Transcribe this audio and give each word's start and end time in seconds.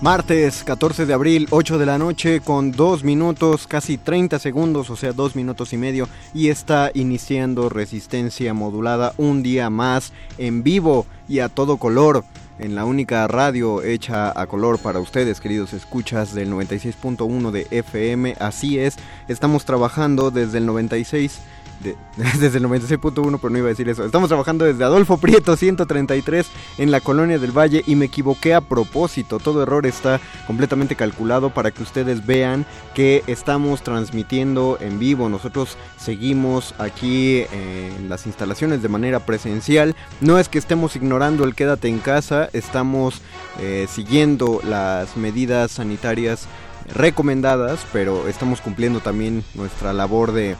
Martes 0.00 0.62
14 0.62 1.06
de 1.06 1.12
abril, 1.12 1.48
8 1.50 1.76
de 1.76 1.84
la 1.84 1.98
noche, 1.98 2.40
con 2.40 2.70
2 2.70 3.02
minutos, 3.02 3.66
casi 3.66 3.98
30 3.98 4.38
segundos, 4.38 4.90
o 4.90 4.96
sea, 4.96 5.12
2 5.12 5.34
minutos 5.34 5.72
y 5.72 5.76
medio, 5.76 6.08
y 6.32 6.50
está 6.50 6.92
iniciando 6.94 7.68
resistencia 7.68 8.54
modulada 8.54 9.12
un 9.16 9.42
día 9.42 9.70
más 9.70 10.12
en 10.38 10.62
vivo 10.62 11.04
y 11.28 11.40
a 11.40 11.48
todo 11.48 11.78
color. 11.78 12.24
En 12.60 12.76
la 12.76 12.84
única 12.84 13.26
radio 13.26 13.82
hecha 13.82 14.32
a 14.40 14.46
color 14.46 14.78
para 14.78 15.00
ustedes, 15.00 15.40
queridos 15.40 15.72
escuchas 15.72 16.32
del 16.32 16.52
96.1 16.52 17.50
de 17.50 17.66
FM. 17.72 18.36
Así 18.38 18.78
es, 18.78 18.96
estamos 19.26 19.64
trabajando 19.64 20.30
desde 20.30 20.58
el 20.58 20.66
96 20.66 21.40
desde 22.16 22.58
el 22.58 22.64
96.1, 22.64 23.38
pero 23.40 23.50
no 23.50 23.58
iba 23.58 23.66
a 23.66 23.70
decir 23.70 23.88
eso. 23.88 24.04
Estamos 24.04 24.28
trabajando 24.28 24.64
desde 24.64 24.84
Adolfo 24.84 25.18
Prieto 25.18 25.56
133 25.56 26.46
en 26.78 26.90
la 26.90 27.00
Colonia 27.00 27.38
del 27.38 27.56
Valle 27.56 27.82
y 27.86 27.96
me 27.96 28.06
equivoqué 28.06 28.54
a 28.54 28.60
propósito. 28.60 29.38
Todo 29.38 29.62
error 29.62 29.86
está 29.86 30.20
completamente 30.46 30.96
calculado 30.96 31.50
para 31.50 31.70
que 31.70 31.82
ustedes 31.82 32.26
vean 32.26 32.66
que 32.94 33.22
estamos 33.26 33.82
transmitiendo 33.82 34.78
en 34.80 34.98
vivo. 34.98 35.28
Nosotros 35.28 35.76
seguimos 35.96 36.74
aquí 36.78 37.44
en 37.52 38.08
las 38.08 38.26
instalaciones 38.26 38.82
de 38.82 38.88
manera 38.88 39.20
presencial. 39.20 39.94
No 40.20 40.38
es 40.38 40.48
que 40.48 40.58
estemos 40.58 40.96
ignorando 40.96 41.44
el 41.44 41.54
quédate 41.54 41.88
en 41.88 41.98
casa, 41.98 42.48
estamos 42.52 43.22
eh, 43.60 43.86
siguiendo 43.88 44.60
las 44.64 45.16
medidas 45.16 45.72
sanitarias 45.72 46.46
recomendadas, 46.94 47.80
pero 47.92 48.28
estamos 48.28 48.60
cumpliendo 48.60 49.00
también 49.00 49.44
nuestra 49.54 49.92
labor 49.92 50.32
de 50.32 50.56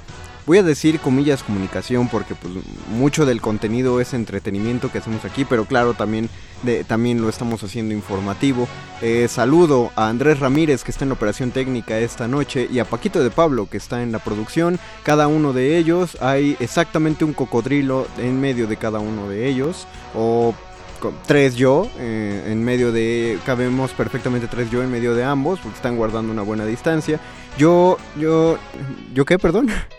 voy 0.48 0.56
a 0.56 0.62
decir 0.62 0.98
comillas 0.98 1.42
comunicación 1.42 2.08
porque 2.08 2.34
pues 2.34 2.54
mucho 2.90 3.26
del 3.26 3.42
contenido 3.42 4.00
es 4.00 4.14
entretenimiento 4.14 4.90
que 4.90 4.96
hacemos 4.96 5.26
aquí, 5.26 5.44
pero 5.44 5.66
claro 5.66 5.92
también, 5.92 6.30
también 6.86 7.20
lo 7.20 7.28
estamos 7.28 7.62
haciendo 7.62 7.92
informativo. 7.92 8.66
Eh, 9.02 9.28
saludo 9.28 9.92
a 9.94 10.08
Andrés 10.08 10.40
Ramírez 10.40 10.84
que 10.84 10.90
está 10.90 11.04
en 11.04 11.10
la 11.10 11.16
operación 11.16 11.50
técnica 11.50 11.98
esta 11.98 12.28
noche 12.28 12.66
y 12.72 12.78
a 12.78 12.86
Paquito 12.86 13.22
de 13.22 13.30
Pablo 13.30 13.68
que 13.68 13.76
está 13.76 14.02
en 14.02 14.10
la 14.10 14.20
producción. 14.20 14.78
Cada 15.02 15.28
uno 15.28 15.52
de 15.52 15.76
ellos 15.76 16.16
hay 16.22 16.56
exactamente 16.60 17.26
un 17.26 17.34
cocodrilo 17.34 18.06
en 18.16 18.40
medio 18.40 18.66
de 18.66 18.78
cada 18.78 19.00
uno 19.00 19.28
de 19.28 19.48
ellos 19.48 19.86
o 20.14 20.54
tres 21.26 21.56
yo 21.56 21.90
eh, 21.98 22.44
en 22.46 22.64
medio 22.64 22.90
de 22.90 23.38
cabemos 23.44 23.90
perfectamente 23.90 24.46
tres 24.48 24.70
yo 24.70 24.82
en 24.82 24.90
medio 24.90 25.14
de 25.14 25.24
ambos 25.24 25.60
porque 25.60 25.76
están 25.76 25.96
guardando 25.96 26.32
una 26.32 26.42
buena 26.42 26.64
distancia 26.64 27.20
yo 27.56 27.98
yo 28.18 28.58
yo 29.14 29.24
qué 29.24 29.38
perdón 29.38 29.68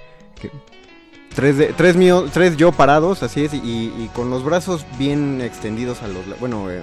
Tres, 1.36 1.76
tres, 1.78 1.96
tres 2.34 2.58
yo 2.58 2.72
parados, 2.72 3.24
así 3.24 3.46
es, 3.46 3.54
y, 3.54 4.10
con 4.14 4.30
los 4.30 4.44
brazos 4.44 4.86
bien 4.98 5.42
extendidos 5.42 6.02
a 6.02 6.08
los... 6.08 6.40
Bueno, 6.40 6.70
eh, 6.72 6.82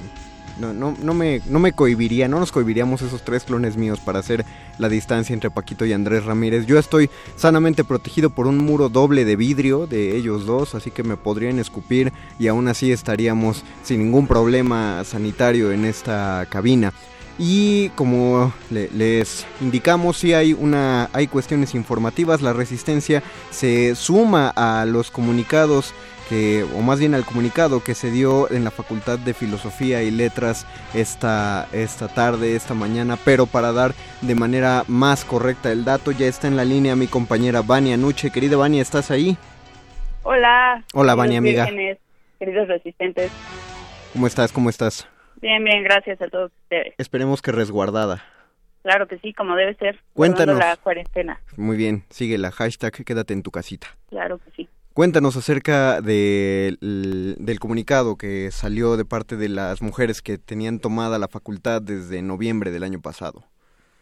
no, 0.59 0.73
no, 0.73 0.97
no, 1.03 1.15
me, 1.15 1.43
no 1.47 1.59
me 1.59 1.73
cohibiría, 1.73 2.29
no 2.29 2.41
nos 2.41 2.53
cohibiríamos 2.53 3.03
esos 3.03 3.23
tres 3.23 3.45
clones 3.45 3.77
míos 3.77 4.01
para 4.01 4.21
hacer 4.21 4.45
la 4.79 4.89
distancia 4.89 5.35
entre 5.35 5.51
Paquito 5.51 5.85
y 5.85 5.93
Andrés 5.93 6.25
Ramírez. 6.25 6.65
Yo 6.65 6.79
estoy 6.79 7.11
sanamente 7.37 7.85
protegido 7.85 8.31
por 8.31 8.47
un 8.47 8.59
muro 8.59 8.89
doble 8.89 9.25
de 9.25 9.37
vidrio 9.37 9.87
de 9.87 10.17
ellos 10.17 10.47
dos, 10.47 10.75
así 10.75 10.91
que 10.91 11.03
me 11.03 11.17
podrían 11.17 11.59
escupir 11.59 12.13
y 12.39 12.49
aún 12.49 12.69
así 12.69 12.91
estaríamos 12.93 13.65
sin 13.83 13.99
ningún 13.99 14.27
problema 14.27 15.05
sanitario 15.05 15.73
en 15.73 15.85
esta 15.85 16.47
cabina. 16.49 16.93
Y 17.39 17.91
como 17.91 18.53
les 18.71 19.47
indicamos, 19.61 20.17
si 20.17 20.33
hay, 20.33 20.55
una, 20.55 21.11
hay 21.13 21.27
cuestiones 21.27 21.75
informativas, 21.75 22.41
la 22.41 22.55
resistencia 22.55 23.23
se 23.51 23.95
suma 23.95 24.49
a 24.57 24.87
los 24.87 25.11
comunicados 25.11 25.93
que, 26.29 26.65
o 26.75 26.81
más 26.81 26.99
bien 26.99 27.15
al 27.15 27.25
comunicado 27.25 27.85
que 27.85 27.95
se 27.95 28.11
dio 28.11 28.51
en 28.51 28.65
la 28.65 28.71
Facultad 28.71 29.19
de 29.19 29.35
Filosofía 29.35 30.03
y 30.03 30.11
Letras 30.11 30.67
esta, 30.95 31.69
esta 31.73 32.09
tarde, 32.09 32.57
esta 32.57 32.75
mañana, 32.75 33.19
pero 33.25 33.47
para 33.47 33.73
dar 33.73 33.93
de 34.23 34.35
manera 34.35 34.85
más 34.89 35.25
correcta 35.25 35.71
el 35.71 35.85
dato, 35.85 36.13
ya 36.13 36.27
está 36.27 36.49
en 36.49 36.57
la 36.57 36.65
línea 36.65 36.97
mi 36.97 37.07
compañera 37.07 37.63
Vania 37.63 37.97
Nuche. 37.97 38.31
Querida 38.31 38.57
Vania, 38.57 38.83
¿estás 38.83 39.11
ahí? 39.11 39.37
Hola. 40.23 40.83
Hola, 40.95 41.15
Vania, 41.15 41.39
amiga. 41.39 41.69
Queridos 42.39 42.69
resistentes. 42.69 43.31
¿Cómo 44.13 44.27
estás? 44.27 44.53
¿Cómo 44.53 44.71
estás? 44.71 45.07
Bien, 45.41 45.63
bien, 45.63 45.83
gracias 45.83 46.21
a 46.21 46.29
todos 46.29 46.53
ustedes. 46.63 46.95
Esperemos 46.99 47.43
que 47.43 47.53
resguardada. 47.53 48.23
Claro 48.83 49.09
que 49.09 49.19
sí, 49.19 49.33
como 49.33 49.57
debe 49.57 49.75
ser. 49.75 49.99
Cuéntanos. 50.15 50.59
la 50.59 50.77
cuarentena. 50.77 51.41
Muy 51.57 51.77
bien, 51.77 52.05
sigue 52.09 52.39
la 52.39 52.53
hashtag 52.53 52.93
quédate 53.05 53.35
en 53.35 53.43
tu 53.43 53.51
casita. 53.51 53.89
Claro 54.09 54.39
que 54.39 54.51
sí. 54.53 54.69
Cuéntanos 54.97 55.37
acerca 55.37 56.01
del 56.01 56.79
comunicado 57.61 58.17
que 58.17 58.51
salió 58.51 58.97
de 58.97 59.05
parte 59.05 59.37
de 59.37 59.51
las 59.51 59.83
mujeres 59.83 60.23
que 60.23 60.39
tenían 60.39 60.79
tomada 60.79 61.19
la 61.19 61.29
facultad 61.29 61.83
desde 61.83 62.23
noviembre 62.23 62.71
del 62.71 62.83
año 62.83 63.03
pasado. 63.03 63.45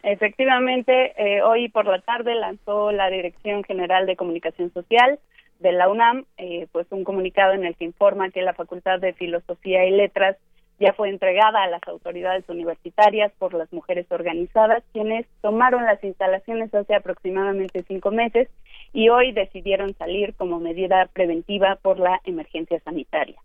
Efectivamente, 0.03 1.13
eh, 1.17 1.41
hoy 1.41 1.67
por 1.67 1.85
la 1.87 1.99
tarde 1.99 2.35
lanzó 2.35 2.91
la 2.91 3.09
Dirección 3.09 3.63
General 3.63 4.05
de 4.05 4.15
Comunicación 4.15 4.71
Social 4.71 5.19
de 5.59 5.71
la 5.71 5.89
UNAM, 5.89 6.25
eh, 6.37 6.67
pues 6.71 6.87
un 6.91 7.03
comunicado 7.03 7.53
en 7.53 7.65
el 7.65 7.75
que 7.75 7.85
informa 7.85 8.29
que 8.29 8.41
la 8.41 8.53
Facultad 8.53 8.99
de 8.99 9.13
Filosofía 9.13 9.83
y 9.85 9.91
Letras 9.91 10.37
ya 10.79 10.93
fue 10.93 11.09
entregada 11.09 11.63
a 11.63 11.69
las 11.69 11.81
autoridades 11.87 12.43
universitarias 12.49 13.31
por 13.37 13.53
las 13.53 13.71
mujeres 13.71 14.05
organizadas, 14.09 14.83
quienes 14.91 15.25
tomaron 15.41 15.85
las 15.85 16.03
instalaciones 16.03 16.73
hace 16.73 16.95
aproximadamente 16.95 17.83
cinco 17.87 18.11
meses 18.11 18.49
y 18.93 19.09
hoy 19.09 19.31
decidieron 19.31 19.93
salir 19.95 20.33
como 20.35 20.59
medida 20.59 21.09
preventiva 21.13 21.77
por 21.81 21.99
la 21.99 22.19
emergencia 22.25 22.79
sanitaria. 22.81 23.35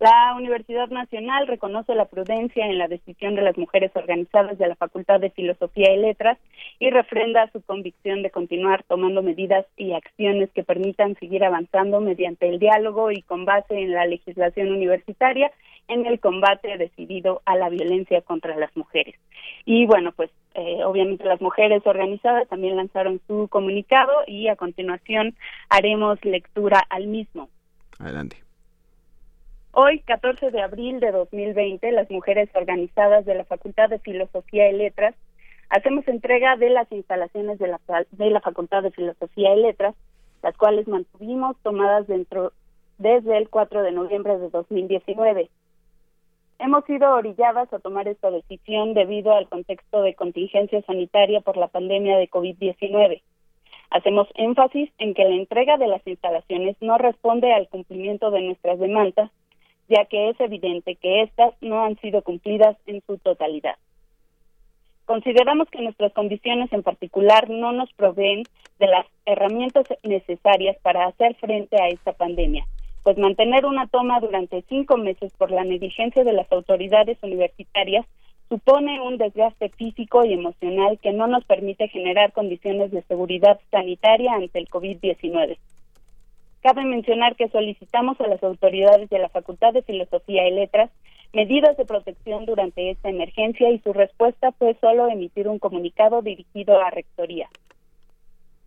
La 0.00 0.34
Universidad 0.36 0.88
Nacional 0.88 1.46
reconoce 1.46 1.94
la 1.94 2.06
prudencia 2.06 2.66
en 2.66 2.78
la 2.78 2.88
decisión 2.88 3.36
de 3.36 3.42
las 3.42 3.56
mujeres 3.56 3.92
organizadas 3.94 4.58
de 4.58 4.66
la 4.66 4.74
Facultad 4.74 5.20
de 5.20 5.30
Filosofía 5.30 5.94
y 5.94 5.98
Letras 5.98 6.36
y 6.80 6.90
refrenda 6.90 7.48
su 7.52 7.62
convicción 7.62 8.22
de 8.22 8.30
continuar 8.30 8.82
tomando 8.82 9.22
medidas 9.22 9.64
y 9.76 9.92
acciones 9.92 10.50
que 10.50 10.64
permitan 10.64 11.14
seguir 11.14 11.44
avanzando 11.44 12.00
mediante 12.00 12.48
el 12.48 12.58
diálogo 12.58 13.12
y 13.12 13.22
con 13.22 13.44
base 13.44 13.78
en 13.78 13.92
la 13.92 14.04
legislación 14.04 14.72
universitaria 14.72 15.52
en 15.88 16.06
el 16.06 16.20
combate 16.20 16.76
decidido 16.78 17.42
a 17.44 17.56
la 17.56 17.68
violencia 17.68 18.22
contra 18.22 18.56
las 18.56 18.74
mujeres. 18.76 19.14
Y 19.64 19.86
bueno, 19.86 20.12
pues 20.12 20.30
eh, 20.54 20.84
obviamente 20.84 21.24
las 21.24 21.40
mujeres 21.40 21.82
organizadas 21.86 22.48
también 22.48 22.76
lanzaron 22.76 23.20
su 23.26 23.48
comunicado 23.48 24.12
y 24.26 24.48
a 24.48 24.56
continuación 24.56 25.34
haremos 25.68 26.24
lectura 26.24 26.82
al 26.88 27.06
mismo. 27.06 27.48
Adelante. 27.98 28.36
Hoy, 29.72 29.98
14 30.00 30.52
de 30.52 30.62
abril 30.62 31.00
de 31.00 31.10
2020, 31.10 31.90
las 31.90 32.08
mujeres 32.08 32.48
organizadas 32.54 33.24
de 33.24 33.34
la 33.34 33.44
Facultad 33.44 33.88
de 33.88 33.98
Filosofía 33.98 34.70
y 34.70 34.76
Letras 34.76 35.16
hacemos 35.68 36.06
entrega 36.06 36.56
de 36.56 36.70
las 36.70 36.90
instalaciones 36.92 37.58
de 37.58 37.66
la, 37.66 37.80
de 38.12 38.30
la 38.30 38.40
Facultad 38.40 38.84
de 38.84 38.92
Filosofía 38.92 39.54
y 39.54 39.62
Letras, 39.62 39.96
las 40.44 40.56
cuales 40.56 40.86
mantuvimos 40.86 41.56
tomadas 41.62 42.06
dentro 42.06 42.52
desde 42.98 43.36
el 43.36 43.48
4 43.48 43.82
de 43.82 43.90
noviembre 43.90 44.38
de 44.38 44.50
2019. 44.50 45.50
Hemos 46.58 46.84
sido 46.84 47.12
orilladas 47.12 47.72
a 47.72 47.78
tomar 47.78 48.08
esta 48.08 48.30
decisión 48.30 48.94
debido 48.94 49.34
al 49.34 49.48
contexto 49.48 50.02
de 50.02 50.14
contingencia 50.14 50.80
sanitaria 50.82 51.40
por 51.40 51.56
la 51.56 51.68
pandemia 51.68 52.16
de 52.16 52.30
COVID-19. 52.30 53.22
Hacemos 53.90 54.28
énfasis 54.34 54.90
en 54.98 55.14
que 55.14 55.24
la 55.24 55.34
entrega 55.34 55.76
de 55.76 55.88
las 55.88 56.06
instalaciones 56.06 56.76
no 56.80 56.98
responde 56.98 57.52
al 57.52 57.68
cumplimiento 57.68 58.30
de 58.30 58.42
nuestras 58.42 58.78
demandas, 58.78 59.30
ya 59.88 60.04
que 60.06 60.30
es 60.30 60.40
evidente 60.40 60.96
que 60.96 61.22
éstas 61.22 61.54
no 61.60 61.84
han 61.84 61.96
sido 62.00 62.22
cumplidas 62.22 62.76
en 62.86 63.02
su 63.06 63.18
totalidad. 63.18 63.76
Consideramos 65.04 65.68
que 65.68 65.82
nuestras 65.82 66.12
condiciones 66.12 66.72
en 66.72 66.82
particular 66.82 67.50
no 67.50 67.72
nos 67.72 67.92
proveen 67.92 68.44
de 68.78 68.86
las 68.86 69.06
herramientas 69.26 69.86
necesarias 70.02 70.76
para 70.82 71.06
hacer 71.06 71.34
frente 71.36 71.80
a 71.80 71.88
esta 71.88 72.12
pandemia, 72.12 72.66
pues 73.04 73.18
mantener 73.18 73.66
una 73.66 73.86
toma 73.86 74.18
durante 74.18 74.64
cinco 74.68 74.96
meses 74.96 75.32
por 75.36 75.50
la 75.50 75.62
negligencia 75.62 76.24
de 76.24 76.32
las 76.32 76.50
autoridades 76.50 77.18
universitarias 77.22 78.06
supone 78.48 79.00
un 79.00 79.18
desgaste 79.18 79.68
físico 79.68 80.24
y 80.24 80.32
emocional 80.32 80.98
que 81.00 81.12
no 81.12 81.26
nos 81.26 81.44
permite 81.44 81.88
generar 81.88 82.32
condiciones 82.32 82.90
de 82.90 83.02
seguridad 83.02 83.60
sanitaria 83.70 84.32
ante 84.32 84.58
el 84.58 84.68
COVID-19. 84.68 85.58
Cabe 86.62 86.84
mencionar 86.84 87.36
que 87.36 87.48
solicitamos 87.48 88.18
a 88.22 88.26
las 88.26 88.42
autoridades 88.42 89.10
de 89.10 89.18
la 89.18 89.28
Facultad 89.28 89.74
de 89.74 89.82
Filosofía 89.82 90.48
y 90.48 90.52
Letras 90.52 90.90
medidas 91.34 91.76
de 91.76 91.84
protección 91.84 92.46
durante 92.46 92.90
esta 92.90 93.10
emergencia 93.10 93.70
y 93.70 93.80
su 93.80 93.92
respuesta 93.92 94.52
fue 94.52 94.76
solo 94.80 95.08
emitir 95.08 95.48
un 95.48 95.58
comunicado 95.58 96.22
dirigido 96.22 96.80
a 96.80 96.90
Rectoría. 96.90 97.48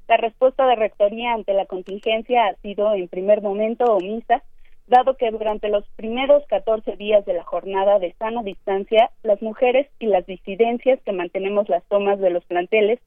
La 0.08 0.18
respuesta 0.18 0.66
de 0.66 0.76
Rectoría 0.76 1.34
ante 1.34 1.54
la 1.54 1.66
contingencia 1.66 2.48
ha 2.48 2.56
sido 2.62 2.94
en 2.94 3.10
primer 3.10 3.42
momento 3.42 3.86
omisa, 3.86 4.42
dado 4.88 5.18
que 5.18 5.30
durante 5.32 5.68
los 5.68 5.86
primeros 5.98 6.46
14 6.48 6.96
días 6.96 7.26
de 7.26 7.34
la 7.34 7.44
jornada 7.44 8.00
de 8.00 8.14
sana 8.14 8.42
distancia, 8.42 9.12
las 9.24 9.42
mujeres 9.42 9.88
y 10.00 10.08
las 10.08 10.26
disidencias 10.26 11.02
que 11.04 11.12
mantenemos 11.12 11.68
las 11.68 11.84
tomas 11.86 12.20
de 12.20 12.30
los 12.30 12.46
planteles 12.46 13.00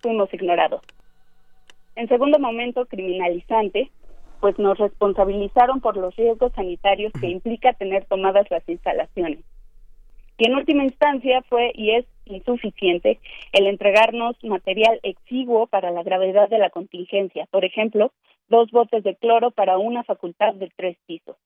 fuimos 0.00 0.32
ignorados. 0.32 0.80
En 1.96 2.08
segundo 2.08 2.38
momento, 2.38 2.86
criminalizante, 2.86 3.90
pues 4.40 4.58
nos 4.58 4.78
responsabilizaron 4.78 5.80
por 5.80 5.96
los 5.96 6.16
riesgos 6.16 6.52
sanitarios 6.54 7.12
que 7.20 7.28
implica 7.28 7.74
tener 7.74 8.06
tomadas 8.06 8.50
las 8.50 8.66
instalaciones. 8.68 9.40
Y 10.38 10.46
en 10.46 10.54
última 10.54 10.84
instancia 10.84 11.42
fue 11.48 11.72
y 11.74 11.90
es 11.90 12.06
insuficiente 12.28 13.18
el 13.52 13.66
entregarnos 13.66 14.36
material 14.42 15.00
exiguo 15.02 15.66
para 15.66 15.90
la 15.90 16.02
gravedad 16.02 16.48
de 16.48 16.58
la 16.58 16.70
contingencia, 16.70 17.46
por 17.50 17.64
ejemplo, 17.64 18.12
dos 18.48 18.70
botes 18.70 19.02
de 19.04 19.16
cloro 19.16 19.50
para 19.50 19.78
una 19.78 20.04
facultad 20.04 20.54
de 20.54 20.70
tres 20.76 20.96
pisos. 21.06 21.36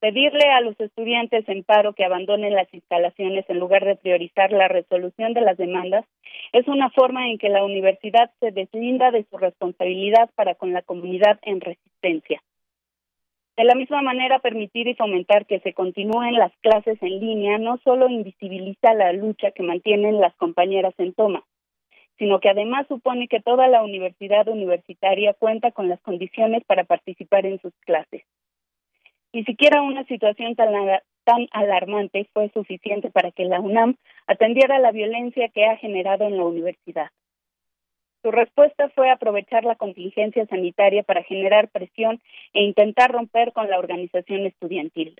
Pedirle 0.00 0.48
a 0.50 0.60
los 0.60 0.78
estudiantes 0.78 1.48
en 1.48 1.64
paro 1.64 1.92
que 1.92 2.04
abandonen 2.04 2.54
las 2.54 2.72
instalaciones 2.72 3.44
en 3.48 3.58
lugar 3.58 3.84
de 3.84 3.96
priorizar 3.96 4.52
la 4.52 4.68
resolución 4.68 5.34
de 5.34 5.40
las 5.40 5.56
demandas 5.56 6.04
es 6.52 6.68
una 6.68 6.88
forma 6.90 7.28
en 7.28 7.38
que 7.38 7.48
la 7.48 7.64
universidad 7.64 8.30
se 8.38 8.52
deslinda 8.52 9.10
de 9.10 9.24
su 9.28 9.38
responsabilidad 9.38 10.30
para 10.36 10.54
con 10.54 10.72
la 10.72 10.82
comunidad 10.82 11.40
en 11.42 11.60
resistencia. 11.60 12.40
De 13.58 13.64
la 13.64 13.74
misma 13.74 14.02
manera, 14.02 14.38
permitir 14.38 14.86
y 14.86 14.94
fomentar 14.94 15.44
que 15.44 15.58
se 15.58 15.74
continúen 15.74 16.34
las 16.34 16.52
clases 16.58 16.96
en 17.02 17.18
línea 17.18 17.58
no 17.58 17.78
solo 17.78 18.08
invisibiliza 18.08 18.94
la 18.94 19.12
lucha 19.12 19.50
que 19.50 19.64
mantienen 19.64 20.20
las 20.20 20.32
compañeras 20.36 20.94
en 20.98 21.12
toma, 21.12 21.42
sino 22.18 22.38
que 22.38 22.50
además 22.50 22.86
supone 22.86 23.26
que 23.26 23.40
toda 23.40 23.66
la 23.66 23.82
universidad 23.82 24.46
universitaria 24.46 25.34
cuenta 25.34 25.72
con 25.72 25.88
las 25.88 26.00
condiciones 26.02 26.62
para 26.66 26.84
participar 26.84 27.46
en 27.46 27.60
sus 27.60 27.72
clases. 27.84 28.22
Ni 29.32 29.42
siquiera 29.42 29.82
una 29.82 30.04
situación 30.04 30.54
tan, 30.54 30.72
tan 31.24 31.48
alarmante 31.50 32.30
fue 32.32 32.50
suficiente 32.50 33.10
para 33.10 33.32
que 33.32 33.44
la 33.44 33.58
UNAM 33.58 33.96
atendiera 34.28 34.78
la 34.78 34.92
violencia 34.92 35.48
que 35.48 35.64
ha 35.64 35.76
generado 35.78 36.28
en 36.28 36.36
la 36.36 36.44
universidad. 36.44 37.10
Su 38.28 38.32
respuesta 38.32 38.90
fue 38.90 39.10
aprovechar 39.10 39.64
la 39.64 39.76
contingencia 39.76 40.44
sanitaria 40.48 41.02
para 41.02 41.22
generar 41.22 41.68
presión 41.68 42.20
e 42.52 42.62
intentar 42.62 43.10
romper 43.10 43.54
con 43.54 43.70
la 43.70 43.78
organización 43.78 44.44
estudiantil. 44.44 45.18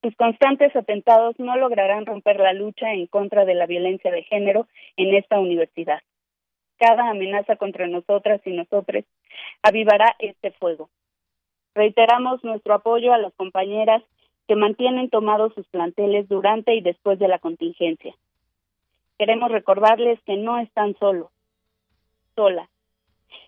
Sus 0.00 0.16
constantes 0.16 0.74
atentados 0.74 1.38
no 1.38 1.54
lograrán 1.58 2.06
romper 2.06 2.40
la 2.40 2.54
lucha 2.54 2.94
en 2.94 3.06
contra 3.08 3.44
de 3.44 3.54
la 3.54 3.66
violencia 3.66 4.10
de 4.10 4.22
género 4.22 4.68
en 4.96 5.14
esta 5.14 5.38
universidad. 5.38 6.00
Cada 6.78 7.10
amenaza 7.10 7.56
contra 7.56 7.86
nosotras 7.86 8.40
y 8.46 8.52
nosotros 8.52 9.04
avivará 9.62 10.16
este 10.18 10.50
fuego. 10.52 10.88
Reiteramos 11.74 12.42
nuestro 12.42 12.72
apoyo 12.72 13.12
a 13.12 13.18
las 13.18 13.34
compañeras 13.34 14.02
que 14.48 14.56
mantienen 14.56 15.10
tomados 15.10 15.52
sus 15.52 15.66
planteles 15.66 16.26
durante 16.26 16.74
y 16.74 16.80
después 16.80 17.18
de 17.18 17.28
la 17.28 17.38
contingencia. 17.38 18.14
Queremos 19.18 19.50
recordarles 19.50 20.18
que 20.22 20.38
no 20.38 20.58
están 20.58 20.96
solos, 20.98 21.28
solas, 22.34 22.68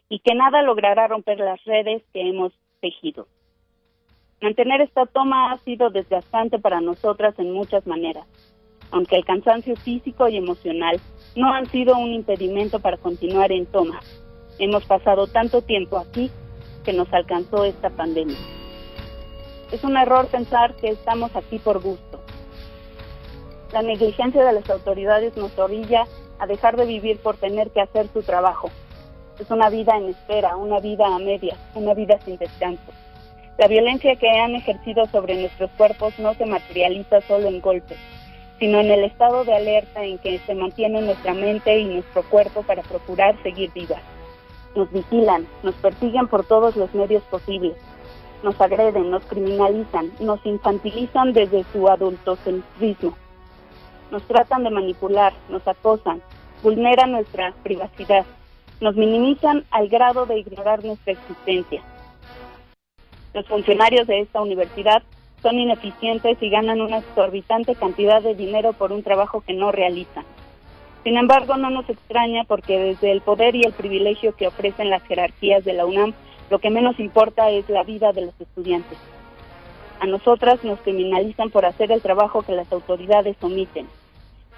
y 0.08 0.20
que 0.20 0.34
nada 0.34 0.62
logrará 0.62 1.08
romper 1.08 1.38
las 1.38 1.62
redes 1.64 2.02
que 2.12 2.28
hemos 2.28 2.52
tejido. 2.80 3.26
Mantener 4.40 4.82
esta 4.82 5.06
toma 5.06 5.52
ha 5.52 5.58
sido 5.58 5.90
desgastante 5.90 6.58
para 6.58 6.80
nosotras 6.80 7.34
en 7.38 7.52
muchas 7.52 7.86
maneras, 7.86 8.26
aunque 8.90 9.16
el 9.16 9.24
cansancio 9.24 9.74
físico 9.76 10.28
y 10.28 10.36
emocional 10.36 11.00
no 11.34 11.52
han 11.52 11.66
sido 11.66 11.96
un 11.96 12.12
impedimento 12.12 12.78
para 12.80 12.96
continuar 12.96 13.52
en 13.52 13.66
toma. 13.66 14.00
Hemos 14.58 14.84
pasado 14.84 15.26
tanto 15.26 15.62
tiempo 15.62 15.98
aquí 15.98 16.30
que 16.84 16.92
nos 16.92 17.12
alcanzó 17.12 17.64
esta 17.64 17.90
pandemia. 17.90 18.36
Es 19.72 19.82
un 19.82 19.96
error 19.96 20.28
pensar 20.28 20.76
que 20.76 20.90
estamos 20.90 21.34
aquí 21.34 21.58
por 21.58 21.82
gusto. 21.82 22.20
La 23.72 23.82
negligencia 23.82 24.44
de 24.44 24.52
las 24.52 24.70
autoridades 24.70 25.36
nos 25.36 25.58
orilla 25.58 26.04
a 26.38 26.46
dejar 26.46 26.76
de 26.76 26.86
vivir 26.86 27.18
por 27.20 27.36
tener 27.36 27.70
que 27.70 27.80
hacer 27.80 28.08
su 28.12 28.22
trabajo. 28.22 28.70
Es 29.38 29.50
una 29.50 29.70
vida 29.70 29.96
en 29.96 30.10
espera, 30.10 30.56
una 30.56 30.80
vida 30.80 31.06
a 31.06 31.18
medias, 31.18 31.58
una 31.74 31.94
vida 31.94 32.18
sin 32.24 32.36
descanso. 32.36 32.92
La 33.58 33.68
violencia 33.68 34.16
que 34.16 34.28
han 34.28 34.54
ejercido 34.54 35.06
sobre 35.06 35.36
nuestros 35.36 35.70
cuerpos 35.72 36.18
no 36.18 36.34
se 36.34 36.46
materializa 36.46 37.20
solo 37.22 37.48
en 37.48 37.60
golpes, 37.60 37.98
sino 38.58 38.80
en 38.80 38.90
el 38.90 39.04
estado 39.04 39.44
de 39.44 39.54
alerta 39.54 40.04
en 40.04 40.18
que 40.18 40.38
se 40.40 40.54
mantiene 40.54 41.02
nuestra 41.02 41.34
mente 41.34 41.78
y 41.78 41.84
nuestro 41.84 42.22
cuerpo 42.24 42.62
para 42.62 42.82
procurar 42.82 43.40
seguir 43.42 43.72
vivas 43.72 44.02
nos 44.74 44.90
vigilan, 44.92 45.46
nos 45.62 45.74
persiguen 45.76 46.28
por 46.28 46.44
todos 46.44 46.76
los 46.76 46.92
medios 46.94 47.22
posibles, 47.24 47.74
nos 48.42 48.60
agreden, 48.60 49.10
nos 49.10 49.24
criminalizan, 49.24 50.12
nos 50.20 50.44
infantilizan 50.44 51.32
desde 51.32 51.64
su 51.72 51.88
adultocentrismo, 51.88 53.16
nos 54.14 54.22
tratan 54.28 54.62
de 54.62 54.70
manipular, 54.70 55.32
nos 55.48 55.66
acosan, 55.66 56.22
vulneran 56.62 57.10
nuestra 57.10 57.52
privacidad, 57.64 58.24
nos 58.80 58.94
minimizan 58.94 59.64
al 59.72 59.88
grado 59.88 60.24
de 60.24 60.38
ignorar 60.38 60.84
nuestra 60.84 61.14
existencia. 61.14 61.82
Los 63.32 63.44
funcionarios 63.48 64.06
de 64.06 64.20
esta 64.20 64.40
universidad 64.40 65.02
son 65.42 65.58
ineficientes 65.58 66.40
y 66.40 66.48
ganan 66.48 66.80
una 66.80 66.98
exorbitante 66.98 67.74
cantidad 67.74 68.22
de 68.22 68.36
dinero 68.36 68.72
por 68.72 68.92
un 68.92 69.02
trabajo 69.02 69.40
que 69.40 69.52
no 69.52 69.72
realizan. 69.72 70.24
Sin 71.02 71.18
embargo, 71.18 71.56
no 71.56 71.70
nos 71.70 71.90
extraña 71.90 72.44
porque 72.44 72.78
desde 72.78 73.10
el 73.10 73.20
poder 73.20 73.56
y 73.56 73.64
el 73.64 73.72
privilegio 73.72 74.36
que 74.36 74.46
ofrecen 74.46 74.90
las 74.90 75.02
jerarquías 75.02 75.64
de 75.64 75.72
la 75.72 75.86
UNAM, 75.86 76.14
lo 76.50 76.60
que 76.60 76.70
menos 76.70 77.00
importa 77.00 77.50
es 77.50 77.68
la 77.68 77.82
vida 77.82 78.12
de 78.12 78.26
los 78.26 78.40
estudiantes. 78.40 78.96
A 79.98 80.06
nosotras 80.06 80.62
nos 80.62 80.78
criminalizan 80.82 81.50
por 81.50 81.66
hacer 81.66 81.90
el 81.90 82.00
trabajo 82.00 82.42
que 82.42 82.52
las 82.52 82.70
autoridades 82.72 83.36
omiten. 83.40 83.88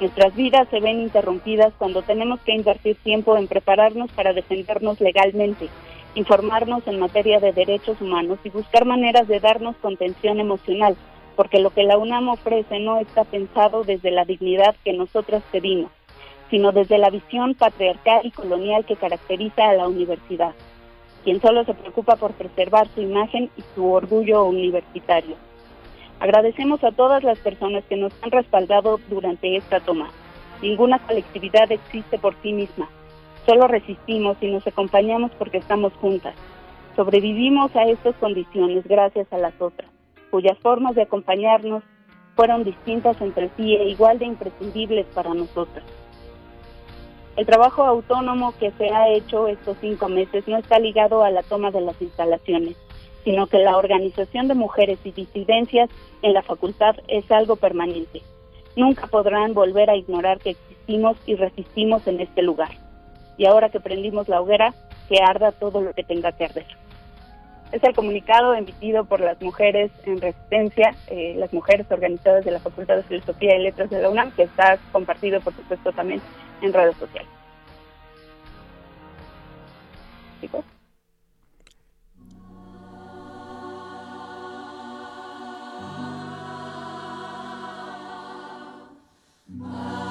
Nuestras 0.01 0.35
vidas 0.35 0.69
se 0.71 0.81
ven 0.81 1.01
interrumpidas 1.01 1.73
cuando 1.79 2.03
tenemos 2.03 2.41
que 2.41 2.53
invertir 2.53 2.97
tiempo 2.97 3.37
en 3.37 3.49
prepararnos 3.49 4.13
para 4.13 4.33
defendernos 4.33 5.01
legalmente, 5.01 5.69
informarnos 6.15 6.87
en 6.87 6.99
materia 6.99 7.41
de 7.41 7.53
derechos 7.53 8.01
humanos 8.01 8.39
y 8.45 8.51
buscar 8.51 8.85
maneras 8.85 9.27
de 9.29 9.41
darnos 9.41 9.77
contención 9.77 10.39
emocional, 10.41 10.97
porque 11.35 11.61
lo 11.61 11.71
que 11.71 11.85
la 11.85 11.99
UNAM 11.99 12.29
ofrece 12.29 12.79
no 12.79 12.99
está 12.99 13.25
pensado 13.25 13.85
desde 13.85 14.11
la 14.11 14.25
dignidad 14.25 14.77
que 14.85 14.93
nosotras 14.93 15.43
pedimos 15.51 15.91
sino 16.51 16.73
desde 16.73 16.99
la 16.99 17.11
visión 17.11 17.55
patriarcal 17.55 18.25
y 18.25 18.31
colonial 18.31 18.85
que 18.85 18.97
caracteriza 18.97 19.69
a 19.69 19.75
la 19.75 19.89
universidad, 19.89 20.55
quien 21.25 21.41
solo 21.41 21.65
se 21.65 21.75
preocupa 21.75 22.17
por 22.17 22.33
preservar 22.33 22.89
su 22.95 23.03
imagen 23.03 23.51
y 23.57 23.63
su 23.75 23.91
orgullo 23.91 24.45
universitario. 24.45 25.37
Agradecemos 26.21 26.83
a 26.83 26.93
todas 26.93 27.23
las 27.25 27.39
personas 27.39 27.85
que 27.85 27.97
nos 27.97 28.13
han 28.23 28.31
respaldado 28.31 28.99
durante 29.09 29.57
esta 29.57 29.81
toma. 29.81 30.09
Ninguna 30.63 30.99
colectividad 30.99 31.71
existe 31.71 32.19
por 32.19 32.35
sí 32.43 32.53
misma. 32.53 32.89
Solo 33.45 33.69
resistimos 33.69 34.37
y 34.41 34.49
nos 34.49 34.67
acompañamos 34.67 35.31
porque 35.39 35.59
estamos 35.59 35.93
juntas. 35.95 36.35
Sobrevivimos 36.97 37.77
a 37.77 37.85
estas 37.85 38.15
condiciones 38.17 38.87
gracias 38.89 39.31
a 39.33 39.39
las 39.39 39.61
otras, 39.61 39.91
cuyas 40.31 40.59
formas 40.59 40.95
de 40.95 41.03
acompañarnos 41.03 41.83
fueron 42.35 42.65
distintas 42.65 43.21
entre 43.21 43.51
sí 43.57 43.75
e 43.75 43.89
igual 43.91 44.19
de 44.19 44.25
imprescindibles 44.27 45.07
para 45.15 45.35
nosotras. 45.35 45.85
El 47.37 47.45
trabajo 47.45 47.85
autónomo 47.85 48.55
que 48.59 48.71
se 48.73 48.89
ha 48.89 49.09
hecho 49.11 49.47
estos 49.47 49.77
cinco 49.83 50.09
meses 50.09 50.49
no 50.49 50.57
está 50.57 50.79
ligado 50.79 51.23
a 51.23 51.31
la 51.31 51.43
toma 51.43 51.71
de 51.71 51.83
las 51.83 52.01
instalaciones, 52.01 52.77
sino 53.27 53.49
que 53.49 53.59
la 53.59 53.77
organización 53.77 54.47
de 54.47 54.55
mujeres 54.55 55.01
y 55.03 55.11
disidencias 55.11 55.91
en 56.23 56.33
la 56.33 56.43
facultad 56.43 56.95
es 57.09 57.29
algo 57.33 57.57
permanente. 57.57 58.23
Nunca 58.77 59.09
podrán 59.09 59.53
volver 59.53 59.91
a 59.91 59.97
ignorar 59.97 60.39
que 60.39 60.51
existimos 60.51 61.17
y 61.27 61.35
resistimos 61.35 62.07
en 62.07 62.21
este 62.21 62.43
lugar. 62.43 62.71
Y 63.37 63.47
ahora 63.47 63.69
que 63.69 63.81
prendimos 63.81 64.29
la 64.29 64.41
hoguera, 64.41 64.75
que 65.09 65.21
arda 65.21 65.51
todo 65.51 65.81
lo 65.81 65.93
que 65.93 66.05
tenga 66.05 66.31
que 66.31 66.45
arder. 66.45 66.67
Es 67.73 67.83
el 67.83 67.97
comunicado 67.97 68.55
emitido 68.55 69.05
por 69.07 69.19
las 69.19 69.43
mujeres 69.43 69.91
en 70.05 70.21
resistencia, 70.21 70.95
eh, 71.09 71.35
las 71.37 71.53
mujeres 71.53 71.91
organizadas 71.91 72.45
de 72.45 72.53
la 72.53 72.61
Facultad 72.61 72.95
de 72.95 73.03
Filosofía 73.03 73.57
y 73.57 73.63
Letras 73.65 73.91
de 73.91 74.03
la 74.03 74.09
UNAM, 74.09 74.31
que 74.37 74.45
está 74.45 74.79
compartido, 74.93 75.41
por 75.41 75.53
supuesto, 75.53 75.91
también 75.91 76.21
en 76.63 76.73
redes 76.73 76.97
sociales. 76.97 77.29
¿Chicos? 80.41 80.76
Que 89.59 90.06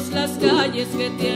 cielos, 0.00 0.08
las 0.10 0.30
calles, 0.38 0.88
que 0.88 1.10
tiemblen 1.10 1.31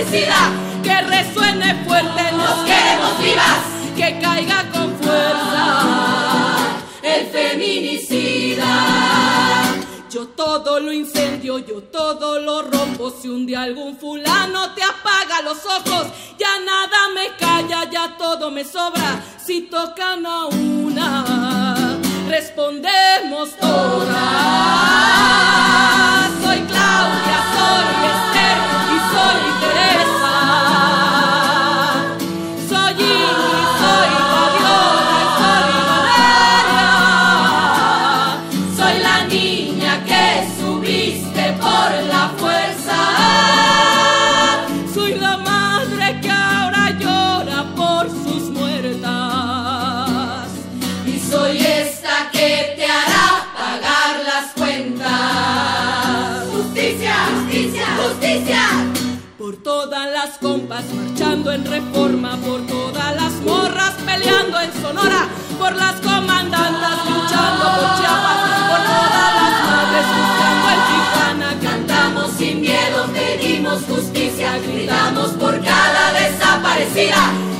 Que 0.00 1.02
resuene 1.02 1.74
fuerte, 1.84 2.32
nos 2.32 2.64
queremos 2.64 3.18
vivas, 3.22 3.58
que 3.94 4.18
caiga 4.18 4.64
con 4.72 4.96
fuerza 4.96 5.84
el 7.02 7.26
feminicida. 7.26 8.66
Yo 10.10 10.28
todo 10.28 10.80
lo 10.80 10.90
incendio, 10.90 11.58
yo 11.58 11.82
todo 11.82 12.40
lo 12.40 12.62
rompo. 12.62 13.10
Si 13.10 13.28
un 13.28 13.44
día 13.44 13.60
algún 13.60 13.98
fulano 13.98 14.72
te 14.74 14.82
apaga 14.82 15.42
los 15.42 15.58
ojos, 15.66 16.06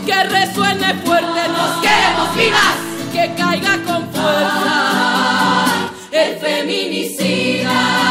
Que 0.06 0.24
resuene 0.24 0.94
fuerte, 1.04 1.48
nos 1.48 1.80
queremos 1.80 2.34
vivas, 2.36 2.76
que 3.12 3.34
caiga 3.36 3.78
con 3.84 4.08
fuerza 4.12 5.90
el 6.12 6.36
feminicida 6.38 8.10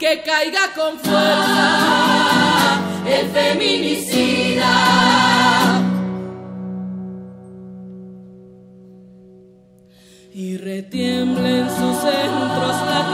que 0.00 0.22
caiga 0.22 0.72
con 0.74 0.98
fuerza 0.98 2.80
el 3.06 3.28
feminicida. 3.28 4.72
Y 10.32 10.56
retiemble 10.56 11.60
en 11.60 11.68
sus 11.68 11.96
centros 11.98 12.76
la 12.86 13.09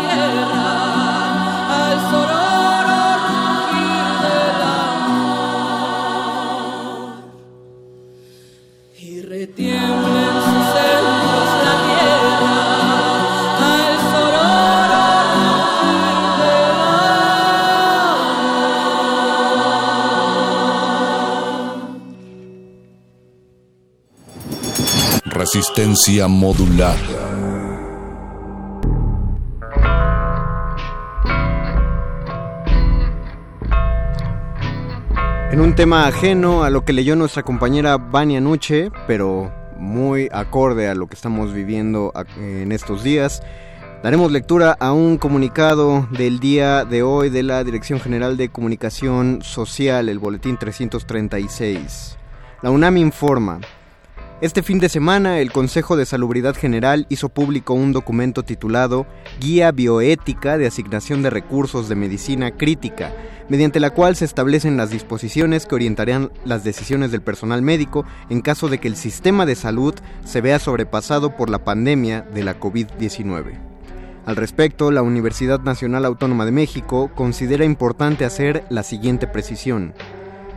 Modular. 26.29 26.95
En 35.51 35.61
un 35.61 35.75
tema 35.75 36.07
ajeno 36.07 36.65
a 36.65 36.71
lo 36.71 36.85
que 36.85 36.93
leyó 36.93 37.17
nuestra 37.17 37.43
compañera 37.43 37.97
Vania 37.97 38.43
Nuche, 38.43 38.91
pero 39.07 39.51
muy 39.79 40.29
acorde 40.33 40.87
a 40.89 40.95
lo 40.95 41.07
que 41.07 41.15
estamos 41.15 41.55
viviendo 41.55 42.13
en 42.37 42.73
estos 42.73 43.03
días, 43.03 43.43
daremos 44.03 44.31
lectura 44.31 44.77
a 44.79 44.93
un 44.93 45.17
comunicado 45.17 46.07
del 46.11 46.41
día 46.41 46.85
de 46.85 47.03
hoy 47.03 47.31
de 47.31 47.43
la 47.43 47.65
Dirección 47.65 48.01
General 48.01 48.37
de 48.37 48.51
Comunicación 48.51 49.41
Social, 49.43 50.11
el 50.11 50.19
Boletín 50.19 50.59
336. 50.59 52.19
La 52.61 52.71
UNAM 52.71 52.99
informa. 52.99 53.61
Este 54.43 54.63
fin 54.63 54.79
de 54.81 54.91
semana, 54.91 55.41
el 55.41 55.51
Consejo 55.51 55.97
de 55.97 56.05
Salubridad 56.05 56.55
General 56.55 57.07
hizo 57.09 57.31
público 57.31 57.73
un 57.73 57.95
documento 57.95 58.43
titulado 58.43 59.07
Guía 59.41 59.73
Bioética 59.73 60.59
de 60.59 60.67
Asignación 60.67 61.23
de 61.23 61.31
Recursos 61.31 61.89
de 61.89 61.95
Medicina 61.95 62.51
Crítica, 62.51 63.15
mediante 63.49 63.81
la 63.81 63.89
cual 63.89 64.15
se 64.15 64.27
establecen 64.27 64.77
las 64.77 64.91
disposiciones 64.91 65.65
que 65.65 65.75
orientarán 65.75 66.31
las 66.45 66.65
decisiones 66.65 67.13
del 67.13 67.23
personal 67.23 67.63
médico 67.63 68.05
en 68.29 68.43
caso 68.43 68.69
de 68.69 68.77
que 68.77 68.89
el 68.89 68.97
sistema 68.97 69.47
de 69.47 69.55
salud 69.55 69.95
se 70.27 70.43
vea 70.43 70.59
sobrepasado 70.59 71.35
por 71.35 71.49
la 71.49 71.65
pandemia 71.65 72.21
de 72.21 72.45
la 72.45 72.61
COVID-19. 72.61 73.59
Al 74.27 74.37
respecto, 74.37 74.91
la 74.91 75.01
Universidad 75.01 75.61
Nacional 75.61 76.05
Autónoma 76.05 76.45
de 76.45 76.53
México 76.53 77.11
considera 77.15 77.65
importante 77.65 78.27
hacer 78.27 78.65
la 78.69 78.83
siguiente 78.83 79.27
precisión. 79.27 79.95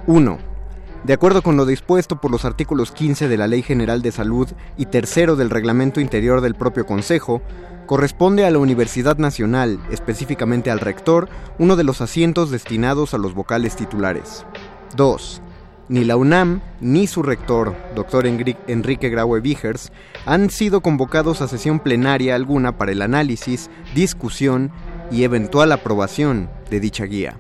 1. 0.06 0.59
De 1.04 1.14
acuerdo 1.14 1.42
con 1.42 1.56
lo 1.56 1.66
dispuesto 1.66 2.20
por 2.20 2.30
los 2.30 2.44
artículos 2.44 2.92
15 2.92 3.30
de 3.30 3.38
la 3.38 3.48
Ley 3.48 3.62
General 3.62 4.02
de 4.02 4.12
Salud 4.12 4.50
y 4.78 4.88
tercero 4.88 5.38
del 5.38 5.50
Reglamento 5.50 6.02
Interior 6.02 6.42
del 6.42 6.56
propio 6.56 6.86
Consejo, 6.86 7.42
corresponde 7.86 8.46
a 8.46 8.52
la 8.52 8.60
Universidad 8.60 9.18
Nacional, 9.18 9.80
específicamente 9.90 10.70
al 10.70 10.82
rector, 10.82 11.30
uno 11.58 11.78
de 11.78 11.86
los 11.86 12.02
asientos 12.02 12.52
destinados 12.52 13.14
a 13.14 13.18
los 13.18 13.34
vocales 13.34 13.78
titulares. 13.78 14.46
2. 14.98 15.42
Ni 15.88 16.04
la 16.04 16.18
UNAM 16.18 16.62
ni 16.82 17.08
su 17.08 17.24
rector, 17.24 17.76
doctor 17.96 18.28
Enrique 18.28 19.10
Graue 19.10 19.40
Vigers, 19.40 19.92
han 20.26 20.50
sido 20.50 20.82
convocados 20.82 21.42
a 21.42 21.48
sesión 21.48 21.80
plenaria 21.80 22.36
alguna 22.36 22.78
para 22.78 22.92
el 22.92 23.02
análisis, 23.02 23.72
discusión 23.96 24.70
y 25.12 25.24
eventual 25.24 25.72
aprobación 25.72 26.50
de 26.70 26.80
dicha 26.80 27.06
guía. 27.06 27.40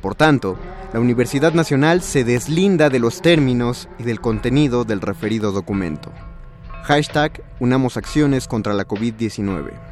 Por 0.00 0.14
tanto, 0.14 0.56
la 0.92 1.00
Universidad 1.00 1.54
Nacional 1.54 2.02
se 2.02 2.22
deslinda 2.22 2.90
de 2.90 2.98
los 2.98 3.22
términos 3.22 3.88
y 3.98 4.02
del 4.02 4.20
contenido 4.20 4.84
del 4.84 5.00
referido 5.00 5.50
documento. 5.50 6.12
Hashtag 6.84 7.42
Unamos 7.60 7.96
Acciones 7.96 8.46
contra 8.46 8.74
la 8.74 8.86
COVID-19. 8.86 9.91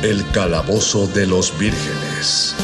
El 0.00 0.24
calabozo 0.30 1.08
de 1.08 1.26
los 1.26 1.58
vírgenes. 1.58 2.54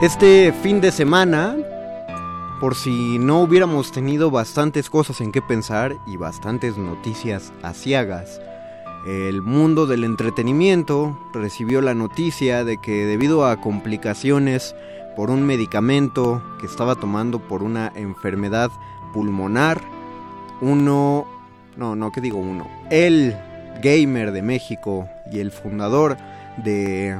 Este 0.00 0.52
fin 0.60 0.80
de 0.80 0.90
semana 0.90 1.54
por 2.62 2.76
si 2.76 3.18
no 3.18 3.40
hubiéramos 3.40 3.90
tenido 3.90 4.30
bastantes 4.30 4.88
cosas 4.88 5.20
en 5.20 5.32
qué 5.32 5.42
pensar 5.42 5.96
y 6.06 6.16
bastantes 6.16 6.78
noticias 6.78 7.52
asiagas. 7.60 8.40
El 9.04 9.42
mundo 9.42 9.88
del 9.88 10.04
entretenimiento 10.04 11.18
recibió 11.34 11.80
la 11.80 11.94
noticia 11.94 12.62
de 12.62 12.80
que 12.80 13.04
debido 13.04 13.46
a 13.46 13.60
complicaciones 13.60 14.76
por 15.16 15.28
un 15.28 15.44
medicamento 15.44 16.40
que 16.60 16.66
estaba 16.66 16.94
tomando 16.94 17.40
por 17.40 17.64
una 17.64 17.90
enfermedad 17.96 18.70
pulmonar, 19.12 19.80
uno, 20.60 21.26
no, 21.76 21.96
no, 21.96 22.12
¿qué 22.12 22.20
digo 22.20 22.38
uno? 22.38 22.68
El 22.90 23.36
gamer 23.82 24.30
de 24.30 24.42
México 24.42 25.08
y 25.32 25.40
el 25.40 25.50
fundador 25.50 26.16
de, 26.58 27.18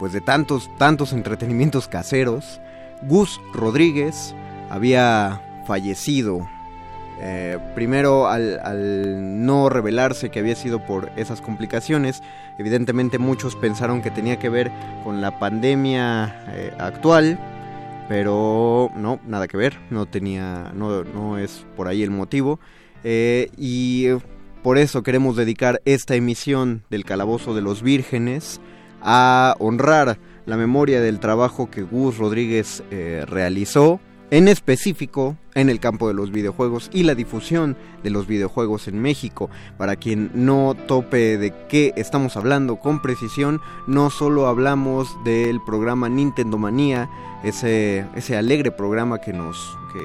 pues 0.00 0.12
de 0.12 0.20
tantos, 0.20 0.68
tantos 0.76 1.12
entretenimientos 1.12 1.86
caseros, 1.86 2.60
Gus 3.02 3.40
Rodríguez 3.52 4.34
había 4.70 5.40
fallecido. 5.66 6.48
Eh, 7.20 7.58
primero 7.74 8.28
al, 8.28 9.44
no 9.44 9.68
revelarse 9.68 10.30
que 10.30 10.38
había 10.38 10.54
sido 10.54 10.84
por 10.86 11.10
esas 11.16 11.40
complicaciones, 11.40 12.22
evidentemente 12.58 13.18
muchos 13.18 13.56
pensaron 13.56 14.02
que 14.02 14.12
tenía 14.12 14.38
que 14.38 14.48
ver 14.48 14.70
con 15.02 15.20
la 15.20 15.38
pandemia 15.38 16.44
eh, 16.48 16.72
actual, 16.78 17.38
pero 18.08 18.90
no, 18.96 19.18
nada 19.26 19.48
que 19.48 19.56
ver, 19.56 19.78
no 19.90 20.06
tenía, 20.06 20.70
no, 20.74 21.02
no 21.02 21.38
es 21.38 21.66
por 21.76 21.88
ahí 21.88 22.02
el 22.02 22.10
motivo. 22.10 22.60
Eh, 23.04 23.50
y 23.56 24.06
por 24.62 24.78
eso 24.78 25.02
queremos 25.02 25.36
dedicar 25.36 25.82
esta 25.84 26.14
emisión 26.14 26.84
del 26.90 27.04
Calabozo 27.04 27.54
de 27.54 27.62
los 27.62 27.82
Vírgenes 27.82 28.60
a 29.02 29.54
honrar 29.58 30.18
la 30.48 30.56
memoria 30.56 31.00
del 31.00 31.20
trabajo 31.20 31.70
que 31.70 31.82
Gus 31.82 32.16
Rodríguez 32.16 32.82
eh, 32.90 33.24
realizó, 33.28 34.00
en 34.30 34.48
específico 34.48 35.36
en 35.54 35.70
el 35.70 35.80
campo 35.80 36.08
de 36.08 36.14
los 36.14 36.30
videojuegos 36.30 36.90
y 36.92 37.02
la 37.02 37.14
difusión 37.14 37.76
de 38.02 38.10
los 38.10 38.26
videojuegos 38.26 38.88
en 38.88 39.00
México. 39.00 39.50
Para 39.76 39.96
quien 39.96 40.30
no 40.34 40.74
tope 40.86 41.38
de 41.38 41.54
qué 41.68 41.92
estamos 41.96 42.36
hablando 42.36 42.76
con 42.76 43.00
precisión, 43.00 43.60
no 43.86 44.10
solo 44.10 44.46
hablamos 44.46 45.08
del 45.24 45.60
programa 45.62 46.08
Nintendo 46.08 46.58
Manía, 46.58 47.08
ese, 47.44 48.06
ese 48.14 48.36
alegre 48.36 48.70
programa 48.70 49.18
que 49.20 49.32
nos 49.32 49.76
que 49.92 50.02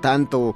tanto 0.00 0.54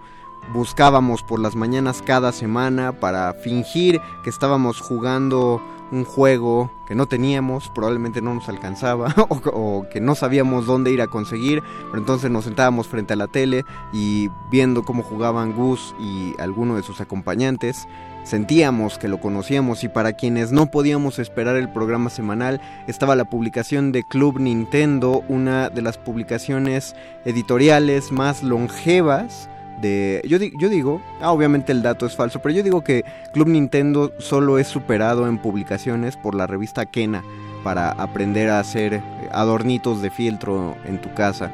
buscábamos 0.53 1.23
por 1.23 1.41
las 1.41 1.55
mañanas 1.55 2.03
cada 2.03 2.33
semana 2.33 2.93
para 2.93 3.33
fingir 3.35 4.01
que 4.25 4.31
estábamos 4.31 4.81
jugando 4.81 5.61
un 5.93 6.05
juego 6.05 6.71
que 6.87 6.95
no 6.95 7.07
teníamos, 7.07 7.69
probablemente 7.69 8.23
no 8.23 8.35
nos 8.35 8.49
alcanzaba 8.49 9.15
o, 9.29 9.87
que 9.93 10.01
no 10.01 10.15
sabíamos 10.15 10.67
dónde 10.67 10.91
ir 10.91 11.03
a 11.03 11.07
conseguir, 11.07 11.63
pero 11.87 11.99
entonces 11.99 12.31
nos 12.31 12.45
sentábamos 12.45 12.89
frente 12.89 13.13
a 13.13 13.17
la 13.17 13.29
tele 13.29 13.65
y 13.93 14.31
viendo 14.51 14.83
cómo 14.83 15.03
jugaban 15.03 15.53
Gus 15.53 15.95
y 16.01 16.35
alguno 16.41 16.77
de 16.77 16.83
sus 16.83 17.01
acompañantes, 17.01 17.87
sentíamos 18.25 18.99
que 18.99 19.09
lo 19.09 19.21
conocíamos 19.21 19.85
y 19.85 19.89
para 19.89 20.15
quienes 20.15 20.51
no 20.51 20.67
podíamos 20.67 21.19
esperar 21.19 21.57
el 21.57 21.71
programa 21.71 22.09
semanal 22.09 22.61
estaba 22.87 23.15
la 23.15 23.27
publicación 23.27 23.93
de 23.93 24.05
Club 24.05 24.39
Nintendo, 24.41 25.23
una 25.29 25.69
de 25.69 25.83
las 25.83 25.99
publicaciones 25.99 26.97
editoriales 27.25 28.13
más 28.13 28.43
longevas 28.43 29.51
yo, 30.25 30.39
yo 30.39 30.69
digo, 30.69 31.03
ah, 31.21 31.33
obviamente 31.33 31.73
el 31.73 31.83
dato 31.83 32.07
es 32.07 32.17
falso, 32.17 32.41
pero 32.41 32.55
yo 32.55 32.63
digo 32.63 32.83
que 32.85 33.05
Club 33.33 33.49
Nintendo 33.49 34.13
solo 34.19 34.59
es 34.59 34.69
superado 34.69 35.27
en 35.29 35.39
publicaciones 35.39 36.17
por 36.17 36.35
la 36.35 36.47
revista 36.47 36.87
Kena 36.87 37.23
para 37.63 37.91
aprender 37.91 38.51
a 38.51 38.61
hacer 38.61 38.95
eh, 38.95 39.03
adornitos 39.33 40.03
de 40.03 40.11
fieltro 40.11 40.77
en 40.85 41.01
tu 41.01 41.13
casa. 41.15 41.51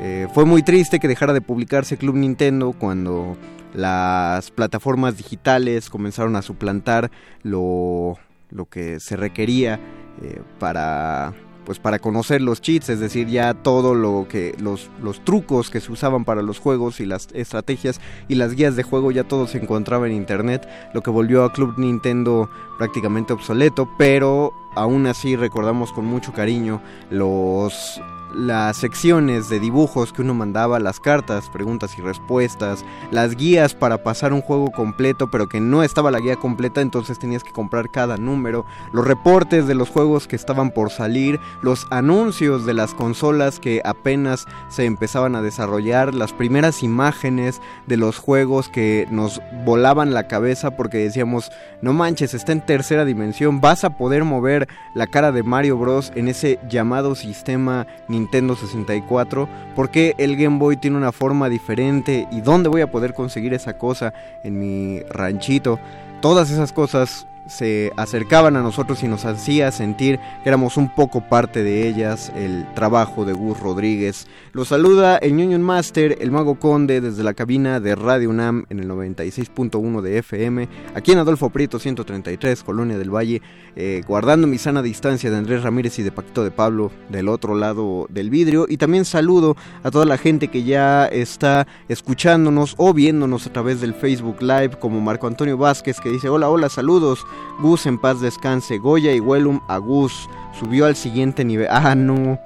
Eh, 0.00 0.28
fue 0.32 0.44
muy 0.44 0.62
triste 0.62 1.00
que 1.00 1.08
dejara 1.08 1.32
de 1.32 1.40
publicarse 1.40 1.96
Club 1.96 2.16
Nintendo 2.16 2.72
cuando 2.72 3.36
las 3.74 4.50
plataformas 4.50 5.16
digitales 5.16 5.90
comenzaron 5.90 6.36
a 6.36 6.42
suplantar 6.42 7.10
lo, 7.42 8.16
lo 8.50 8.66
que 8.66 9.00
se 9.00 9.16
requería 9.16 9.80
eh, 10.22 10.40
para 10.58 11.34
pues 11.68 11.80
para 11.80 11.98
conocer 11.98 12.40
los 12.40 12.62
cheats, 12.62 12.88
es 12.88 12.98
decir, 12.98 13.28
ya 13.28 13.52
todo 13.52 13.94
lo 13.94 14.24
que 14.26 14.56
los, 14.58 14.88
los 15.02 15.22
trucos 15.22 15.68
que 15.68 15.82
se 15.82 15.92
usaban 15.92 16.24
para 16.24 16.40
los 16.40 16.58
juegos 16.58 16.98
y 16.98 17.04
las 17.04 17.28
estrategias 17.34 18.00
y 18.26 18.36
las 18.36 18.54
guías 18.54 18.74
de 18.74 18.84
juego 18.84 19.10
ya 19.10 19.24
todo 19.24 19.46
se 19.46 19.58
encontraba 19.58 20.06
en 20.06 20.14
internet, 20.14 20.66
lo 20.94 21.02
que 21.02 21.10
volvió 21.10 21.44
a 21.44 21.52
Club 21.52 21.74
Nintendo 21.76 22.48
prácticamente 22.78 23.34
obsoleto, 23.34 23.86
pero 23.98 24.54
aún 24.76 25.06
así 25.06 25.36
recordamos 25.36 25.92
con 25.92 26.06
mucho 26.06 26.32
cariño 26.32 26.80
los 27.10 28.00
las 28.34 28.76
secciones 28.76 29.48
de 29.48 29.60
dibujos 29.60 30.12
que 30.12 30.22
uno 30.22 30.34
mandaba, 30.34 30.78
las 30.78 31.00
cartas, 31.00 31.48
preguntas 31.50 31.98
y 31.98 32.02
respuestas, 32.02 32.84
las 33.10 33.36
guías 33.36 33.74
para 33.74 34.02
pasar 34.02 34.32
un 34.32 34.42
juego 34.42 34.70
completo, 34.70 35.30
pero 35.30 35.48
que 35.48 35.60
no 35.60 35.82
estaba 35.82 36.10
la 36.10 36.20
guía 36.20 36.36
completa, 36.36 36.80
entonces 36.80 37.18
tenías 37.18 37.44
que 37.44 37.52
comprar 37.52 37.90
cada 37.90 38.16
número, 38.16 38.66
los 38.92 39.06
reportes 39.06 39.66
de 39.66 39.74
los 39.74 39.88
juegos 39.88 40.26
que 40.28 40.36
estaban 40.36 40.70
por 40.70 40.90
salir, 40.90 41.40
los 41.62 41.86
anuncios 41.90 42.66
de 42.66 42.74
las 42.74 42.94
consolas 42.94 43.60
que 43.60 43.80
apenas 43.84 44.46
se 44.68 44.84
empezaban 44.84 45.34
a 45.34 45.42
desarrollar, 45.42 46.14
las 46.14 46.32
primeras 46.32 46.82
imágenes 46.82 47.60
de 47.86 47.96
los 47.96 48.18
juegos 48.18 48.68
que 48.68 49.06
nos 49.10 49.40
volaban 49.64 50.14
la 50.14 50.28
cabeza 50.28 50.76
porque 50.76 50.98
decíamos, 50.98 51.50
no 51.82 51.92
manches, 51.92 52.34
está 52.34 52.52
en 52.52 52.64
tercera 52.64 53.04
dimensión, 53.04 53.60
vas 53.60 53.84
a 53.84 53.96
poder 53.96 54.24
mover 54.24 54.68
la 54.94 55.06
cara 55.06 55.32
de 55.32 55.42
Mario 55.42 55.78
Bros. 55.78 56.12
en 56.14 56.28
ese 56.28 56.58
llamado 56.68 57.14
sistema 57.14 57.86
Nintendo 58.08 58.17
64, 58.26 59.48
porque 59.74 60.14
el 60.18 60.36
Game 60.36 60.58
Boy 60.58 60.76
tiene 60.76 60.96
una 60.96 61.12
forma 61.12 61.48
diferente 61.48 62.26
y 62.30 62.40
dónde 62.40 62.68
voy 62.68 62.80
a 62.80 62.90
poder 62.90 63.14
conseguir 63.14 63.54
esa 63.54 63.78
cosa 63.78 64.12
en 64.42 64.58
mi 64.58 65.00
ranchito. 65.10 65.78
todas 66.20 66.50
esas 66.50 66.72
cosas 66.72 67.28
se 67.48 67.92
acercaban 67.96 68.56
a 68.56 68.62
nosotros 68.62 69.02
y 69.02 69.08
nos 69.08 69.24
hacía 69.24 69.72
sentir 69.72 70.18
que 70.42 70.48
éramos 70.48 70.76
un 70.76 70.94
poco 70.94 71.20
parte 71.28 71.62
de 71.62 71.88
ellas, 71.88 72.32
el 72.36 72.66
trabajo 72.74 73.24
de 73.24 73.32
Gus 73.32 73.58
Rodríguez. 73.58 74.26
Lo 74.52 74.64
saluda 74.64 75.16
el 75.18 75.32
Union 75.32 75.62
Master, 75.62 76.18
el 76.20 76.30
Mago 76.30 76.58
Conde, 76.58 77.00
desde 77.00 77.24
la 77.24 77.34
cabina 77.34 77.80
de 77.80 77.94
Radio 77.94 78.30
UNAM 78.30 78.66
en 78.68 78.80
el 78.80 78.88
96.1 78.88 80.00
de 80.02 80.18
FM, 80.18 80.68
aquí 80.94 81.12
en 81.12 81.18
Adolfo 81.18 81.50
Prieto 81.50 81.78
133, 81.78 82.62
Colonia 82.62 82.98
del 82.98 83.14
Valle, 83.14 83.42
eh, 83.76 84.02
guardando 84.06 84.46
mi 84.46 84.58
sana 84.58 84.82
distancia 84.82 85.30
de 85.30 85.36
Andrés 85.36 85.62
Ramírez 85.62 85.98
y 85.98 86.02
de 86.02 86.12
Paquito 86.12 86.44
de 86.44 86.50
Pablo 86.50 86.90
del 87.08 87.28
otro 87.28 87.54
lado 87.54 88.06
del 88.10 88.30
vidrio. 88.30 88.66
Y 88.68 88.76
también 88.76 89.04
saludo 89.04 89.56
a 89.82 89.90
toda 89.90 90.04
la 90.04 90.18
gente 90.18 90.48
que 90.48 90.64
ya 90.64 91.06
está 91.06 91.66
escuchándonos 91.88 92.74
o 92.76 92.92
viéndonos 92.92 93.46
a 93.46 93.52
través 93.52 93.80
del 93.80 93.94
Facebook 93.94 94.42
Live, 94.42 94.78
como 94.78 95.00
Marco 95.00 95.26
Antonio 95.26 95.56
Vázquez, 95.56 96.00
que 96.00 96.10
dice: 96.10 96.28
Hola, 96.28 96.48
hola, 96.48 96.68
saludos. 96.68 97.24
Gus 97.60 97.86
en 97.86 97.98
paz 97.98 98.20
descanse. 98.20 98.78
Goya 98.78 99.12
y 99.14 99.20
Wellum 99.20 99.60
a 99.68 99.78
Gus. 99.78 100.28
Subió 100.58 100.86
al 100.86 100.96
siguiente 100.96 101.44
nivel. 101.44 101.68
Ah, 101.70 101.94
no. 101.94 102.38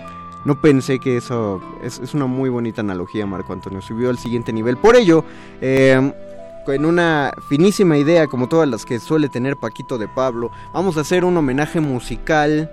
No 0.45 0.61
pensé 0.61 0.99
que 0.99 1.17
eso 1.17 1.61
es, 1.83 2.15
una 2.15 2.27
muy 2.27 2.51
bonita 2.51 2.81
analogía, 2.81 3.27
Marco 3.27 3.53
Antonio. 3.53 3.81
Subió 3.81 4.11
al 4.11 4.19
siguiente 4.19 4.53
nivel. 4.53 4.77
Por 4.77 4.97
ello, 4.97 5.25
eh, 5.61 6.13
con 6.67 6.85
una 6.85 7.33
finísima 7.49 7.97
idea, 7.97 8.27
como 8.27 8.49
todas 8.49 8.69
las 8.69 8.85
que 8.85 8.99
suele 8.99 9.29
tener 9.29 9.57
Paquito 9.57 9.99
de 9.99 10.09
Pablo, 10.09 10.51
vamos 10.73 10.97
a 10.97 11.03
hacer 11.03 11.25
un 11.25 11.37
homenaje 11.37 11.81
musical. 11.81 12.71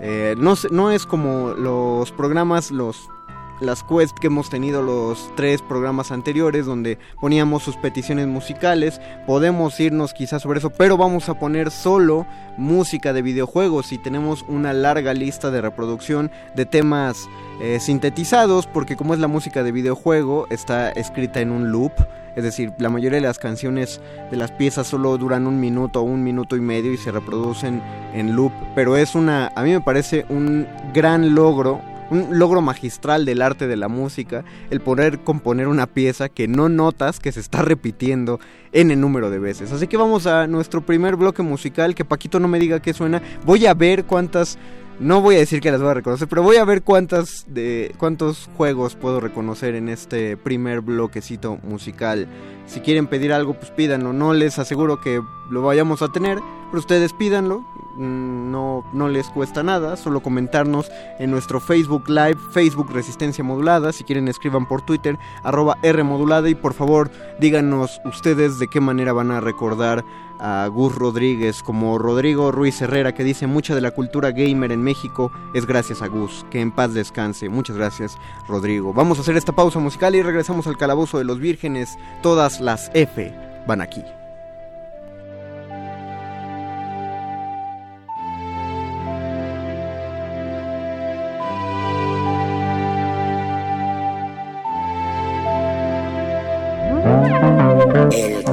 Eh, 0.00 0.34
no, 0.38 0.54
no 0.70 0.90
es 0.90 1.04
como 1.04 1.50
los 1.50 2.10
programas, 2.12 2.70
los 2.70 3.10
las 3.60 3.82
quests 3.84 4.18
que 4.18 4.26
hemos 4.26 4.50
tenido 4.50 4.82
los 4.82 5.30
tres 5.36 5.62
programas 5.62 6.10
anteriores 6.10 6.66
donde 6.66 6.98
poníamos 7.20 7.62
sus 7.62 7.76
peticiones 7.76 8.26
musicales. 8.26 9.00
Podemos 9.26 9.78
irnos 9.80 10.14
quizás 10.14 10.42
sobre 10.42 10.58
eso, 10.58 10.70
pero 10.70 10.96
vamos 10.96 11.28
a 11.28 11.38
poner 11.38 11.70
solo 11.70 12.26
música 12.56 13.12
de 13.12 13.22
videojuegos 13.22 13.92
y 13.92 13.98
tenemos 13.98 14.44
una 14.48 14.72
larga 14.72 15.14
lista 15.14 15.50
de 15.50 15.60
reproducción 15.60 16.30
de 16.54 16.66
temas 16.66 17.28
eh, 17.60 17.78
sintetizados 17.80 18.66
porque 18.66 18.96
como 18.96 19.14
es 19.14 19.20
la 19.20 19.28
música 19.28 19.62
de 19.62 19.72
videojuego 19.72 20.46
está 20.50 20.90
escrita 20.90 21.40
en 21.40 21.52
un 21.52 21.70
loop. 21.70 21.92
Es 22.36 22.44
decir, 22.44 22.72
la 22.78 22.90
mayoría 22.90 23.18
de 23.18 23.26
las 23.26 23.38
canciones 23.38 24.00
de 24.30 24.36
las 24.36 24.52
piezas 24.52 24.86
solo 24.86 25.18
duran 25.18 25.46
un 25.46 25.58
minuto 25.58 26.00
o 26.00 26.04
un 26.04 26.22
minuto 26.22 26.56
y 26.56 26.60
medio 26.60 26.92
y 26.92 26.96
se 26.96 27.10
reproducen 27.10 27.82
en 28.14 28.36
loop. 28.36 28.52
Pero 28.74 28.96
es 28.96 29.14
una, 29.14 29.52
a 29.54 29.62
mí 29.62 29.72
me 29.72 29.80
parece 29.80 30.26
un 30.28 30.66
gran 30.94 31.34
logro 31.34 31.80
un 32.10 32.38
logro 32.38 32.60
magistral 32.60 33.24
del 33.24 33.42
arte 33.42 33.66
de 33.66 33.76
la 33.76 33.88
música, 33.88 34.44
el 34.70 34.80
poder 34.80 35.20
componer 35.20 35.68
una 35.68 35.86
pieza 35.86 36.28
que 36.28 36.48
no 36.48 36.68
notas 36.68 37.20
que 37.20 37.32
se 37.32 37.40
está 37.40 37.62
repitiendo 37.62 38.40
en 38.72 38.90
el 38.90 39.00
número 39.00 39.30
de 39.30 39.38
veces. 39.38 39.72
Así 39.72 39.86
que 39.86 39.96
vamos 39.96 40.26
a 40.26 40.46
nuestro 40.46 40.84
primer 40.84 41.16
bloque 41.16 41.42
musical, 41.42 41.94
que 41.94 42.04
Paquito 42.04 42.40
no 42.40 42.48
me 42.48 42.58
diga 42.58 42.80
qué 42.80 42.92
suena. 42.92 43.22
Voy 43.44 43.66
a 43.66 43.74
ver 43.74 44.04
cuántas 44.04 44.58
no 45.00 45.22
voy 45.22 45.36
a 45.36 45.38
decir 45.38 45.62
que 45.62 45.70
las 45.70 45.80
voy 45.80 45.90
a 45.90 45.94
reconocer, 45.94 46.28
pero 46.28 46.42
voy 46.42 46.56
a 46.56 46.64
ver 46.66 46.82
cuántas 46.82 47.46
de 47.48 47.94
cuántos 47.96 48.50
juegos 48.58 48.96
puedo 48.96 49.18
reconocer 49.18 49.74
en 49.74 49.88
este 49.88 50.36
primer 50.36 50.82
bloquecito 50.82 51.58
musical. 51.62 52.28
Si 52.66 52.80
quieren 52.80 53.06
pedir 53.06 53.32
algo, 53.32 53.54
pues 53.54 53.70
pídanlo. 53.70 54.12
No 54.12 54.34
les 54.34 54.58
aseguro 54.58 55.00
que 55.00 55.22
lo 55.50 55.62
vayamos 55.62 56.00
a 56.02 56.08
tener, 56.08 56.40
pero 56.70 56.78
ustedes 56.78 57.12
pídanlo. 57.12 57.64
Mm, 57.96 58.50
no, 58.50 58.84
no 58.92 59.08
les 59.08 59.28
cuesta 59.28 59.62
nada, 59.62 59.96
solo 59.96 60.20
comentarnos 60.20 60.90
en 61.18 61.30
nuestro 61.30 61.60
Facebook 61.60 62.08
Live, 62.08 62.38
Facebook 62.52 62.90
Resistencia 62.92 63.44
Modulada. 63.44 63.92
Si 63.92 64.04
quieren, 64.04 64.28
escriban 64.28 64.66
por 64.66 64.82
Twitter, 64.82 65.18
arroba 65.42 65.76
R 65.82 66.02
Modulada. 66.04 66.48
Y 66.48 66.54
por 66.54 66.72
favor, 66.72 67.10
díganos 67.40 68.00
ustedes 68.04 68.58
de 68.58 68.68
qué 68.68 68.80
manera 68.80 69.12
van 69.12 69.32
a 69.32 69.40
recordar 69.40 70.04
a 70.38 70.68
Gus 70.68 70.94
Rodríguez, 70.94 71.62
como 71.62 71.98
Rodrigo 71.98 72.52
Ruiz 72.52 72.80
Herrera, 72.80 73.12
que 73.12 73.24
dice: 73.24 73.46
Mucha 73.46 73.74
de 73.74 73.80
la 73.80 73.90
cultura 73.90 74.30
gamer 74.30 74.72
en 74.72 74.82
México 74.82 75.32
es 75.52 75.66
gracias 75.66 76.00
a 76.00 76.06
Gus. 76.06 76.46
Que 76.50 76.60
en 76.60 76.70
paz 76.70 76.94
descanse. 76.94 77.48
Muchas 77.48 77.76
gracias, 77.76 78.16
Rodrigo. 78.48 78.94
Vamos 78.94 79.18
a 79.18 79.22
hacer 79.22 79.36
esta 79.36 79.52
pausa 79.52 79.80
musical 79.80 80.14
y 80.14 80.22
regresamos 80.22 80.66
al 80.68 80.78
calabozo 80.78 81.18
de 81.18 81.24
los 81.24 81.40
vírgenes. 81.40 81.98
Todas 82.22 82.60
las 82.60 82.90
F 82.94 83.34
van 83.66 83.80
aquí. 83.80 84.02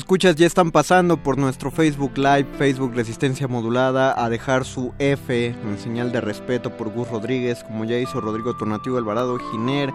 Escuchas 0.00 0.34
ya 0.34 0.46
están 0.46 0.70
pasando 0.70 1.18
por 1.18 1.36
nuestro 1.36 1.70
Facebook 1.70 2.16
Live, 2.16 2.46
Facebook 2.56 2.94
Resistencia 2.94 3.46
Modulada, 3.48 4.14
a 4.16 4.30
dejar 4.30 4.64
su 4.64 4.94
F 4.98 5.46
en 5.48 5.78
señal 5.78 6.10
de 6.10 6.22
respeto 6.22 6.74
por 6.74 6.88
Gus 6.88 7.08
Rodríguez, 7.10 7.62
como 7.64 7.84
ya 7.84 7.98
hizo 7.98 8.18
Rodrigo 8.18 8.56
Tornativo 8.56 8.96
Alvarado, 8.96 9.38
Giner, 9.50 9.92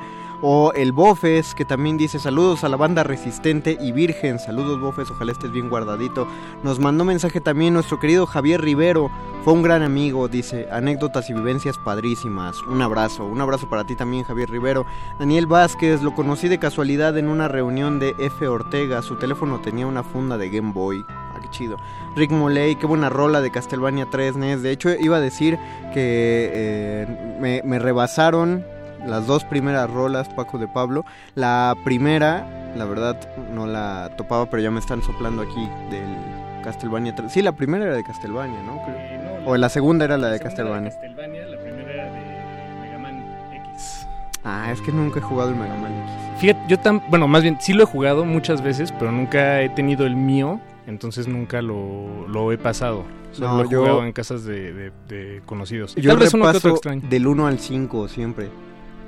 o 0.48 0.74
el 0.74 0.92
Bofes, 0.92 1.56
que 1.56 1.66
también 1.66 1.98
dice 1.98 2.20
saludos 2.20 2.64
a 2.64 2.70
la 2.70 2.78
banda 2.78 3.04
Resistente 3.04 3.80
y 3.82 3.92
Virgen. 3.92 4.38
Saludos 4.38 4.80
Bofes, 4.80 5.10
ojalá 5.10 5.32
estés 5.32 5.52
bien 5.52 5.70
guardadito. 5.70 6.28
Nos 6.62 6.78
mandó 6.78 7.04
mensaje 7.04 7.42
también 7.42 7.74
nuestro 7.74 8.00
querido 8.00 8.28
Javier 8.28 8.62
Rivero. 8.62 9.10
Fue 9.44 9.54
un 9.54 9.64
gran 9.64 9.82
amigo, 9.82 10.28
dice, 10.28 10.68
anécdotas 10.72 11.32
y 11.32 11.34
vivencias 11.34 11.80
padrísimas. 11.80 12.62
Un 12.62 12.84
abrazo, 12.84 13.26
un 13.26 13.42
abrazo 13.42 13.68
para 13.72 13.88
ti 13.88 13.96
también 13.96 14.24
Javier 14.24 14.52
Rivero. 14.52 14.86
Daniel 15.18 15.48
Vázquez, 15.48 16.04
lo 16.04 16.14
conocí 16.14 16.48
de 16.48 16.60
casualidad 16.60 17.18
en 17.18 17.28
una 17.28 17.48
reunión 17.48 17.98
de 17.98 18.14
F. 18.20 18.48
Ortega. 18.48 19.02
Su 19.02 19.16
teléfono 19.16 19.62
tenía 19.62 19.88
una 19.88 20.04
funda 20.04 20.38
de 20.38 20.52
Game 20.52 20.74
Boy. 20.74 21.04
Ah, 21.10 21.40
qué 21.42 21.50
chido. 21.50 21.78
Rick 22.16 22.30
Moley, 22.30 22.76
qué 22.76 22.86
buena 22.86 23.10
rola 23.10 23.42
de 23.42 23.50
Castlevania 23.50 24.10
3 24.12 24.36
NES. 24.36 24.62
De 24.62 24.70
hecho, 24.70 24.92
iba 24.94 25.18
a 25.18 25.22
decir 25.22 25.58
que 25.92 26.52
eh, 26.54 27.62
me 27.66 27.80
rebasaron 27.80 28.75
las 29.06 29.28
dos 29.28 29.44
primeras 29.44 29.90
rolas, 29.90 30.28
Paco 30.30 30.58
de 30.58 30.68
Pablo. 30.68 31.06
La 31.36 31.76
primera, 31.84 32.46
la 32.76 32.86
verdad, 32.86 33.18
no 33.54 33.66
la 33.68 34.12
topaba, 34.18 34.48
pero 34.50 34.62
ya 34.64 34.72
me 34.72 34.80
están 34.80 35.02
soplando 35.02 35.42
aquí 35.44 35.70
del 35.90 36.64
Castlevania 36.64 37.14
3. 37.16 37.32
Sí, 37.32 37.42
la 37.42 37.52
primera 37.54 37.86
era 37.86 37.94
de 37.96 38.04
Castlevania, 38.04 38.62
¿no? 38.64 38.82
Eh, 38.88 39.40
no, 39.44 39.52
O 39.52 39.58
la 39.58 39.70
segunda 39.70 40.06
era 40.06 40.18
la 40.18 40.28
de 40.28 40.38
la 40.38 40.44
Castlevania. 40.44 40.90
Castlevania, 40.92 41.46
la 41.46 41.62
primera 41.62 41.92
era 41.94 42.04
de 42.06 42.82
Mega 42.82 42.98
Man 43.00 43.24
X. 43.72 44.08
Ah, 44.44 44.72
es 44.72 44.82
que 44.82 44.92
nunca 44.92 45.20
he 45.20 45.24
jugado 45.24 45.50
el 45.52 45.56
Mega 45.56 45.76
Man 45.76 45.92
X. 45.94 46.12
Fíjate, 46.40 46.60
yo 46.68 46.80
tan, 46.80 47.02
bueno, 47.10 47.28
más 47.28 47.44
bien 47.44 47.58
sí 47.62 47.74
lo 47.74 47.84
he 47.84 47.86
jugado 47.86 48.26
muchas 48.26 48.62
veces, 48.62 48.92
pero 48.92 49.12
nunca 49.12 49.62
he 49.62 49.70
tenido 49.70 50.06
el 50.06 50.16
mío, 50.16 50.60
entonces 50.88 51.28
nunca 51.28 51.62
lo, 51.62 52.28
lo 52.28 52.52
he 52.52 52.58
pasado. 52.58 53.04
Solo 53.32 53.48
No, 53.50 53.58
lo 53.58 53.64
he 53.66 53.70
yo- 53.72 53.80
jugado 53.82 54.04
en 54.06 54.12
casas 54.14 54.44
de, 54.46 54.74
de- 54.74 54.92
de 55.08 55.42
conocidos. 55.46 55.94
Yo 55.96 56.10
Tal 56.12 56.20
vez 56.20 56.34
uno 56.34 56.44
que 56.46 56.50
otro 56.50 56.60
repaso 56.70 56.76
extraño. 56.76 57.02
del 57.10 57.28
1 57.28 57.48
al 57.48 57.60
5 57.60 58.08
siempre. 58.08 58.50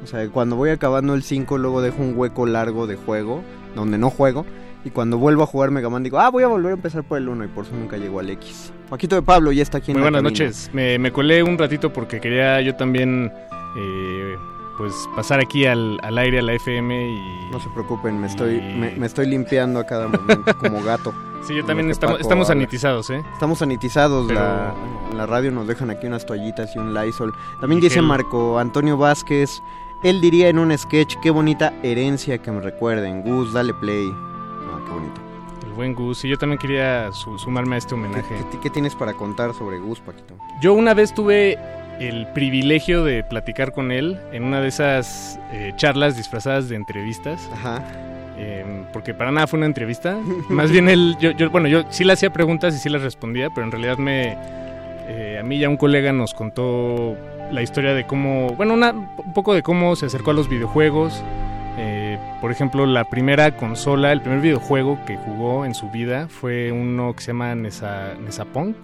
O 0.04 0.08
sea, 0.08 0.28
cuando 0.30 0.56
voy 0.56 0.70
acabando 0.70 1.14
el 1.14 1.24
5, 1.24 1.58
luego 1.58 1.82
dejo 1.82 2.02
un 2.02 2.14
hueco 2.18 2.46
largo 2.46 2.88
de 2.88 2.96
juego, 2.96 3.42
donde 3.76 3.98
no 3.98 4.10
juego. 4.10 4.46
Y 4.86 4.90
cuando 4.92 5.18
vuelvo 5.18 5.44
a 5.44 5.48
jugar 5.48 5.72
Mega 5.72 5.90
Man 5.90 6.04
digo, 6.04 6.20
ah, 6.20 6.30
voy 6.30 6.44
a 6.44 6.48
volver 6.48 6.72
a 6.72 6.76
empezar 6.76 7.04
por 7.04 7.18
el 7.18 7.28
1 7.28 7.46
y 7.46 7.48
por 7.48 7.66
eso 7.66 7.76
nunca 7.76 7.98
llego 7.98 8.20
al 8.20 8.30
X. 8.30 8.72
Paquito 8.90 9.16
de 9.16 9.22
Pablo 9.22 9.52
ya 9.52 9.64
está 9.64 9.80
aquí 9.80 9.92
en 9.92 9.98
Muy 9.98 10.04
buenas 10.04 10.24
noches. 10.24 10.70
Me, 10.72 10.98
me 10.98 11.12
colé 11.12 11.44
un 11.44 11.58
ratito 11.58 11.92
porque 11.92 12.22
quería 12.22 12.62
yo 12.62 12.76
también 12.76 13.32
eh, 13.76 14.36
pues 14.78 14.94
pasar 15.16 15.40
aquí 15.42 15.66
al, 15.66 15.98
al 16.04 16.18
aire 16.18 16.40
a 16.40 16.42
la 16.42 16.54
FM 16.54 17.12
y 17.12 17.52
No 17.52 17.60
se 17.60 17.68
preocupen, 17.72 18.22
me 18.22 18.28
estoy, 18.28 18.62
me, 18.62 18.92
me 18.96 19.08
estoy 19.08 19.26
limpiando 19.26 19.80
a 19.80 19.86
cada 19.86 20.08
momento 20.08 20.58
como 20.58 20.82
gato. 20.84 21.14
sí, 21.48 21.56
yo 21.56 21.66
también 21.66 21.90
estamos, 21.90 22.14
Paco 22.18 22.22
estamos 22.22 22.48
sanitizados, 22.48 23.10
¿eh? 23.10 23.22
Estamos 23.34 23.60
sanitizados, 23.60 24.28
Pero- 24.28 24.40
la, 24.40 24.74
en 25.12 25.18
la 25.18 25.26
radio 25.26 25.52
nos 25.52 25.68
dejan 25.68 25.90
aquí 25.90 26.08
unas 26.08 26.26
toallitas 26.26 26.74
y 26.76 26.80
un 26.80 26.94
Lysol. 26.94 27.34
También 27.60 27.80
Y 27.80 27.86
dice 27.86 27.96
gel. 27.96 28.04
Marco 28.06 28.58
Antonio 28.60 28.96
Vázquez, 28.98 29.62
él 30.04 30.22
diría 30.22 30.50
en 30.50 30.60
un 30.60 30.76
sketch, 30.78 31.16
qué 31.22 31.30
bonita 31.30 31.74
herencia 31.84 32.38
que 32.38 32.52
me 32.52 32.62
recuerden. 32.62 33.22
Gus, 33.24 33.54
dale 33.54 33.74
play. 33.74 34.10
Ah, 34.14 34.80
qué 34.86 34.92
bonito. 34.94 35.22
El 35.66 35.74
buen 35.74 35.94
Gus. 35.96 36.24
Y 36.26 36.30
yo 36.30 36.38
también 36.38 36.60
quería 36.60 37.12
su- 37.12 37.38
sumarme 37.38 37.76
a 37.76 37.78
este 37.80 37.90
¿Qué, 37.90 37.96
homenaje. 37.96 38.36
qué- 38.52 38.60
qué 38.60 38.70
tienes 38.70 38.96
para 38.96 39.14
contar 39.14 39.54
sobre 39.54 39.80
Gus, 39.80 40.00
Paquito? 40.00 40.36
Yo 40.62 40.74
una 40.74 40.94
vez 40.94 41.14
tuve 41.14 41.58
el 42.00 42.28
privilegio 42.34 43.04
de 43.04 43.24
platicar 43.24 43.72
con 43.72 43.92
él 43.92 44.20
en 44.32 44.44
una 44.44 44.62
de 44.62 44.68
esas 44.68 45.40
eh, 45.52 45.74
charlas 45.78 46.16
disfrazadas 46.16 46.70
de 46.70 46.76
entrevistas. 46.76 47.50
Ajá. 47.54 47.84
eh, 48.40 48.64
porque 48.94 49.16
para 49.16 49.32
nada 49.32 49.48
fue 49.48 49.58
una 49.58 49.66
entrevista. 49.66 50.16
Más 50.50 50.70
bien 50.72 50.90
él, 50.90 51.18
yo, 51.20 51.32
yo- 51.32 51.50
bueno, 51.50 51.68
yo 51.68 51.82
sí 51.90 52.04
le 52.04 52.14
hacía 52.14 52.32
preguntas 52.32 52.76
y 52.76 52.78
sí 52.78 52.88
les 52.88 53.02
respondía, 53.02 53.50
pero 53.50 53.66
en 53.66 53.72
realidad 53.72 53.98
me, 53.98 54.38
eh, 55.08 55.40
a 55.40 55.44
mí 55.44 55.58
ya 55.58 55.68
un 55.70 55.78
colega 55.78 56.14
nos 56.14 56.36
contó 56.36 57.18
la 57.52 57.62
historia 57.62 57.94
de 57.94 58.06
cómo, 58.06 58.50
bueno, 58.56 58.74
una- 58.74 58.92
un 58.92 59.34
poco 59.34 59.54
de 59.54 59.64
cómo 59.64 59.96
se 59.96 60.06
acercó 60.08 60.32
a 60.32 60.34
los 60.34 60.50
videojuegos. 60.50 61.24
Eh, 61.80 62.18
por 62.42 62.52
ejemplo, 62.52 62.86
la 62.86 63.04
primera 63.10 63.56
consola, 63.56 64.12
el 64.12 64.22
primer 64.22 64.42
videojuego 64.42 64.98
que 65.06 65.16
jugó 65.18 65.64
en 65.66 65.76
su 65.76 65.90
vida 65.92 66.28
fue 66.28 66.72
uno 66.72 67.14
que 67.16 67.22
se 67.22 67.28
llama 67.28 67.54
Nesa, 67.56 68.16
Nesapunk. 68.24 68.76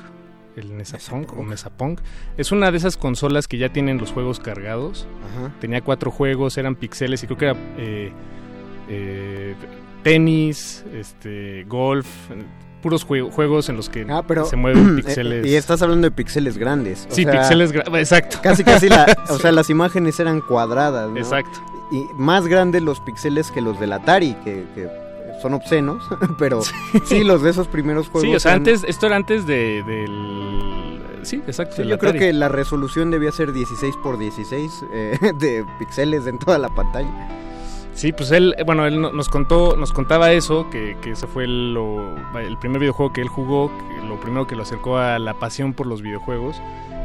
El 0.56 0.78
Nesapunk 0.78 1.34
o 1.36 1.42
Mesapunk. 1.42 2.00
Es 2.38 2.52
una 2.52 2.70
de 2.70 2.78
esas 2.78 2.96
consolas 2.96 3.48
que 3.48 3.58
ya 3.58 3.70
tienen 3.70 3.98
los 3.98 4.12
juegos 4.12 4.40
cargados. 4.40 5.08
Ajá. 5.36 5.52
Tenía 5.60 5.82
cuatro 5.82 6.12
juegos, 6.12 6.58
eran 6.60 6.76
pixeles 6.76 7.24
y 7.24 7.26
creo 7.26 7.38
que 7.40 7.46
era 7.46 7.56
eh, 7.80 8.12
eh, 8.90 9.56
tenis, 10.04 10.86
este, 10.94 11.64
golf, 11.64 12.06
puros 12.84 13.08
jue- 13.08 13.32
juegos 13.32 13.70
en 13.70 13.78
los 13.78 13.90
que 13.90 14.06
Ah, 14.10 14.22
pero 14.28 14.46
se 14.46 14.56
mueven 14.56 14.90
eh, 15.00 15.02
píxeles. 15.04 15.48
y 15.48 15.56
estás 15.56 15.82
hablando 15.82 16.06
de 16.06 16.12
píxeles 16.12 16.58
grandes. 16.60 17.08
o 17.10 17.16
sí, 17.16 17.26
píxeles, 17.26 17.74
gra- 17.74 17.98
exacto. 17.98 18.38
Casi, 18.44 18.64
casi 18.64 18.90
la, 18.90 19.08
o 19.30 19.40
sea, 19.40 19.52
las 19.52 19.70
imágenes 19.72 20.20
eran 20.20 20.42
cuadradas, 20.42 21.10
¿no? 21.10 21.18
Exacto. 21.18 21.60
Y 21.92 22.06
más 22.16 22.46
grandes 22.48 22.82
los 22.84 23.00
píxeles 23.00 23.50
que 23.52 23.62
los 23.62 23.80
del 23.80 23.94
Atari, 23.94 24.36
que, 24.44 24.66
que 24.76 24.88
son 25.42 25.54
obscenos, 25.56 26.04
pero 26.38 26.62
sí, 27.06 27.24
los 27.24 27.42
de 27.42 27.50
esos 27.50 27.68
primeros 27.68 28.08
juegos. 28.10 28.30
Sí, 28.30 28.36
o 28.36 28.40
sea, 28.40 28.52
eran- 28.52 28.60
antes, 28.62 28.84
esto 28.88 29.08
era 29.08 29.16
antes 29.16 29.48
de, 29.48 29.84
del... 29.84 31.00
Sí, 31.24 31.38
exacto. 31.48 31.78
Sí, 31.78 31.88
yo 31.88 31.98
creo 31.98 32.12
que 32.14 32.34
la 32.34 32.50
resolución 32.50 33.10
debía 33.10 33.32
ser 33.32 33.54
16 33.54 33.96
por 34.04 34.18
16 34.18 34.86
eh, 34.94 35.18
de 35.40 35.66
píxeles 35.80 36.28
en 36.28 36.38
toda 36.38 36.58
la 36.58 36.68
pantalla. 36.70 37.30
Sí, 37.94 38.12
pues 38.12 38.32
él, 38.32 38.56
eh, 38.58 38.64
bueno, 38.64 38.86
él 38.88 39.00
no- 39.00 39.12
nos 39.12 39.30
contó, 39.30 39.76
nos 39.78 39.94
contaba 39.94 40.32
eso, 40.32 40.70
que, 40.72 40.98
que 41.02 41.12
ese 41.12 41.28
fue 41.28 41.46
lo- 41.48 42.16
el 42.40 42.58
primer 42.58 42.80
videojuego 42.80 43.14
que 43.14 43.22
él 43.22 43.28
jugó, 43.28 43.70
que 43.78 44.08
lo 44.08 44.20
primero 44.20 44.48
que 44.48 44.56
lo 44.56 44.64
acercó 44.64 44.98
a 44.98 45.20
la 45.20 45.36
pasión 45.36 45.74
por 45.74 45.86
los 45.88 46.02
videojuegos. 46.02 46.60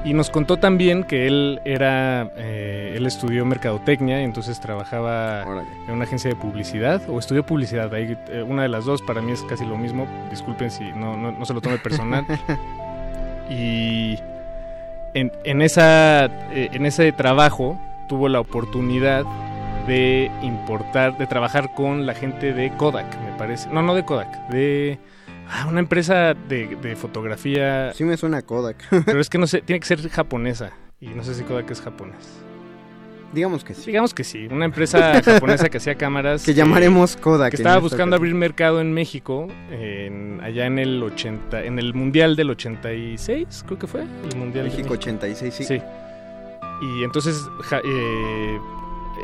Y 0.05 0.15
nos 0.15 0.31
contó 0.31 0.57
también 0.59 1.03
que 1.05 1.27
él 1.27 1.61
era, 1.65 2.31
eh, 2.37 2.95
él 2.97 3.05
estudió 3.07 3.45
mercadotecnia, 3.45 4.21
y 4.23 4.25
entonces 4.25 4.61
trabajaba 4.61 5.43
en 5.89 5.93
una 5.95 6.05
agencia 6.05 6.31
de 6.31 6.37
publicidad, 6.37 7.03
o 7.11 7.19
estudió 7.19 7.45
publicidad, 7.45 7.93
ahí, 7.93 8.17
eh, 8.29 8.43
una 8.47 8.63
de 8.63 8.69
las 8.69 8.85
dos, 8.85 9.03
para 9.03 9.21
mí 9.21 9.33
es 9.33 9.43
casi 9.43 9.67
lo 9.67 9.77
mismo, 9.77 10.07
disculpen 10.31 10.71
si 10.71 10.85
no, 10.93 11.17
no, 11.17 11.33
no 11.33 11.45
se 11.45 11.53
lo 11.53 11.61
tome 11.61 11.79
personal. 11.79 12.25
y 13.51 14.19
en, 15.15 15.33
en, 15.45 15.63
esa, 15.63 16.27
eh, 16.53 16.69
en 16.73 16.87
ese 16.87 17.13
trabajo 17.13 17.79
tuvo 18.09 18.29
la 18.29 18.41
oportunidad 18.41 19.25
de 19.89 20.31
importar, 20.43 21.19
de 21.19 21.27
trabajar 21.27 21.75
con 21.75 22.07
la 22.07 22.15
gente 22.15 22.53
de 22.53 22.71
Kodak, 22.77 23.07
me 23.25 23.37
parece. 23.37 23.69
No, 23.71 23.83
no 23.83 23.95
de 23.97 24.05
Kodak, 24.05 24.49
de 24.51 24.99
ah, 25.51 25.67
una 25.69 25.81
empresa 25.81 26.35
de, 26.35 26.77
de 26.77 26.95
fotografía. 26.95 27.93
Sí 27.95 28.05
me 28.05 28.17
suena 28.17 28.39
a 28.39 28.43
Kodak. 28.43 28.77
Pero 29.07 29.21
es 29.21 29.29
que 29.29 29.39
no 29.39 29.47
sé, 29.49 29.63
tiene 29.63 29.81
que 29.81 29.87
ser 29.87 30.09
japonesa. 30.09 30.71
Y 31.01 31.09
no 31.09 31.25
sé 31.25 31.35
si 31.35 31.43
Kodak 31.43 31.69
es 31.71 31.81
japonés. 31.81 32.41
Digamos 33.33 33.63
que 33.63 33.75
sí. 33.75 33.87
Digamos 33.87 34.15
que 34.15 34.25
sí, 34.25 34.47
una 34.51 34.65
empresa 34.65 35.21
japonesa 35.25 35.69
que 35.69 35.77
hacía 35.79 35.97
cámaras. 35.97 36.45
Que 36.45 36.55
llamaremos 36.55 37.17
Kodak. 37.17 37.51
Que 37.51 37.57
estaba 37.57 37.77
esta 37.77 37.83
buscando 37.83 38.17
abrir 38.17 38.35
mercado 38.35 38.81
en 38.81 38.93
México, 38.93 39.49
en- 39.71 40.41
allá 40.43 40.65
en 40.67 40.79
el 40.79 41.03
80, 41.03 41.65
en 41.65 41.79
el 41.79 41.93
Mundial 41.95 42.37
del 42.37 42.51
86, 42.51 43.65
creo 43.67 43.79
que 43.79 43.87
fue. 43.87 44.03
El 44.03 44.37
Mundial 44.37 44.65
de 44.65 44.71
México 44.71 44.95
86, 44.95 45.55
sí. 45.55 45.65
Sí. 45.65 45.81
Y 46.81 47.05
entonces 47.05 47.37
ja- 47.65 47.81
eh, 47.85 48.59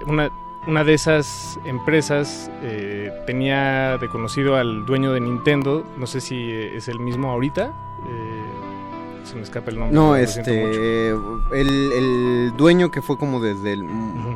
una, 0.06 0.28
una 0.66 0.84
de 0.84 0.94
esas 0.94 1.58
empresas 1.64 2.50
eh, 2.62 3.12
tenía 3.26 3.98
de 3.98 4.08
conocido 4.08 4.56
al 4.56 4.86
dueño 4.86 5.12
de 5.12 5.20
Nintendo, 5.20 5.84
no 5.96 6.06
sé 6.06 6.20
si 6.20 6.36
eh, 6.36 6.76
es 6.76 6.88
el 6.88 7.00
mismo 7.00 7.30
ahorita, 7.30 7.72
eh, 8.08 9.24
se 9.24 9.36
me 9.36 9.42
escapa 9.42 9.70
el 9.70 9.78
nombre. 9.78 9.94
No, 9.94 10.16
este, 10.16 11.10
el, 11.10 11.92
el 11.92 12.52
dueño 12.56 12.90
que 12.90 13.00
fue 13.02 13.16
como 13.18 13.40
desde 13.40 13.72
el, 13.72 13.86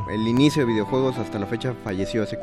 el 0.09 0.27
inicio 0.27 0.65
de 0.65 0.71
videojuegos 0.71 1.17
hasta 1.17 1.37
la 1.39 1.45
fecha 1.45 1.73
falleció 1.83 2.23
hace 2.23 2.37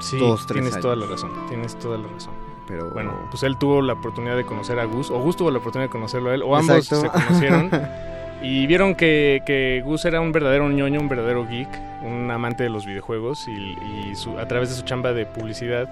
Sí, 0.00 0.18
dos, 0.18 0.46
tres 0.46 0.56
tienes 0.60 0.72
años. 0.74 0.82
toda 0.82 0.96
la 0.96 1.06
razón, 1.06 1.30
tienes 1.48 1.76
toda 1.78 1.96
la 1.98 2.06
razón. 2.08 2.34
Pero 2.66 2.90
Bueno, 2.90 3.12
pues 3.30 3.44
él 3.44 3.56
tuvo 3.56 3.80
la 3.80 3.92
oportunidad 3.94 4.36
de 4.36 4.44
conocer 4.44 4.78
a 4.80 4.84
Gus, 4.84 5.10
o 5.10 5.18
Gus 5.20 5.36
tuvo 5.36 5.50
la 5.52 5.58
oportunidad 5.58 5.86
de 5.88 5.92
conocerlo 5.92 6.30
a 6.30 6.34
él, 6.34 6.42
o 6.42 6.56
ambos 6.56 6.76
Exacto. 6.90 7.00
se 7.18 7.24
conocieron. 7.26 7.70
y 8.46 8.66
vieron 8.66 8.94
que, 8.94 9.82
Gus 9.84 10.04
era 10.04 10.20
un 10.20 10.32
verdadero 10.32 10.68
ñoño, 10.68 11.00
un 11.00 11.08
verdadero 11.08 11.46
geek, 11.46 11.68
un 12.04 12.30
amante 12.30 12.62
de 12.64 12.70
los 12.70 12.86
videojuegos, 12.86 13.46
y, 13.48 14.14
su- 14.14 14.38
a 14.38 14.46
través 14.46 14.68
de 14.70 14.74
su 14.76 14.82
chamba 14.82 15.12
de 15.12 15.26
publicidad 15.26 15.88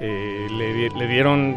eh, 0.00 0.46
le, 0.50 0.72
di- 0.74 0.88
le 0.98 1.06
dieron 1.06 1.56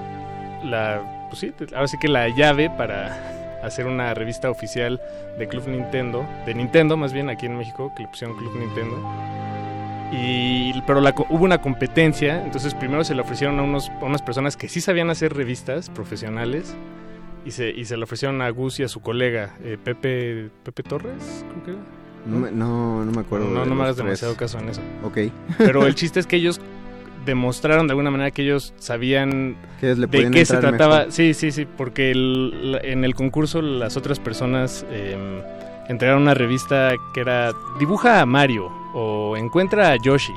la, 0.63 1.02
pues 1.30 1.45
ahora 1.73 1.88
sí 1.88 1.97
que 1.97 2.08
la 2.08 2.30
llave 2.30 2.69
para 2.69 3.17
hacer 3.63 3.88
una 3.88 4.13
revista 4.13 4.50
oficial 4.52 5.02
de 5.39 5.47
Club 5.47 5.67
Nintendo, 5.67 6.26
de 6.45 6.54
Nintendo 6.54 6.95
más 6.97 7.13
bien 7.13 7.30
aquí 7.30 7.45
en 7.47 7.58
México, 7.58 7.91
que 7.95 8.04
le 8.04 8.10
pusieron 8.10 8.38
Club 8.38 8.56
Nintendo. 8.60 8.95
Y, 10.12 10.82
pero 10.88 11.02
la 11.02 11.13
hubo 11.30 11.43
una 11.43 11.58
competencia, 11.58 12.43
entonces 12.45 12.73
primero 12.73 13.04
se 13.04 13.13
le 13.13 13.21
ofrecieron 13.21 13.60
a, 13.60 13.63
unos, 13.63 13.89
a 14.02 14.06
unas 14.06 14.21
personas 14.21 14.56
que 14.56 14.69
sí 14.69 14.80
sabían 14.80 15.10
hacer 15.10 15.34
revistas 15.34 15.89
profesionales 15.89 16.76
y 17.48 17.52
se, 17.52 17.70
y 17.70 17.86
se 17.86 17.98
le 17.98 18.04
ofrecieron 18.04 18.42
a 18.42 18.50
Gus 18.50 18.80
y 18.80 18.84
a 18.84 18.88
su 18.88 19.00
colega, 19.02 19.56
eh, 19.64 19.78
Pepe, 19.84 20.50
Pepe 20.64 20.84
Torres, 20.84 21.46
creo 21.52 21.64
que 21.64 21.72
era. 21.72 21.80
No, 22.28 22.40
me- 22.40 22.52
no, 22.52 23.06
no 23.06 23.12
me 23.12 23.22
acuerdo. 23.22 23.48
No, 23.48 23.62
de 23.64 23.68
no 23.70 23.76
me 23.76 23.84
hagas 23.84 23.96
demasiado 23.98 24.36
caso 24.36 24.60
en 24.60 24.70
eso. 24.70 24.82
Ok. 25.04 25.18
Pero 25.58 25.88
el 25.88 25.96
chiste 25.96 26.20
es 26.20 26.28
que 26.28 26.36
ellos 26.36 26.60
demostraron 27.26 27.88
de 27.88 27.92
alguna 27.94 28.12
manera 28.12 28.32
que 28.32 28.42
ellos 28.44 28.74
sabían 28.78 29.56
Que 29.80 29.96
de 29.96 30.32
qué 30.32 30.46
se 30.46 30.58
trataba. 30.58 30.98
mejor. 31.00 31.12
Sí, 31.14 31.34
sí, 31.34 31.52
sí, 31.52 31.66
porque 31.66 32.12
el- 32.12 32.72
la- 32.74 32.80
en 32.80 33.04
el 33.06 33.16
concurso 33.16 33.62
las 33.62 33.98
otras 33.98 34.20
personas 34.20 34.86
eh, 34.90 35.16
entregaron 35.90 36.22
una 36.24 36.34
revista 36.34 36.94
que 37.14 37.22
era 37.22 37.52
Dibuja 37.80 38.22
a 38.22 38.26
Mario 38.26 38.70
o 38.94 39.36
Encuentra 39.38 39.92
a 39.92 39.96
Yoshi 40.02 40.34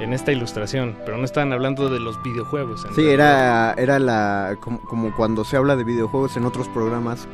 en 0.00 0.12
esta 0.12 0.32
ilustración, 0.32 0.96
pero 1.04 1.16
no 1.18 1.24
estaban 1.24 1.52
hablando 1.52 1.88
de 1.88 2.00
los 2.00 2.22
videojuegos. 2.22 2.84
en 2.84 2.94
Sí, 2.94 3.02
realidad. 3.02 3.74
era, 3.76 3.82
era 3.82 3.98
la 3.98 4.56
como, 4.60 4.80
como 4.82 5.14
cuando 5.16 5.44
se 5.44 5.56
habla 5.56 5.76
de 5.76 5.84
videojuegos 5.84 6.36
en 6.36 6.44
otros 6.46 6.68
programas, 6.68 7.26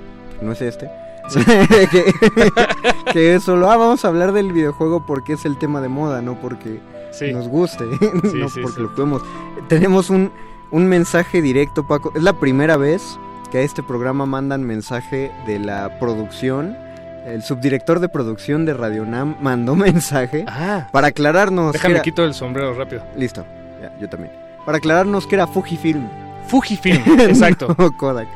no 0.43 0.53
es 0.53 0.61
este. 0.63 0.89
que, 3.13 3.41
solo, 3.41 3.71
ah, 3.71 3.77
vamos 3.77 4.05
a 4.05 4.09
hablar 4.09 4.33
del 4.33 4.53
videojuego 4.53 5.07
porque 5.07 5.35
es 5.35 5.45
el 5.45 5.57
tema 5.59 5.81
de 5.81 5.89
moda, 5.89 6.23
no 6.23 6.39
porque 6.41 6.81
Sí. 7.13 7.33
nos 7.33 7.49
guste, 7.49 7.85
Sí, 8.01 8.39
no 8.39 8.47
porque 8.63 8.81
lo 8.83 8.89
juguemos. 8.89 9.23
Tenemos 9.69 10.11
un, 10.11 10.31
un 10.71 10.87
mensaje 10.89 11.41
directo, 11.43 11.87
Paco. 11.87 12.13
Es 12.15 12.23
la 12.23 12.35
primera 12.35 12.77
vez 12.77 13.19
que 13.51 13.59
a 13.59 13.61
este 13.63 13.83
programa 13.83 14.27
mandan 14.27 14.65
mensaje 14.65 15.31
de 15.47 15.59
la 15.61 15.99
producción. 16.01 16.77
El 17.25 17.43
subdirector 17.43 18.01
de 18.01 18.09
producción 18.09 18.67
de 18.67 18.75
Radio 18.75 19.05
Nam 19.07 19.37
mandó 19.41 19.75
mensaje 19.77 20.45
Ah, 20.47 20.89
para 20.93 21.09
aclararnos. 21.09 21.73
que 21.73 21.79
déjame 21.79 21.95
era- 21.95 22.03
quito 22.03 22.25
el 22.25 22.35
sombrero 22.35 22.75
rápido. 22.75 23.03
Listo, 23.17 23.45
ya, 23.81 23.91
yo 24.01 24.09
también. 24.09 24.33
Para 24.67 24.79
aclararnos 24.79 25.27
que 25.27 25.35
era 25.37 25.47
Fujifilm. 25.47 26.07
Fujifilm, 26.49 27.03
exacto. 27.21 27.75
no 27.79 27.97
Kodak. 27.97 28.29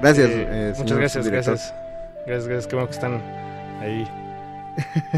Gracias. 0.00 0.28
Eh, 0.30 0.46
eh, 0.48 0.74
muchas 0.78 0.98
gracias, 0.98 1.26
gracias. 1.28 1.74
Gracias, 2.26 2.48
gracias. 2.48 2.66
Qué 2.66 2.74
bueno 2.76 2.88
que 2.88 2.94
están 2.94 3.20
ahí 3.80 4.06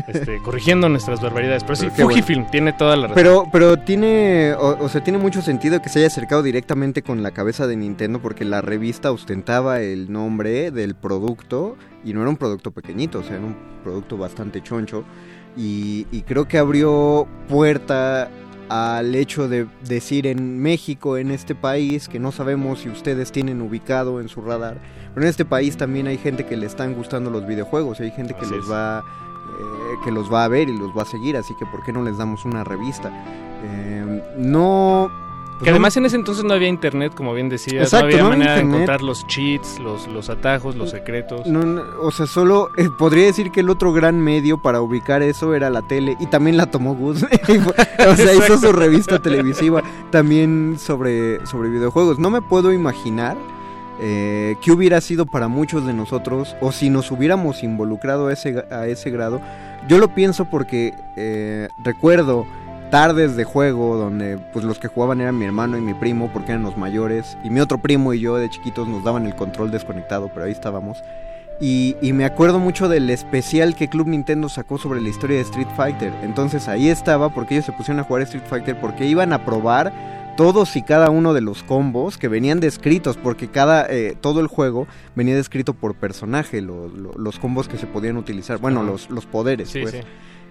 este, 0.07 0.38
corrigiendo 0.42 0.88
nuestras 0.88 1.21
barbaridades. 1.21 1.64
Pero 1.64 1.77
sí, 1.77 1.88
Pero 1.95 2.07
bueno. 2.07 2.21
Fujifilm 2.23 2.51
tiene 2.51 2.73
toda 2.73 2.97
la 2.97 3.03
razón. 3.09 3.14
Pero, 3.14 3.45
pero 3.53 3.79
tiene, 3.79 4.55
o, 4.55 4.85
o 4.85 4.88
sea, 4.88 5.03
tiene 5.03 5.19
mucho 5.19 5.42
sentido 5.42 5.81
que 5.83 5.88
se 5.88 6.01
haya 6.01 6.09
acercado 6.09 6.42
directamente 6.42 7.03
con 7.03 7.23
la 7.23 7.31
cabeza 7.31 7.66
de 7.66 7.77
Nintendo 7.77 8.21
porque 8.21 8.45
la 8.45 8.61
revista 8.61 9.12
ostentaba 9.12 9.81
el 9.81 10.12
nombre 10.12 10.71
del 10.71 10.95
producto 10.95 11.77
y 12.05 12.12
no 12.12 12.21
era 12.21 12.31
un 12.31 12.37
producto 12.37 12.71
pequeñito, 12.71 13.21
o 13.21 13.23
sea, 13.23 13.37
era 13.37 13.45
un 13.45 13.57
producto 13.83 14.16
bastante 14.16 14.62
choncho 14.62 15.05
y, 15.57 16.07
y 16.11 16.23
creo 16.23 16.47
que 16.47 16.59
abrió 16.59 17.27
puerta 17.49 18.29
al 18.69 19.14
hecho 19.14 19.49
de 19.49 19.66
decir 19.88 20.27
en 20.27 20.59
México, 20.61 21.16
en 21.19 21.31
este 21.31 21.55
país, 21.55 22.09
que 22.09 22.19
no 22.19 22.33
sabemos 22.33 22.81
si 22.81 22.88
ustedes 22.88 23.31
tienen 23.33 23.62
ubicado 23.62 24.21
en 24.21 24.29
su 24.29 24.40
radar, 24.40 24.79
pero 25.14 25.25
en 25.25 25.31
este 25.31 25.45
país 25.45 25.77
también 25.77 26.09
hay 26.09 26.19
gente 26.19 26.47
que 26.47 26.57
le 26.57 26.66
están 26.66 26.95
gustando 26.95 27.31
los 27.31 27.47
videojuegos, 27.47 28.01
hay 28.01 28.11
gente 28.11 28.35
que 28.35 28.45
Así 28.45 28.55
los 28.55 28.64
es. 28.64 28.71
va 28.71 29.05
eh, 29.59 29.97
que 30.05 30.11
los 30.11 30.33
va 30.33 30.45
a 30.45 30.49
ver 30.49 30.69
y 30.69 30.77
los 30.77 30.97
va 30.97 31.03
a 31.03 31.07
seguir, 31.07 31.37
así 31.37 31.55
que 31.55 31.67
¿por 31.67 31.83
qué 31.83 31.93
no 31.93 32.03
les 32.03 32.17
damos 32.19 32.45
una 32.45 32.65
revista? 32.65 33.11
Eh, 33.65 34.23
no... 34.37 35.11
pues 35.59 35.65
que 35.65 35.71
no- 35.71 35.77
además 35.77 35.97
en 35.97 36.07
ese 36.07 36.17
entonces 36.17 36.45
no 36.45 36.53
había 36.55 36.69
internet, 36.69 37.15
como 37.15 37.33
bien 37.33 37.49
decías. 37.49 37.85
Exacto, 37.85 38.07
no 38.07 38.07
había 38.09 38.19
no 38.23 38.27
había 38.27 38.39
manera 38.39 38.55
de 38.57 38.61
encontrar 38.63 39.03
los 39.03 39.27
cheats, 39.27 39.79
los, 39.79 40.07
los 40.09 40.29
atajos, 40.29 40.77
los 40.77 40.91
secretos. 40.91 41.47
no, 41.47 41.63
no, 41.63 41.83
o 42.03 42.11
sea, 42.11 42.27
solo 42.27 42.71
eh, 42.77 42.89
podría 42.99 43.25
decir 43.27 43.51
que 43.51 43.61
el 43.61 43.71
otro 43.71 43.93
gran 43.93 44.21
medio 44.21 44.59
para 44.59 44.81
ubicar 44.83 45.23
eso 45.23 45.55
era 45.55 45.70
la 45.70 45.83
tele 45.83 46.16
y 46.20 46.27
también 46.27 46.57
la 46.57 46.66
tomó 46.66 46.95
Gus. 46.95 47.23
o 48.09 48.16
sea, 48.16 48.35
hizo 48.35 48.59
su 48.59 48.73
revista 48.73 49.20
televisiva 49.20 49.83
también 50.11 50.77
sobre, 50.79 51.45
sobre 51.47 51.70
videojuegos. 51.70 52.18
No 52.18 52.31
me 52.31 52.43
puedo 52.43 52.73
imaginar 52.73 53.37
eh, 54.01 54.57
qué 54.62 54.72
hubiera 54.72 55.01
sido 55.01 55.26
para 55.26 55.49
muchos 55.49 55.86
de 55.86 55.92
nosotros 55.92 56.57
o 56.61 56.72
si 56.72 56.90
nos 56.90 57.11
hubiéramos 57.11 57.62
involucrado 57.62 58.28
a 58.28 58.32
ese, 58.32 58.64
a 58.70 58.86
ese 58.86 59.11
grado. 59.11 59.40
Yo 59.88 59.99
lo 59.99 60.09
pienso 60.09 60.44
porque 60.47 60.94
eh, 61.16 61.68
recuerdo 61.82 62.47
tardes 62.90 63.36
de 63.36 63.44
juego 63.44 63.97
donde 63.97 64.38
pues 64.53 64.64
los 64.64 64.78
que 64.78 64.88
jugaban 64.88 65.20
eran 65.20 65.38
mi 65.38 65.44
hermano 65.44 65.76
y 65.76 65.80
mi 65.80 65.94
primo 65.94 66.30
porque 66.32 66.53
eran 66.53 66.62
los 66.62 66.76
mayores 66.76 67.36
y 67.42 67.51
mi 67.51 67.61
otro 67.61 67.78
primo 67.78 68.12
y 68.12 68.20
yo 68.20 68.36
de 68.36 68.49
chiquitos 68.49 68.86
nos 68.86 69.03
daban 69.03 69.26
el 69.26 69.34
control 69.34 69.70
desconectado 69.70 70.30
pero 70.32 70.47
ahí 70.47 70.53
estábamos 70.53 71.03
y, 71.61 71.97
y 72.01 72.12
me 72.12 72.24
acuerdo 72.24 72.61
mucho 72.61 72.88
del 72.88 73.11
especial 73.11 73.74
que 73.74 73.88
Club 73.88 74.07
Nintendo 74.07 74.49
sacó 74.49 74.78
sobre 74.78 75.01
la 75.01 75.09
historia 75.09 75.36
de 75.36 75.42
Street 75.42 75.68
Fighter 75.76 76.12
entonces 76.22 76.68
ahí 76.68 76.88
estaba 76.88 77.28
porque 77.28 77.55
ellos 77.55 77.66
se 77.66 77.72
pusieron 77.72 77.99
a 77.99 78.05
jugar 78.05 78.22
Street 78.22 78.44
Fighter 78.49 78.78
porque 78.80 79.05
iban 79.05 79.32
a 79.32 79.44
probar 79.44 79.92
todos 80.37 80.76
y 80.76 80.82
cada 80.82 81.11
uno 81.11 81.32
de 81.34 81.41
los 81.41 81.62
combos 81.62 82.18
que 82.18 82.28
venían 82.28 82.61
descritos 82.61 83.16
porque 83.16 83.49
cada 83.49 83.87
eh, 83.89 84.16
todo 84.20 84.41
el 84.41 84.47
juego 84.47 84.87
venía 85.14 85.34
descrito 85.34 85.74
por 85.74 85.95
personaje 85.95 86.61
lo- 86.61 86.89
lo- 86.89 87.12
los 87.16 87.39
combos 87.39 87.68
que 87.68 87.78
se 87.78 87.87
podían 87.87 88.16
utilizar 88.16 88.59
bueno 88.59 88.82
los, 88.82 89.11
los 89.11 89.26
poderes 89.26 89.70
Sí, 89.70 89.80
pues. 89.80 89.95
sí. 89.95 90.01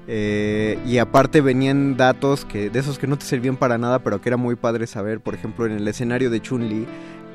Eh, 0.08 0.78
y 0.86 1.00
aparte 1.00 1.42
venían 1.42 1.98
datos 1.98 2.46
que 2.46 2.70
de 2.70 2.80
esos 2.80 3.00
que 3.00 3.08
no 3.08 3.18
te 3.18 3.26
servían 3.26 3.58
para 3.58 3.78
nada, 3.80 4.00
pero 4.00 4.22
que 4.22 4.30
era 4.30 4.38
muy 4.38 4.56
padre 4.56 4.86
saber, 4.86 5.20
por 5.20 5.34
ejemplo, 5.34 5.66
en 5.66 5.72
el 5.72 5.88
escenario 5.88 6.30
de 6.30 6.42
Chun-Li, 6.42 6.86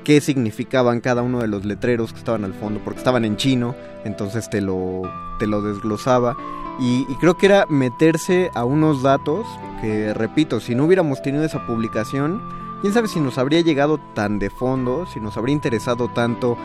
qué 0.05 0.21
significaban 0.21 1.01
cada 1.01 1.23
uno 1.23 1.41
de 1.41 1.49
los 1.49 1.65
letreros 1.65 2.13
que 2.13 2.21
estaban 2.21 2.45
al 2.45 2.55
fondo, 2.55 2.81
porque 2.85 2.99
estaban 2.99 3.25
en 3.25 3.37
chino, 3.37 3.75
entonces 4.05 4.49
te 4.51 4.61
lo, 4.61 5.03
te 5.41 5.49
lo 5.49 5.63
desglosaba. 5.63 6.37
Y, 6.81 7.07
y 7.09 7.15
creo 7.17 7.37
que 7.37 7.47
era 7.47 7.67
meterse 7.69 8.51
a 8.55 8.65
unos 8.65 9.03
datos 9.03 9.47
que, 9.81 10.15
repito, 10.15 10.61
si 10.61 10.75
no 10.75 10.85
hubiéramos 10.85 11.23
tenido 11.23 11.45
esa 11.45 11.67
publicación, 11.67 12.43
quién 12.81 12.93
sabe 12.93 13.09
si 13.09 13.21
nos 13.21 13.39
habría 13.39 13.61
llegado 13.61 13.99
tan 14.15 14.39
de 14.39 14.51
fondo, 14.51 15.07
si 15.07 15.21
nos 15.21 15.37
habría 15.37 15.55
interesado 15.55 16.09
tanto 16.09 16.57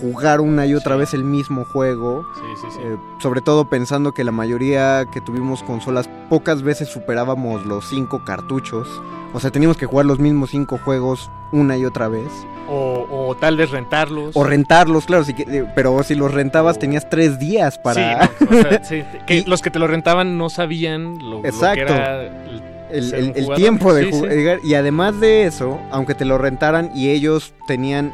jugar 0.00 0.40
una 0.40 0.66
y 0.66 0.74
otra 0.74 0.94
Sí. 0.94 0.98
vez 1.00 1.14
el 1.14 1.24
mismo 1.24 1.64
juego. 1.64 2.26
Sí, 2.34 2.42
sí, 2.60 2.66
sí. 2.72 2.78
Eh, 2.82 2.96
sobre 3.20 3.40
todo 3.40 3.66
pensando 3.66 4.12
que 4.12 4.24
la 4.24 4.32
mayoría 4.32 5.06
que 5.12 5.20
tuvimos 5.20 5.62
consolas 5.62 6.08
pocas 6.28 6.62
veces 6.62 6.88
superábamos 6.88 7.64
los 7.66 7.88
cinco 7.88 8.24
cartuchos. 8.24 8.88
O 9.34 9.40
sea, 9.40 9.50
teníamos 9.50 9.76
que 9.76 9.86
jugar 9.86 10.06
los 10.06 10.18
mismos 10.18 10.50
cinco 10.50 10.78
juegos 10.84 11.30
una 11.52 11.76
y 11.76 11.84
otra 11.84 12.08
vez. 12.08 12.28
o, 12.68 13.06
o 13.10 13.34
tal 13.34 13.56
vez 13.56 13.70
rentarlos. 13.70 14.34
O 14.34 14.44
rentarlos, 14.44 15.04
claro, 15.04 15.24
sí 15.24 15.34
que- 15.34 15.42
eh, 15.42 15.64
pero 15.74 16.02
si 16.04 16.14
los 16.14 16.32
rentabas 16.32 16.78
tenías 16.78 17.10
tres 17.10 17.38
días 17.38 17.76
para... 17.78 18.28
Sí, 18.28 18.44
no, 18.48 18.58
o 18.58 18.62
sea, 18.62 18.84
sí, 18.84 19.02
que 19.26 19.38
Y- 19.38 19.44
los 19.44 19.60
que 19.60 19.70
te 19.70 19.78
lo 19.78 19.88
rentaban 19.88 20.38
no 20.38 20.48
sabían 20.48 21.18
lo, 21.18 21.36
lo 21.36 21.42
que 21.42 21.48
Exacto. 21.48 21.92
era 21.92 22.22
el- 22.22 23.12
el, 23.14 23.32
el- 23.36 23.54
tiempo 23.56 23.92
de 23.92 24.04
Sí, 24.04 24.12
sí. 24.12 24.18
jugar. 24.20 24.58
Y 24.64 24.74
además 24.74 25.18
de 25.20 25.44
eso, 25.44 25.78
aunque 25.90 26.14
te 26.14 26.24
lo 26.24 26.38
rentaran 26.38 26.90
y 26.94 27.10
ellos 27.10 27.52
tenían 27.66 28.12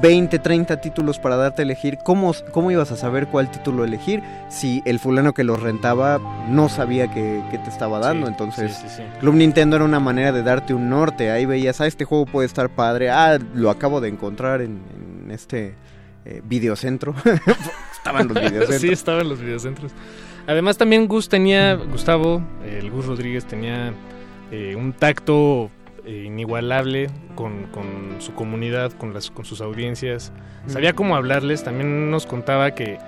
20, 0.00 0.38
30 0.38 0.80
títulos 0.80 1.18
para 1.18 1.36
darte 1.36 1.62
a 1.62 1.64
elegir, 1.64 1.98
¿cómo, 2.04 2.34
cómo 2.52 2.70
ibas 2.70 2.92
a 2.92 2.96
saber 2.96 3.26
cuál 3.28 3.50
título 3.50 3.84
elegir 3.84 4.22
si 4.48 4.82
el 4.84 4.98
fulano 4.98 5.34
que 5.34 5.44
los 5.44 5.60
rentaba 5.60 6.18
no 6.48 6.68
sabía 6.68 7.08
que, 7.08 7.42
que 7.50 7.58
te 7.58 7.70
estaba 7.70 7.98
dando? 7.98 8.26
Sí, 8.26 8.32
Entonces, 8.32 8.74
sí, 8.74 8.88
sí, 8.88 8.96
sí. 8.98 9.02
Club 9.20 9.34
Nintendo 9.34 9.76
era 9.76 9.84
una 9.84 10.00
manera 10.00 10.32
de 10.32 10.42
darte 10.42 10.74
un 10.74 10.88
norte. 10.88 11.30
Ahí 11.30 11.46
veías, 11.46 11.80
ah, 11.80 11.86
este 11.86 12.04
juego 12.04 12.26
puede 12.26 12.46
estar 12.46 12.68
padre. 12.68 13.10
Ah, 13.10 13.38
lo 13.54 13.70
acabo 13.70 14.00
de 14.00 14.08
encontrar 14.08 14.60
en, 14.60 14.80
en 15.24 15.30
este 15.30 15.74
eh, 16.24 16.42
videocentro. 16.44 17.14
Estaban 17.92 18.28
los 18.28 18.34
videocentros. 18.40 18.80
sí, 18.80 18.88
estaba 18.90 19.22
en 19.22 19.28
los 19.30 19.40
videocentros. 19.40 19.92
Además 20.46 20.76
también 20.76 21.08
Gus 21.08 21.28
tenía, 21.28 21.74
Gustavo, 21.74 22.42
eh, 22.64 22.78
el 22.80 22.90
Gus 22.90 23.06
Rodríguez 23.06 23.44
tenía 23.46 23.92
eh, 24.50 24.74
un 24.76 24.92
tacto 24.92 25.70
eh, 26.08 26.24
inigualable 26.24 27.10
con, 27.34 27.64
con 27.66 28.16
su 28.18 28.32
comunidad, 28.34 28.92
con, 28.92 29.12
las, 29.12 29.30
con 29.30 29.44
sus 29.44 29.60
audiencias. 29.60 30.32
Sabía 30.66 30.94
cómo 30.94 31.14
hablarles, 31.16 31.62
también 31.62 32.10
nos 32.10 32.24
contaba 32.24 32.74
que 32.74 32.98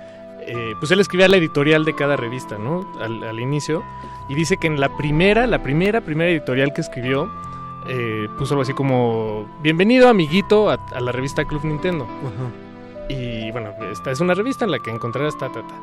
eh, 0.47 0.73
pues 0.79 0.91
él 0.91 0.99
escribía 0.99 1.27
la 1.27 1.37
editorial 1.37 1.83
de 1.83 1.95
cada 1.95 2.15
revista, 2.15 2.57
¿no? 2.57 2.87
Al, 3.01 3.23
al 3.23 3.39
inicio. 3.39 3.83
Y 4.29 4.35
dice 4.35 4.57
que 4.57 4.67
en 4.67 4.79
la 4.79 4.95
primera, 4.97 5.47
la 5.47 5.63
primera, 5.63 6.01
primera 6.01 6.29
editorial 6.29 6.73
que 6.73 6.81
escribió, 6.81 7.29
eh, 7.89 8.27
puso 8.37 8.53
algo 8.53 8.61
así 8.61 8.73
como, 8.73 9.47
bienvenido 9.63 10.07
amiguito 10.07 10.69
a, 10.69 10.75
a 10.93 10.99
la 10.99 11.11
revista 11.11 11.43
Club 11.45 11.65
Nintendo. 11.65 12.05
Ajá. 12.05 12.49
Y 13.09 13.51
bueno, 13.51 13.71
esta 13.91 14.11
es 14.11 14.21
una 14.21 14.35
revista 14.35 14.65
en 14.65 14.71
la 14.71 14.79
que 14.79 14.91
encontrarás 14.91 15.37
ta, 15.37 15.51
ta, 15.51 15.61
ta. 15.61 15.75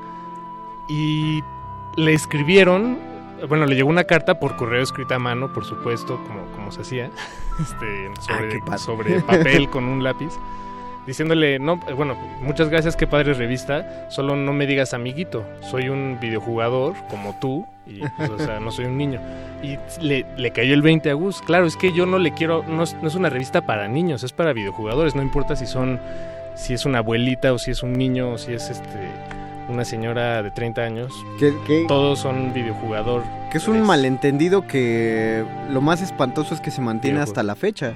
Y 0.89 1.43
le 1.97 2.15
escribieron, 2.15 2.97
bueno, 3.49 3.67
le 3.67 3.77
llegó 3.77 3.89
una 3.89 4.05
carta 4.05 4.39
por 4.41 4.57
correo 4.57 4.83
escrita 4.83 5.17
a 5.17 5.19
mano, 5.19 5.53
por 5.53 5.65
supuesto, 5.65 6.19
como, 6.27 6.45
como 6.53 6.73
se 6.73 6.83
hacía, 6.83 7.11
este, 7.61 8.11
sobre, 8.21 8.79
sobre 8.79 9.21
papel 9.27 9.69
con 9.71 9.85
un 9.85 10.03
lápiz, 10.03 10.33
diciéndole, 11.07 11.59
no, 11.59 11.77
bueno, 11.97 12.17
muchas 12.41 12.69
gracias, 12.69 12.97
qué 12.97 13.07
padre 13.07 13.35
revista, 13.35 14.09
solo 14.11 14.37
no 14.37 14.53
me 14.53 14.67
digas 14.67 14.95
amiguito, 14.95 15.45
soy 15.61 15.89
un 15.89 16.19
videojugador 16.21 16.95
como 17.09 17.39
tú, 17.41 17.67
y 17.87 18.01
pues, 18.17 18.31
o 18.31 18.39
sea, 18.39 18.61
no 18.61 18.71
soy 18.71 18.85
un 18.85 18.99
niño. 18.99 19.21
Y 19.63 19.79
le, 20.03 20.27
le 20.37 20.51
cayó 20.51 20.75
el 20.75 20.83
20 20.83 21.11
a 21.11 21.15
Gus, 21.15 21.41
claro, 21.41 21.67
es 21.67 21.77
que 21.77 21.93
yo 21.93 22.05
no 22.05 22.19
le 22.19 22.33
quiero, 22.33 22.65
no 22.69 22.83
es, 22.83 22.95
no 23.01 23.09
es 23.09 23.15
una 23.15 23.31
revista 23.31 23.63
para 23.63 23.89
niños, 23.89 24.23
es 24.23 24.33
para 24.33 24.53
videojugadores, 24.53 25.15
no 25.15 25.23
importa 25.23 25.57
si 25.57 25.67
son 25.67 25.99
si 26.59 26.75
es 26.75 26.85
una 26.85 26.99
abuelita 26.99 27.53
o 27.53 27.59
si 27.59 27.71
es 27.71 27.83
un 27.83 27.93
niño 27.93 28.33
o 28.33 28.39
si 28.39 28.53
es 28.53 28.69
este 28.69 29.09
una 29.69 29.85
señora 29.85 30.43
de 30.43 30.51
30 30.51 30.83
años, 30.83 31.13
Que, 31.39 31.55
que- 31.67 31.85
todos 31.89 32.19
son 32.19 32.53
videojugador. 32.55 33.23
que 33.51 33.59
es 33.59 33.69
un 33.69 33.83
malentendido 33.83 34.67
que 34.67 35.45
lo 35.71 35.81
más 35.81 36.03
espantoso 36.03 36.55
es 36.55 36.61
que 36.61 36.71
se 36.71 36.81
mantiene 36.81 37.17
Videojuego. 37.17 37.31
hasta 37.33 37.43
la 37.43 37.55
fecha. 37.55 37.95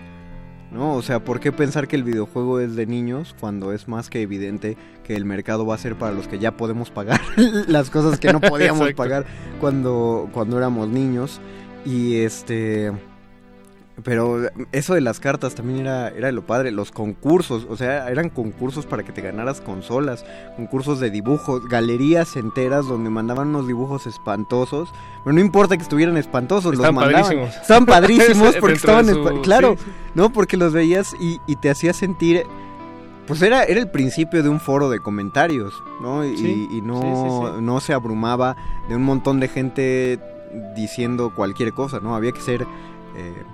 ¿no? 0.71 0.95
O 0.95 1.03
sea, 1.03 1.23
¿por 1.23 1.39
qué 1.39 1.53
pensar 1.53 1.87
que 1.87 1.97
el 1.97 2.03
videojuego 2.03 2.59
es 2.59 2.75
de 2.77 2.87
niños 2.87 3.37
cuando 3.39 3.75
es 3.75 3.89
más 3.89 4.09
que 4.09 4.23
evidente 4.23 4.79
que 5.05 5.15
el 5.15 5.27
mercado 5.27 5.67
va 5.67 5.75
a 5.75 5.79
ser 5.79 5.97
para 5.97 6.13
los 6.13 6.29
que 6.29 6.39
ya 6.39 6.57
podemos 6.57 6.91
pagar 6.91 7.21
las 7.69 7.91
cosas 7.91 8.19
que 8.19 8.33
no 8.33 8.41
podíamos 8.41 8.91
pagar 8.97 9.27
cuando, 9.61 10.31
cuando 10.33 10.57
éramos 10.57 10.89
niños? 10.89 11.43
Y 11.85 12.17
este 12.23 12.91
pero 14.05 14.49
eso 14.73 14.95
de 14.95 15.01
las 15.01 15.21
cartas 15.21 15.55
también 15.55 15.81
era, 15.81 16.09
era 16.09 16.33
lo 16.33 16.47
padre, 16.47 16.71
los 16.71 16.91
concursos, 16.91 17.67
o 17.69 17.77
sea, 17.77 18.09
eran 18.11 18.31
concursos 18.31 18.87
para 18.87 19.03
que 19.03 19.13
te 19.13 19.21
ganaras 19.21 19.61
consolas, 19.61 20.25
concursos 20.57 21.01
de 21.01 21.11
dibujos, 21.11 21.67
galerías 21.69 22.37
enteras 22.37 22.87
donde 22.87 23.11
mandaban 23.11 23.49
unos 23.49 23.67
dibujos 23.67 24.07
espantosos, 24.07 24.89
pero 25.25 25.35
no 25.35 25.41
importa 25.41 25.77
que 25.77 25.83
estuvieran 25.83 26.17
espantosos, 26.17 26.77
los 26.77 26.93
mandaban. 26.93 27.23
Padrísimos. 27.23 27.57
Estaban 27.57 27.87
padrísimos 27.87 28.57
porque 28.57 28.77
estaban, 28.77 29.43
claro, 29.43 29.77
¿no? 30.15 30.33
Porque 30.33 30.57
los 30.57 30.73
veías 30.73 31.15
y, 31.21 31.39
y 31.47 31.57
te 31.57 31.71
hacía 31.71 31.93
sentir 31.93 32.45
pues 33.27 33.41
era, 33.41 33.63
era 33.63 33.81
el 33.81 33.89
principio 33.89 34.43
de 34.43 34.49
un 34.49 34.59
foro 34.59 34.91
de 34.91 34.99
comentarios, 34.99 35.83
¿no? 36.01 36.25
y, 36.25 36.69
y, 36.71 36.83
no, 36.83 37.61
no 37.61 37.81
se 37.81 37.93
abrumaba 37.93 38.57
de 38.89 38.97
un 38.97 39.05
montón 39.05 39.39
de 39.39 39.47
gente 39.47 40.19
diciendo 40.75 41.33
cualquier 41.35 41.73
cosa, 41.73 42.01
¿no? 42.01 42.15
Había 42.15 42.33
que 42.33 42.41
ser 42.41 42.67
eh, 43.15 43.45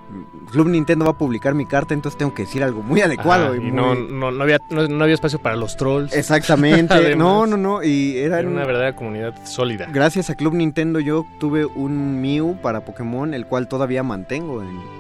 Club 0.52 0.68
Nintendo 0.68 1.04
va 1.04 1.12
a 1.12 1.18
publicar 1.18 1.54
mi 1.54 1.66
carta, 1.66 1.92
entonces 1.92 2.16
tengo 2.16 2.32
que 2.32 2.42
decir 2.42 2.62
algo 2.62 2.82
muy 2.82 3.00
adecuado. 3.00 3.54
y, 3.54 3.70
no, 3.70 3.94
no, 3.94 4.30
no, 4.30 4.42
había, 4.42 4.58
no, 4.70 5.02
había 5.02 5.14
espacio 5.14 5.38
para 5.38 5.56
los 5.56 5.76
trolls. 5.76 6.14
Exactamente, 6.14 7.14
no, 7.16 7.46
no, 7.46 7.56
no. 7.56 7.82
Y 7.82 8.16
era, 8.18 8.40
una 8.40 8.64
verdadera 8.64 8.94
comunidad 8.94 9.34
sólida. 9.44 9.86
Gracias 9.92 10.30
a 10.30 10.34
Club 10.34 10.54
Nintendo 10.54 11.00
yo 11.00 11.26
tuve 11.38 11.66
un 11.66 12.20
Mew 12.20 12.56
para 12.62 12.84
Pokémon, 12.84 13.34
el 13.34 13.46
cual 13.46 13.68
todavía 13.68 14.02
mantengo 14.02 14.62
en, 14.62 14.98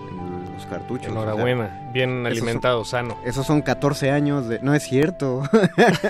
los 0.54 0.66
cartuchos. 0.66 1.08
Enhorabuena, 1.08 1.90
bien 1.92 2.26
alimentado, 2.26 2.84
sano. 2.84 3.16
Esos 3.24 3.46
son 3.46 3.62
14 3.62 4.10
años 4.10 4.48
de... 4.48 4.58
No 4.60 4.74
es 4.74 4.82
cierto. 4.82 5.44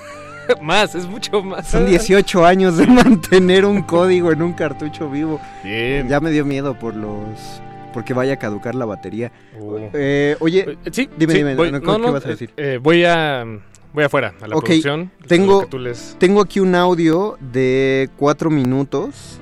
más, 0.63 0.95
es 0.95 1.07
mucho 1.07 1.43
más. 1.43 1.67
Son 1.67 1.85
18 1.85 2.47
años 2.47 2.79
de 2.79 2.87
mantener 2.87 3.67
un 3.67 3.83
código 3.83 4.33
en 4.33 4.41
un 4.41 4.55
cartucho 4.55 5.11
vivo. 5.11 5.39
Bien. 5.63 6.09
Ya 6.09 6.21
me 6.21 6.31
dio 6.31 6.47
miedo 6.47 6.75
por 6.75 6.95
los 6.95 7.61
porque 7.93 8.15
vaya 8.15 8.35
a 8.35 8.37
caducar 8.37 8.75
la 8.75 8.85
batería. 8.85 9.33
Oh. 9.61 9.79
Eh, 9.93 10.37
oye, 10.41 10.79
eh, 10.85 10.91
sí, 10.91 11.09
dime, 11.17 11.35
dime, 11.35 11.57
¿qué 11.81 11.87
vas 11.87 12.27
a 12.27 12.29
decir? 12.29 12.51
Eh, 12.57 12.79
voy 12.83 13.05
a 13.05 13.45
voy 13.93 14.05
afuera 14.05 14.35
a 14.41 14.49
la 14.49 14.57
producción. 14.57 15.11
Tengo, 15.27 15.67
tengo 16.19 16.41
aquí 16.41 16.61
un 16.61 16.75
audio 16.75 17.37
de 17.41 18.09
cuatro 18.17 18.51
minutos, 18.51 19.41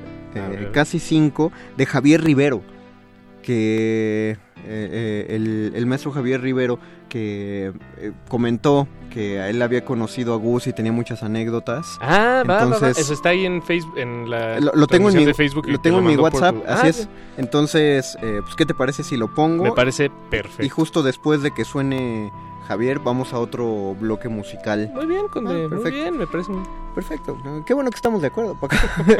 casi 0.72 0.99
cinco, 0.99 1.53
de 1.76 1.86
Javier 1.86 2.22
Rivero, 2.22 2.62
que 3.42 4.36
el, 4.66 5.72
el, 5.74 5.86
maestro 5.86 6.11
Javier 6.11 6.40
Rivero 6.40 6.78
que 7.09 7.72
comentó 8.28 8.88
que 9.16 9.40
a 9.40 9.48
él 9.48 9.62
había 9.62 9.82
conocido 9.82 10.34
a 10.34 10.36
Gus 10.36 10.66
y 10.66 10.74
tenía 10.74 10.92
muchas 10.92 11.22
anécdotas. 11.22 11.96
Ah, 12.02 12.42
Entonces, 12.42 12.98
Eso 12.98 13.14
está 13.14 13.30
ahí 13.30 13.46
en 13.46 13.62
Facebook, 13.62 13.96
en 13.96 14.28
la 14.28 14.60
lo, 14.60 14.86
tengo 14.86 15.08
en 15.08 15.16
mi, 15.16 15.24
de 15.24 15.32
Facebook. 15.32 15.66
Lo 15.66 15.80
tengo 15.80 16.00
en 16.00 16.04
mi 16.04 16.16
WhatsApp, 16.16 16.54
así 16.68 16.86
ah, 16.86 16.88
es. 16.90 17.08
Entonces, 17.38 18.18
eh, 18.20 18.40
pues, 18.42 18.54
¿qué 18.56 18.66
te 18.66 18.74
parece 18.74 19.02
si 19.02 19.16
lo 19.16 19.34
pongo? 19.34 19.64
Me 19.64 19.72
parece 19.72 20.10
perfecto. 20.28 20.62
Y 20.62 20.68
justo 20.68 21.02
después 21.02 21.40
de 21.40 21.50
que 21.54 21.64
suene 21.64 22.30
Javier, 22.66 22.98
vamos 22.98 23.32
a 23.32 23.38
otro 23.38 23.94
bloque 23.94 24.28
musical. 24.28 24.90
Muy 24.94 25.06
bien, 25.06 25.28
Conde, 25.28 25.68
ah, 25.70 25.74
muy 25.74 25.90
bien, 25.90 26.16
me 26.16 26.26
parece. 26.26 26.52
Perfecto, 26.94 27.38
qué 27.66 27.74
bueno 27.74 27.90
que 27.90 27.96
estamos 27.96 28.22
de 28.22 28.28
acuerdo. 28.28 28.58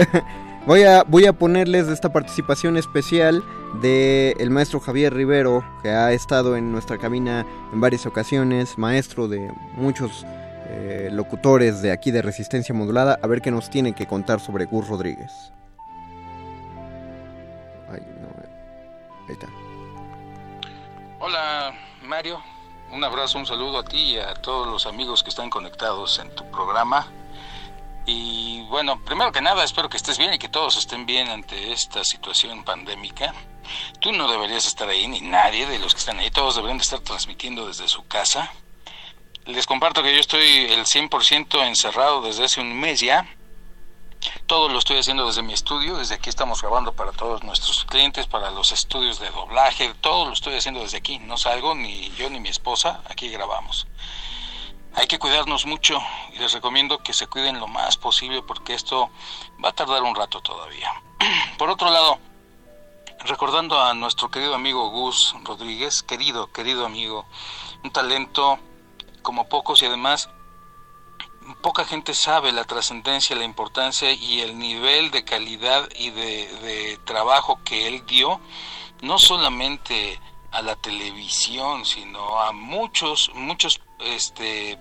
voy, 0.67 0.83
a, 0.83 1.05
voy 1.05 1.27
a 1.27 1.33
ponerles 1.33 1.89
esta 1.89 2.13
participación 2.13 2.77
especial 2.77 3.45
del 3.81 4.35
el 4.39 4.51
maestro 4.51 4.81
Javier 4.81 5.15
Rivero, 5.15 5.65
que 5.83 5.91
ha 5.91 6.13
estado 6.13 6.57
en 6.57 6.73
nuestra 6.73 6.99
cabina 6.99 7.47
en 7.73 7.81
varias 7.81 8.07
ocasiones, 8.07 8.79
maestro 8.79 9.29
de 9.29 9.53
muchos 9.75 10.27
eh, 10.69 11.11
locutores 11.13 11.83
de 11.83 11.93
aquí 11.93 12.11
de 12.11 12.23
Resistencia 12.23 12.75
Modulada, 12.75 13.19
a 13.23 13.27
ver 13.27 13.41
qué 13.41 13.51
nos 13.51 13.71
tiene 13.71 13.93
que 13.95 14.07
contar 14.07 14.41
sobre 14.41 14.65
Gus 14.65 14.89
Rodríguez. 14.89 15.53
Ay, 17.93 18.01
no, 18.21 18.29
ahí 19.29 19.33
está. 19.33 19.47
Hola, 21.21 21.73
Mario. 22.03 22.39
Un 22.97 23.05
abrazo, 23.05 23.37
un 23.37 23.45
saludo 23.45 23.81
a 23.81 23.85
ti 23.85 23.99
y 23.99 24.19
a 24.19 24.33
todos 24.33 24.67
los 24.67 24.87
amigos 24.87 25.23
que 25.23 25.29
están 25.29 25.51
conectados 25.51 26.19
en 26.19 26.35
tu 26.35 26.51
programa. 26.51 27.07
Y 28.07 28.63
bueno, 28.71 29.05
primero 29.05 29.33
que 29.33 29.43
nada, 29.43 29.63
espero 29.65 29.91
que 29.91 29.99
estés 29.99 30.17
bien 30.17 30.33
y 30.33 30.39
que 30.39 30.49
todos 30.49 30.79
estén 30.79 31.05
bien 31.05 31.29
ante 31.29 31.73
esta 31.73 32.03
situación 32.05 32.65
pandémica. 32.65 33.35
Tú 34.01 34.13
no 34.13 34.27
deberías 34.27 34.67
estar 34.67 34.89
ahí, 34.89 35.07
ni 35.09 35.21
nadie 35.21 35.67
de 35.67 35.79
los 35.79 35.93
que 35.93 35.99
están 35.99 36.19
ahí. 36.21 36.31
Todos 36.31 36.57
deberían 36.57 36.81
estar 36.81 37.01
transmitiendo 37.01 37.67
desde 37.67 37.87
su 37.87 38.07
casa. 38.07 38.51
Les 39.45 39.67
comparto 39.67 40.03
que 40.03 40.15
yo 40.15 40.21
estoy 40.21 40.65
el 40.71 40.87
100% 40.87 41.67
encerrado 41.67 42.23
desde 42.23 42.45
hace 42.45 42.63
un 42.63 42.81
mes 42.81 43.01
ya. 43.01 43.29
Todo 44.47 44.69
lo 44.69 44.79
estoy 44.79 44.99
haciendo 44.99 45.27
desde 45.27 45.43
mi 45.43 45.53
estudio, 45.53 45.97
desde 45.97 46.15
aquí 46.15 46.29
estamos 46.29 46.63
grabando 46.63 46.93
para 46.93 47.13
todos 47.13 47.43
nuestros 47.43 47.85
clientes, 47.85 48.27
para 48.27 48.51
los 48.51 48.73
estudios 48.73 49.19
de 49.19 49.31
doblaje, 49.31 49.93
todo 50.01 50.27
lo 50.27 50.33
estoy 50.33 50.55
haciendo 50.55 50.81
desde 50.81 50.99
aquí, 50.99 51.19
no 51.19 51.37
salgo 51.37 51.75
ni 51.75 52.11
yo 52.13 52.31
ni 52.31 52.41
mi 52.41 52.49
esposa, 52.49 53.03
aquí 53.11 53.29
grabamos. 53.29 53.87
Hay 54.95 55.07
que 55.07 55.19
cuidarnos 55.19 55.67
mucho 55.67 56.01
y 56.33 56.39
les 56.39 56.53
recomiendo 56.53 56.99
que 56.99 57.13
se 57.13 57.27
cuiden 57.27 57.61
lo 57.61 57.67
más 57.67 57.97
posible 57.97 58.41
porque 58.43 58.75
esto 58.75 59.11
va 59.63 59.69
a 59.71 59.73
tardar 59.73 60.03
un 60.03 60.15
rato 60.15 60.41
todavía. 60.41 60.91
Por 61.59 61.69
otro 61.69 61.91
lado, 61.91 62.19
recordando 63.21 63.81
a 63.81 63.95
nuestro 63.95 64.31
querido 64.31 64.55
amigo 64.55 64.89
Gus 64.91 65.35
Rodríguez, 65.43 66.03
querido, 66.03 66.51
querido 66.53 66.87
amigo, 66.87 67.27
un 67.85 67.91
talento 67.91 68.59
como 69.23 69.49
pocos 69.49 69.83
y 69.83 69.87
además 69.87 70.31
poca 71.55 71.85
gente 71.85 72.15
sabe 72.15 72.53
la 72.53 72.65
trascendencia, 72.65 73.37
la 73.37 73.45
importancia 73.45 74.13
y 74.13 74.41
el 74.41 74.59
nivel 74.59 75.11
de 75.11 75.25
calidad 75.25 75.89
y 75.97 76.11
de, 76.11 76.99
trabajo 77.05 77.61
que 77.65 77.87
él 77.87 78.05
dio, 78.07 78.41
no 79.03 79.19
solamente 79.19 80.21
a 80.51 80.63
la 80.63 80.77
televisión, 80.77 81.85
sino 81.85 82.41
a 82.41 82.53
muchos, 82.53 83.31
muchos 83.35 83.81
este, 84.01 84.79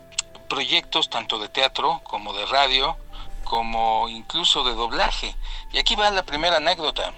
proyectos, 0.49 1.09
tanto 1.09 1.38
de 1.39 1.49
teatro 1.49 2.01
como 2.03 2.34
de 2.34 2.45
radio, 2.45 2.97
como 3.43 4.09
incluso 4.09 4.63
de 4.63 4.74
doblaje. 4.74 5.36
Y 5.72 5.78
aquí 5.78 5.95
va 5.95 6.09
la 6.11 6.24
primera 6.24 6.57
anécdota. 6.57 7.13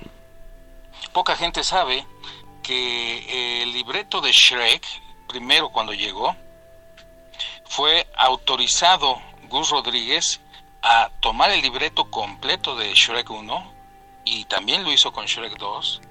Poca 1.13 1.35
gente 1.35 1.63
sabe 1.63 2.05
que 2.63 3.61
el 3.63 3.71
libreto 3.71 4.19
de 4.19 4.31
Shrek, 4.31 4.83
primero 5.27 5.69
cuando 5.69 5.93
llegó, 5.93 6.35
fue 7.65 8.07
autorizado 8.15 9.21
Gus 9.49 9.69
Rodríguez 9.69 10.41
a 10.81 11.09
tomar 11.19 11.51
el 11.51 11.61
libreto 11.61 12.09
completo 12.09 12.75
de 12.75 12.93
Shrek 12.93 13.29
1 13.29 13.73
y 14.25 14.45
también 14.45 14.83
lo 14.83 14.91
hizo 14.91 15.11
con 15.11 15.25
Shrek 15.25 15.57
2 15.57 16.01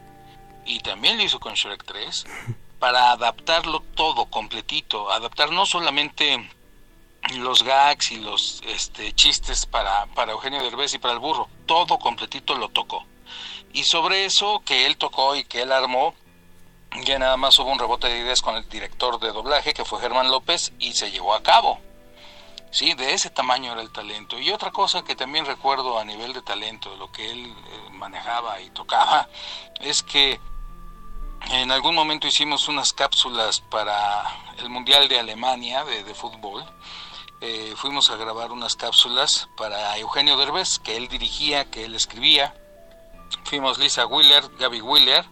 y 0.67 0.81
también 0.81 1.17
lo 1.17 1.25
hizo 1.25 1.39
con 1.41 1.55
Shrek 1.55 1.85
3 1.85 2.27
para 2.79 3.13
adaptarlo 3.13 3.81
todo 3.95 4.27
completito, 4.27 5.11
adaptar 5.11 5.51
no 5.51 5.67
solamente 5.67 6.51
los 7.35 7.63
gags 7.63 8.13
y 8.13 8.17
los 8.17 8.63
este, 8.67 9.13
chistes 9.13 9.67
para, 9.67 10.07
para 10.15 10.33
Eugenio 10.33 10.63
Derbez 10.63 10.95
y 10.95 10.99
para 10.99 11.15
el 11.15 11.21
burro, 11.21 11.49
todo 11.67 11.99
completito 11.99 12.55
lo 12.57 12.69
tocó. 12.69 13.05
Y 13.73 13.85
sobre 13.85 14.25
eso 14.25 14.63
que 14.65 14.87
él 14.87 14.97
tocó 14.97 15.35
y 15.37 15.45
que 15.45 15.63
él 15.63 15.73
armó, 15.73 16.15
ya 17.05 17.19
nada 17.19 17.37
más 17.37 17.59
hubo 17.59 17.71
un 17.71 17.79
rebote 17.79 18.09
de 18.09 18.21
ideas 18.21 18.41
con 18.41 18.57
el 18.57 18.69
director 18.69 19.19
de 19.19 19.33
doblaje, 19.33 19.75
que 19.75 19.85
fue 19.85 20.01
Germán 20.01 20.31
López, 20.31 20.73
y 20.79 20.93
se 20.93 21.11
llevó 21.11 21.35
a 21.35 21.43
cabo. 21.43 21.81
Sí, 22.71 22.95
de 22.95 23.15
ese 23.15 23.31
tamaño 23.31 23.73
era 23.73 23.81
el 23.81 23.91
talento. 23.91 24.39
Y 24.39 24.51
otra 24.51 24.71
cosa 24.71 25.03
que 25.03 25.17
también 25.17 25.47
recuerdo 25.47 25.99
a 25.99 26.05
nivel 26.05 26.33
de 26.33 26.43
talento, 26.43 26.95
lo 26.97 27.11
que 27.11 27.31
él 27.31 27.47
eh, 27.47 27.91
manejaba 27.93 28.61
y 28.61 28.71
tocaba, 28.71 29.29
es 29.81 30.03
que 30.03 30.41
en 31.51 31.71
algún 31.71 31.95
momento 31.95 32.27
hicimos 32.27 32.69
unas 32.69 32.93
cápsulas 32.93 33.61
para 33.61 34.25
el 34.59 34.69
Mundial 34.69 35.09
de 35.09 35.19
Alemania 35.19 35.85
de, 35.85 36.05
de 36.05 36.15
fútbol. 36.15 36.65
Eh, 37.41 37.75
fuimos 37.77 38.11
a 38.11 38.17
grabar 38.17 38.51
unas 38.51 38.77
cápsulas 38.77 39.49
para 39.57 39.97
Eugenio 39.99 40.37
Derbez, 40.37 40.79
que 40.79 40.97
él 40.97 41.09
dirigía, 41.09 41.71
que 41.71 41.85
él 41.85 41.95
escribía. 41.95 42.55
Fuimos 43.45 43.79
Lisa 43.79 44.07
Wheeler, 44.07 44.49
Gaby 44.59 44.81
Wheeler, 44.81 45.25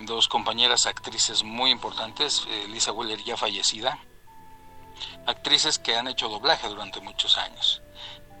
dos 0.00 0.28
compañeras 0.28 0.86
actrices 0.86 1.42
muy 1.42 1.70
importantes, 1.70 2.46
eh, 2.48 2.66
Lisa 2.68 2.92
Wheeler 2.92 3.22
ya 3.22 3.36
fallecida, 3.36 3.98
actrices 5.26 5.78
que 5.78 5.96
han 5.96 6.08
hecho 6.08 6.28
doblaje 6.28 6.68
durante 6.68 7.00
muchos 7.00 7.38
años. 7.38 7.82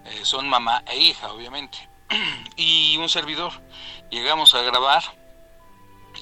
Eh, 0.04 0.24
son 0.24 0.48
mamá 0.48 0.82
e 0.86 0.98
hija, 0.98 1.32
obviamente. 1.32 1.88
y 2.56 2.96
un 2.98 3.08
servidor. 3.08 3.52
Llegamos 4.10 4.54
a 4.54 4.62
grabar 4.62 5.02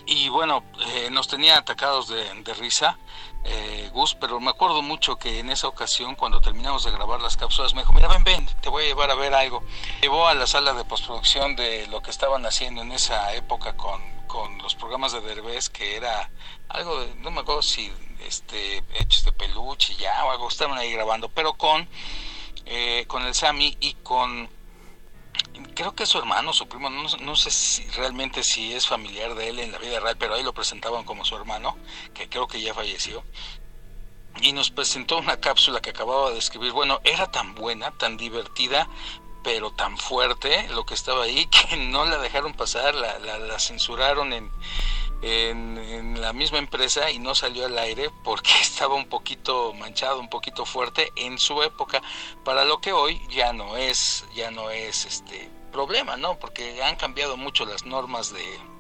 y 0.07 0.29
bueno, 0.29 0.65
eh, 0.87 1.09
nos 1.11 1.29
tenía 1.29 1.57
atacados 1.57 2.09
de, 2.09 2.55
risa 2.55 2.99
eh, 3.45 3.91
Gus, 3.93 4.15
pero 4.15 4.41
me 4.41 4.51
acuerdo 4.51 4.83
mucho 4.83 5.17
que 5.17 5.39
en 5.39 5.51
esa 5.51 5.69
ocasión, 5.69 6.15
cuando 6.15 6.41
terminamos 6.41 6.85
de 6.85 6.91
grabar 6.91 7.21
las 7.21 7.37
cápsulas, 7.37 7.75
me 7.75 7.83
dijo, 7.83 7.93
mira, 7.93 8.09
ven, 8.09 8.25
ven, 8.25 8.47
te 8.61 8.69
voy 8.69 8.85
a 8.85 8.87
llevar 8.89 9.11
a 9.11 9.15
ver 9.15 9.35
algo. 9.35 9.63
Llevó 10.01 10.27
a 10.27 10.35
la 10.35 10.47
sala 10.47 10.73
de 10.73 10.85
postproducción 10.85 11.55
de 11.57 11.87
lo 11.89 12.03
que 12.03 12.11
estaban 12.11 12.45
haciendo 12.47 12.83
en 12.83 12.93
esa 12.93 13.35
época 13.35 13.77
con, 13.77 14.03
con 14.27 14.59
los 14.59 14.75
programas 14.75 15.13
de 15.13 15.21
Derbez, 15.21 15.69
que 15.69 15.97
era 15.97 16.31
algo 16.69 17.01
de, 17.01 17.15
no 17.17 17.31
me 17.31 17.41
acuerdo 17.41 17.63
si 17.63 17.93
este, 18.27 18.85
hechos 18.95 19.25
de 19.25 19.33
peluche 19.33 19.95
ya 19.97 20.25
o 20.25 20.31
algo, 20.31 20.49
estaban 20.49 20.79
ahí 20.79 20.93
grabando, 20.93 21.29
pero 21.29 21.55
con, 21.55 21.89
eh, 22.67 23.05
con 23.07 23.25
el 23.25 23.35
Sammy 23.35 23.77
y 23.81 23.95
con 23.95 24.49
creo 25.75 25.95
que 25.95 26.07
su 26.07 26.19
hermano, 26.19 26.53
su 26.53 26.69
primo, 26.69 26.91
no, 26.91 27.05
no, 27.21 27.37
sé 27.37 27.51
si 27.51 27.87
realmente 27.91 28.43
si 28.43 28.73
es 28.73 28.87
familiar 28.87 29.35
de 29.35 29.49
él 29.49 29.59
en 29.59 29.73
la 29.73 29.79
vida 29.79 30.01
real, 30.01 30.17
pero 30.17 30.35
ahí 30.35 30.43
lo 30.43 30.55
presentaban 30.55 31.05
como 31.05 31.25
su 31.25 31.37
hermano, 31.37 31.77
que 32.13 32.29
creo 32.29 32.47
que 32.47 32.61
ya 32.61 32.75
falleció. 32.75 33.25
Y 34.41 34.53
nos 34.53 34.71
presentó 34.71 35.19
una 35.19 35.39
cápsula 35.39 35.81
que 35.81 35.91
acababa 35.91 36.31
de 36.31 36.39
escribir. 36.39 36.73
Bueno, 36.73 37.01
era 37.05 37.31
tan 37.31 37.55
buena, 37.55 37.93
tan 37.93 38.17
divertida, 38.17 38.89
pero 39.45 39.71
tan 39.73 39.97
fuerte 39.97 40.69
lo 40.71 40.85
que 40.85 40.95
estaba 40.95 41.25
ahí 41.25 41.47
que 41.69 41.77
no 41.77 42.05
la 42.05 42.19
dejaron 42.19 42.55
pasar, 42.55 42.95
la, 42.95 43.19
la, 43.19 43.59
censuraron 43.59 44.33
en, 44.33 44.51
en, 45.25 46.21
la 46.21 46.33
misma 46.33 46.59
empresa 46.59 47.11
y 47.11 47.19
no 47.19 47.35
salió 47.35 47.67
al 47.67 47.79
aire 47.79 48.11
porque 48.23 48.51
estaba 48.61 48.95
un 48.95 49.07
poquito 49.07 49.73
manchado, 49.75 50.21
un 50.21 50.29
poquito 50.29 50.65
fuerte 50.65 51.13
en 51.17 51.39
su 51.39 51.63
época, 51.63 52.03
para 52.45 52.65
lo 52.65 52.81
que 52.81 52.93
hoy 52.93 53.21
ya 53.29 53.53
no 53.53 53.77
es, 53.77 54.27
ya 54.35 54.51
no 54.51 54.71
es 54.71 55.07
este 55.07 55.51
problema, 55.73 56.17
¿no? 56.17 56.39
Porque 56.39 56.83
han 56.83 56.97
cambiado 56.97 57.37
mucho 57.37 57.65
las 57.67 57.85
normas 57.85 58.33
de 58.33 58.75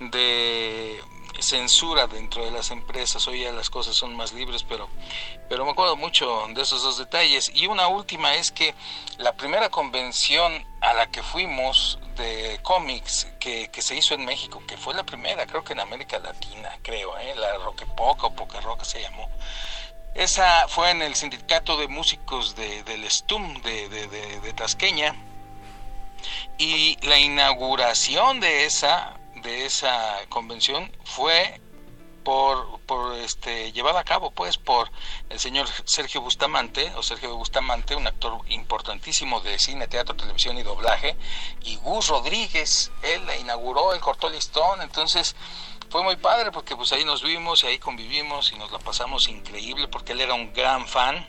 de 0.00 1.02
censura 1.42 2.06
dentro 2.06 2.44
de 2.44 2.50
las 2.50 2.70
empresas, 2.70 3.26
hoy 3.28 3.42
ya 3.42 3.52
las 3.52 3.70
cosas 3.70 3.96
son 3.96 4.14
más 4.16 4.32
libres, 4.32 4.62
pero, 4.62 4.88
pero 5.48 5.64
me 5.64 5.72
acuerdo 5.72 5.96
mucho 5.96 6.46
de 6.48 6.62
esos 6.62 6.82
dos 6.82 6.98
detalles. 6.98 7.50
Y 7.54 7.66
una 7.66 7.88
última 7.88 8.34
es 8.34 8.50
que 8.50 8.74
la 9.18 9.32
primera 9.34 9.68
convención 9.70 10.64
a 10.80 10.94
la 10.94 11.10
que 11.10 11.22
fuimos 11.22 11.98
de 12.16 12.58
cómics 12.62 13.28
que, 13.38 13.68
que 13.68 13.82
se 13.82 13.96
hizo 13.96 14.14
en 14.14 14.24
México, 14.24 14.62
que 14.66 14.76
fue 14.76 14.94
la 14.94 15.04
primera, 15.04 15.46
creo 15.46 15.64
que 15.64 15.72
en 15.72 15.80
América 15.80 16.18
Latina, 16.18 16.78
creo, 16.82 17.16
¿eh? 17.18 17.34
la 17.36 17.56
Roque 17.58 17.86
Poca 17.86 18.26
o 18.26 18.34
Poca 18.34 18.60
Roca 18.60 18.84
se 18.84 19.00
llamó. 19.00 19.28
Esa 20.14 20.66
fue 20.68 20.90
en 20.90 21.02
el 21.02 21.14
Sindicato 21.14 21.76
de 21.76 21.86
Músicos 21.86 22.56
de, 22.56 22.82
del 22.82 23.08
STUM 23.08 23.62
de, 23.62 23.88
de, 23.88 24.08
de 24.08 24.52
Tasqueña. 24.52 25.14
Y 26.58 26.98
la 27.06 27.18
inauguración 27.18 28.40
de 28.40 28.66
esa 28.66 29.19
de 29.42 29.66
esa 29.66 30.18
convención 30.28 30.90
fue 31.04 31.60
por, 32.24 32.80
por 32.80 33.14
este 33.14 33.72
llevada 33.72 34.00
a 34.00 34.04
cabo 34.04 34.30
pues 34.30 34.58
por 34.58 34.90
el 35.28 35.40
señor 35.40 35.66
Sergio 35.84 36.20
Bustamante 36.20 36.92
o 36.96 37.02
Sergio 37.02 37.34
Bustamante 37.36 37.96
un 37.96 38.06
actor 38.06 38.40
importantísimo 38.48 39.40
de 39.40 39.58
cine 39.58 39.88
teatro 39.88 40.16
televisión 40.16 40.58
y 40.58 40.62
doblaje 40.62 41.16
y 41.62 41.76
Gus 41.76 42.08
Rodríguez 42.08 42.92
él 43.02 43.24
la 43.26 43.36
inauguró 43.36 43.94
él 43.94 44.00
cortó 44.00 44.28
el 44.28 44.34
listón 44.34 44.82
entonces 44.82 45.34
fue 45.88 46.02
muy 46.02 46.16
padre 46.16 46.52
porque 46.52 46.76
pues 46.76 46.92
ahí 46.92 47.04
nos 47.04 47.22
vimos 47.22 47.64
y 47.64 47.68
ahí 47.68 47.78
convivimos 47.78 48.52
y 48.52 48.58
nos 48.58 48.70
la 48.70 48.78
pasamos 48.78 49.28
increíble 49.28 49.88
porque 49.88 50.12
él 50.12 50.20
era 50.20 50.34
un 50.34 50.52
gran 50.52 50.86
fan 50.86 51.26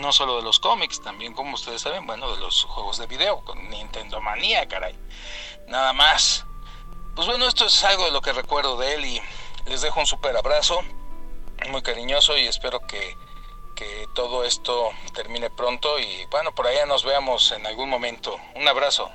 no 0.00 0.12
solo 0.12 0.36
de 0.36 0.42
los 0.42 0.60
cómics 0.60 1.02
también 1.02 1.34
como 1.34 1.54
ustedes 1.54 1.82
saben 1.82 2.06
bueno 2.06 2.30
de 2.34 2.40
los 2.40 2.64
juegos 2.64 2.98
de 2.98 3.06
video 3.06 3.44
con 3.44 3.68
Nintendo 3.68 4.20
Manía 4.20 4.66
caray. 4.66 4.98
Nada 5.66 5.92
más 5.92 6.46
pues 7.14 7.28
bueno, 7.28 7.46
esto 7.46 7.66
es 7.66 7.84
algo 7.84 8.04
de 8.04 8.10
lo 8.10 8.20
que 8.20 8.32
recuerdo 8.32 8.76
de 8.76 8.94
él 8.94 9.04
y 9.04 9.22
les 9.66 9.82
dejo 9.82 10.00
un 10.00 10.06
super 10.06 10.36
abrazo, 10.36 10.82
muy 11.70 11.82
cariñoso 11.82 12.36
y 12.36 12.46
espero 12.46 12.80
que, 12.80 13.16
que 13.74 14.08
todo 14.14 14.44
esto 14.44 14.90
termine 15.12 15.50
pronto 15.50 15.98
y 15.98 16.26
bueno, 16.26 16.54
por 16.54 16.66
allá 16.66 16.86
nos 16.86 17.04
veamos 17.04 17.52
en 17.52 17.66
algún 17.66 17.88
momento. 17.88 18.36
Un 18.54 18.68
abrazo. 18.68 19.10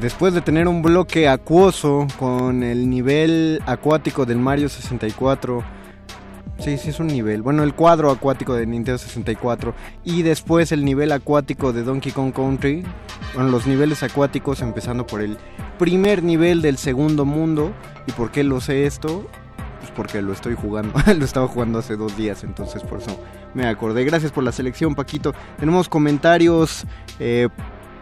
Después 0.00 0.32
de 0.32 0.42
tener 0.42 0.68
un 0.68 0.80
bloque 0.80 1.26
acuoso 1.26 2.06
con 2.20 2.62
el 2.62 2.88
nivel 2.88 3.60
acuático 3.66 4.26
del 4.26 4.38
Mario 4.38 4.68
64, 4.68 5.64
sí, 6.60 6.78
sí 6.78 6.90
es 6.90 7.00
un 7.00 7.08
nivel, 7.08 7.42
bueno, 7.42 7.64
el 7.64 7.74
cuadro 7.74 8.12
acuático 8.12 8.54
de 8.54 8.64
Nintendo 8.64 8.98
64 8.98 9.74
y 10.04 10.22
después 10.22 10.70
el 10.70 10.84
nivel 10.84 11.10
acuático 11.10 11.72
de 11.72 11.82
Donkey 11.82 12.12
Kong 12.12 12.32
Country, 12.32 12.84
bueno, 13.34 13.50
los 13.50 13.66
niveles 13.66 14.04
acuáticos 14.04 14.62
empezando 14.62 15.04
por 15.04 15.20
el 15.20 15.36
primer 15.80 16.22
nivel 16.22 16.62
del 16.62 16.78
segundo 16.78 17.24
mundo. 17.24 17.72
¿Y 18.06 18.12
por 18.12 18.30
qué 18.30 18.44
lo 18.44 18.60
sé 18.60 18.86
esto? 18.86 19.26
Pues 19.80 19.90
porque 19.96 20.22
lo 20.22 20.32
estoy 20.32 20.54
jugando, 20.54 20.92
lo 21.18 21.24
estaba 21.24 21.48
jugando 21.48 21.80
hace 21.80 21.96
dos 21.96 22.16
días, 22.16 22.44
entonces 22.44 22.84
por 22.84 23.00
eso 23.00 23.18
me 23.52 23.66
acordé. 23.66 24.04
Gracias 24.04 24.30
por 24.30 24.44
la 24.44 24.52
selección, 24.52 24.94
Paquito. 24.94 25.34
Tenemos 25.58 25.88
comentarios. 25.88 26.84
Eh, 27.18 27.48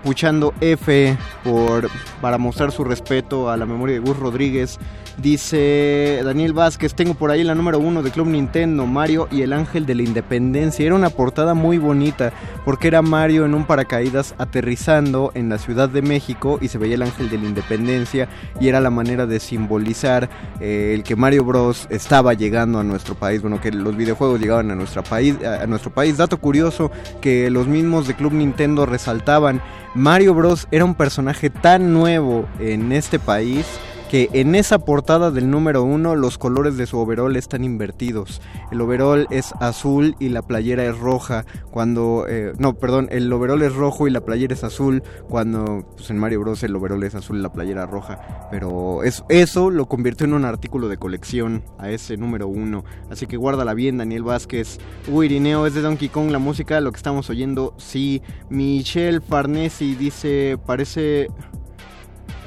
puchando 0.02 0.54
F 0.60 1.16
por, 1.44 1.88
para 2.20 2.38
mostrar 2.38 2.72
su 2.72 2.84
respeto 2.84 3.50
a 3.50 3.56
la 3.56 3.66
memoria 3.66 3.94
de 3.94 4.00
Gus 4.00 4.16
Rodríguez. 4.16 4.78
Dice 5.18 6.20
Daniel 6.22 6.52
Vázquez, 6.52 6.94
tengo 6.94 7.14
por 7.14 7.30
ahí 7.30 7.42
la 7.42 7.54
número 7.54 7.78
uno 7.78 8.02
de 8.02 8.10
Club 8.10 8.26
Nintendo, 8.26 8.84
Mario 8.84 9.28
y 9.32 9.40
el 9.40 9.54
Ángel 9.54 9.86
de 9.86 9.94
la 9.94 10.02
Independencia. 10.02 10.84
Era 10.84 10.94
una 10.94 11.08
portada 11.08 11.54
muy 11.54 11.78
bonita 11.78 12.34
porque 12.66 12.88
era 12.88 13.00
Mario 13.00 13.46
en 13.46 13.54
un 13.54 13.64
paracaídas 13.64 14.34
aterrizando 14.36 15.32
en 15.34 15.48
la 15.48 15.56
Ciudad 15.56 15.88
de 15.88 16.02
México 16.02 16.58
y 16.60 16.68
se 16.68 16.76
veía 16.76 16.96
el 16.96 17.02
Ángel 17.02 17.30
de 17.30 17.38
la 17.38 17.46
Independencia 17.46 18.28
y 18.60 18.68
era 18.68 18.78
la 18.78 18.90
manera 18.90 19.24
de 19.24 19.40
simbolizar 19.40 20.28
eh, 20.60 20.92
el 20.94 21.02
que 21.02 21.16
Mario 21.16 21.44
Bros 21.44 21.86
estaba 21.88 22.34
llegando 22.34 22.78
a 22.78 22.84
nuestro 22.84 23.14
país, 23.14 23.40
bueno, 23.40 23.58
que 23.58 23.72
los 23.72 23.96
videojuegos 23.96 24.38
llegaban 24.38 24.70
a, 24.70 25.02
país, 25.02 25.36
a 25.42 25.66
nuestro 25.66 25.90
país. 25.90 26.18
Dato 26.18 26.36
curioso 26.36 26.90
que 27.22 27.48
los 27.48 27.66
mismos 27.66 28.06
de 28.06 28.14
Club 28.14 28.34
Nintendo 28.34 28.84
resaltaban 28.84 29.62
Mario 29.94 30.34
Bros 30.34 30.68
era 30.70 30.84
un 30.84 30.94
personaje 30.94 31.48
tan 31.48 31.94
nuevo 31.94 32.46
en 32.60 32.92
este 32.92 33.18
país 33.18 33.64
que 34.06 34.28
en 34.32 34.54
esa 34.54 34.78
portada 34.78 35.30
del 35.30 35.50
número 35.50 35.82
uno 35.82 36.14
los 36.14 36.38
colores 36.38 36.76
de 36.76 36.86
su 36.86 36.98
overall 36.98 37.36
están 37.36 37.64
invertidos. 37.64 38.40
El 38.70 38.80
overall 38.80 39.26
es 39.30 39.52
azul 39.60 40.16
y 40.18 40.28
la 40.28 40.42
playera 40.42 40.84
es 40.84 40.98
roja. 40.98 41.44
Cuando, 41.70 42.26
eh, 42.28 42.52
no, 42.58 42.74
perdón, 42.74 43.08
el 43.10 43.32
overall 43.32 43.62
es 43.62 43.74
rojo 43.74 44.06
y 44.06 44.10
la 44.10 44.20
playera 44.20 44.54
es 44.54 44.64
azul. 44.64 45.02
Cuando 45.28 45.86
pues 45.96 46.10
en 46.10 46.18
Mario 46.18 46.40
Bros 46.40 46.62
el 46.62 46.76
overall 46.76 47.02
es 47.02 47.14
azul 47.14 47.38
y 47.38 47.42
la 47.42 47.52
playera 47.52 47.86
roja. 47.86 48.48
Pero 48.50 49.00
eso 49.02 49.70
lo 49.70 49.86
convirtió 49.86 50.26
en 50.26 50.34
un 50.34 50.44
artículo 50.44 50.88
de 50.88 50.96
colección 50.96 51.64
a 51.78 51.90
ese 51.90 52.16
número 52.16 52.48
uno. 52.48 52.84
Así 53.10 53.26
que 53.26 53.36
guárdala 53.36 53.74
bien, 53.74 53.98
Daniel 53.98 54.22
Vázquez. 54.22 54.78
Uy, 55.08 55.26
Irineo, 55.26 55.66
es 55.66 55.74
de 55.74 55.82
Donkey 55.82 56.08
Kong 56.08 56.30
la 56.30 56.38
música, 56.38 56.80
lo 56.80 56.92
que 56.92 56.96
estamos 56.96 57.28
oyendo. 57.30 57.74
Sí, 57.76 58.22
Michelle 58.50 59.20
Farnesi 59.20 59.94
dice, 59.94 60.58
parece... 60.64 61.28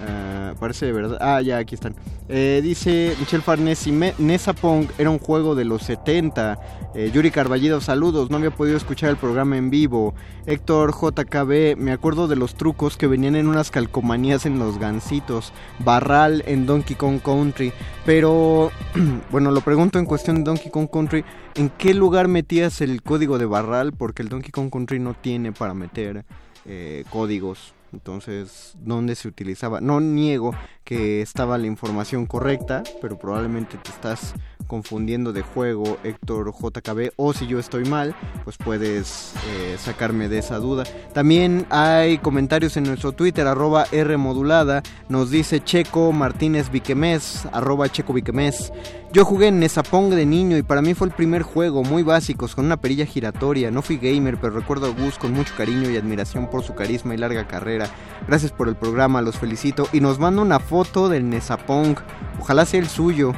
Ah, 0.08 0.54
parece 0.60 0.86
de 0.86 0.92
verdad. 0.94 1.18
Ah, 1.20 1.42
ya, 1.42 1.58
aquí 1.58 1.76
están. 1.76 1.96
Eh, 2.30 2.62
dice 2.64 3.16
Michelle 3.20 3.44
Farnesi, 3.44 3.92
Nessa 3.92 4.54
Pong 4.54 4.88
era 4.98 5.10
un 5.10 5.20
juego 5.20 5.56
de 5.56 5.66
los 5.66 5.84
70. 5.84 6.60
Eh, 6.96 7.12
Yuri 7.14 7.32
Carballido, 7.32 7.82
saludos. 7.82 8.30
No 8.30 8.38
había 8.38 8.52
podido 8.52 8.78
escuchar 8.78 9.10
el 9.10 9.18
programa 9.18 9.58
en 9.58 9.70
vivo. 9.70 10.14
Héctor 10.46 10.94
JKB, 10.94 11.76
me 11.78 11.92
acuerdo 11.92 12.28
de 12.28 12.36
los 12.36 12.56
trucos 12.56 12.98
que 12.98 13.08
venían 13.08 13.36
en 13.36 13.48
unas 13.48 13.72
calcomanías 13.72 14.46
en 14.46 14.60
los 14.60 14.78
gansitos. 14.80 15.54
Barral 15.80 16.44
en 16.46 16.66
Donkey 16.66 16.96
Kong 16.96 17.20
Country. 17.22 17.74
Pero, 18.06 18.72
bueno, 19.32 19.52
lo 19.52 19.62
pregunto 19.62 20.00
en 20.00 20.06
cuestión 20.06 20.38
de 20.38 20.44
Donkey 20.44 20.72
Kong 20.72 20.90
Country. 20.92 21.26
¿En 21.56 21.70
qué 21.70 21.94
lugar 21.94 22.28
metías 22.28 22.82
el 22.82 23.02
código 23.02 23.38
de 23.38 23.46
Barral? 23.46 23.92
Porque 23.92 24.22
el 24.22 24.30
Donkey 24.30 24.52
Kong 24.52 24.70
Country 24.72 25.00
no 25.00 25.14
tiene 25.14 25.52
para 25.52 25.74
meter 25.74 26.26
eh, 26.66 27.04
códigos. 27.10 27.74
Entonces, 27.94 28.76
¿dónde 28.80 29.16
se 29.16 29.28
utilizaba? 29.28 29.82
No 29.82 30.00
niego 30.00 30.54
que 30.84 31.22
estaba 31.22 31.58
la 31.58 31.68
información 31.68 32.26
correcta, 32.26 32.84
pero 33.02 33.18
probablemente 33.18 33.78
te 33.78 33.90
estás 33.90 34.34
confundiendo 34.70 35.34
de 35.34 35.42
juego 35.42 35.98
Héctor 36.04 36.54
JKB 36.54 37.10
o 37.18 37.34
si 37.34 37.48
yo 37.48 37.58
estoy 37.58 37.86
mal, 37.86 38.16
pues 38.44 38.56
puedes 38.56 39.34
eh, 39.48 39.76
sacarme 39.80 40.30
de 40.30 40.38
esa 40.38 40.60
duda. 40.60 40.84
También 41.12 41.66
hay 41.72 42.20
comentarios 42.20 42.78
en 42.78 42.84
nuestro 42.84 43.12
Twitter, 43.12 43.48
arroba 43.48 43.88
R 43.92 44.16
modulada, 44.18 44.84
nos 45.10 45.32
dice 45.32 45.62
Checo 45.62 46.12
Martínez 46.12 46.70
Viquemés, 46.70 47.48
arroba 47.52 47.90
Checo 47.90 48.14
Viquemés. 48.14 48.72
Yo 49.12 49.26
jugué 49.26 49.48
en 49.48 49.60
Nesapong 49.60 50.12
de 50.12 50.28
niño 50.28 50.56
y 50.56 50.62
para 50.62 50.84
mí 50.84 50.94
fue 50.94 51.08
el 51.08 51.14
primer 51.16 51.42
juego, 51.42 51.84
muy 51.84 52.04
básicos, 52.04 52.54
con 52.54 52.66
una 52.66 52.78
perilla 52.78 53.08
giratoria. 53.08 53.72
No 53.72 53.82
fui 53.82 53.98
gamer, 53.98 54.38
pero 54.40 54.54
recuerdo 54.54 54.86
a 54.86 54.90
Gus 54.90 55.18
con 55.18 55.34
mucho 55.34 55.56
cariño 55.58 55.90
y 55.90 55.98
admiración 55.98 56.48
por 56.48 56.62
su 56.62 56.76
carisma 56.76 57.16
y 57.16 57.18
larga 57.18 57.48
carrera. 57.48 57.90
Gracias 58.28 58.52
por 58.52 58.70
el 58.70 58.76
programa, 58.76 59.24
los 59.24 59.40
felicito. 59.40 59.88
Y 59.94 60.00
nos 60.00 60.20
manda 60.20 60.44
una 60.44 60.60
foto 60.60 61.10
del 61.10 61.28
Nesapong. 61.28 61.96
Ojalá 62.40 62.68
sea 62.68 62.82
el 62.82 62.88
suyo. 62.88 63.34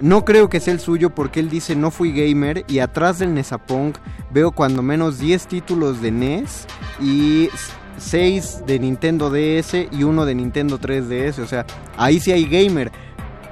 No 0.00 0.24
creo 0.24 0.48
que 0.48 0.60
sea 0.60 0.74
el 0.74 0.80
suyo 0.80 1.10
porque 1.10 1.40
él 1.40 1.48
dice 1.48 1.76
no 1.76 1.90
fui 1.90 2.12
gamer 2.12 2.64
y 2.68 2.80
atrás 2.80 3.18
del 3.18 3.34
Nesapong 3.34 3.92
veo 4.32 4.50
cuando 4.50 4.82
menos 4.82 5.18
10 5.18 5.46
títulos 5.46 6.02
de 6.02 6.10
NES 6.10 6.66
y 7.00 7.48
6 7.98 8.64
de 8.66 8.78
Nintendo 8.80 9.30
DS 9.30 9.74
y 9.90 10.02
uno 10.02 10.24
de 10.26 10.34
Nintendo 10.34 10.78
3DS. 10.78 11.38
O 11.38 11.46
sea, 11.46 11.64
ahí 11.96 12.20
sí 12.20 12.32
hay 12.32 12.44
gamer. 12.44 12.90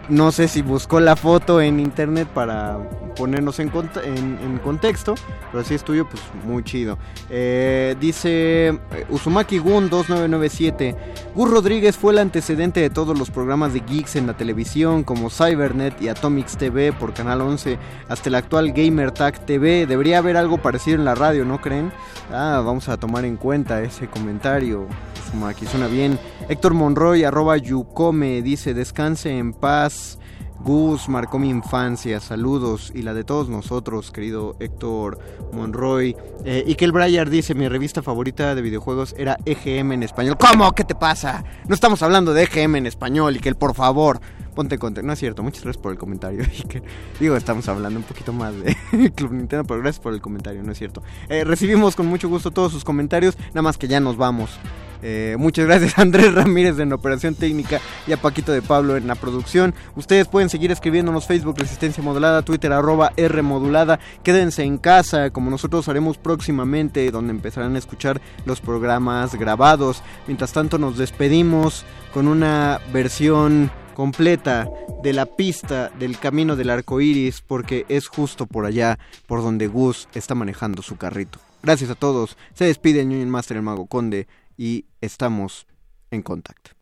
No 0.09 0.33
sé 0.33 0.49
si 0.49 0.63
buscó 0.63 0.99
la 1.01 1.15
foto 1.15 1.61
en 1.61 1.79
internet 1.79 2.27
para 2.29 2.79
ponernos 3.15 3.61
en, 3.61 3.71
en, 4.05 4.59
contexto, 4.59 5.15
pero 5.51 5.63
si 5.65 5.75
es 5.75 5.85
tuyo, 5.85 6.09
pues 6.09 6.21
muy 6.45 6.65
chido. 6.65 6.99
Eh, 7.31 7.95
dice 8.01 8.69
eh, 8.69 9.07
Uzumaki 9.11 9.59
Gun 9.59 9.89
2997. 9.89 10.97
Gus 11.35 11.51
Rodríguez 11.51 11.97
fue 11.97 12.13
el 12.13 12.19
antecedente 12.19 12.81
de 12.81 12.91
todos 12.91 13.17
los 13.17 13.31
programas 13.31 13.73
de 13.73 13.81
geeks 13.81 14.17
en 14.17 14.27
la 14.27 14.37
televisión, 14.37 15.05
como 15.05 15.31
Cybernet 15.31 16.01
y 16.03 16.09
Atomics 16.09 16.57
TV 16.57 16.93
por 16.93 17.15
Canal 17.15 17.41
11, 17.41 17.79
hasta 18.09 18.29
el 18.29 18.35
actual 18.35 18.73
Gamer 18.73 19.13
Tag 19.13 19.39
TV. 19.47 19.87
Debería 19.87 20.19
haber 20.19 20.37
algo 20.37 20.59
parecido 20.59 20.97
en 20.97 21.05
la 21.05 21.15
radio, 21.15 21.45
¿no 21.45 21.61
creen? 21.61 21.93
Ah, 22.33 22.61
vamos 22.65 22.89
a 22.89 22.97
tomar 22.97 23.25
en 23.25 23.37
cuenta 23.37 23.83
ese 23.83 24.09
comentario. 24.09 24.89
Uzumaki, 25.33 25.67
suena 25.67 25.87
bien. 25.87 26.19
Héctor 26.49 26.75
Monroy, 26.75 27.25
arroba 27.25 27.57
Yucome, 27.57 28.43
dice: 28.43 28.75
Descanse 28.75 29.39
en 29.39 29.55
paz. 29.55 30.19
Gus 30.61 31.09
marcó 31.09 31.41
mi 31.41 31.51
infancia, 31.51 32.21
saludos 32.21 32.93
y 32.95 33.03
la 33.03 33.15
de 33.15 33.25
todos 33.25 33.49
nosotros, 33.49 34.13
querido 34.13 34.55
Héctor 34.61 35.19
Monroy. 35.53 36.15
Eh, 36.45 36.63
y 36.67 36.77
que 36.77 36.85
el 36.85 36.93
Breyer 36.93 37.31
dice, 37.31 37.55
mi 37.55 37.67
revista 37.67 38.01
favorita 38.01 38.55
de 38.55 38.63
videojuegos 38.63 39.15
era 39.19 39.39
EGM 39.45 39.93
en 39.93 40.03
español. 40.05 40.37
¿Cómo? 40.39 40.71
¿Qué 40.73 40.85
te 40.85 40.95
pasa? 40.95 41.43
No 41.67 41.75
estamos 41.75 42.03
hablando 42.03 42.33
de 42.33 42.45
EGM 42.45 42.77
en 42.77 42.87
español 42.87 43.35
y 43.35 43.41
que 43.41 43.49
el 43.49 43.57
por 43.57 43.75
favor, 43.75 44.21
ponte 44.55 44.79
en 44.81 45.07
No 45.07 45.13
es 45.13 45.19
cierto, 45.19 45.43
muchas 45.43 45.65
gracias 45.65 45.83
por 45.83 45.93
el 45.93 45.99
comentario. 45.99 46.45
digo, 47.21 47.37
estamos 47.37 47.69
hablando 47.69 47.99
un 47.99 48.05
poquito 48.05 48.33
más 48.33 48.55
de 48.61 48.77
Club 49.15 49.33
Nintendo, 49.33 49.65
pero 49.65 49.81
gracias 49.81 50.03
por 50.03 50.15
el 50.15 50.21
comentario, 50.21 50.63
no 50.63 50.73
es 50.73 50.79
cierto. 50.79 51.03
Eh, 51.29 51.45
recibimos 51.45 51.97
con 51.97 52.07
mucho 52.07 52.29
gusto 52.29 52.51
todos 52.51 52.73
sus 52.73 52.85
comentarios, 52.85 53.37
nada 53.49 53.63
más 53.63 53.79
que 53.79 53.89
ya 53.89 54.01
nos 54.01 54.17
vamos. 54.17 54.59
Eh, 55.03 55.35
muchas 55.39 55.67
gracias 55.67 55.99
a 55.99 56.03
Andrés 56.03 56.33
Ramírez 56.33 56.79
en 56.79 56.93
operación 56.93 57.35
técnica 57.35 57.81
y 58.07 58.13
a 58.13 58.17
Paquito 58.17 58.53
de 58.53 58.63
Pablo 58.63 58.97
en 58.97 59.07
la 59.07 59.17
producción. 59.17 59.75
Ustedes 59.97 60.29
pueden 60.29 60.49
seguir 60.49 60.71
escribiéndonos 60.71 61.27
Facebook 61.27 61.59
Resistencia 61.59 62.03
Modulada, 62.03 62.43
Twitter 62.43 62.73
arroba 62.73 63.13
R 63.17 63.43
Modulada. 63.43 63.99
Quédense 64.23 64.63
en 64.63 64.79
casa 64.79 65.31
como 65.31 65.51
nosotros 65.51 65.89
haremos 65.89 66.19
próximamente 66.19 67.11
donde 67.11 67.33
empezarán 67.33 67.75
a 67.75 67.79
escuchar 67.79 68.21
los 68.45 68.61
programas 68.61 69.35
grabados. 69.35 70.03
Mientras 70.27 70.53
tanto 70.53 70.79
nos 70.79 70.97
despedimos 70.97 71.85
con 72.15 72.29
una 72.29 72.81
versión 72.93 73.71
completa 73.93 74.69
de 75.03 75.13
la 75.13 75.27
pista 75.27 75.91
del 75.99 76.19
camino 76.19 76.57
del 76.57 76.71
arco 76.71 77.01
iris 77.01 77.41
porque 77.41 77.87
es 77.89 78.09
justo 78.09 78.47
por 78.47 78.67
allá 78.67 78.99
por 79.27 79.43
donde 79.43 79.67
Gus 79.67 80.09
está 80.15 80.35
manejando 80.35 80.83
su 80.83 80.97
carrito. 80.97 81.39
Gracias 81.63 81.91
a 81.91 81.95
todos. 81.95 82.37
Se 82.55 82.65
despide 82.65 83.05
Union 83.05 83.31
Master 83.31 83.57
el 83.57 83.63
Mago 83.63 83.87
Conde 83.87 84.27
y 84.57 84.87
estamos 85.01 85.67
en 86.11 86.23
contacto. 86.23 86.82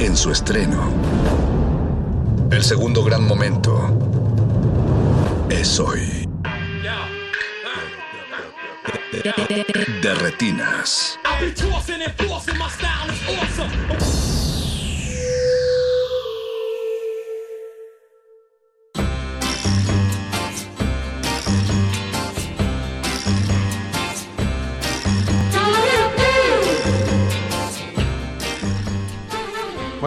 en 0.00 0.16
su 0.16 0.30
estreno. 0.30 0.92
El 2.50 2.62
segundo 2.62 3.02
gran 3.02 3.26
momento 3.26 3.96
es 5.50 5.78
hoy. 5.80 6.28
De 10.02 10.14
retinas. 10.14 11.18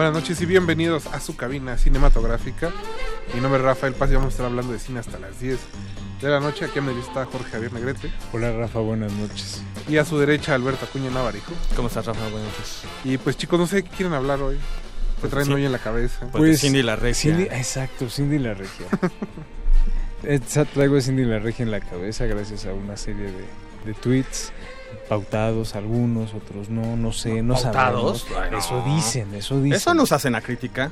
Buenas 0.02 0.20
noches 0.20 0.40
y 0.40 0.46
bienvenidos 0.46 1.06
a 1.06 1.20
su 1.20 1.36
cabina 1.36 1.78
cinematográfica. 1.78 2.72
Mi 3.34 3.40
nombre 3.40 3.60
es 3.60 3.64
Rafael 3.64 3.94
Paz 3.94 4.10
y 4.10 4.14
vamos 4.14 4.26
a 4.26 4.30
estar 4.30 4.46
hablando 4.46 4.72
de 4.72 4.80
cine 4.80 4.98
hasta 4.98 5.16
las 5.20 5.38
10 5.38 5.60
de 6.20 6.28
la 6.28 6.40
noche. 6.40 6.64
Aquí 6.64 6.80
a 6.80 6.82
mi 6.82 6.92
está 7.00 7.24
Jorge 7.24 7.48
Javier 7.52 7.72
Negrete. 7.72 8.10
Hola 8.32 8.50
Rafa, 8.50 8.80
buenas 8.80 9.12
noches. 9.12 9.62
Y 9.88 9.98
a 9.98 10.04
su 10.04 10.18
derecha 10.18 10.56
Alberto 10.56 10.86
Acuña 10.86 11.08
Navarijo. 11.10 11.52
¿Cómo 11.76 11.86
estás 11.86 12.04
Rafa? 12.06 12.20
Buenas 12.30 12.48
noches. 12.50 12.82
Y 13.04 13.16
pues 13.16 13.36
chicos, 13.36 13.60
no 13.60 13.68
sé 13.68 13.84
qué 13.84 13.90
quieren 13.90 14.12
hablar 14.12 14.42
hoy. 14.42 14.56
¿Qué 14.56 15.20
Pues 15.20 15.30
traen 15.30 15.46
sí. 15.46 15.52
hoy 15.52 15.64
en 15.66 15.70
la 15.70 15.78
cabeza? 15.78 16.26
Pues, 16.32 16.50
de 16.50 16.56
Cindy 16.56 16.82
la 16.82 16.96
Regia. 16.96 17.36
Cindy- 17.36 17.48
exacto, 17.52 18.10
Cindy 18.10 18.40
la 18.40 18.54
Regia. 18.54 18.86
Esa- 20.24 20.64
traigo 20.64 20.96
a 20.96 21.00
Cindy 21.00 21.24
la 21.24 21.38
Regia 21.38 21.62
en 21.62 21.70
la 21.70 21.78
cabeza 21.78 22.26
gracias 22.26 22.66
a 22.66 22.72
una 22.72 22.96
serie 22.96 23.26
de, 23.26 23.44
de 23.86 23.94
tweets 23.94 24.50
pautados, 25.08 25.74
algunos, 25.74 26.34
otros 26.34 26.68
no, 26.68 26.96
no 26.96 27.12
sé, 27.12 27.42
no 27.42 27.54
¿Pautados? 27.54 28.22
sabemos. 28.22 28.42
Ay, 28.44 28.50
no. 28.50 28.58
Eso 28.58 28.84
dicen, 28.86 29.34
eso 29.34 29.60
dicen. 29.60 29.76
Eso 29.76 29.94
nos 29.94 30.12
hacen 30.12 30.34
a 30.34 30.40
crítica. 30.40 30.90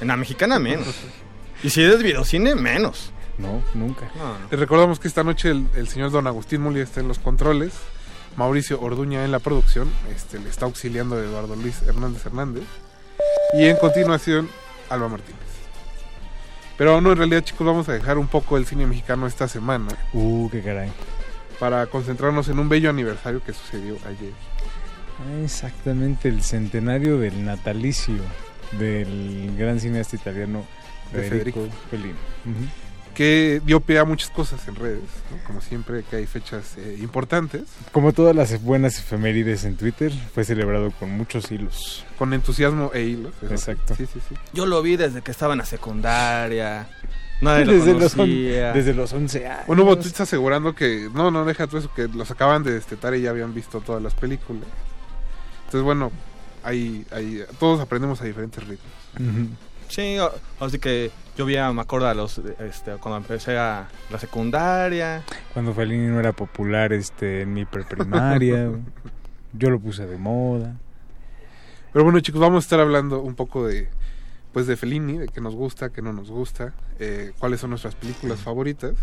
En 0.00 0.08
la 0.08 0.16
mexicana 0.16 0.58
menos. 0.58 0.94
y 1.62 1.70
si 1.70 1.82
es 1.82 2.02
videocine, 2.02 2.54
menos. 2.54 3.12
No, 3.38 3.62
nunca. 3.74 4.10
Les 4.50 4.58
recordamos 4.58 4.98
que 4.98 5.06
esta 5.08 5.22
noche 5.22 5.50
el, 5.50 5.68
el 5.76 5.88
señor 5.88 6.10
Don 6.10 6.26
Agustín 6.26 6.60
Muli 6.60 6.80
está 6.80 7.00
en 7.00 7.08
los 7.08 7.18
controles. 7.18 7.72
Mauricio 8.36 8.80
Orduña 8.80 9.24
en 9.24 9.32
la 9.32 9.38
producción. 9.38 9.90
Este, 10.14 10.38
le 10.38 10.48
está 10.48 10.66
auxiliando 10.66 11.16
a 11.16 11.20
Eduardo 11.20 11.56
Luis 11.56 11.82
Hernández 11.82 12.24
Hernández. 12.26 12.64
Y 13.54 13.66
en 13.66 13.76
continuación, 13.76 14.48
Alba 14.90 15.08
Martínez. 15.08 15.38
Pero 16.76 17.00
no, 17.00 17.10
en 17.10 17.18
realidad, 17.18 17.42
chicos, 17.42 17.66
vamos 17.66 17.88
a 17.88 17.92
dejar 17.92 18.18
un 18.18 18.28
poco 18.28 18.56
el 18.56 18.64
cine 18.64 18.86
mexicano 18.86 19.26
esta 19.26 19.48
semana. 19.48 19.88
Uh, 20.12 20.48
qué 20.50 20.62
caray. 20.62 20.90
Para 21.58 21.86
concentrarnos 21.86 22.48
en 22.48 22.58
un 22.58 22.68
bello 22.68 22.90
aniversario 22.90 23.42
que 23.42 23.52
sucedió 23.52 23.96
ayer. 24.06 24.32
Exactamente, 25.42 26.28
el 26.28 26.42
centenario 26.42 27.18
del 27.18 27.44
natalicio 27.44 28.14
del 28.78 29.54
gran 29.56 29.80
cineasta 29.80 30.16
italiano 30.16 30.64
De 31.12 31.22
Federico, 31.22 31.60
Federico. 31.60 31.78
Fellini. 31.90 32.68
Que 33.14 33.60
dio 33.64 33.80
pie 33.80 33.98
a 33.98 34.04
muchas 34.04 34.30
cosas 34.30 34.68
en 34.68 34.76
redes. 34.76 35.02
¿no? 35.32 35.42
Como 35.44 35.60
siempre, 35.60 36.04
que 36.08 36.16
hay 36.16 36.26
fechas 36.26 36.76
eh, 36.78 36.98
importantes. 37.00 37.62
Como 37.90 38.12
todas 38.12 38.36
las 38.36 38.62
buenas 38.62 38.96
efemérides 38.98 39.64
en 39.64 39.76
Twitter, 39.76 40.12
fue 40.32 40.44
celebrado 40.44 40.92
con 40.92 41.10
muchos 41.10 41.50
hilos. 41.50 42.04
Con 42.16 42.32
entusiasmo 42.32 42.92
e 42.94 43.02
hilos. 43.02 43.34
Exacto. 43.50 43.96
Sí, 43.96 44.06
sí, 44.06 44.20
sí. 44.28 44.36
Yo 44.52 44.66
lo 44.66 44.80
vi 44.82 44.96
desde 44.96 45.22
que 45.22 45.32
estaba 45.32 45.54
en 45.54 45.58
la 45.58 45.66
secundaria. 45.66 46.86
Nadie 47.40 47.64
lo 47.66 47.72
Desde 47.72 47.94
los, 47.94 48.16
on- 48.18 48.28
desde 48.74 48.94
los 48.94 49.12
11 49.12 49.46
años. 49.46 49.66
Bueno, 49.66 49.84
hubo 49.84 49.96
tweets 49.96 50.20
asegurando 50.20 50.74
que, 50.74 51.08
no, 51.14 51.30
no, 51.30 51.44
deja 51.44 51.66
todo 51.66 51.78
eso, 51.78 51.90
que 51.94 52.08
los 52.08 52.30
acaban 52.30 52.62
de 52.64 52.72
destetar 52.72 53.14
y 53.14 53.22
ya 53.22 53.30
habían 53.30 53.54
visto 53.54 53.80
todas 53.80 54.02
las 54.02 54.14
películas. 54.14 54.64
Entonces, 55.66 55.82
bueno, 55.82 56.10
ahí, 56.64 57.04
ahí, 57.12 57.42
todos 57.60 57.80
aprendemos 57.80 58.20
a 58.20 58.24
diferentes 58.24 58.66
ritmos. 58.66 58.92
Sí, 59.88 60.18
o- 60.18 60.32
así 60.60 60.78
que 60.78 61.10
yo 61.36 61.44
vi, 61.46 61.56
a- 61.56 61.72
me 61.72 61.80
acuerdo 61.82 62.08
a 62.08 62.14
los, 62.14 62.38
este, 62.38 62.92
cuando 63.00 63.18
empecé 63.18 63.56
a 63.56 63.86
la 64.10 64.18
secundaria. 64.18 65.22
Cuando 65.52 65.72
Fellini 65.74 66.08
no 66.08 66.18
era 66.18 66.32
popular 66.32 66.92
este, 66.92 67.42
en 67.42 67.54
mi 67.54 67.64
preprimaria. 67.64 68.70
yo 69.52 69.70
lo 69.70 69.78
puse 69.78 70.06
de 70.06 70.18
moda. 70.18 70.74
Pero 71.92 72.04
bueno, 72.04 72.20
chicos, 72.20 72.40
vamos 72.40 72.64
a 72.64 72.66
estar 72.66 72.80
hablando 72.80 73.20
un 73.22 73.34
poco 73.34 73.66
de, 73.66 73.88
pues, 74.52 74.66
de 74.66 74.76
Fellini, 74.76 75.18
de 75.18 75.28
qué 75.28 75.40
nos 75.40 75.54
gusta, 75.54 75.90
qué 75.90 76.02
no 76.02 76.12
nos 76.12 76.30
gusta, 76.30 76.74
eh, 76.98 77.32
cuáles 77.38 77.60
son 77.60 77.70
nuestras 77.70 77.94
películas 77.94 78.40
favoritas. 78.40 78.94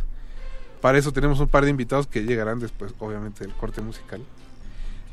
Para 0.82 0.98
eso 0.98 1.12
tenemos 1.12 1.40
un 1.40 1.48
par 1.48 1.64
de 1.64 1.72
invitados 1.72 2.08
que 2.08 2.24
llegarán 2.24 2.60
después, 2.60 2.94
obviamente, 3.00 3.44
del 3.44 3.54
corte 3.54 3.82
musical. 3.82 4.22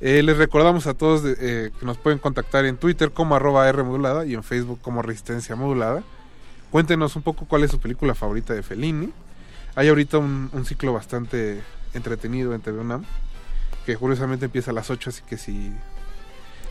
Eh, 0.01 0.22
les 0.22 0.37
recordamos 0.37 0.87
a 0.89 0.95
todos 0.95 1.22
eh, 1.24 1.70
que 1.78 1.87
nos 1.87 1.97
pueden 1.97 2.18
contactar 2.18 2.64
en 2.64 2.76
Twitter 2.76 3.12
como 3.12 3.37
arroba 3.37 3.68
R 3.68 3.83
modulada 3.85 4.26
y 4.26 4.35
en 4.35 4.43
Facebook 4.43 4.80
como 4.83 5.01
Resistencia 5.01 5.55
Modulada. 5.55 6.03
Cuéntenos 6.72 7.14
un 7.14 7.22
poco 7.22 7.47
cuál 7.47 7.62
es 7.62 7.70
su 7.70 7.78
película 7.78 8.14
favorita 8.14 8.53
de 8.53 8.62
Fellini. 8.62 9.12
Hay 9.76 9.89
ahorita 9.89 10.18
un, 10.18 10.51
un 10.53 10.64
ciclo 10.64 10.93
bastante 10.93 11.62
entretenido 11.95 12.55
en 12.55 12.61
TV 12.61 12.80
UNAM, 12.80 13.05
que 13.87 13.97
curiosamente 13.97 14.47
empieza 14.47 14.72
a 14.72 14.74
las 14.74 14.91
8, 14.91 15.11
así 15.11 15.22
que 15.26 15.37
si... 15.37 15.72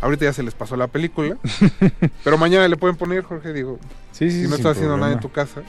Ahorita 0.02 0.26
ya 0.26 0.34
se 0.34 0.41
les 0.43 0.54
pasó 0.56 0.76
la 0.76 0.88
película, 0.88 1.38
pero 2.24 2.38
mañana 2.38 2.68
le 2.68 2.76
pueden 2.76 2.97
poner, 2.97 3.24
Jorge, 3.24 3.54
digo, 3.54 3.80
Sí, 4.12 4.32
sí, 4.32 4.43
si 4.43 4.47
no 4.49 4.56
estás 4.56 4.74
haciendo 4.74 4.97
nada 4.97 5.14
en 5.14 5.20
tu 5.20 5.32
casa. 5.32 5.62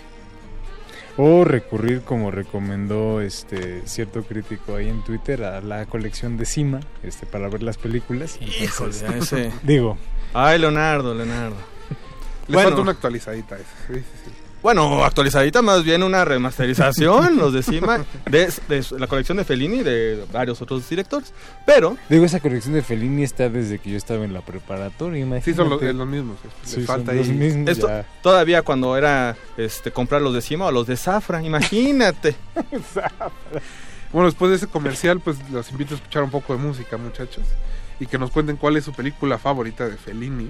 O 1.18 1.44
recurrir, 1.44 2.00
como 2.00 2.30
recomendó 2.30 3.20
este 3.20 3.86
cierto 3.86 4.22
crítico 4.22 4.76
ahí 4.76 4.88
en 4.88 5.04
Twitter, 5.04 5.44
a 5.44 5.60
la 5.60 5.84
colección 5.84 6.38
de 6.38 6.46
Cima 6.46 6.80
este, 7.02 7.26
para 7.26 7.48
ver 7.48 7.62
las 7.62 7.76
películas. 7.76 8.38
Híjole, 8.40 8.64
Entonces, 8.64 9.02
ese. 9.32 9.52
Digo, 9.62 9.98
Ay, 10.32 10.58
Leonardo, 10.58 11.14
Leonardo. 11.14 11.56
Le 12.48 12.54
Bueno. 12.54 12.70
falta 12.70 12.82
una 12.82 12.92
actualizadita 12.92 13.56
esa. 13.56 13.66
Sí, 13.88 13.94
sí, 14.00 14.04
sí. 14.24 14.30
Bueno, 14.62 15.04
actualizadita 15.04 15.60
más 15.60 15.82
bien 15.82 16.02
una 16.04 16.24
remasterización, 16.24 17.36
los 17.38 17.52
de 17.52 17.62
Cima, 17.64 18.04
de, 18.30 18.52
de 18.68 18.84
la 18.98 19.08
colección 19.08 19.38
de 19.38 19.44
Fellini 19.44 19.78
y 19.78 19.82
de 19.82 20.24
varios 20.32 20.62
otros 20.62 20.88
directores. 20.88 21.32
Pero, 21.66 21.96
digo, 22.08 22.24
esa 22.24 22.38
colección 22.38 22.74
de 22.74 22.82
Fellini 22.82 23.24
está 23.24 23.48
desde 23.48 23.80
que 23.80 23.90
yo 23.90 23.96
estaba 23.96 24.24
en 24.24 24.32
la 24.32 24.40
preparatoria. 24.40 25.20
Imagínate. 25.20 25.50
Sí, 25.50 25.56
son 25.56 25.68
los, 25.68 25.82
los 25.82 26.06
mismos. 26.06 26.36
Sí, 26.62 26.82
falta 26.82 27.10
son 27.10 27.18
los 27.18 27.28
ahí. 27.28 27.34
mismos. 27.34 27.68
esto 27.70 27.90
todavía 28.22 28.62
cuando 28.62 28.96
era 28.96 29.36
este 29.56 29.90
comprar 29.90 30.22
los 30.22 30.32
de 30.32 30.40
Cima 30.42 30.66
o 30.66 30.70
los 30.70 30.86
de 30.86 30.96
Zafra, 30.96 31.42
imagínate. 31.42 32.36
Bueno, 34.12 34.26
después 34.26 34.50
de 34.50 34.58
ese 34.58 34.66
comercial, 34.66 35.20
pues 35.20 35.38
los 35.50 35.70
invito 35.70 35.94
a 35.94 35.96
escuchar 35.96 36.22
un 36.22 36.30
poco 36.30 36.54
de 36.54 36.58
música, 36.62 36.98
muchachos. 36.98 37.44
Y 37.98 38.06
que 38.06 38.18
nos 38.18 38.30
cuenten 38.30 38.56
cuál 38.58 38.76
es 38.76 38.84
su 38.84 38.92
película 38.92 39.38
favorita 39.38 39.88
de 39.88 39.96
Fellini. 39.96 40.48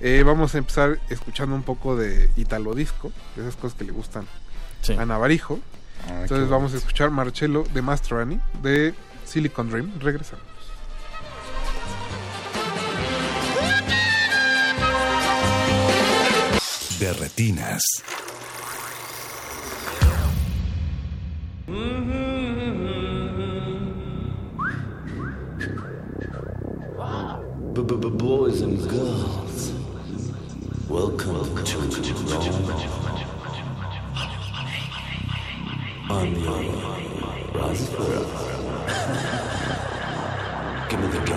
Eh, 0.00 0.22
vamos 0.24 0.54
a 0.54 0.58
empezar 0.58 0.98
escuchando 1.08 1.54
un 1.56 1.62
poco 1.62 1.96
de 1.96 2.30
Italo 2.36 2.74
Disco, 2.74 3.12
de 3.34 3.42
esas 3.42 3.56
cosas 3.56 3.78
que 3.78 3.84
le 3.84 3.92
gustan 3.92 4.26
Sí. 4.82 4.92
a 4.94 5.06
Navarijo. 5.06 5.58
Ay, 6.06 6.22
Entonces 6.22 6.48
vamos 6.48 6.74
a 6.74 6.76
escuchar 6.76 7.10
Marcello 7.10 7.64
de 7.72 7.82
Mastroianni 7.82 8.38
de 8.62 8.94
Silicon 9.24 9.70
Dream. 9.70 9.92
Regresamos. 9.98 10.44
De 17.00 17.12
retinas. 17.12 17.82
Boys 28.18 28.62
and 28.62 28.78
girls, 28.90 29.45
Welcome, 30.88 31.52
Welcome 31.64 31.90
to 31.90 32.12
Rome. 32.12 32.70
I'm 36.08 36.34
your 36.36 36.62
Give 40.88 41.00
me 41.00 41.06
the 41.08 41.20
gun. 41.26 41.35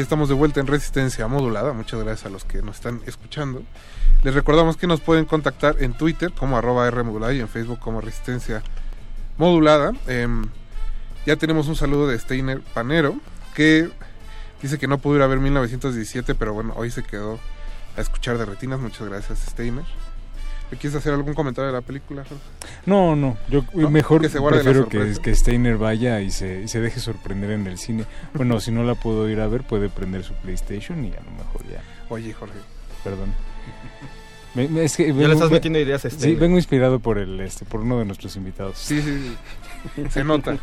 Estamos 0.00 0.30
de 0.30 0.34
vuelta 0.34 0.60
en 0.60 0.66
Resistencia 0.66 1.28
Modulada. 1.28 1.74
Muchas 1.74 2.00
gracias 2.00 2.24
a 2.24 2.30
los 2.30 2.44
que 2.44 2.62
nos 2.62 2.76
están 2.76 3.02
escuchando. 3.04 3.62
Les 4.24 4.34
recordamos 4.34 4.78
que 4.78 4.86
nos 4.86 5.02
pueden 5.02 5.26
contactar 5.26 5.76
en 5.80 5.92
Twitter 5.92 6.32
como 6.32 6.56
arroba 6.56 6.88
R 6.88 7.02
modulada 7.02 7.34
y 7.34 7.40
en 7.40 7.48
Facebook 7.48 7.78
como 7.80 8.00
Resistencia 8.00 8.62
Modulada. 9.36 9.92
Em, 10.06 10.46
ya 11.26 11.36
tenemos 11.36 11.68
un 11.68 11.76
saludo 11.76 12.08
de 12.08 12.18
Steiner 12.18 12.62
Panero 12.72 13.14
que 13.54 13.90
dice 14.62 14.78
que 14.78 14.88
no 14.88 14.96
pudo 14.96 15.16
ir 15.16 15.22
a 15.22 15.26
ver 15.26 15.38
1917, 15.38 16.34
pero 16.34 16.54
bueno, 16.54 16.72
hoy 16.76 16.90
se 16.90 17.02
quedó 17.02 17.38
a 17.98 18.00
escuchar 18.00 18.38
de 18.38 18.46
retinas. 18.46 18.80
Muchas 18.80 19.06
gracias, 19.06 19.38
Steiner. 19.50 19.84
¿Le 20.70 20.78
quieres 20.78 20.96
hacer 20.96 21.12
algún 21.12 21.34
comentario 21.34 21.66
de 21.66 21.74
la 21.74 21.82
película, 21.82 22.24
Jorge? 22.26 22.42
No, 22.86 23.14
no, 23.16 23.36
yo 23.48 23.64
¿No? 23.74 23.90
mejor 23.90 24.22
Que 24.22 24.28
se 24.28 24.40
prefiero 24.40 24.88
que, 24.88 25.14
que 25.22 25.34
Steiner 25.34 25.76
vaya 25.76 26.20
y 26.20 26.30
se, 26.30 26.62
y 26.62 26.68
se 26.68 26.80
deje 26.80 26.98
sorprender 27.00 27.50
en 27.50 27.66
el 27.66 27.78
cine. 27.78 28.04
Bueno, 28.34 28.58
si 28.60 28.70
no 28.72 28.82
la 28.84 28.94
puedo 28.94 29.28
ir 29.28 29.40
a 29.40 29.46
ver, 29.48 29.62
puede 29.64 29.88
prender 29.88 30.24
su 30.24 30.32
PlayStation 30.34 31.04
y 31.04 31.08
a 31.12 31.20
lo 31.20 31.30
mejor 31.32 31.62
ya. 31.70 31.82
Oye, 32.08 32.32
Jorge. 32.32 32.54
Perdón. 33.04 33.32
Me- 34.54 34.66
me- 34.68 34.84
es 34.84 34.96
que 34.96 35.06
Ya 35.06 35.12
vengo- 35.12 35.28
le 35.28 35.34
estás 35.34 35.50
metiendo 35.50 35.78
ideas 35.78 36.04
a 36.04 36.10
Sí, 36.10 36.34
vengo 36.34 36.56
inspirado 36.56 36.98
por 36.98 37.18
el 37.18 37.38
este 37.40 37.64
por 37.64 37.80
uno 37.82 37.98
de 38.00 38.04
nuestros 38.04 38.34
invitados. 38.36 38.78
Sí, 38.78 39.00
sí, 39.00 39.36
sí. 39.96 40.04
se 40.10 40.24
nota. 40.24 40.56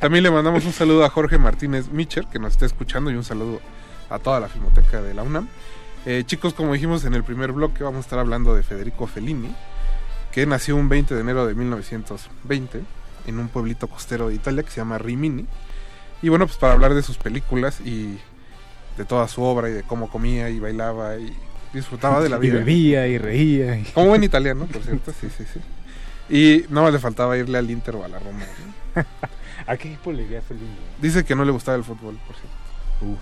También 0.00 0.24
le 0.24 0.30
mandamos 0.30 0.64
un 0.64 0.72
saludo 0.72 1.04
a 1.04 1.10
Jorge 1.10 1.36
Martínez 1.38 1.88
Micher, 1.90 2.26
que 2.32 2.38
nos 2.38 2.52
está 2.52 2.64
escuchando, 2.66 3.10
y 3.10 3.14
un 3.16 3.24
saludo 3.24 3.60
a 4.08 4.18
toda 4.18 4.40
la 4.40 4.48
Filmoteca 4.48 5.02
de 5.02 5.12
la 5.14 5.22
UNAM. 5.22 5.48
Eh, 6.06 6.22
chicos, 6.26 6.54
como 6.54 6.72
dijimos 6.72 7.04
en 7.04 7.14
el 7.14 7.24
primer 7.24 7.52
bloque, 7.52 7.82
vamos 7.84 7.98
a 7.98 8.00
estar 8.00 8.18
hablando 8.18 8.54
de 8.54 8.62
Federico 8.62 9.06
Fellini, 9.06 9.54
que 10.34 10.44
nació 10.46 10.74
un 10.76 10.88
20 10.88 11.14
de 11.14 11.20
enero 11.20 11.46
de 11.46 11.54
1920 11.54 12.82
en 13.26 13.38
un 13.38 13.48
pueblito 13.48 13.86
costero 13.88 14.28
de 14.28 14.34
Italia 14.34 14.62
que 14.64 14.70
se 14.70 14.76
llama 14.80 14.98
Rimini. 14.98 15.46
Y 16.22 16.28
bueno, 16.28 16.46
pues 16.46 16.58
para 16.58 16.72
hablar 16.72 16.92
de 16.94 17.02
sus 17.02 17.16
películas 17.18 17.80
y 17.80 18.18
de 18.98 19.04
toda 19.04 19.28
su 19.28 19.42
obra 19.42 19.68
y 19.70 19.72
de 19.72 19.82
cómo 19.84 20.10
comía 20.10 20.50
y 20.50 20.58
bailaba 20.58 21.16
y 21.16 21.32
disfrutaba 21.72 22.20
de 22.20 22.28
la 22.28 22.36
Y 22.38 22.40
vida. 22.40 22.54
bebía 22.54 23.06
y 23.06 23.18
reía. 23.18 23.78
y- 23.78 23.84
Como 23.84 24.08
buen 24.08 24.24
italiano, 24.24 24.66
por 24.66 24.82
cierto, 24.82 25.12
sí, 25.20 25.28
sí, 25.36 25.44
sí. 25.52 25.60
Y 26.28 26.64
nada 26.70 26.84
más 26.86 26.92
le 26.94 26.98
faltaba 26.98 27.36
irle 27.36 27.58
al 27.58 27.70
Inter 27.70 27.96
o 27.96 28.04
a 28.04 28.08
la 28.08 28.18
Roma. 28.18 28.40
¿no? 28.96 29.04
¿A 29.66 29.76
qué 29.76 29.88
equipo 29.88 30.10
le 30.12 30.24
iría 30.24 30.42
Fellini? 30.42 30.68
Dice 31.00 31.24
que 31.24 31.34
no 31.34 31.44
le 31.44 31.52
gustaba 31.52 31.76
el 31.76 31.84
fútbol, 31.84 32.18
por 32.26 32.34
cierto. 32.36 32.56
Uh. 33.02 33.16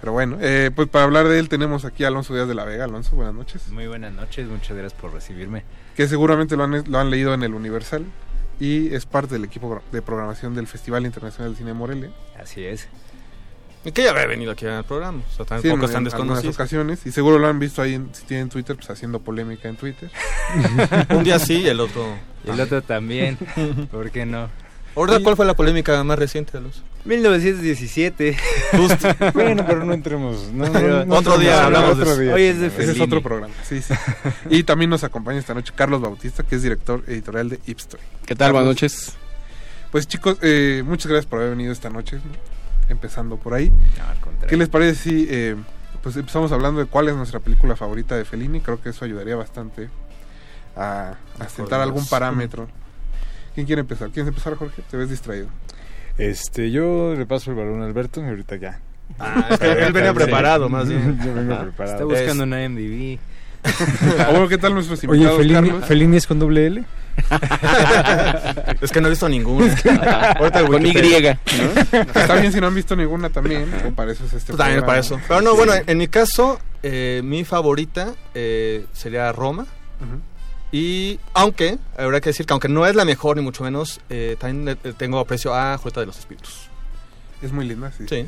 Pero 0.00 0.12
bueno, 0.12 0.38
eh, 0.40 0.70
pues 0.74 0.88
para 0.88 1.04
hablar 1.04 1.28
de 1.28 1.38
él 1.38 1.48
tenemos 1.48 1.84
aquí 1.84 2.02
a 2.04 2.08
Alonso 2.08 2.34
Díaz 2.34 2.48
de 2.48 2.54
la 2.56 2.64
Vega. 2.64 2.84
Alonso, 2.84 3.14
buenas 3.14 3.34
noches. 3.34 3.68
Muy 3.70 3.86
buenas 3.86 4.12
noches, 4.12 4.48
muchas 4.48 4.76
gracias 4.76 5.00
por 5.00 5.12
recibirme. 5.12 5.62
Que 5.96 6.08
seguramente 6.08 6.56
lo 6.56 6.64
han, 6.64 6.84
lo 6.90 6.98
han 6.98 7.10
leído 7.10 7.34
en 7.34 7.42
el 7.42 7.54
Universal 7.54 8.04
y 8.60 8.94
es 8.94 9.06
parte 9.06 9.34
del 9.34 9.44
equipo 9.44 9.82
de 9.92 10.02
programación 10.02 10.54
del 10.54 10.66
Festival 10.66 11.04
Internacional 11.04 11.52
de 11.52 11.58
Cine 11.58 11.74
Morelia. 11.74 12.10
Así 12.40 12.64
es. 12.64 12.88
Y 13.84 13.90
que 13.90 14.04
ya 14.04 14.10
había 14.10 14.26
venido 14.26 14.52
aquí 14.52 14.64
al 14.64 14.84
programa. 14.84 15.22
O 15.28 15.44
sea, 15.44 15.44
Sí, 15.60 15.66
en, 15.68 15.72
tampoco 15.72 15.86
están 15.86 16.06
en 16.06 16.12
algunas 16.12 16.12
desconocidos. 16.42 16.54
ocasiones. 16.54 17.04
Y 17.06 17.10
seguro 17.10 17.38
lo 17.40 17.48
han 17.48 17.58
visto 17.58 17.82
ahí, 17.82 17.94
en- 17.94 18.14
si 18.14 18.24
tienen 18.24 18.48
Twitter, 18.48 18.76
pues 18.76 18.88
haciendo 18.90 19.18
polémica 19.20 19.68
en 19.68 19.76
Twitter. 19.76 20.08
Un 21.10 21.24
día 21.24 21.38
sí 21.40 21.54
y 21.62 21.66
el 21.68 21.80
otro. 21.80 22.06
Y 22.46 22.50
el 22.50 22.60
otro 22.60 22.80
también. 22.82 23.36
¿Por 23.90 24.10
qué 24.12 24.24
no? 24.24 24.48
Ahora, 24.94 25.18
¿cuál 25.20 25.34
fue 25.36 25.46
la 25.46 25.54
polémica 25.54 26.02
más 26.04 26.18
reciente 26.18 26.52
de 26.52 26.60
los? 26.60 26.82
1917. 27.04 28.36
Justo. 28.72 29.08
Bueno, 29.34 29.64
pero 29.66 29.84
no 29.84 29.92
entremos. 29.92 30.50
No, 30.52 30.66
no, 30.66 30.72
Pero 30.72 31.04
no 31.04 31.14
otro 31.16 31.38
día 31.38 31.64
hablamos 31.64 31.98
de 31.98 32.04
eso. 32.04 32.18
día. 32.18 32.34
Hoy 32.34 32.42
es 32.42 32.58
de 32.60 32.66
Ese 32.68 32.92
es 32.92 33.00
otro 33.00 33.22
programa. 33.22 33.52
Sí, 33.64 33.80
sí. 33.82 33.94
y 34.50 34.62
también 34.62 34.90
nos 34.90 35.04
acompaña 35.04 35.38
esta 35.38 35.54
noche 35.54 35.72
Carlos 35.74 36.00
Bautista, 36.00 36.42
que 36.42 36.56
es 36.56 36.62
director 36.62 37.02
editorial 37.06 37.48
de 37.48 37.60
Ipstory. 37.66 38.02
¿Qué 38.26 38.34
tal? 38.34 38.52
Buenas 38.52 38.68
noches. 38.68 39.12
Pues 39.90 40.06
chicos, 40.06 40.38
eh, 40.42 40.82
muchas 40.86 41.06
gracias 41.08 41.26
por 41.26 41.38
haber 41.40 41.50
venido 41.50 41.72
esta 41.72 41.90
noche, 41.90 42.16
¿no? 42.16 42.22
empezando 42.88 43.36
por 43.36 43.54
ahí. 43.54 43.70
No, 43.70 44.04
al 44.08 44.20
contrario. 44.20 44.48
¿Qué 44.48 44.56
les 44.56 44.68
parece 44.68 44.94
si 45.02 45.26
eh, 45.30 45.56
pues 46.02 46.16
empezamos 46.16 46.52
hablando 46.52 46.80
de 46.80 46.86
cuál 46.86 47.08
es 47.08 47.14
nuestra 47.16 47.40
película 47.40 47.74
favorita 47.76 48.16
de 48.16 48.24
Fellini? 48.24 48.60
Creo 48.60 48.80
que 48.82 48.90
eso 48.90 49.04
ayudaría 49.04 49.36
bastante 49.36 49.88
a, 50.76 51.14
a 51.38 51.48
sentar 51.48 51.80
algún 51.80 52.06
parámetro. 52.06 52.68
¿Quién 53.54 53.66
quiere 53.66 53.80
empezar? 53.80 54.10
¿Quieres 54.10 54.28
empezar, 54.28 54.54
Jorge? 54.56 54.82
Te 54.90 54.96
ves 54.96 55.10
distraído. 55.10 55.48
Este, 56.18 56.70
yo 56.70 57.14
le 57.16 57.26
paso 57.26 57.50
el 57.50 57.56
balón 57.56 57.82
a 57.82 57.86
Alberto 57.86 58.20
y 58.22 58.28
ahorita 58.28 58.56
ya. 58.56 58.80
Ah, 59.18 59.46
es 59.50 59.58
que 59.58 59.70
él 59.72 59.92
venía 59.92 60.12
preparado, 60.14 60.68
más 60.68 60.88
bien. 60.88 61.18
Yo 61.24 61.34
vengo 61.34 61.54
Ah, 61.54 61.62
preparado. 61.62 61.94
Está 61.94 62.04
buscando 62.04 62.44
una 62.44 62.68
MDB. 62.68 63.18
Ah, 64.18 64.28
bueno, 64.30 64.48
¿qué 64.48 64.58
tal 64.58 64.74
nuestros 64.74 64.98
Oye, 65.04 65.06
invitados, 65.14 65.38
Fellini, 65.38 65.54
Carlos? 65.68 65.84
Fellini 65.86 66.16
es 66.16 66.26
con 66.26 66.38
doble 66.38 66.66
L. 66.66 66.84
Es 68.80 68.90
que 68.90 69.00
no 69.00 69.06
he 69.06 69.10
visto 69.10 69.28
ninguna. 69.28 69.72
Ahorita 70.38 70.60
el 70.60 70.66
Con 70.66 70.82
Y. 70.82 70.86
Wikipedia. 70.88 71.38
Está 72.14 72.34
bien 72.36 72.52
si 72.52 72.60
no 72.60 72.66
han 72.68 72.74
visto 72.74 72.96
ninguna 72.96 73.28
también, 73.30 73.70
o 73.86 73.90
para 73.92 74.12
eso 74.12 74.24
es 74.24 74.32
este 74.32 74.52
Pues 74.52 74.58
también 74.58 74.84
para 74.84 74.98
eso. 74.98 75.20
Pero 75.28 75.40
no, 75.42 75.54
bueno, 75.54 75.72
en 75.86 75.98
mi 75.98 76.08
caso, 76.08 76.58
eh, 76.82 77.20
mi 77.24 77.44
favorita 77.44 78.14
eh, 78.34 78.86
sería 78.92 79.30
Roma. 79.32 79.62
Ujú. 79.62 80.20
Y 80.72 81.20
aunque, 81.34 81.78
habrá 81.98 82.22
que 82.22 82.30
decir 82.30 82.46
que 82.46 82.54
aunque 82.54 82.68
no 82.68 82.86
es 82.86 82.96
la 82.96 83.04
mejor 83.04 83.36
ni 83.36 83.42
mucho 83.42 83.62
menos, 83.62 84.00
eh, 84.08 84.36
también 84.38 84.78
tengo 84.96 85.18
aprecio 85.18 85.54
a 85.54 85.76
Julieta 85.76 86.00
de 86.00 86.06
los 86.06 86.18
Espíritus. 86.18 86.68
Es 87.42 87.52
muy 87.52 87.68
linda, 87.68 87.92
sí. 87.92 88.06
Sí. 88.08 88.24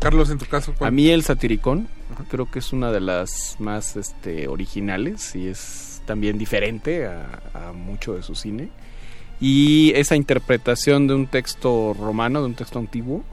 Carlos, 0.00 0.30
en 0.30 0.38
tu 0.38 0.46
caso, 0.46 0.72
¿cuál? 0.76 0.88
A 0.88 0.90
mí 0.90 1.10
el 1.10 1.22
satiricón 1.22 1.88
creo 2.30 2.50
que 2.50 2.60
es 2.60 2.72
una 2.72 2.90
de 2.90 3.00
las 3.00 3.56
más 3.58 3.96
este, 3.96 4.48
originales 4.48 5.36
y 5.36 5.48
es 5.48 6.00
también 6.06 6.38
diferente 6.38 7.06
a, 7.06 7.42
a 7.52 7.72
mucho 7.72 8.14
de 8.14 8.22
su 8.22 8.34
cine. 8.34 8.70
Y 9.42 9.92
esa 9.96 10.16
interpretación 10.16 11.06
de 11.06 11.14
un 11.14 11.26
texto 11.26 11.94
romano, 11.98 12.40
de 12.40 12.46
un 12.46 12.54
texto 12.54 12.78
antiguo, 12.78 13.24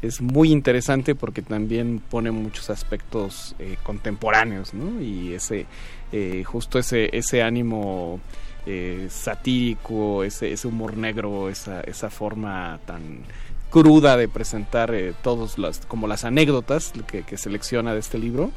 Es 0.00 0.20
muy 0.20 0.52
interesante 0.52 1.14
porque 1.14 1.42
también 1.42 2.00
pone 2.10 2.30
muchos 2.30 2.70
aspectos 2.70 3.54
eh, 3.58 3.76
contemporáneos, 3.82 4.72
¿no? 4.72 5.00
Y 5.02 5.34
ese, 5.34 5.66
eh, 6.12 6.42
justo 6.44 6.78
ese, 6.78 7.14
ese 7.16 7.42
ánimo 7.42 8.20
eh, 8.66 9.08
satírico, 9.10 10.24
ese, 10.24 10.52
ese 10.52 10.66
humor 10.68 10.96
negro, 10.96 11.48
esa, 11.50 11.80
esa 11.82 12.10
forma 12.10 12.78
tan 12.86 13.22
cruda 13.70 14.16
de 14.16 14.28
presentar 14.28 14.92
eh, 14.94 15.14
todos 15.22 15.56
las 15.56 15.86
como 15.86 16.06
las 16.06 16.24
anécdotas 16.24 16.92
que, 17.06 17.22
que 17.22 17.38
selecciona 17.38 17.94
de 17.94 18.00
este 18.00 18.18
libro 18.18 18.50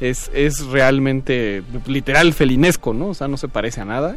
es, 0.00 0.30
es 0.34 0.64
realmente 0.66 1.62
literal 1.86 2.32
felinesco 2.32 2.94
no 2.94 3.08
o 3.08 3.14
sea 3.14 3.28
no 3.28 3.36
se 3.36 3.48
parece 3.48 3.80
a 3.80 3.84
nada. 3.84 4.16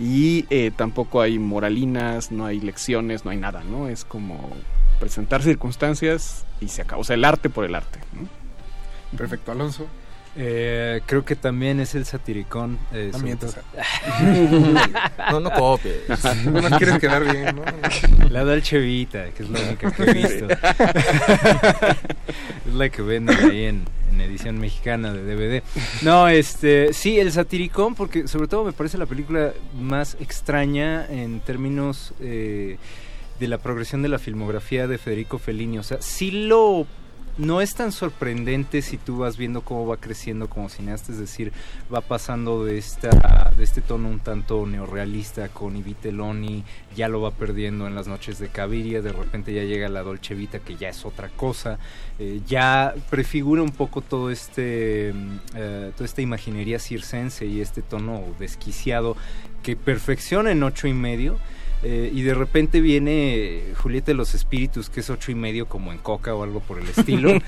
Y 0.00 0.46
eh, 0.50 0.70
tampoco 0.76 1.20
hay 1.20 1.40
moralinas 1.40 2.30
no 2.30 2.46
hay 2.46 2.60
lecciones 2.60 3.24
no 3.24 3.32
hay 3.32 3.36
nada 3.36 3.64
no 3.64 3.88
es 3.88 4.04
como 4.04 4.50
presentar 4.98 5.42
circunstancias 5.42 6.44
y 6.60 6.68
se 6.68 6.82
acabó 6.82 7.02
o 7.02 7.04
sea 7.04 7.14
el 7.14 7.24
arte 7.24 7.48
por 7.50 7.64
el 7.64 7.74
arte 7.74 7.98
¿no? 8.12 8.28
Perfecto, 9.16 9.52
Alonso. 9.52 9.86
Eh, 10.36 11.00
creo 11.06 11.24
que 11.24 11.34
también 11.34 11.80
es 11.80 11.94
el 11.96 12.04
satiricón. 12.04 12.78
eh, 12.92 13.10
No 13.12 13.18
No, 15.32 15.40
no 15.40 15.50
copies. 15.50 16.02
No 16.44 16.60
quieres 16.76 16.98
quedar 17.00 17.24
bien, 17.24 17.56
¿no? 17.56 17.62
La 18.28 18.44
Dolce 18.44 18.78
Vita, 18.78 19.30
que 19.30 19.42
es 19.42 19.48
la 19.50 19.58
única 19.60 19.90
que 19.90 20.02
he 20.02 20.12
visto. 20.12 20.46
es 22.68 22.74
la 22.74 22.88
que 22.88 23.02
venden 23.02 23.36
ahí 23.50 23.64
en, 23.64 23.84
en 24.12 24.20
edición 24.20 24.58
mexicana 24.60 25.12
de 25.12 25.22
DVD. 25.34 25.62
No, 26.02 26.28
este, 26.28 26.92
sí, 26.92 27.18
el 27.18 27.32
satiricón, 27.32 27.94
porque 27.94 28.28
sobre 28.28 28.48
todo 28.48 28.64
me 28.64 28.72
parece 28.72 28.98
la 28.98 29.06
película 29.06 29.52
más 29.74 30.16
extraña 30.20 31.06
en 31.06 31.40
términos 31.40 32.12
eh, 32.20 32.78
de 33.38 33.48
la 33.48 33.58
progresión 33.58 34.02
de 34.02 34.08
la 34.08 34.18
filmografía 34.18 34.86
de 34.86 34.98
Federico 34.98 35.38
Fellini. 35.38 35.78
O 35.78 35.82
sea, 35.82 36.00
sí 36.00 36.30
lo 36.30 36.86
no 37.38 37.60
es 37.60 37.74
tan 37.74 37.92
sorprendente 37.92 38.82
si 38.82 38.98
tú 38.98 39.18
vas 39.18 39.36
viendo 39.36 39.62
cómo 39.62 39.86
va 39.86 39.96
creciendo 39.96 40.48
como 40.48 40.68
cineasta, 40.68 41.12
es 41.12 41.18
decir, 41.18 41.52
va 41.92 42.00
pasando 42.00 42.64
de 42.64 42.78
esta 42.78 43.52
de 43.56 43.64
este 43.64 43.80
tono 43.80 44.08
un 44.08 44.18
tanto 44.18 44.66
neorrealista 44.66 45.48
con 45.48 45.76
I 45.76 45.82
Vitelloni, 45.82 46.64
ya 46.96 47.08
lo 47.08 47.20
va 47.20 47.30
perdiendo 47.30 47.86
en 47.86 47.94
las 47.94 48.08
noches 48.08 48.38
de 48.40 48.48
Caviria, 48.48 49.02
de 49.02 49.12
repente 49.12 49.54
ya 49.54 49.62
llega 49.62 49.88
la 49.88 50.02
Dolce 50.02 50.34
Vita 50.34 50.58
que 50.58 50.76
ya 50.76 50.88
es 50.88 51.04
otra 51.04 51.28
cosa, 51.28 51.78
eh, 52.18 52.40
ya 52.46 52.94
prefigura 53.08 53.62
un 53.62 53.70
poco 53.70 54.00
todo 54.00 54.30
este 54.30 55.12
mm, 55.14 55.38
eh, 55.54 55.92
toda 55.94 56.06
esta 56.06 56.22
imaginería 56.22 56.80
circense 56.80 57.46
y 57.46 57.60
este 57.60 57.82
tono 57.82 58.22
desquiciado 58.40 59.16
que 59.62 59.76
perfecciona 59.76 60.50
en 60.50 60.62
ocho 60.64 60.88
y 60.88 60.92
medio. 60.92 61.38
Eh, 61.84 62.10
y 62.12 62.22
de 62.22 62.34
repente 62.34 62.80
viene 62.80 63.62
Julieta 63.80 64.06
de 64.06 64.14
los 64.14 64.34
Espíritus, 64.34 64.90
que 64.90 64.98
es 64.98 65.10
ocho 65.10 65.30
y 65.30 65.36
medio 65.36 65.66
como 65.66 65.92
en 65.92 65.98
Coca 65.98 66.34
o 66.34 66.42
algo 66.42 66.58
por 66.58 66.78
el 66.80 66.88
estilo. 66.88 67.30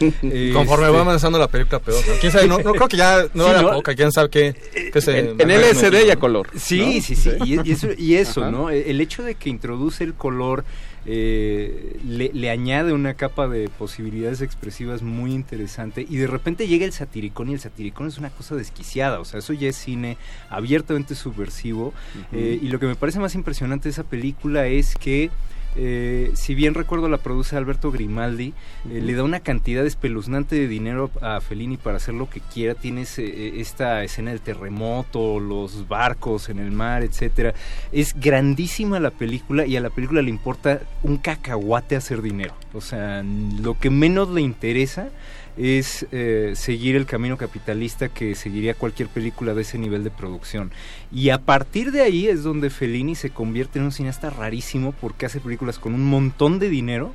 Conforme 0.52 0.86
Este- 0.86 0.97
va 0.97 1.01
avanzando 1.01 1.36
la 1.39 1.48
película, 1.48 1.81
peor. 1.81 1.98
¿no? 2.07 2.15
¿Quién 2.20 2.31
sabe? 2.31 2.47
No, 2.47 2.59
no 2.59 2.73
creo 2.73 2.86
que 2.89 2.97
ya 2.97 3.27
no 3.35 3.44
Sí, 3.47 3.51
era 3.51 3.62
¿no? 3.62 3.73
poca. 3.73 3.94
¿Quién 3.97 4.12
sabe 4.12 4.31
qué? 4.31 4.55
qué 4.93 5.01
se- 5.01 5.19
en, 5.19 5.40
en 5.40 5.51
LSD 5.51 6.07
y 6.07 6.11
a 6.11 6.16
color 6.16 6.48
Sí, 6.57 6.97
¿no? 6.97 7.02
sí, 7.02 7.16
sí. 7.16 7.31
Y, 7.44 7.69
y 7.69 7.73
eso, 7.73 7.89
y 7.98 8.15
eso. 8.15 8.51
¿no? 8.52 8.70
El 8.70 9.01
hecho 9.01 9.24
de 9.24 9.35
que 9.35 9.51
introduce 9.51 10.05
el 10.05 10.15
color 10.15 10.65
eh, 11.06 11.98
le, 12.06 12.31
le 12.32 12.51
añade 12.51 12.93
una 12.93 13.14
capa 13.14 13.48
de 13.48 13.68
posibilidades 13.68 14.40
expresivas 14.43 15.02
muy 15.02 15.32
interesante. 15.32 16.06
Y 16.09 16.16
de 16.16 16.27
repente 16.27 16.68
llega 16.68 16.85
el 16.85 16.93
satiricón 16.93 17.51
y 17.51 17.55
el 17.55 17.60
satiricón 17.60 18.09
es 18.09 18.18
una 18.18 18.31
cosa 18.31 18.55
desquiciada. 18.55 19.20
O 19.20 19.24
sea, 19.24 19.39
eso 19.39 19.52
ya 19.52 19.68
es 19.68 19.77
cine 19.77 20.16
abiertamente 20.48 21.14
subversivo. 21.14 21.94
Eh, 22.32 22.59
y 22.60 22.68
lo 22.68 22.78
que 22.78 22.86
me 22.86 22.97
parece 22.97 23.18
más 23.18 23.35
impresionante 23.35 23.85
de 23.85 23.90
esa 23.93 24.05
película 24.05 24.66
es 24.66 24.94
que. 24.94 25.31
Eh, 25.76 26.32
si 26.34 26.55
bien 26.55 26.74
recuerdo 26.74 27.09
la 27.09 27.18
produce 27.18 27.56
Alberto 27.56 27.90
Grimaldi, 27.90 28.52
eh, 28.90 29.01
le 29.01 29.14
da 29.14 29.22
una 29.22 29.40
cantidad 29.40 29.86
espeluznante 29.86 30.56
de 30.56 30.66
dinero 30.66 31.10
a 31.20 31.40
Fellini 31.40 31.76
para 31.76 31.98
hacer 31.98 32.14
lo 32.14 32.28
que 32.28 32.40
quiera. 32.40 32.74
Tienes 32.74 33.18
eh, 33.18 33.60
esta 33.60 34.02
escena 34.02 34.30
del 34.30 34.40
terremoto, 34.40 35.38
los 35.38 35.86
barcos 35.88 36.48
en 36.48 36.59
el 36.59 36.72
mar, 36.72 37.02
etcétera. 37.02 37.55
Es 37.92 38.18
grandísima 38.18 38.98
la 38.98 39.10
película 39.10 39.66
y 39.66 39.76
a 39.76 39.80
la 39.80 39.90
película 39.90 40.22
le 40.22 40.30
importa 40.30 40.80
un 41.02 41.18
cacahuate 41.18 41.97
hacer 41.97 42.22
dinero. 42.22 42.55
O 42.74 42.80
sea, 42.80 43.22
lo 43.22 43.78
que 43.78 43.90
menos 43.90 44.30
le 44.30 44.40
interesa 44.40 45.10
es 45.56 46.06
eh, 46.12 46.52
seguir 46.55 46.97
el 46.97 47.06
camino 47.06 47.36
capitalista 47.36 48.09
que 48.09 48.35
seguiría 48.35 48.74
cualquier 48.74 49.09
película 49.09 49.55
de 49.55 49.62
ese 49.62 49.78
nivel 49.78 50.05
de 50.05 50.10
producción. 50.10 50.70
Y 51.12 51.31
a 51.31 51.39
partir 51.39 51.93
de 51.93 52.02
ahí 52.02 52.28
es 52.28 52.43
donde 52.43 52.70
Fellini 52.70 53.14
se 53.14 53.31
convierte 53.31 53.78
en 53.78 53.86
un 53.86 53.93
cineasta 53.93 54.31
rarísimo 54.31 54.93
porque 54.93 55.27
hace 55.27 55.40
películas 55.40 55.78
con 55.78 55.94
un 55.94 56.05
montón 56.05 56.59
de 56.59 56.68
dinero 56.68 57.12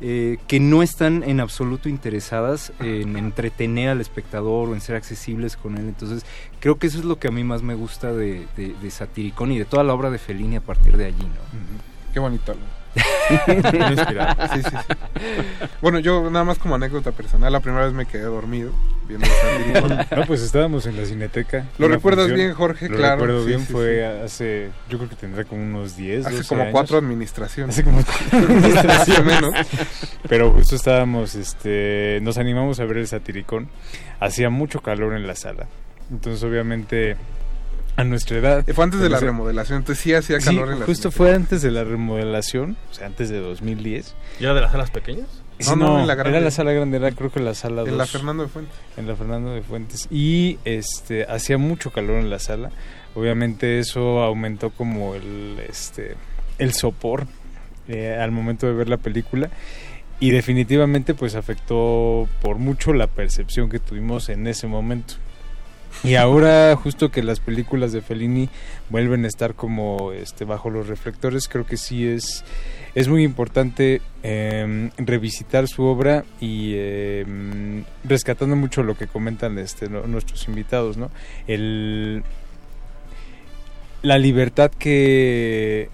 eh, 0.00 0.36
que 0.46 0.60
no 0.60 0.82
están 0.82 1.22
en 1.22 1.40
absoluto 1.40 1.88
interesadas 1.88 2.72
en 2.80 3.16
entretener 3.16 3.88
al 3.88 4.00
espectador 4.00 4.68
o 4.68 4.74
en 4.74 4.80
ser 4.80 4.96
accesibles 4.96 5.56
con 5.56 5.78
él. 5.78 5.88
Entonces 5.88 6.26
creo 6.60 6.78
que 6.78 6.88
eso 6.88 6.98
es 6.98 7.04
lo 7.04 7.18
que 7.18 7.28
a 7.28 7.30
mí 7.30 7.44
más 7.44 7.62
me 7.62 7.74
gusta 7.74 8.12
de, 8.12 8.46
de, 8.56 8.74
de 8.74 8.90
Satiricón 8.90 9.52
y 9.52 9.58
de 9.58 9.64
toda 9.64 9.84
la 9.84 9.94
obra 9.94 10.10
de 10.10 10.18
Fellini 10.18 10.56
a 10.56 10.60
partir 10.60 10.96
de 10.96 11.06
allí. 11.06 11.22
¿no? 11.22 12.12
Qué 12.12 12.20
bonito. 12.20 12.54
¿No? 12.96 13.54
Muy 13.54 13.92
inspirado. 13.92 14.48
Sí, 14.54 14.62
sí, 14.62 14.70
sí. 14.70 14.94
Bueno, 15.80 15.98
yo 15.98 16.30
nada 16.30 16.44
más 16.44 16.58
como 16.58 16.74
anécdota 16.74 17.12
personal, 17.12 17.52
la 17.52 17.60
primera 17.60 17.84
vez 17.84 17.94
me 17.94 18.06
quedé 18.06 18.22
dormido 18.22 18.72
viendo. 19.08 19.26
No, 20.16 20.24
pues 20.26 20.42
estábamos 20.42 20.86
en 20.86 20.96
la 20.96 21.04
cineteca. 21.04 21.66
¿Lo 21.78 21.88
recuerdas 21.88 22.26
función. 22.28 22.36
bien, 22.46 22.54
Jorge? 22.54 22.88
Lo 22.88 22.96
Claro, 22.96 23.16
recuerdo 23.16 23.42
sí, 23.42 23.48
bien, 23.48 23.60
sí, 23.60 23.72
fue 23.72 23.96
sí. 23.96 24.24
hace, 24.24 24.70
yo 24.88 24.98
creo 24.98 25.10
que 25.10 25.16
tendrá 25.16 25.44
como 25.44 25.62
unos 25.62 25.96
10, 25.96 26.26
Hace 26.26 26.36
12 26.38 26.48
como 26.48 26.62
años. 26.62 26.72
cuatro 26.72 26.98
administraciones. 26.98 27.74
Hace 27.74 27.84
como 27.84 28.02
cuatro 28.02 28.38
administraciones. 28.48 29.24
Menos. 29.40 29.54
Pero 30.28 30.52
justo 30.52 30.76
estábamos, 30.76 31.34
este, 31.34 32.18
nos 32.22 32.38
animamos 32.38 32.80
a 32.80 32.84
ver 32.84 32.98
el 32.98 33.06
satiricón. 33.08 33.68
Hacía 34.20 34.50
mucho 34.50 34.80
calor 34.80 35.14
en 35.14 35.26
la 35.26 35.34
sala. 35.34 35.66
Entonces, 36.10 36.42
obviamente, 36.42 37.16
a 37.96 38.04
nuestra 38.04 38.38
edad. 38.38 38.64
Fue 38.74 38.84
antes 38.84 39.00
de 39.00 39.08
la 39.08 39.18
remodelación, 39.20 39.78
entonces 39.78 40.02
sí 40.02 40.14
hacía 40.14 40.38
Sí, 40.40 40.46
calor 40.46 40.70
en 40.72 40.80
la 40.80 40.86
justo 40.86 41.10
fue 41.10 41.34
antes 41.34 41.62
de 41.62 41.70
la 41.70 41.84
remodelación, 41.84 42.76
o 42.90 42.94
sea, 42.94 43.06
antes 43.06 43.30
de 43.30 43.40
2010. 43.40 44.14
¿Y 44.38 44.44
era 44.44 44.54
de 44.54 44.60
las 44.60 44.72
salas 44.72 44.90
pequeñas? 44.90 45.26
Sí, 45.58 45.70
No, 45.70 45.76
no, 45.76 45.86
no, 45.94 46.00
en 46.00 46.06
la 46.06 46.14
grande. 46.14 46.36
era 46.36 46.44
la 46.44 46.50
sala 46.50 46.72
grande, 46.72 46.98
era 46.98 47.10
creo 47.12 47.32
que 47.32 47.40
la 47.40 47.54
sala 47.54 47.82
En 47.82 47.96
la. 47.96 48.06
Fernando 48.06 48.42
de 48.42 48.48
Fuentes. 48.50 48.74
En 48.98 49.06
la 49.08 49.16
Fernando 49.16 49.52
de 49.52 49.62
Fuentes. 49.62 50.06
Y 50.10 50.58
este 50.66 51.24
hacía 51.24 51.56
mucho 51.56 51.90
calor 51.90 52.20
en 52.20 52.28
la 52.28 52.38
sala. 52.38 52.70
Obviamente 53.14 53.78
eso 53.78 54.22
aumentó 54.22 54.68
como 54.70 55.14
el 55.14 55.58
este 55.66 56.16
el 56.58 56.74
sopor 56.74 57.26
eh, 57.88 58.18
al 58.20 58.30
momento 58.32 58.66
de 58.66 58.74
ver 58.74 58.88
la 58.90 58.98
película. 58.98 59.48
Y 60.20 60.30
definitivamente 60.30 61.14
pues 61.14 61.34
afectó 61.34 62.28
por 62.42 62.58
mucho 62.58 62.92
la 62.92 63.06
percepción 63.06 63.70
que 63.70 63.78
tuvimos 63.78 64.28
en 64.28 64.46
ese 64.46 64.66
momento. 64.66 65.14
Y 66.04 66.14
ahora 66.14 66.76
justo 66.76 67.10
que 67.10 67.22
las 67.22 67.40
películas 67.40 67.92
de 67.92 68.00
Fellini 68.02 68.48
vuelven 68.90 69.24
a 69.24 69.28
estar 69.28 69.54
como 69.54 70.12
este 70.12 70.44
bajo 70.44 70.70
los 70.70 70.86
reflectores, 70.86 71.48
creo 71.48 71.66
que 71.66 71.76
sí 71.76 72.06
es 72.06 72.44
es 72.94 73.08
muy 73.08 73.24
importante 73.24 74.00
eh, 74.22 74.90
revisitar 74.96 75.68
su 75.68 75.82
obra 75.82 76.24
y 76.40 76.72
eh, 76.76 77.82
rescatando 78.04 78.56
mucho 78.56 78.82
lo 78.82 78.96
que 78.96 79.06
comentan 79.06 79.58
este 79.58 79.88
nuestros 79.90 80.48
invitados, 80.48 80.96
¿no? 80.96 81.10
El 81.46 82.24
la 84.02 84.18
libertad 84.18 84.70
que 84.70 85.90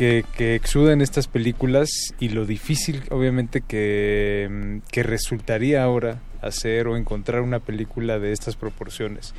que, 0.00 0.24
que 0.34 0.54
exudan 0.54 1.02
estas 1.02 1.26
películas 1.28 1.90
y 2.18 2.30
lo 2.30 2.46
difícil 2.46 3.02
obviamente 3.10 3.60
que, 3.60 4.80
que 4.90 5.02
resultaría 5.02 5.82
ahora 5.82 6.20
hacer 6.40 6.88
o 6.88 6.96
encontrar 6.96 7.42
una 7.42 7.58
película 7.58 8.18
de 8.18 8.32
estas 8.32 8.56
proporciones 8.56 9.34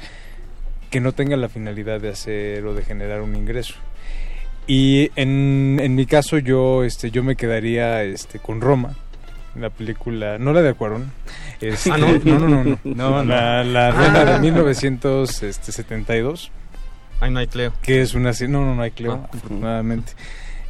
que 0.91 1.01
no 1.01 1.13
tenga 1.13 1.35
la 1.35 1.49
finalidad 1.49 1.99
de 1.99 2.09
hacer 2.09 2.63
o 2.67 2.75
de 2.75 2.83
generar 2.83 3.21
un 3.21 3.35
ingreso. 3.35 3.73
Y 4.67 5.09
en, 5.15 5.79
en 5.81 5.95
mi 5.95 6.05
caso 6.05 6.37
yo 6.37 6.83
este 6.83 7.09
yo 7.09 7.23
me 7.23 7.35
quedaría 7.35 8.03
este 8.03 8.37
con 8.37 8.61
Roma, 8.61 8.93
la 9.55 9.71
película, 9.71 10.37
no 10.37 10.53
la 10.53 10.61
de 10.61 10.69
Acuarón. 10.69 11.11
Este, 11.59 11.89
Ah, 11.91 11.97
¿no? 11.97 12.07
no, 12.23 12.37
no, 12.39 12.47
no, 12.49 12.63
no. 12.63 12.79
No, 12.83 13.09
no. 13.09 13.23
La, 13.23 13.63
la 13.63 13.87
Ah. 13.87 13.91
Roma 13.93 14.25
de 14.33 14.39
1972 14.41 16.51
Ahí 17.19 17.31
no 17.31 17.39
hay 17.39 17.47
Cleo. 17.47 17.73
que 17.81 18.01
es 18.01 18.13
una 18.13 18.29
no 18.47 18.63
no 18.63 18.75
no 18.75 18.81
hay 18.83 18.91
Cleo 18.91 19.13
Ah. 19.23 19.29
afortunadamente 19.33 20.13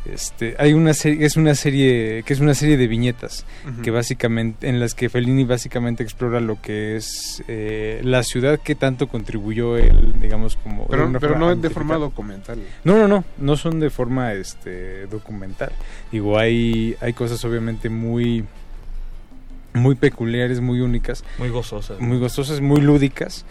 Este, 0.04 0.56
hay 0.58 0.74
una 0.74 0.96
serie, 0.96 1.26
es 1.28 1.36
una 1.38 1.54
serie 1.54 2.24
que 2.26 2.34
es 2.34 2.40
una 2.40 2.56
serie 2.56 2.76
de 2.76 2.88
viñetas 2.88 3.46
que 3.84 3.92
básicamente 3.92 4.68
en 4.68 4.80
las 4.80 4.96
que 4.96 5.10
Fellini 5.10 5.44
básicamente 5.44 6.02
explora 6.02 6.40
lo 6.40 6.60
que 6.60 6.96
es 6.96 7.44
eh, 7.48 8.02
la 8.04 8.24
ciudad 8.24 8.60
que 8.60 8.74
tanto 8.74 9.08
contribuyó 9.08 9.78
él, 9.78 10.16
digamos 10.20 10.56
como 10.56 10.84
de 10.86 10.90
Pero, 10.90 11.08
no 11.08 11.46
de 11.46 11.52
amplificada. 11.54 11.70
forma 11.74 11.96
documental. 11.98 12.60
No, 12.84 12.98
no, 12.98 13.08
no, 13.08 13.24
no 13.38 13.58
son 13.58 13.80
de 13.80 13.92
forma 13.92 14.34
este 14.34 15.06
documental. 15.06 15.72
Digo, 16.12 16.40
hay 16.40 16.96
hay 17.00 17.14
cosas 17.14 17.46
obviamente 17.46 17.90
muy 17.90 18.44
muy 19.74 19.94
peculiares, 19.96 20.62
muy 20.62 20.82
únicas, 20.82 21.24
Muy 21.38 21.50
gozosas. 21.50 22.00
muy 22.00 22.18
gustosas, 22.18 22.60
muy 22.60 22.82
lúdicas, 22.82 23.46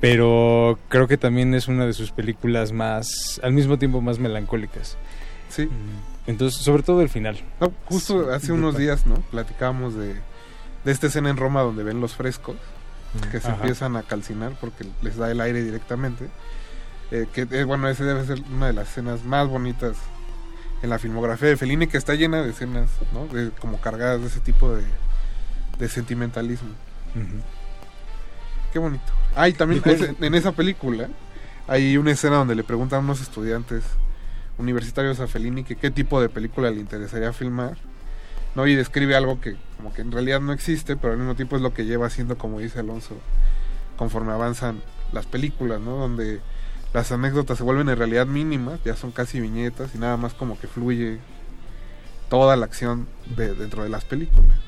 pero 0.00 0.78
creo 0.88 1.08
que 1.08 1.16
también 1.16 1.54
es 1.54 1.68
una 1.68 1.86
de 1.86 1.92
sus 1.92 2.10
películas 2.10 2.72
más 2.72 3.40
al 3.42 3.52
mismo 3.52 3.78
tiempo 3.78 4.00
más 4.00 4.18
melancólicas. 4.18 4.98
Sí. 5.56 5.68
Entonces, 6.26 6.62
sobre 6.62 6.82
todo 6.82 7.00
el 7.02 7.08
final. 7.08 7.40
No, 7.60 7.72
justo 7.86 8.32
hace 8.32 8.52
unos 8.52 8.76
días, 8.76 9.06
¿no? 9.06 9.14
Platicábamos 9.30 9.94
de, 9.94 10.14
de 10.84 10.92
esta 10.92 11.06
escena 11.06 11.30
en 11.30 11.36
Roma 11.38 11.62
donde 11.62 11.82
ven 11.82 12.00
los 12.00 12.14
frescos 12.14 12.56
que 13.32 13.40
se 13.40 13.48
Ajá. 13.48 13.56
empiezan 13.56 13.96
a 13.96 14.02
calcinar 14.02 14.52
porque 14.60 14.84
les 15.02 15.16
da 15.16 15.30
el 15.30 15.40
aire 15.40 15.62
directamente. 15.62 16.28
Eh, 17.12 17.26
que 17.32 17.46
eh, 17.50 17.64
bueno, 17.64 17.88
esa 17.88 18.04
debe 18.04 18.26
ser 18.26 18.42
una 18.52 18.66
de 18.66 18.72
las 18.74 18.88
escenas 18.90 19.24
más 19.24 19.48
bonitas 19.48 19.96
en 20.82 20.90
la 20.90 20.98
filmografía 20.98 21.48
de 21.48 21.56
Fellini, 21.56 21.86
que 21.86 21.96
está 21.96 22.14
llena 22.14 22.42
de 22.42 22.50
escenas, 22.50 22.90
¿no? 23.14 23.26
De, 23.28 23.50
como 23.52 23.80
cargadas 23.80 24.20
de 24.20 24.26
ese 24.26 24.40
tipo 24.40 24.74
de, 24.74 24.82
de 25.78 25.88
sentimentalismo. 25.88 26.68
Qué 28.72 28.78
bonito. 28.78 29.04
Ah, 29.34 29.48
y 29.48 29.52
también 29.52 29.78
¿Y 29.78 29.82
cuál- 29.82 29.94
ese- 29.94 30.14
en 30.20 30.34
esa 30.34 30.52
película 30.52 31.08
hay 31.68 31.96
una 31.96 32.10
escena 32.10 32.36
donde 32.36 32.54
le 32.54 32.64
preguntan 32.64 32.98
a 32.98 33.02
unos 33.02 33.20
estudiantes 33.20 33.84
universitarios 34.58 35.20
a 35.20 35.26
Fellini 35.26 35.64
que 35.64 35.76
qué 35.76 35.90
tipo 35.90 36.20
de 36.20 36.28
película 36.28 36.70
le 36.70 36.80
interesaría 36.80 37.32
filmar. 37.32 37.76
¿no? 38.56 38.66
Y 38.66 38.74
describe 38.74 39.14
algo 39.14 39.40
que 39.40 39.54
como 39.76 39.92
que 39.92 40.00
en 40.00 40.10
realidad 40.10 40.40
no 40.40 40.52
existe, 40.52 40.96
pero 40.96 41.12
al 41.12 41.18
mismo 41.18 41.34
tiempo 41.36 41.56
es 41.56 41.62
lo 41.62 41.74
que 41.74 41.84
lleva 41.84 42.06
haciendo, 42.06 42.38
como 42.38 42.58
dice 42.58 42.80
Alonso, 42.80 43.14
conforme 43.96 44.32
avanzan 44.32 44.80
las 45.12 45.26
películas, 45.26 45.80
¿no? 45.80 45.96
Donde 45.96 46.40
las 46.94 47.12
anécdotas 47.12 47.58
se 47.58 47.64
vuelven 47.64 47.90
en 47.90 47.98
realidad 47.98 48.26
mínimas, 48.26 48.80
ya 48.82 48.96
son 48.96 49.12
casi 49.12 49.40
viñetas 49.40 49.94
y 49.94 49.98
nada 49.98 50.16
más 50.16 50.32
como 50.32 50.58
que 50.58 50.66
fluye 50.66 51.18
toda 52.30 52.56
la 52.56 52.64
acción 52.64 53.06
de, 53.36 53.54
dentro 53.54 53.82
de 53.82 53.90
las 53.90 54.06
películas. 54.06 54.58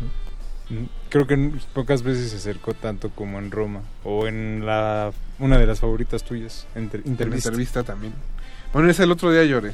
Creo 1.09 1.27
que 1.27 1.53
pocas 1.73 2.03
veces 2.03 2.31
se 2.31 2.37
acercó 2.37 2.75
tanto 2.75 3.09
como 3.09 3.39
en 3.39 3.51
Roma 3.51 3.81
o 4.05 4.27
en 4.27 4.67
la 4.67 5.13
una 5.39 5.57
de 5.57 5.67
las 5.67 5.81
favoritas 5.81 6.25
tuyas, 6.25 6.67
entre, 6.75 7.01
En 7.01 7.07
la 7.07 7.11
entrevista. 7.13 7.49
entrevista 7.49 7.83
también. 7.85 8.13
Bueno, 8.73 8.91
ese 8.91 9.05
el 9.05 9.11
otro 9.13 9.31
día 9.33 9.45
lloré. 9.45 9.73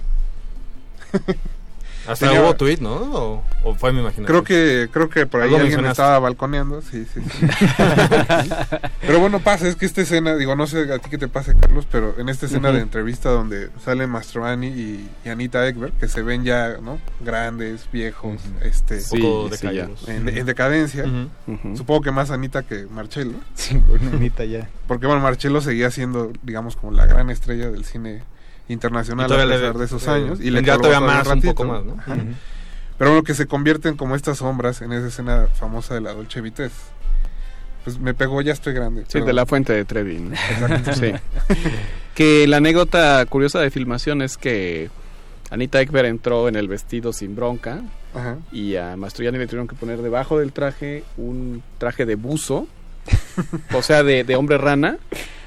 Hasta 2.06 2.26
Tenía- 2.26 2.42
hubo 2.42 2.54
tweet, 2.54 2.78
¿no? 2.82 2.90
O, 2.96 3.42
o 3.62 3.74
fue 3.76 3.90
mi 3.90 4.00
imaginación. 4.00 4.26
Creo 4.26 4.44
que 4.44 4.90
creo 4.92 5.08
que 5.08 5.24
por 5.26 5.40
ahí 5.40 5.46
Algo 5.48 5.56
alguien 5.62 5.80
me 5.80 5.86
mencionaste. 5.86 6.02
estaba 6.02 6.18
balconeando, 6.18 6.82
sí, 6.82 7.06
sí, 7.14 7.20
sí. 7.22 7.46
pero 9.00 9.20
bueno, 9.20 9.40
pasa, 9.40 9.66
es 9.68 9.76
que 9.76 9.86
esta 9.86 10.02
escena, 10.02 10.36
digo, 10.36 10.54
no 10.54 10.66
sé 10.66 10.92
a 10.92 10.98
ti 10.98 11.08
qué 11.08 11.16
te 11.16 11.28
pase, 11.28 11.54
Carlos, 11.58 11.86
pero 11.90 12.14
en 12.18 12.28
esta 12.28 12.44
escena 12.44 12.72
de 12.72 12.80
entrevista 12.80 13.30
donde 13.30 13.70
salen 13.82 14.10
Mastroianni 14.10 14.66
y, 14.66 15.10
y 15.24 15.28
Anita 15.30 15.66
Ekberg, 15.66 15.94
que 15.94 16.08
se 16.08 16.20
ven 16.20 16.44
ya, 16.44 16.76
¿no? 16.82 16.98
Grandes, 17.20 17.88
viejos, 17.90 18.38
este, 18.62 19.00
Sí, 19.00 19.18
poco 19.18 19.48
sí, 19.56 19.66
en, 20.08 20.28
en 20.28 20.44
decadencia. 20.44 21.06
Supongo 21.74 22.02
que 22.02 22.10
más 22.12 22.30
Anita 22.30 22.64
que 22.64 22.84
Marcello, 22.84 23.32
Sí, 23.54 23.78
con 23.80 24.06
Anita 24.14 24.44
ya. 24.44 24.68
porque 24.86 25.06
bueno, 25.06 25.22
Marcello 25.22 25.62
seguía 25.62 25.90
siendo, 25.90 26.32
digamos, 26.42 26.76
como 26.76 26.92
la 26.92 27.06
gran 27.06 27.30
estrella 27.30 27.70
del 27.70 27.86
cine 27.86 28.22
internacional 28.68 29.30
a 29.32 29.44
le- 29.46 29.54
pesar 29.56 29.76
de 29.78 29.84
esos 29.84 30.06
eh, 30.06 30.10
años. 30.10 30.40
Y 30.40 30.50
le 30.50 30.62
colgó 30.64 30.82
todavía 30.88 31.32
un 31.32 31.42
poco 31.42 31.64
más, 31.64 31.84
¿no? 31.84 31.94
Ajá. 31.98 32.16
Pero 32.96 33.10
bueno, 33.10 33.24
que 33.24 33.34
se 33.34 33.46
convierten 33.46 33.96
como 33.96 34.14
estas 34.16 34.38
sombras 34.38 34.80
en 34.82 34.92
esa 34.92 35.08
escena 35.08 35.46
famosa 35.54 35.94
de 35.94 36.00
la 36.00 36.12
Dolce 36.14 36.40
Vita. 36.40 36.68
Pues 37.84 37.98
me 37.98 38.14
pegó, 38.14 38.40
ya 38.40 38.52
estoy 38.52 38.72
grande. 38.72 39.02
Sí, 39.02 39.08
pero- 39.14 39.26
de 39.26 39.32
la 39.34 39.46
fuente 39.46 39.72
de 39.72 39.84
Trevi. 39.84 40.18
¿no? 40.18 40.34
Exacto. 40.34 40.92
Sí. 40.94 41.12
que 42.14 42.46
la 42.46 42.58
anécdota 42.58 43.24
curiosa 43.26 43.60
de 43.60 43.70
filmación 43.70 44.22
es 44.22 44.36
que 44.38 44.90
Anita 45.50 45.80
Ekberg 45.80 46.06
entró 46.06 46.48
en 46.48 46.56
el 46.56 46.68
vestido 46.68 47.12
sin 47.12 47.34
bronca 47.36 47.82
Ajá. 48.14 48.38
y 48.52 48.76
a 48.76 48.96
Mastroianni 48.96 49.38
le 49.38 49.46
tuvieron 49.46 49.68
que 49.68 49.74
poner 49.74 50.00
debajo 50.00 50.38
del 50.38 50.52
traje 50.52 51.04
un 51.16 51.62
traje 51.78 52.06
de 52.06 52.14
buzo, 52.14 52.66
o 53.74 53.82
sea, 53.82 54.02
de, 54.02 54.24
de 54.24 54.36
hombre 54.36 54.56
rana, 54.56 54.96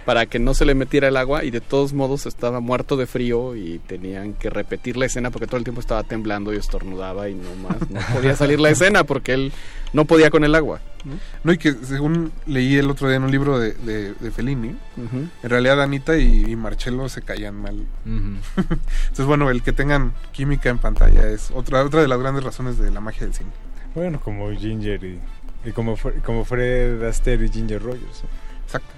para 0.07 0.25
que 0.25 0.39
no 0.39 0.53
se 0.53 0.63
le 0.63 0.73
metiera 0.73 1.09
el 1.09 1.17
agua 1.17 1.43
y 1.43 1.51
de 1.51 1.59
todos 1.59 1.91
modos 1.91 2.27
estaba 2.27 2.61
muerto 2.61 2.95
de 2.95 3.07
frío 3.07 3.57
y 3.57 3.79
tenían 3.79 4.35
que 4.35 4.49
repetir 4.49 4.95
la 4.95 5.05
escena 5.05 5.31
porque 5.31 5.47
todo 5.47 5.57
el 5.57 5.65
tiempo 5.65 5.81
estaba 5.81 6.01
temblando 6.03 6.53
y 6.53 6.55
estornudaba 6.55 7.27
y 7.27 7.35
no 7.35 7.53
más, 7.55 7.89
no 7.89 7.99
podía 8.13 8.33
salir 8.33 8.57
la 8.61 8.69
escena 8.69 9.03
porque 9.03 9.33
él 9.33 9.51
no 9.91 10.05
podía 10.05 10.29
con 10.29 10.45
el 10.45 10.55
agua. 10.55 10.79
¿no? 11.03 11.15
No, 11.43 11.51
y 11.51 11.57
que 11.57 11.73
según 11.73 12.31
leí 12.45 12.77
el 12.77 12.89
otro 12.89 13.09
día 13.09 13.17
en 13.17 13.23
un 13.23 13.31
libro 13.31 13.59
de, 13.59 13.73
de, 13.73 14.13
de 14.13 14.31
Fellini, 14.31 14.77
en 14.95 15.29
realidad 15.49 15.81
Anita 15.81 16.17
y, 16.17 16.51
y 16.51 16.55
Marcello 16.55 17.09
se 17.09 17.21
caían 17.21 17.55
mal. 17.55 17.85
Entonces, 18.05 19.25
bueno, 19.25 19.49
el 19.49 19.61
que 19.61 19.73
tengan 19.73 20.13
química 20.31 20.69
en 20.69 20.77
pantalla 20.77 21.27
es 21.27 21.51
otra, 21.53 21.83
otra 21.83 22.01
de 22.01 22.07
las 22.07 22.17
grandes 22.17 22.45
razones 22.45 22.77
de 22.77 22.91
la 22.91 23.01
magia 23.01 23.23
del 23.25 23.33
cine. 23.33 23.49
Bueno, 23.93 24.21
como 24.21 24.49
Ginger 24.53 25.03
y, 25.03 25.19
y 25.65 25.71
como, 25.73 25.97
como 26.23 26.45
Fred 26.45 27.03
Astaire 27.03 27.45
y 27.45 27.49
Ginger 27.49 27.83
Rogers. 27.83 28.23
Exacto. 28.63 28.96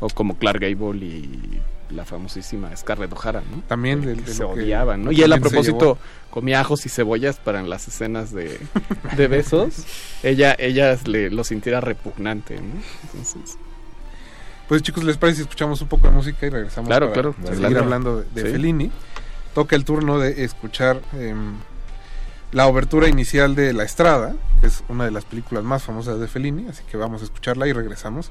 O 0.00 0.08
como 0.08 0.36
Clark 0.38 0.60
Gable 0.60 1.04
y 1.04 1.60
la 1.90 2.04
famosísima 2.04 2.74
Scarlett 2.76 3.12
O'Hara, 3.12 3.40
¿no? 3.50 3.62
También 3.66 4.02
del- 4.02 4.24
de 4.24 4.32
se 4.34 4.42
lo 4.42 4.54
que- 4.54 4.60
odiaban, 4.62 5.04
¿no? 5.04 5.12
Y 5.12 5.22
él 5.22 5.32
a 5.32 5.38
propósito 5.38 5.98
comía 6.30 6.60
ajos 6.60 6.84
y 6.86 6.88
cebollas 6.88 7.36
para 7.38 7.60
en 7.60 7.70
las 7.70 7.88
escenas 7.88 8.32
de, 8.32 8.60
de 9.16 9.26
besos. 9.28 9.84
ella 10.22 10.54
ella 10.58 10.96
le, 11.06 11.30
lo 11.30 11.42
sintiera 11.44 11.80
repugnante, 11.80 12.56
¿no? 12.56 12.80
Entonces, 13.04 13.56
Pues 14.68 14.82
chicos, 14.82 15.02
¿les 15.04 15.16
parece 15.16 15.36
si 15.36 15.42
escuchamos 15.42 15.80
un 15.80 15.88
poco 15.88 16.08
de 16.08 16.12
música 16.14 16.46
y 16.46 16.50
regresamos 16.50 16.88
Claro, 16.88 17.08
para 17.12 17.32
claro, 17.32 17.56
seguir 17.56 17.78
hablando 17.78 18.18
de, 18.20 18.24
de 18.34 18.42
Sí. 18.42 18.52
Fellini? 18.52 18.90
Toca 19.54 19.74
el 19.74 19.84
turno 19.86 20.18
de 20.18 20.44
escuchar 20.44 21.00
em, 21.14 21.54
la 22.52 22.66
obertura 22.66 23.08
inicial 23.08 23.54
de 23.54 23.72
La 23.72 23.84
Estrada, 23.84 24.36
que 24.60 24.66
es 24.66 24.84
una 24.88 25.06
de 25.06 25.10
las 25.10 25.24
películas 25.24 25.64
más 25.64 25.82
famosas 25.82 26.20
de 26.20 26.28
Fellini, 26.28 26.68
así 26.68 26.82
que 26.90 26.98
vamos 26.98 27.22
a 27.22 27.24
escucharla 27.24 27.66
y 27.66 27.72
regresamos. 27.72 28.30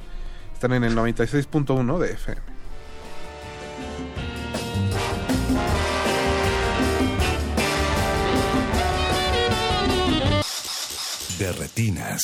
Están 0.57 0.73
en 0.73 0.85
el 0.85 0.97
96.1 0.97 1.99
de 1.99 2.13
FM. 2.13 2.41
De 11.37 11.51
retinas. 11.51 12.23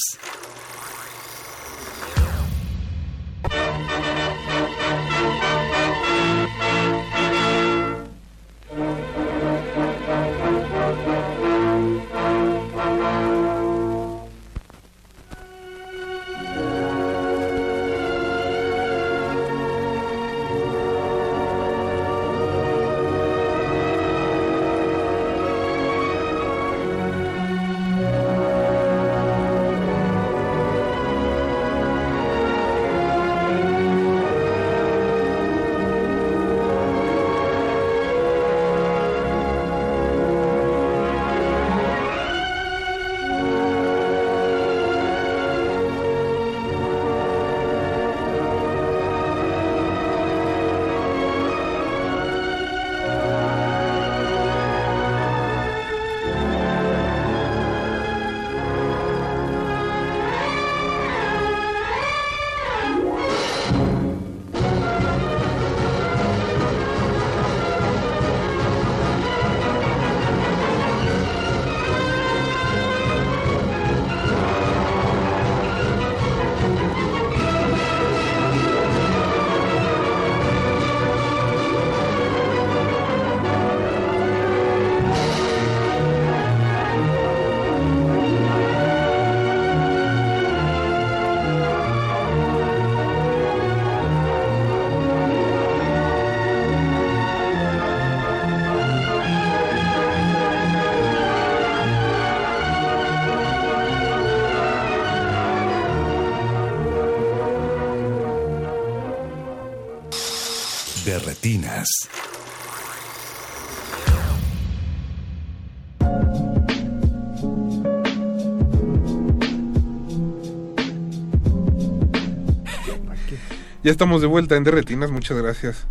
Ya 123.83 123.91
estamos 123.91 124.21
de 124.21 124.27
vuelta 124.27 124.55
en 124.55 124.63
Derretinas, 124.63 125.11
muchas 125.11 125.37
gracias 125.37 125.87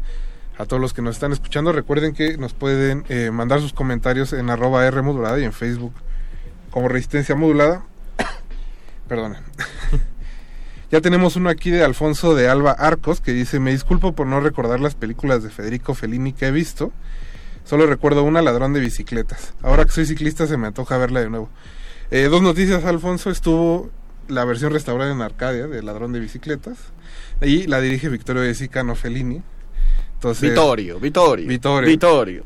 a 0.56 0.64
todos 0.64 0.80
los 0.80 0.94
que 0.94 1.02
nos 1.02 1.16
están 1.16 1.30
escuchando. 1.30 1.72
Recuerden 1.72 2.14
que 2.14 2.38
nos 2.38 2.54
pueden 2.54 3.04
eh, 3.10 3.30
mandar 3.30 3.60
sus 3.60 3.74
comentarios 3.74 4.32
en 4.32 4.48
arroba 4.48 4.86
R 4.86 5.02
modulada 5.02 5.38
y 5.38 5.44
en 5.44 5.52
Facebook 5.52 5.92
como 6.70 6.88
Resistencia 6.88 7.34
Modulada. 7.34 7.84
Perdona. 9.08 9.42
ya 10.90 11.02
tenemos 11.02 11.36
uno 11.36 11.50
aquí 11.50 11.70
de 11.70 11.84
Alfonso 11.84 12.34
de 12.34 12.48
Alba 12.48 12.70
Arcos 12.70 13.20
que 13.20 13.32
dice, 13.32 13.60
me 13.60 13.72
disculpo 13.72 14.12
por 14.12 14.26
no 14.26 14.40
recordar 14.40 14.80
las 14.80 14.94
películas 14.94 15.42
de 15.42 15.50
Federico 15.50 15.94
Fellini 15.94 16.32
que 16.32 16.46
he 16.46 16.50
visto. 16.50 16.92
Solo 17.64 17.86
recuerdo 17.86 18.24
una, 18.24 18.40
Ladrón 18.40 18.72
de 18.72 18.80
Bicicletas. 18.80 19.52
Ahora 19.60 19.84
que 19.84 19.92
soy 19.92 20.06
ciclista 20.06 20.46
se 20.46 20.56
me 20.56 20.68
antoja 20.68 20.96
verla 20.96 21.20
de 21.20 21.28
nuevo. 21.28 21.50
Eh, 22.10 22.28
dos 22.30 22.40
noticias, 22.40 22.86
Alfonso. 22.86 23.28
Estuvo 23.28 23.90
la 24.28 24.44
versión 24.44 24.72
restaurada 24.72 25.12
en 25.12 25.20
Arcadia 25.22 25.66
de 25.66 25.82
Ladrón 25.82 26.12
de 26.12 26.20
Bicicletas. 26.20 26.78
Y 27.40 27.66
la 27.66 27.80
dirige 27.80 28.08
Victorio 28.08 28.42
de 28.42 28.54
Sicano 28.54 28.94
Fellini. 28.94 29.42
Entonces, 30.14 30.50
Vittorio, 30.50 31.00
Vittorio. 31.00 31.48
Vittorio. 31.48 31.88
Vittorio. 31.88 32.42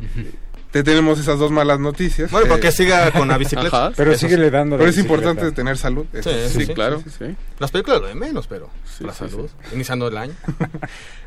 Te 0.70 0.82
tenemos 0.82 1.18
esas 1.18 1.38
dos 1.38 1.50
malas 1.50 1.78
noticias. 1.78 2.30
Bueno, 2.30 2.46
Eh, 2.46 2.50
porque 2.50 2.70
siga 2.72 3.10
con 3.10 3.28
la 3.28 3.38
bicicleta. 3.38 3.86
Ajá. 3.86 3.92
Pero 3.96 4.12
Eso 4.12 4.20
síguele 4.20 4.46
sí. 4.46 4.50
dando 4.50 4.76
Pero 4.76 4.88
es 4.90 4.96
bicicleta. 4.96 5.24
importante 5.30 5.54
tener 5.54 5.78
salud. 5.78 6.06
Sí, 6.12 6.30
sí, 6.50 6.66
sí, 6.66 6.74
claro. 6.74 7.02
sí, 7.04 7.10
sí. 7.18 7.36
Las 7.58 7.70
películas 7.70 8.00
lo 8.00 8.06
de 8.08 8.14
menos, 8.14 8.46
pero 8.46 8.68
la 9.00 9.12
salud. 9.14 9.48
Iniciando 9.72 10.08
el 10.08 10.16
año. 10.16 10.34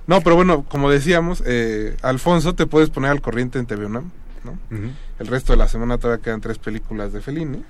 No, 0.08 0.22
pero 0.22 0.36
bueno, 0.36 0.66
como 0.68 0.90
decíamos, 0.90 1.44
eh, 1.46 1.96
Alfonso, 2.02 2.56
te 2.56 2.66
puedes 2.66 2.90
poner 2.90 3.12
al 3.12 3.22
corriente 3.22 3.60
en 3.60 3.68
TV 3.68 3.88
El 5.20 5.28
resto 5.28 5.54
de 5.54 5.58
la 5.58 5.68
semana 5.68 5.98
todavía 5.98 6.24
quedan 6.24 6.42
tres 6.42 6.58
películas 6.58 7.14
de 7.14 7.22
Fellini. 7.22 7.64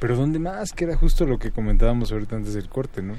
Pero 0.00 0.16
¿dónde 0.16 0.38
más? 0.38 0.72
Que 0.72 0.84
era 0.84 0.96
justo 0.96 1.24
lo 1.26 1.38
que 1.38 1.50
comentábamos 1.50 2.12
ahorita 2.12 2.36
antes 2.36 2.54
del 2.54 2.68
corte, 2.68 3.02
¿no? 3.02 3.14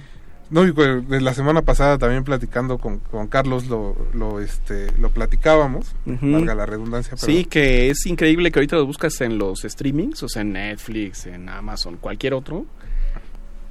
No, 0.49 0.65
y 0.65 0.71
pues, 0.71 1.05
de 1.09 1.19
la 1.19 1.33
semana 1.33 1.61
pasada 1.63 1.97
también 1.97 2.23
platicando 2.23 2.77
con, 2.77 2.99
con 2.99 3.27
Carlos 3.27 3.67
lo, 3.67 3.97
lo, 4.13 4.39
este, 4.39 4.89
lo 4.97 5.09
platicábamos, 5.09 5.93
Ujú. 6.05 6.31
valga 6.31 6.55
la 6.55 6.65
redundancia. 6.65 7.15
Pero 7.19 7.33
Sí, 7.33 7.43
que 7.43 7.89
es 7.89 8.05
increíble 8.05 8.49
que 8.49 8.59
ahorita 8.59 8.77
lo 8.77 8.85
buscas 8.85 9.19
en 9.19 9.37
los 9.37 9.63
streamings, 9.63 10.23
o 10.23 10.29
sea, 10.29 10.43
en 10.43 10.53
Netflix, 10.53 11.25
en 11.25 11.49
Amazon, 11.49 11.97
cualquier 11.97 12.33
otro, 12.33 12.65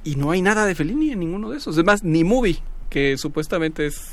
y 0.03 0.17
no 0.17 0.29
hay 0.29 0.43
nada 0.43 0.65
de 0.67 0.75
Fellini 0.75 1.11
en 1.11 1.19
ninguno 1.19 1.49
de 1.49 1.57
esos. 1.57 1.75
Es 1.77 1.83
más, 1.83 2.03
ni 2.03 2.23
Movie, 2.23 2.59
que 2.91 3.17
supuestamente 3.17 3.87
es 3.87 4.11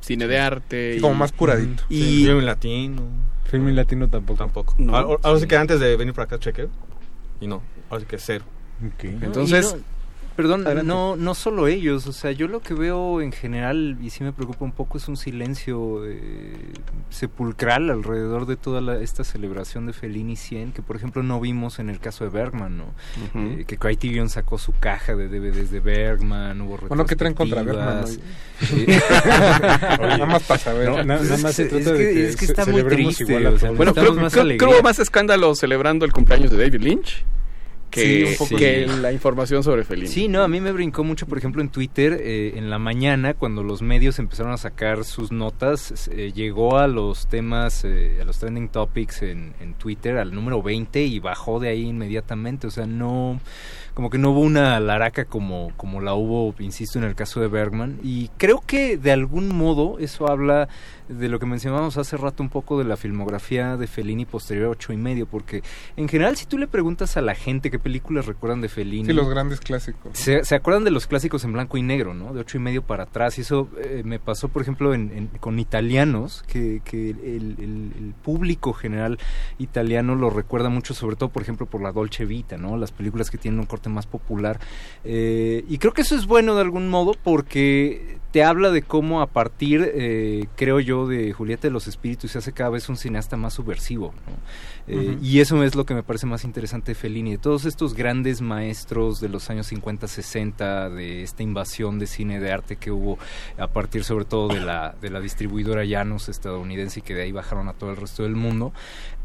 cine 0.00 0.28
de 0.28 0.38
arte. 0.38 0.92
Sí, 0.92 0.98
y- 0.98 1.00
como 1.00 1.14
más 1.14 1.32
curadito. 1.32 1.82
Y 1.88 2.00
Sí, 2.02 2.24
film 2.26 2.44
latino. 2.44 3.02
Film 3.50 3.68
latino 3.74 4.08
tampoco. 4.08 4.38
Tampoco. 4.38 4.74
No. 4.78 4.94
Ahora, 4.96 5.20
ahora 5.22 5.40
sí 5.40 5.46
que 5.46 5.56
antes 5.56 5.80
de 5.80 5.96
venir 5.96 6.14
para 6.14 6.24
acá 6.24 6.38
chequé. 6.38 6.68
Y 7.40 7.46
no, 7.46 7.62
ahora 7.90 8.00
sí 8.00 8.06
que 8.06 8.18
cero. 8.18 8.44
Entonces, 9.02 9.74
Y 9.74 9.76
no- 9.78 9.97
perdón, 10.38 10.64
Adelante. 10.64 10.86
no, 10.86 11.16
no 11.16 11.34
solo 11.34 11.66
ellos, 11.66 12.06
o 12.06 12.12
sea, 12.12 12.30
yo 12.30 12.46
lo 12.46 12.60
que 12.60 12.72
veo 12.72 13.20
en 13.20 13.32
general, 13.32 13.98
y 14.00 14.10
sí 14.10 14.22
me 14.22 14.32
preocupa 14.32 14.64
un 14.64 14.70
poco, 14.70 14.96
es 14.96 15.08
un 15.08 15.16
silencio 15.16 16.06
eh, 16.06 16.54
sepulcral 17.10 17.90
alrededor 17.90 18.46
de 18.46 18.54
toda 18.54 18.80
la- 18.80 19.00
esta 19.00 19.24
celebración 19.24 19.86
de 19.86 19.92
Fellini 19.92 20.36
100, 20.36 20.70
que 20.70 20.80
por 20.80 20.94
ejemplo 20.94 21.24
no 21.24 21.40
vimos 21.40 21.80
en 21.80 21.90
el 21.90 21.98
caso 21.98 22.22
de 22.22 22.30
Bergman, 22.30 22.76
¿no? 22.78 22.84
Ujú. 23.34 23.60
Eh, 23.60 23.64
que 23.66 23.78
Criterion 23.78 24.28
sacó 24.28 24.58
su 24.58 24.72
caja 24.78 25.16
de 25.16 25.26
DVDs 25.26 25.72
de 25.72 25.80
Bergman, 25.80 26.60
hubo 26.60 26.78
Bueno, 26.86 27.04
¿qué 27.04 27.16
traen 27.16 27.34
contra 27.34 27.64
Bergman, 27.64 28.04
nada 29.98 30.26
más 30.26 30.42
para 30.44 30.60
saber. 30.60 30.88
No, 30.88 30.96
na- 30.98 31.16
nada 31.16 31.36
más 31.38 31.54
se 31.54 31.64
Es 31.64 31.68
trata 31.68 31.84
que- 31.84 31.90
de 31.98 32.14
que, 32.14 32.28
es 32.28 32.36
que 32.36 32.44
está 32.44 32.64
muy 32.64 32.84
triste, 32.84 33.24
igual 33.24 33.46
a 33.46 33.50
o 33.50 33.58
sea, 33.58 33.68
todos. 33.70 33.76
bueno, 33.76 33.92
creo, 33.92 34.14
más 34.14 34.32
creo- 34.32 34.82
más 34.82 34.98
escándalo 35.00 35.54
celebrando 35.54 36.04
el 36.04 36.12
cumpleaños 36.12 36.50
de 36.52 36.58
David 36.58 36.80
Lynch 36.80 37.24
que, 37.90 38.00
Sí, 38.00 38.24
un 38.24 38.36
poco 38.36 38.56
que 38.56 38.86
sí. 38.88 39.00
la 39.00 39.12
información 39.18 39.62
sobre 39.62 39.84
Fellini. 39.84 40.08
Sí, 40.08 40.28
no, 40.28 40.42
a 40.42 40.48
mí 40.48 40.60
me 40.60 40.72
brincó 40.72 41.04
mucho, 41.04 41.26
por 41.26 41.38
ejemplo, 41.38 41.62
en 41.62 41.68
Twitter, 41.68 42.18
eh, 42.20 42.52
en 42.56 42.70
la 42.70 42.78
mañana, 42.78 43.34
cuando 43.34 43.62
los 43.62 43.82
medios 43.82 44.18
empezaron 44.18 44.52
a 44.52 44.56
sacar 44.56 45.04
sus 45.04 45.32
notas, 45.32 46.08
eh, 46.12 46.32
llegó 46.34 46.78
a 46.78 46.86
los 46.86 47.26
temas, 47.26 47.84
eh, 47.84 48.18
a 48.20 48.24
los 48.24 48.38
trending 48.38 48.68
topics 48.68 49.22
en, 49.22 49.54
en 49.60 49.74
Twitter, 49.74 50.18
al 50.18 50.34
número 50.34 50.62
20 50.62 51.02
y 51.02 51.18
bajó 51.18 51.60
de 51.60 51.68
ahí 51.68 51.86
inmediatamente. 51.86 52.66
O 52.66 52.70
sea, 52.70 52.86
no, 52.86 53.40
como 53.94 54.10
que 54.10 54.18
no 54.18 54.30
hubo 54.30 54.40
una 54.40 54.78
laraca 54.78 55.24
como, 55.24 55.72
como 55.76 56.00
la 56.00 56.14
hubo, 56.14 56.54
insisto, 56.60 56.98
en 56.98 57.04
el 57.04 57.14
caso 57.14 57.40
de 57.40 57.48
Bergman. 57.48 57.98
Y 58.02 58.28
creo 58.36 58.62
que 58.64 58.96
de 58.96 59.10
algún 59.10 59.48
modo 59.48 59.98
eso 59.98 60.30
habla 60.30 60.68
de 61.08 61.28
lo 61.28 61.38
que 61.38 61.46
mencionábamos 61.46 61.96
hace 61.96 62.16
rato 62.16 62.42
un 62.42 62.48
poco 62.48 62.78
de 62.78 62.84
la 62.84 62.96
filmografía 62.96 63.76
de 63.76 63.86
Fellini 63.86 64.24
posterior 64.26 64.66
a 64.66 64.70
ocho 64.70 64.92
y 64.92 64.96
medio, 64.96 65.26
porque 65.26 65.62
en 65.96 66.08
general 66.08 66.36
si 66.36 66.46
tú 66.46 66.58
le 66.58 66.66
preguntas 66.66 67.16
a 67.16 67.22
la 67.22 67.34
gente 67.34 67.70
qué 67.70 67.78
películas 67.78 68.26
recuerdan 68.26 68.60
de 68.60 68.68
Fellini, 68.68 69.06
Sí, 69.06 69.12
los 69.12 69.28
grandes 69.28 69.60
clásicos. 69.60 70.18
se, 70.18 70.44
se 70.44 70.54
acuerdan 70.54 70.84
de 70.84 70.90
los 70.90 71.06
clásicos 71.06 71.44
en 71.44 71.52
blanco 71.52 71.76
y 71.76 71.82
negro, 71.82 72.14
¿no? 72.14 72.32
De 72.34 72.40
ocho 72.40 72.56
y 72.58 72.60
medio 72.60 72.82
para 72.82 73.04
atrás. 73.04 73.38
Y 73.38 73.42
eso 73.42 73.68
eh, 73.82 74.02
me 74.04 74.18
pasó, 74.18 74.48
por 74.48 74.62
ejemplo, 74.62 74.94
en, 74.94 75.10
en- 75.12 75.26
con 75.40 75.58
italianos, 75.58 76.44
que, 76.46 76.80
que 76.84 77.10
el, 77.10 77.56
el- 77.58 77.92
el 77.98 78.14
público 78.22 78.72
general 78.72 79.18
italiano 79.58 80.14
lo 80.14 80.30
recuerda 80.30 80.68
mucho, 80.68 80.94
sobre 80.94 81.16
todo, 81.16 81.30
por 81.30 81.42
ejemplo, 81.42 81.66
por 81.66 81.80
la 81.82 81.92
Dolce 81.92 82.24
Vita, 82.24 82.56
¿no? 82.56 82.76
Las 82.76 82.92
películas 82.92 83.30
que 83.30 83.38
tienen 83.38 83.60
un 83.60 83.66
corte 83.66 83.88
más 83.88 84.06
popular. 84.06 84.60
Eh, 85.04 85.64
y 85.68 85.78
creo 85.78 85.92
que 85.92 86.02
eso 86.02 86.14
es 86.16 86.26
bueno 86.26 86.54
de 86.54 86.62
algún 86.62 86.88
modo 86.88 87.12
porque 87.22 88.18
te 88.38 88.44
habla 88.44 88.70
de 88.70 88.82
cómo 88.82 89.20
a 89.20 89.26
partir, 89.26 89.90
eh, 89.96 90.46
creo 90.54 90.78
yo, 90.78 91.08
de 91.08 91.32
Julieta 91.32 91.66
de 91.66 91.72
los 91.72 91.88
Espíritus 91.88 92.30
se 92.30 92.38
hace 92.38 92.52
cada 92.52 92.70
vez 92.70 92.88
un 92.88 92.96
cineasta 92.96 93.36
más 93.36 93.54
subversivo, 93.54 94.14
¿no? 94.28 94.94
Eh. 94.94 95.18
Y 95.20 95.40
eso 95.40 95.60
es 95.64 95.74
lo 95.74 95.84
que 95.84 95.92
me 95.92 96.04
parece 96.04 96.26
más 96.26 96.44
interesante 96.44 96.92
de 96.92 96.94
Fellini, 96.94 97.32
de 97.32 97.38
todos 97.38 97.64
estos 97.64 97.94
grandes 97.94 98.40
maestros 98.40 99.20
de 99.20 99.28
los 99.28 99.50
años 99.50 99.66
50, 99.66 100.06
60, 100.06 100.90
de 100.90 101.24
esta 101.24 101.42
invasión 101.42 101.98
de 101.98 102.06
cine 102.06 102.38
de 102.38 102.52
arte 102.52 102.76
que 102.76 102.92
hubo 102.92 103.18
a 103.58 103.66
partir 103.66 104.04
sobre 104.04 104.24
todo 104.24 104.46
de 104.46 104.60
la, 104.60 104.94
de 105.00 105.10
la 105.10 105.20
distribuidora 105.20 105.84
Llanos 105.84 106.28
estadounidense 106.28 107.00
y 107.00 107.02
que 107.02 107.16
de 107.16 107.22
ahí 107.22 107.32
bajaron 107.32 107.66
a 107.66 107.72
todo 107.72 107.90
el 107.90 107.96
resto 107.96 108.22
del 108.22 108.36
mundo. 108.36 108.72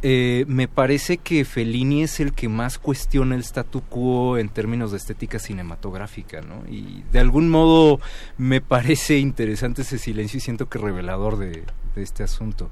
Eh, 0.06 0.44
me 0.50 0.68
parece 0.68 1.18
que 1.18 1.46
Fellini 1.46 2.04
es 2.04 2.20
el 2.20 2.34
que 2.34 2.50
más 2.50 2.78
cuestiona 2.78 3.36
el 3.36 3.42
statu 3.42 3.80
quo 3.82 4.38
en 4.38 4.50
términos 4.50 4.92
de 4.92 4.98
estética 4.98 5.40
cinematográfica, 5.40 6.42
¿no? 6.42 6.70
Y 6.70 7.04
de 7.14 7.20
algún 7.20 7.50
modo 7.50 8.02
me 8.38 8.60
parece 8.60 9.18
interesante 9.20 9.84
ese 9.84 9.98
silencio 9.98 10.40
y 10.40 10.42
siento 10.42 10.68
que 10.68 10.78
revelador 10.78 11.38
de, 11.38 11.64
de 11.96 12.04
este 12.04 12.22
asunto. 12.24 12.70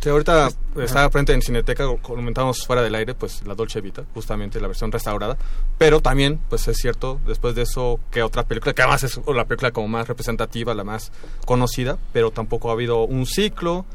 Sí, 0.00 0.08
ahorita 0.08 0.48
está 0.78 1.08
frente 1.10 1.32
en 1.32 1.42
Cineteca, 1.42 1.86
co- 1.86 1.98
comentábamos 1.98 2.66
fuera 2.66 2.82
del 2.82 2.96
aire, 2.96 3.14
pues 3.14 3.46
la 3.46 3.54
Dolce 3.54 3.80
Vita, 3.80 4.02
justamente 4.12 4.60
la 4.60 4.66
versión 4.66 4.90
restaurada. 4.90 5.38
Pero 5.78 6.00
también, 6.00 6.40
pues 6.48 6.66
es 6.66 6.76
cierto, 6.76 7.20
después 7.24 7.54
de 7.54 7.62
eso, 7.62 8.00
que 8.10 8.24
otra 8.24 8.42
película, 8.42 8.72
que 8.74 8.82
además 8.82 9.04
es 9.04 9.20
la 9.28 9.44
película 9.44 9.70
como 9.70 9.86
más 9.86 10.08
representativa, 10.08 10.74
la 10.74 10.82
más 10.82 11.12
conocida, 11.46 11.98
pero 12.12 12.32
tampoco 12.32 12.70
ha 12.70 12.72
habido 12.72 13.04
un 13.04 13.26
ciclo. 13.26 13.86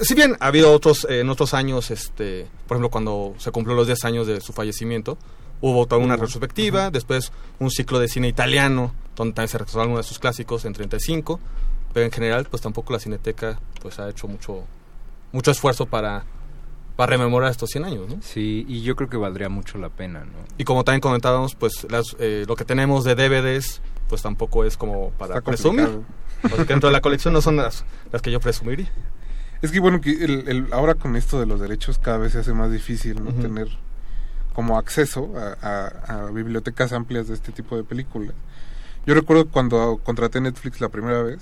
Si 0.00 0.14
bien 0.14 0.36
ha 0.40 0.46
habido 0.46 0.72
otros, 0.72 1.06
eh, 1.08 1.20
en 1.20 1.28
otros 1.30 1.54
años, 1.54 1.90
este, 1.90 2.46
por 2.66 2.76
ejemplo, 2.76 2.90
cuando 2.90 3.34
se 3.38 3.50
cumplió 3.50 3.74
los 3.74 3.86
10 3.86 4.04
años 4.04 4.26
de 4.26 4.40
su 4.40 4.52
fallecimiento, 4.52 5.18
hubo 5.60 5.86
toda 5.86 6.00
una 6.02 6.16
retrospectiva, 6.16 6.90
después 6.90 7.32
un 7.58 7.70
ciclo 7.70 7.98
de 7.98 8.08
cine 8.08 8.28
italiano, 8.28 8.94
donde 9.16 9.34
también 9.34 9.48
se 9.48 9.58
restauraron 9.58 9.90
algunos 9.90 10.06
de 10.06 10.08
sus 10.08 10.18
clásicos 10.18 10.64
en 10.64 10.72
35, 10.72 11.40
pero 11.92 12.06
en 12.06 12.12
general, 12.12 12.46
pues 12.48 12.62
tampoco 12.62 12.92
la 12.92 13.00
Cineteca 13.00 13.58
pues 13.82 13.98
ha 13.98 14.08
hecho 14.08 14.28
mucho 14.28 14.64
mucho 15.32 15.50
esfuerzo 15.50 15.86
para, 15.86 16.24
para 16.96 17.10
rememorar 17.10 17.50
estos 17.50 17.70
100 17.70 17.84
años, 17.84 18.08
¿no? 18.08 18.22
Sí, 18.22 18.64
y 18.68 18.82
yo 18.82 18.96
creo 18.96 19.08
que 19.08 19.16
valdría 19.16 19.48
mucho 19.48 19.78
la 19.78 19.88
pena, 19.88 20.20
¿no? 20.20 20.38
Y 20.56 20.64
como 20.64 20.84
también 20.84 21.00
comentábamos, 21.00 21.54
pues 21.54 21.86
las, 21.90 22.16
eh, 22.18 22.44
lo 22.46 22.56
que 22.56 22.64
tenemos 22.64 23.04
de 23.04 23.14
DVDs, 23.14 23.82
pues 24.08 24.22
tampoco 24.22 24.64
es 24.64 24.76
como 24.76 25.10
para 25.10 25.40
presumir. 25.40 26.00
Porque 26.42 26.64
dentro 26.64 26.88
de 26.88 26.92
la 26.92 27.00
colección 27.00 27.34
no 27.34 27.42
son 27.42 27.56
las, 27.56 27.84
las 28.12 28.22
que 28.22 28.30
yo 28.30 28.38
presumiría. 28.38 28.90
Es 29.62 29.70
que 29.72 29.80
bueno, 29.80 30.00
que 30.00 30.10
el, 30.24 30.48
el- 30.48 30.72
ahora 30.72 30.94
con 30.94 31.16
esto 31.16 31.40
de 31.40 31.46
los 31.46 31.60
derechos 31.60 31.98
cada 31.98 32.18
vez 32.18 32.32
se 32.32 32.38
hace 32.38 32.52
más 32.52 32.70
difícil 32.70 33.22
¿no? 33.24 33.32
Tener 33.32 33.68
como 34.54 34.78
acceso 34.78 35.32
a, 35.36 35.56
a- 35.66 36.26
a 36.26 36.30
bibliotecas 36.30 36.92
amplias 36.92 37.28
de 37.28 37.34
este 37.34 37.52
tipo 37.52 37.76
de 37.76 37.84
películas. 37.84 38.34
Yo 39.06 39.14
recuerdo 39.14 39.48
cuando 39.48 40.00
contraté 40.04 40.40
Netflix 40.40 40.80
la 40.80 40.88
primera 40.88 41.22
vez, 41.22 41.40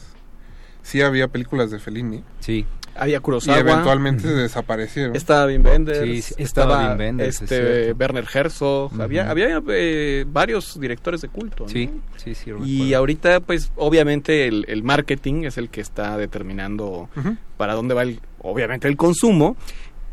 sí 0.83 1.03
había 1.03 1.29
películas 1.29 1.71
de 1.71 1.79
Fellini. 1.79 2.23
Sí. 2.41 2.65
Había 2.99 3.19
Y 3.19 3.21
Kurosawa. 3.21 3.59
eventualmente 3.59 4.29
desaparecieron. 4.29 5.15
Estaba 5.17 5.47
Wim 5.47 5.65
Wenders, 5.65 6.01
Sí, 6.01 6.23
sí, 6.23 6.35
estaba 6.39 6.75
estaba 6.75 6.91
Wim 6.93 6.99
Wenders, 6.99 7.43
es 7.43 7.43
este. 7.43 7.93
Werner 7.93 8.25
Herzog, 8.33 9.01
había, 9.01 9.31
había 9.31 9.63
eh, 9.69 10.25
varios 10.29 10.79
directores 10.81 11.21
de 11.21 11.29
culto. 11.29 11.65
¿no? 11.65 11.69
Sí, 11.71 11.91
sí, 12.17 12.35
sí. 12.35 12.51
Y 12.65 12.95
ahorita, 12.95 13.41
pues, 13.41 13.71
obviamente 13.77 14.47
el, 14.49 14.65
el 14.69 14.83
marketing 14.83 15.45
es 15.45 15.59
el 15.59 15.69
que 15.69 15.81
está 15.81 16.17
determinando 16.17 17.09
para 17.57 17.75
dónde 17.75 17.95
va, 17.95 18.03
el, 18.03 18.21
obviamente, 18.39 18.89
el 18.89 18.97
consumo. 18.97 19.57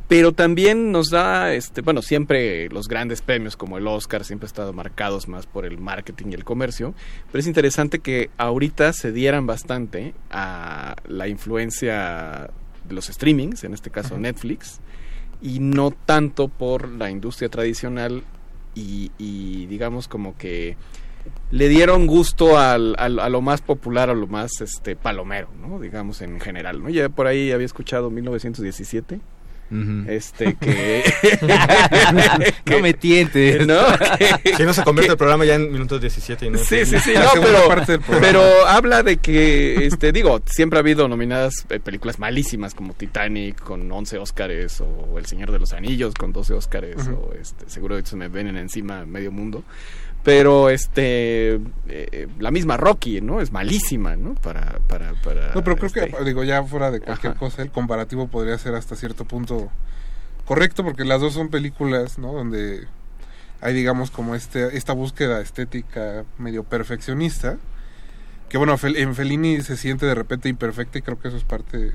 Pero 0.09 0.33
también 0.33 0.91
nos 0.91 1.09
da, 1.09 1.53
este, 1.53 1.81
bueno, 1.81 2.01
siempre 2.01 2.67
los 2.69 2.87
grandes 2.89 3.21
premios 3.21 3.55
como 3.55 3.77
el 3.77 3.87
Oscar 3.87 4.25
siempre 4.25 4.45
han 4.45 4.49
estado 4.49 4.73
marcados 4.73 5.29
más 5.29 5.47
por 5.47 5.65
el 5.65 5.77
marketing 5.79 6.27
y 6.31 6.33
el 6.33 6.43
comercio. 6.43 6.93
Pero 7.31 7.39
es 7.39 7.47
interesante 7.47 7.99
que 7.99 8.29
ahorita 8.37 8.91
se 8.93 9.13
dieran 9.13 9.47
bastante 9.47 10.13
a 10.29 10.97
la 11.07 11.29
influencia 11.29 12.49
de 12.87 12.93
los 12.95 13.05
streamings, 13.07 13.63
en 13.63 13.73
este 13.73 13.89
caso 13.89 14.17
Netflix, 14.17 14.79
y 15.41 15.59
no 15.59 15.91
tanto 15.91 16.47
por 16.47 16.87
la 16.89 17.09
industria 17.09 17.49
tradicional 17.49 18.23
y, 18.75 19.11
y 19.17 19.65
digamos 19.67 20.07
como 20.07 20.37
que 20.37 20.77
le 21.51 21.69
dieron 21.69 22.07
gusto 22.07 22.57
al, 22.57 22.95
al- 22.97 23.19
a 23.19 23.29
lo 23.29 23.41
más 23.41 23.61
popular, 23.61 24.09
a 24.09 24.13
lo 24.13 24.27
más 24.27 24.59
este 24.61 24.95
palomero, 24.95 25.49
¿no? 25.61 25.79
Digamos 25.79 26.21
en 26.21 26.39
general, 26.39 26.81
¿no? 26.81 26.89
Ya 26.89 27.07
por 27.09 27.27
ahí 27.27 27.51
había 27.51 27.65
escuchado 27.65 28.09
1917. 28.09 29.19
Este 30.07 30.55
que, 30.55 31.03
No 32.65 32.79
me 32.79 32.93
tientes. 32.93 33.65
¿no? 33.65 33.79
Si 34.57 34.63
no 34.63 34.73
se 34.73 34.83
convierte 34.83 35.13
el 35.13 35.17
programa 35.17 35.45
ya 35.45 35.55
en 35.55 35.71
minutos 35.71 35.99
17 35.99 36.45
y 36.45 36.49
no 36.51 36.57
Sí, 36.59 36.85
sí, 36.85 36.99
sí, 36.99 37.13
no, 37.15 37.41
pero, 37.41 37.99
pero 38.19 38.65
habla 38.67 39.01
de 39.03 39.17
que, 39.17 39.85
este, 39.85 40.11
digo, 40.11 40.41
siempre 40.45 40.77
ha 40.77 40.81
habido 40.81 41.07
nominadas 41.07 41.65
eh, 41.69 41.79
películas 41.79 42.19
malísimas 42.19 42.75
como 42.75 42.93
Titanic 42.93 43.59
con 43.61 43.91
11 43.91 44.17
Óscares 44.19 44.81
o 44.81 45.17
El 45.17 45.25
Señor 45.25 45.51
de 45.51 45.59
los 45.59 45.73
Anillos 45.73 46.13
con 46.13 46.33
12 46.33 46.53
Óscares 46.53 47.07
Ujú. 47.07 47.11
o 47.13 47.33
este, 47.33 47.69
seguro 47.69 48.03
se 48.05 48.15
me 48.15 48.27
ven 48.27 48.55
encima 48.57 49.05
medio 49.05 49.31
mundo. 49.31 49.63
Pero 50.23 50.69
este 50.69 51.59
eh, 51.89 52.27
la 52.39 52.49
misma 52.49 52.77
Rocky, 52.77 53.19
¿no? 53.19 53.41
Es 53.41 53.51
malísima, 53.51 54.15
¿no? 54.15 54.35
Para 54.35 54.79
para 54.87 55.13
para 55.21 55.53
No, 55.53 55.63
pero 55.63 55.75
creo 55.75 55.87
este, 55.87 56.09
que, 56.09 56.23
digo, 56.23 56.43
ya 56.45 56.63
fuera 56.63 56.91
de 56.91 57.01
cualquier 57.01 57.31
Ajá. 57.31 57.39
cosa, 57.39 57.61
el 57.61 57.71
comparativo 57.71 58.27
podría 58.27 58.57
ser 58.57 58.73
hasta 58.75 58.95
cierto 58.95 59.25
punto 59.25 59.69
correcto, 60.45 60.83
porque 60.83 61.03
las 61.03 61.19
dos 61.21 61.33
son 61.33 61.49
películas, 61.49 62.17
¿no? 62.19 62.31
Donde 62.33 62.87
hay, 63.61 63.73
digamos, 63.73 64.11
como 64.11 64.33
este, 64.35 64.77
esta 64.77 64.93
búsqueda 64.93 65.41
estética 65.41 66.23
medio 66.37 66.63
perfeccionista, 66.63 67.57
que 68.49 68.57
bueno, 68.57 68.77
en 68.81 69.15
Fellini 69.15 69.61
se 69.61 69.75
siente 69.77 70.05
de 70.05 70.15
repente 70.15 70.47
imperfecta 70.49 70.97
y 70.99 71.01
creo 71.01 71.19
que 71.19 71.27
eso 71.29 71.37
es 71.37 71.43
parte 71.43 71.91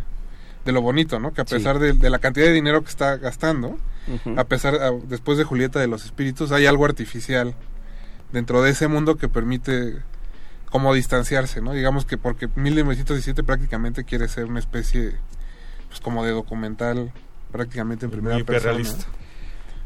de 0.65 0.73
lo 0.73 0.83
bonito, 0.83 1.19
¿no? 1.19 1.33
Que 1.33 1.41
a 1.43 1.47
Sí. 1.47 1.55
pesar 1.55 1.79
de, 1.79 1.93
de 1.95 2.11
la 2.11 2.19
cantidad 2.19 2.47
de 2.47 2.53
dinero 2.53 2.83
que 2.83 2.91
está 2.91 3.17
gastando, 3.17 3.79
a 4.37 4.45
pesar, 4.45 4.75
a- 4.77 4.91
después 4.91 5.37
de 5.39 5.45
Julieta 5.45 5.79
de 5.81 5.87
los 5.87 6.05
Espíritus, 6.05 6.51
hay 6.53 6.67
algo 6.67 6.85
artificial 6.87 7.55
dentro 8.33 8.63
de 8.63 8.71
ese 8.71 8.89
mundo 8.89 9.17
que 9.17 9.29
permite 9.29 9.97
como 10.71 10.93
distanciarse, 10.95 11.61
¿no? 11.63 11.73
Digamos 11.73 12.05
que 12.05 12.19
porque 12.19 12.49
1917 12.55 13.43
prácticamente 13.43 14.05
quiere 14.05 14.29
ser 14.29 14.45
una 14.47 14.59
especie, 14.59 15.15
pues 15.89 16.01
como 16.01 16.25
de 16.25 16.33
documental 16.33 17.11
prácticamente 17.51 18.05
en 18.05 18.11
primera 18.11 18.37
persona. 18.45 18.59
hiperrealista. 18.79 19.07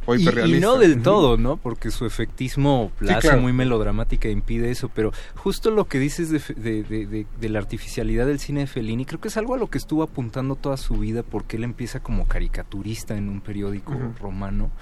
O 0.04 0.16
Y- 0.16 0.28
Y, 0.56 0.58
no 0.58 0.78
del 0.78 1.00
todo, 1.00 1.36
¿no? 1.36 1.58
Porque 1.58 1.92
su 1.92 2.04
efectismo 2.06 2.90
Sí, 2.98 3.06
claro. 3.20 3.40
muy 3.40 3.52
melodramática 3.52 4.26
e 4.26 4.32
impide 4.32 4.68
eso. 4.72 4.88
Pero 4.88 5.12
justo 5.36 5.70
lo 5.70 5.84
que 5.86 6.00
dices 6.00 6.28
de, 6.30 6.40
fe- 6.40 6.54
de, 6.54 6.82
de- 6.82 7.06
de- 7.06 7.26
de 7.40 7.48
la 7.48 7.60
artificialidad 7.60 8.26
del 8.26 8.40
cine 8.40 8.62
de 8.62 8.66
Fellini, 8.66 9.04
creo 9.04 9.20
que 9.20 9.28
es 9.28 9.36
algo 9.36 9.54
a 9.54 9.58
lo 9.58 9.70
que 9.70 9.78
estuvo 9.78 10.02
apuntando 10.02 10.56
toda 10.56 10.76
su 10.76 10.94
vida 10.94 11.22
porque 11.22 11.56
él 11.56 11.62
empieza 11.62 12.00
como 12.00 12.26
caricaturista 12.26 13.16
en 13.16 13.28
un 13.28 13.40
periódico 13.40 13.94
romano. 14.20 14.72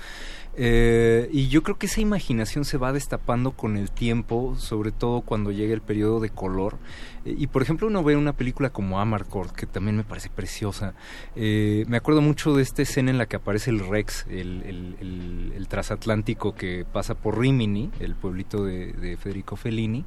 Eh, 0.57 1.29
y 1.33 1.49
yo 1.49 1.63
creo 1.63 1.79
que 1.79 1.87
esa 1.87 2.01
imaginación 2.01 2.65
se 2.65 2.77
va 2.77 2.93
destapando 2.93 3.53
con 3.53 3.77
el 3.77 3.91
tiempo, 3.91 4.57
sobre 4.59 4.91
todo 4.93 5.21
cuando 5.21 5.53
llega 5.53 5.75
el 5.75 5.81
periodo 5.81 6.21
de 6.21 6.31
color. 6.31 6.77
Eh, 7.25 7.35
y 7.39 7.47
por 7.49 7.63
ejemplo, 7.63 7.87
uno 7.87 8.03
ve 8.03 8.17
una 8.17 8.33
película 8.33 8.71
como 8.71 9.01
Amarcord, 9.01 9.51
que 9.53 9.67
también 9.67 9.97
me 9.97 10.05
parece 10.05 10.31
preciosa. 10.31 10.95
Eh, 11.37 11.85
me 11.89 11.97
acuerdo 11.97 12.21
mucho 12.21 12.55
de 12.55 12.63
esta 12.63 12.83
escena 12.83 13.11
en 13.11 13.19
la 13.19 13.27
que 13.27 13.37
aparece 13.37 13.71
el 13.71 13.81
Rex, 13.87 14.27
el, 14.31 14.63
el- 14.65 14.97
el- 15.01 15.53
el 15.57 15.69
transatlántico 15.69 16.55
que 16.55 16.85
pasa 16.91 17.15
por 17.15 17.39
Rimini, 17.39 17.91
el 18.01 18.15
pueblito 18.15 18.65
de, 18.65 18.93
de 18.93 19.17
Federico 19.17 19.57
Fellini. 19.57 20.05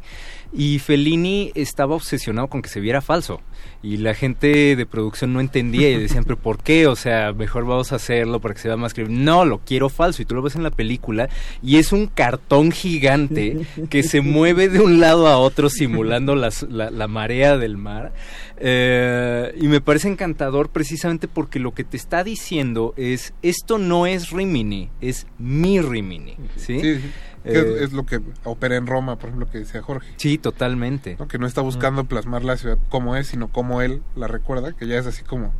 Y 0.51 0.79
Fellini 0.79 1.51
estaba 1.55 1.95
obsesionado 1.95 2.47
con 2.47 2.61
que 2.61 2.69
se 2.69 2.79
viera 2.79 3.01
falso. 3.01 3.41
Y 3.81 3.97
la 3.97 4.13
gente 4.13 4.75
de 4.75 4.85
producción 4.85 5.33
no 5.33 5.39
entendía 5.39 5.89
y 5.89 5.99
decían, 5.99 6.23
pero 6.23 6.37
¿por 6.37 6.61
qué? 6.63 6.87
O 6.87 6.95
sea, 6.95 7.33
mejor 7.33 7.65
vamos 7.65 7.91
a 7.91 7.95
hacerlo 7.97 8.39
para 8.39 8.53
que 8.53 8.61
se 8.61 8.67
vea 8.69 8.77
más 8.77 8.93
creíble. 8.93 9.15
No, 9.15 9.45
lo 9.45 9.59
quiero 9.59 9.89
falso. 9.89 10.21
Y 10.21 10.25
tú 10.25 10.35
lo 10.35 10.41
ves 10.41 10.55
en 10.55 10.63
la 10.63 10.71
película 10.71 11.29
y 11.61 11.77
es 11.77 11.91
un 11.91 12.07
cartón 12.07 12.71
gigante 12.71 13.65
que 13.89 14.03
se 14.03 14.21
mueve 14.21 14.69
de 14.69 14.79
un 14.79 14.99
lado 14.99 15.27
a 15.27 15.37
otro 15.37 15.69
simulando 15.69 16.35
las- 16.35 16.63
la, 16.63 16.89
la 16.89 17.02
marea 17.07 17.57
del 17.57 17.77
mar. 17.77 18.13
Eh, 18.57 19.53
y 19.59 19.67
me 19.67 19.81
parece 19.81 20.07
encantador 20.07 20.69
precisamente 20.69 21.27
porque 21.27 21.59
lo 21.59 21.73
que 21.73 21.83
te 21.83 21.97
está 21.97 22.23
diciendo 22.23 22.93
es, 22.97 23.33
esto 23.41 23.77
no 23.77 24.07
es 24.07 24.31
Rimini, 24.31 24.89
es 25.01 25.27
mi 25.37 25.81
Rimini. 25.81 26.37
¿sí? 26.55 26.79
Sí, 26.79 26.95
sí. 26.99 27.11
Que 27.43 27.51
Eh, 27.59 27.59
es, 27.75 27.81
es 27.81 27.93
lo 27.93 28.05
que 28.05 28.21
opera 28.45 28.77
en 28.77 28.87
Roma, 28.87 29.17
por 29.17 29.27
ejemplo, 29.29 29.49
que 29.51 29.59
decía 29.59 29.81
Jorge. 29.81 30.13
Sí, 30.15 30.37
totalmente. 30.37 31.17
¿no? 31.19 31.27
Que 31.27 31.37
no 31.37 31.45
está 31.45 31.59
buscando 31.59 32.05
plasmar 32.05 32.45
la 32.45 32.55
ciudad 32.55 32.77
como 32.87 33.17
es, 33.17 33.27
sino 33.27 33.49
como 33.49 33.81
él 33.81 34.01
la 34.15 34.27
recuerda, 34.27 34.71
que 34.71 34.87
ya 34.87 34.97
es 34.97 35.05
así 35.07 35.23
como 35.23 35.53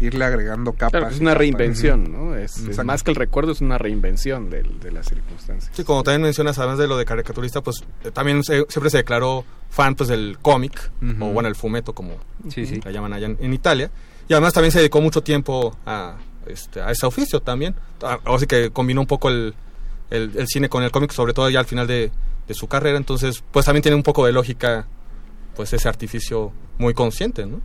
irle 0.00 0.24
agregando 0.24 0.72
capas. 0.72 0.90
Claro, 0.90 1.08
es 1.08 1.20
una 1.20 1.30
capas. 1.30 1.38
reinvención, 1.38 2.12
¿no? 2.12 2.36
Es, 2.36 2.58
más 2.84 3.02
que 3.02 3.10
el 3.10 3.16
recuerdo, 3.16 3.52
es 3.52 3.60
una 3.60 3.78
reinvención 3.78 4.50
del- 4.50 4.80
de, 4.80 4.92
las 4.92 5.06
circunstancias. 5.06 5.70
Sí, 5.74 5.84
como 5.84 6.02
también 6.02 6.22
mencionas, 6.22 6.58
además 6.58 6.78
de 6.78 6.86
lo 6.88 6.96
de 6.96 7.04
caricaturista, 7.04 7.60
pues 7.62 7.84
eh, 8.04 8.10
también 8.10 8.42
se- 8.44 8.64
siempre 8.68 8.90
se 8.90 8.98
declaró 8.98 9.44
fan 9.70 9.94
pues 9.94 10.08
del 10.08 10.38
cómic, 10.42 10.90
o 11.20 11.26
bueno, 11.32 11.48
el 11.48 11.54
fumeto, 11.54 11.94
como 11.94 12.16
Sí, 12.48 12.66
sí. 12.66 12.80
la 12.84 12.90
llaman 12.90 13.12
allá 13.12 13.26
en, 13.26 13.36
en 13.40 13.52
Italia. 13.54 13.90
Y 14.28 14.32
además 14.32 14.52
también 14.52 14.72
se 14.72 14.78
dedicó 14.78 15.00
mucho 15.00 15.22
tiempo 15.22 15.76
a, 15.86 16.16
este, 16.46 16.80
a 16.80 16.90
ese 16.90 17.06
oficio 17.06 17.40
también. 17.40 17.74
A- 18.02 18.18
Así 18.34 18.46
que 18.46 18.70
combinó 18.70 19.00
un 19.00 19.06
poco 19.06 19.28
el, 19.28 19.54
el, 20.10 20.32
el 20.36 20.46
cine 20.48 20.68
con 20.68 20.82
el 20.82 20.90
cómic, 20.90 21.10
sobre 21.12 21.32
todo 21.34 21.48
ya 21.50 21.58
al 21.60 21.66
final 21.66 21.86
de, 21.86 22.10
de 22.48 22.54
su 22.54 22.66
carrera. 22.68 22.96
Entonces, 22.98 23.42
pues 23.52 23.66
también 23.66 23.82
tiene 23.82 23.96
un 23.96 24.02
poco 24.02 24.24
de 24.26 24.32
lógica, 24.32 24.86
pues 25.56 25.72
ese 25.72 25.88
artificio 25.88 26.52
muy 26.78 26.94
consciente, 26.94 27.46
¿no? 27.46 27.60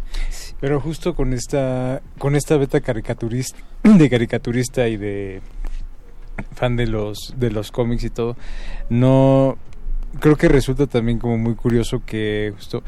Pero 0.59 0.81
justo 0.81 1.15
con 1.15 1.33
esta 1.33 2.01
con 2.17 2.35
esta 2.35 2.57
beta 2.57 2.81
caricaturista 2.81 3.59
de 3.83 4.09
caricaturista 4.09 4.87
y 4.87 4.97
de 4.97 5.41
fan 6.53 6.75
de 6.75 6.87
los 6.87 7.33
de 7.37 7.51
los 7.51 7.71
cómics 7.71 8.03
y 8.03 8.09
todo, 8.09 8.35
no 8.89 9.57
creo 10.19 10.35
que 10.35 10.47
resulta 10.47 10.87
también 10.87 11.19
como 11.19 11.37
muy 11.37 11.55
curioso 11.55 12.01
que 12.05 12.51
justo 12.55 12.83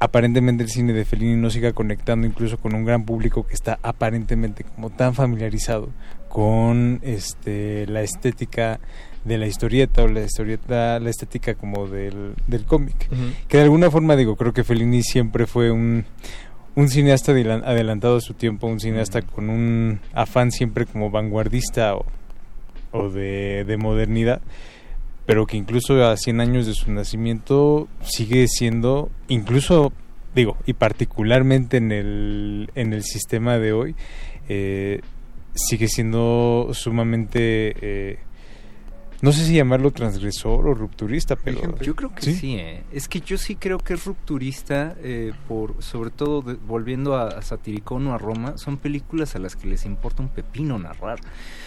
aparentemente 0.00 0.62
el 0.62 0.70
cine 0.70 0.92
de 0.92 1.04
Fellini 1.04 1.36
no 1.36 1.50
siga 1.50 1.72
conectando 1.72 2.26
incluso 2.26 2.58
con 2.58 2.74
un 2.74 2.84
gran 2.84 3.04
público 3.04 3.46
que 3.46 3.54
está 3.54 3.78
aparentemente 3.82 4.64
como 4.64 4.90
tan 4.90 5.14
familiarizado 5.14 5.88
con 6.28 7.00
este 7.02 7.86
la 7.86 8.02
estética 8.02 8.80
de 9.24 9.38
la 9.38 9.46
historieta 9.46 10.04
o 10.04 10.08
la 10.08 10.22
historieta 10.22 11.00
la 11.00 11.10
estética 11.10 11.54
como 11.54 11.88
del, 11.88 12.34
del 12.46 12.64
cómic. 12.64 13.08
Que 13.48 13.56
de 13.56 13.64
alguna 13.64 13.90
forma 13.90 14.14
digo 14.14 14.36
creo 14.36 14.52
que 14.52 14.64
Fellini 14.64 15.02
siempre 15.02 15.46
fue 15.46 15.70
un 15.70 16.04
un 16.78 16.88
cineasta 16.88 17.32
adelantado 17.32 18.18
a 18.18 18.20
su 18.20 18.34
tiempo 18.34 18.68
un 18.68 18.78
cineasta 18.78 19.22
con 19.22 19.50
un 19.50 19.98
afán 20.12 20.52
siempre 20.52 20.86
como 20.86 21.10
vanguardista 21.10 21.96
o, 22.92 23.08
de 23.10 23.76
modernidad 23.80 24.40
pero 25.26 25.44
que 25.44 25.56
incluso 25.56 26.06
a 26.06 26.16
100 26.16 26.40
años 26.40 26.66
de 26.66 26.74
su 26.74 26.92
nacimiento 26.92 27.88
sigue 28.02 28.46
siendo 28.46 29.10
incluso 29.26 29.92
digo 30.36 30.56
y 30.66 30.74
particularmente 30.74 31.78
en 31.78 31.90
el 31.90 32.70
en 32.76 32.92
el 32.92 33.02
sistema 33.02 33.58
de 33.58 33.72
hoy 33.72 33.96
eh, 34.48 35.00
sigue 35.54 35.88
siendo 35.88 36.68
sumamente 36.74 37.74
eh, 37.80 38.18
no 39.20 39.32
sé 39.32 39.44
si 39.44 39.54
llamarlo 39.54 39.90
transgresor 39.90 40.66
o 40.68 40.74
rupturista 40.74 41.34
pero 41.36 41.76
Yo 41.80 41.96
creo 41.96 42.14
que 42.14 42.22
sí, 42.22 42.54
¿eh? 42.56 42.84
es 42.92 43.08
que 43.08 43.20
yo 43.20 43.36
sí 43.38 43.56
creo 43.56 43.78
que 43.78 43.94
es 43.94 44.04
rupturista, 44.04 44.94
eh, 45.02 45.32
por 45.48 45.82
sobre 45.82 46.10
todo 46.10 46.42
de- 46.42 46.54
volviendo 46.54 47.16
a, 47.16 47.28
a 47.28 47.42
Satiricón 47.42 48.06
o 48.06 48.14
a 48.14 48.18
Roma, 48.18 48.56
son 48.58 48.76
películas 48.76 49.34
a 49.34 49.38
las 49.38 49.56
que 49.56 49.66
les 49.68 49.84
importa 49.86 50.22
un 50.22 50.28
pepino 50.28 50.78
narrar. 50.78 51.18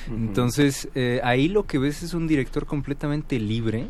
Entonces, 0.09 0.89
eh, 0.95 1.19
ahí 1.23 1.47
lo 1.47 1.65
que 1.65 1.77
ves 1.77 2.03
es 2.03 2.13
un 2.13 2.27
director 2.27 2.65
completamente 2.65 3.39
libre, 3.39 3.89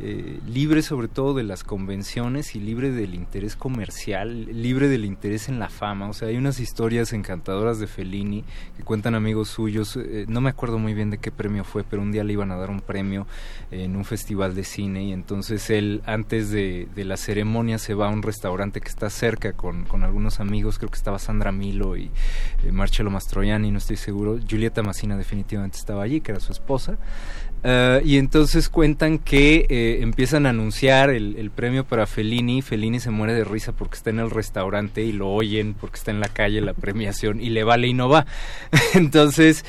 eh, 0.00 0.40
libre 0.46 0.82
sobre 0.82 1.08
todo 1.08 1.34
de 1.34 1.42
las 1.42 1.64
convenciones 1.64 2.54
y 2.56 2.60
libre 2.60 2.90
del 2.90 3.14
interés 3.14 3.56
comercial, 3.56 4.46
libre 4.46 4.88
del 4.88 5.04
interés 5.04 5.48
en 5.48 5.58
la 5.58 5.68
fama. 5.68 6.08
O 6.08 6.12
sea, 6.12 6.28
hay 6.28 6.36
unas 6.36 6.60
historias 6.60 7.12
encantadoras 7.12 7.78
de 7.78 7.86
Fellini 7.86 8.44
que 8.76 8.82
cuentan 8.82 9.14
amigos 9.14 9.48
suyos. 9.48 9.96
eh, 9.96 10.24
no 10.28 10.40
me 10.40 10.50
acuerdo 10.50 10.78
muy 10.78 10.94
bien 10.94 11.10
de 11.10 11.18
qué 11.18 11.30
premio 11.30 11.64
fue, 11.64 11.84
pero 11.84 12.02
un 12.02 12.12
día 12.12 12.24
le 12.24 12.32
iban 12.32 12.50
a 12.50 12.56
dar 12.56 12.70
un 12.70 12.80
premio 12.80 13.26
en 13.70 13.96
un 13.96 14.04
festival 14.04 14.54
de 14.54 14.64
cine 14.64 15.04
y 15.04 15.12
entonces 15.12 15.70
él 15.70 16.02
antes 16.06 16.50
de, 16.50 16.88
de 16.94 17.04
la 17.04 17.16
ceremonia 17.16 17.78
se 17.78 17.94
va 17.94 18.08
a 18.08 18.10
un 18.10 18.22
restaurante 18.22 18.80
que 18.80 18.88
está 18.88 19.10
cerca 19.10 19.52
con, 19.52 19.86
algunos 20.02 20.40
amigos, 20.40 20.78
creo 20.78 20.90
que 20.90 20.96
estaba 20.96 21.18
Sandra 21.18 21.52
Milo 21.52 21.96
y 21.96 22.10
eh, 22.64 22.72
Marcello 22.72 23.10
Mastroianni, 23.10 23.70
no 23.70 23.78
estoy 23.78 23.96
seguro, 23.96 24.38
Giulietta 24.38 24.82
Massina 24.82 25.16
definitivamente 25.16 25.76
estaba 25.78 26.02
allí, 26.02 26.20
que 26.20 26.32
era 26.32 26.40
su 26.40 26.52
esposa. 26.52 26.98
Uh, 27.62 28.00
y 28.02 28.16
entonces 28.16 28.70
cuentan 28.70 29.18
que 29.18 29.66
eh, 29.68 29.98
empiezan 30.00 30.46
a 30.46 30.50
anunciar 30.50 31.10
el, 31.10 31.50
premio 31.54 31.84
para 31.84 32.06
Fellini. 32.06 32.62
Fellini 32.62 33.00
se 33.00 33.10
muere 33.10 33.34
de 33.34 33.44
risa 33.44 33.72
porque 33.72 33.96
está 33.96 34.08
en 34.08 34.18
el 34.18 34.30
restaurante 34.30 35.02
y 35.02 35.12
lo 35.12 35.28
oyen 35.28 35.74
porque 35.74 35.96
está 35.96 36.10
en 36.10 36.20
la 36.20 36.28
calle 36.28 36.62
la 36.62 36.72
premiación 36.72 37.40
y 37.40 37.50
le 37.50 37.62
vale 37.64 37.88
y 37.88 37.92
no 37.92 38.08
va. 38.08 38.24
entonces 38.94 39.64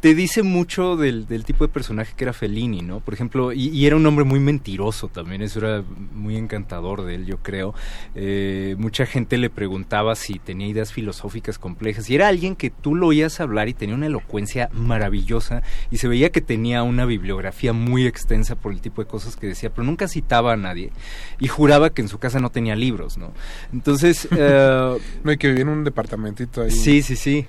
te 0.00 0.14
dice 0.14 0.42
mucho 0.42 0.96
del, 0.96 1.26
tipo 1.44 1.66
de 1.66 1.72
personaje 1.72 2.14
que 2.16 2.24
era 2.24 2.32
Fellini, 2.32 2.80
¿no? 2.80 2.98
Por 2.98 3.14
ejemplo, 3.14 3.52
y, 3.52 3.86
era 3.86 3.94
un 3.94 4.06
hombre 4.06 4.24
muy 4.24 4.40
mentiroso 4.40 5.06
también. 5.06 5.42
Eso 5.42 5.60
era 5.60 5.84
muy 6.12 6.36
encantador 6.36 7.04
de 7.04 7.14
él, 7.14 7.26
yo 7.26 7.38
creo. 7.38 7.74
Eh, 8.16 8.74
mucha 8.78 9.06
gente 9.06 9.36
le 9.36 9.50
preguntaba 9.50 10.16
si 10.16 10.40
tenía 10.40 10.66
ideas 10.66 10.92
filosóficas 10.92 11.60
complejas 11.60 12.10
y 12.10 12.16
era 12.16 12.26
alguien 12.26 12.56
que 12.56 12.70
tú 12.70 12.96
lo 12.96 13.08
oías 13.08 13.38
hablar 13.38 13.68
y 13.68 13.74
tenía 13.74 13.94
una 13.94 14.06
elocuencia 14.06 14.68
maravillosa 14.72 15.62
y 15.92 15.98
se 15.98 16.08
veía 16.08 16.30
que 16.30 16.40
tenía 16.40 16.82
una 16.82 17.04
bibliografía 17.04 17.35
bibliografía 17.36 17.72
muy 17.72 18.06
extensa 18.06 18.56
por 18.56 18.72
el 18.72 18.80
tipo 18.80 19.02
de 19.02 19.08
cosas 19.08 19.36
que 19.36 19.46
decía, 19.46 19.70
pero 19.70 19.84
nunca 19.84 20.08
citaba 20.08 20.54
a 20.54 20.56
nadie 20.56 20.92
y 21.38 21.48
juraba 21.48 21.90
que 21.90 22.02
en 22.02 22.08
su 22.08 22.18
casa 22.18 22.40
no 22.40 22.50
tenía 22.50 22.76
libros, 22.76 23.18
¿no? 23.18 23.32
Entonces... 23.72 24.26
Uh, 24.30 24.98
no, 25.24 25.30
hay 25.30 25.36
que 25.36 25.48
vivir 25.48 25.62
en 25.62 25.68
un 25.68 25.84
departamentito 25.84 26.62
ahí. 26.62 26.70
Sí, 26.70 27.02
sí, 27.02 27.16
sí. 27.16 27.46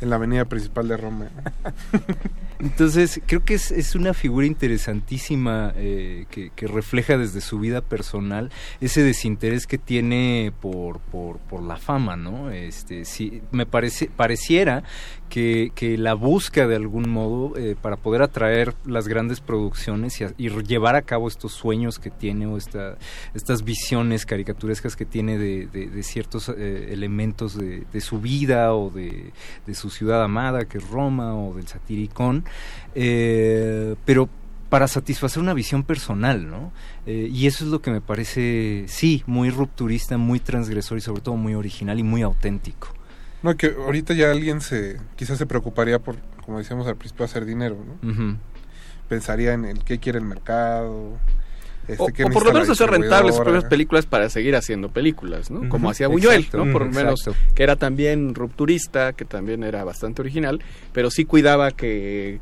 En 0.00 0.10
la 0.10 0.16
avenida 0.16 0.44
principal 0.44 0.88
de 0.88 0.96
Roma. 0.96 1.28
Entonces, 2.60 3.22
creo 3.26 3.42
que 3.42 3.54
es, 3.54 3.94
una 3.94 4.12
figura 4.12 4.46
interesantísima 4.46 5.72
eh, 5.76 6.26
que, 6.30 6.50
refleja 6.66 7.16
desde 7.16 7.40
su 7.40 7.58
vida 7.58 7.80
personal 7.80 8.50
ese 8.80 9.02
desinterés 9.02 9.66
que 9.66 9.78
tiene 9.78 10.52
por, 10.60 11.00
por, 11.00 11.62
la 11.62 11.76
fama, 11.76 12.16
¿no? 12.16 12.50
Este, 12.50 13.04
sí, 13.04 13.42
me 13.50 13.66
parece, 13.66 14.10
pareciera 14.14 14.82
que, 15.28 15.72
que 15.74 15.96
la 15.96 16.14
busca 16.14 16.66
de 16.66 16.76
algún 16.76 17.08
modo 17.08 17.56
eh, 17.56 17.76
para 17.80 17.96
poder 17.96 18.22
atraer 18.22 18.74
las 18.84 19.08
grandes 19.08 19.40
producciones 19.40 20.20
y, 20.36 20.50
llevar 20.60 20.96
a 20.96 21.02
cabo 21.02 21.28
estos 21.28 21.52
sueños 21.52 21.98
que 21.98 22.10
tiene 22.10 22.46
o 22.46 22.56
esta, 22.56 22.96
estas 23.34 23.62
visiones 23.64 24.26
caricaturescas 24.26 24.96
que 24.96 25.06
tiene 25.06 25.38
de, 25.38 26.02
ciertos 26.02 26.48
eh, 26.48 26.88
elementos 26.92 27.56
de, 27.56 27.84
de, 27.92 28.00
su 28.00 28.20
vida 28.20 28.74
o 28.74 28.90
de, 28.90 29.32
de 29.66 29.74
su 29.74 29.89
ciudad 29.90 30.22
amada, 30.22 30.64
que 30.64 30.78
es 30.78 30.88
Roma, 30.88 31.34
o 31.34 31.54
del 31.54 31.66
satiricón, 31.66 32.44
eh, 32.94 33.94
pero 34.04 34.28
para 34.68 34.86
satisfacer 34.86 35.42
una 35.42 35.52
visión 35.52 35.82
personal, 35.82 36.48
¿no? 36.48 36.72
Eh, 37.04 37.28
y 37.30 37.46
eso 37.46 37.64
es 37.64 37.70
lo 37.70 37.82
que 37.82 37.90
me 37.90 38.00
parece, 38.00 38.84
sí, 38.86 39.24
muy 39.26 39.50
rupturista, 39.50 40.16
muy 40.16 40.38
transgresor 40.38 40.96
y 40.98 41.00
sobre 41.00 41.22
todo 41.22 41.36
muy 41.36 41.54
original 41.54 41.98
y 41.98 42.04
muy 42.04 42.22
auténtico. 42.22 42.88
No, 43.42 43.56
que 43.56 43.74
ahorita 43.74 44.14
ya 44.14 44.30
alguien 44.30 44.60
se, 44.60 45.00
quizás 45.16 45.38
se 45.38 45.46
preocuparía 45.46 45.98
por, 45.98 46.16
como 46.44 46.58
decíamos 46.58 46.86
al 46.86 46.96
principio, 46.96 47.24
hacer 47.24 47.44
dinero, 47.44 47.76
¿no? 47.84 48.08
Uh 48.08 48.14
-huh. 48.14 48.36
Pensaría 49.08 49.54
en 49.54 49.64
el 49.64 49.82
qué 49.82 49.98
quiere 49.98 50.18
el 50.18 50.24
mercado. 50.24 51.16
Este, 51.88 52.24
o, 52.24 52.28
o, 52.28 52.30
por 52.30 52.44
lo 52.44 52.52
menos 52.52 52.68
hacer 52.70 52.90
rentables 52.90 53.34
sus 53.34 53.44
propias 53.44 53.64
películas 53.64 54.06
para 54.06 54.28
seguir 54.28 54.54
haciendo 54.54 54.90
películas, 54.90 55.50
¿no? 55.50 55.60
Uh 55.60 55.62
-huh. 55.64 55.68
Como 55.68 55.90
hacía 55.90 56.08
Buñuel, 56.08 56.40
exacto, 56.40 56.64
¿no? 56.64 56.72
Por 56.72 56.86
lo 56.86 56.92
menos, 56.92 57.20
exacto. 57.26 57.54
que 57.54 57.62
era 57.62 57.76
también 57.76 58.34
rupturista, 58.34 59.12
que 59.12 59.24
también 59.24 59.64
era 59.64 59.82
bastante 59.84 60.22
original, 60.22 60.60
pero 60.92 61.10
sí 61.10 61.24
cuidaba 61.24 61.72
que, 61.72 62.40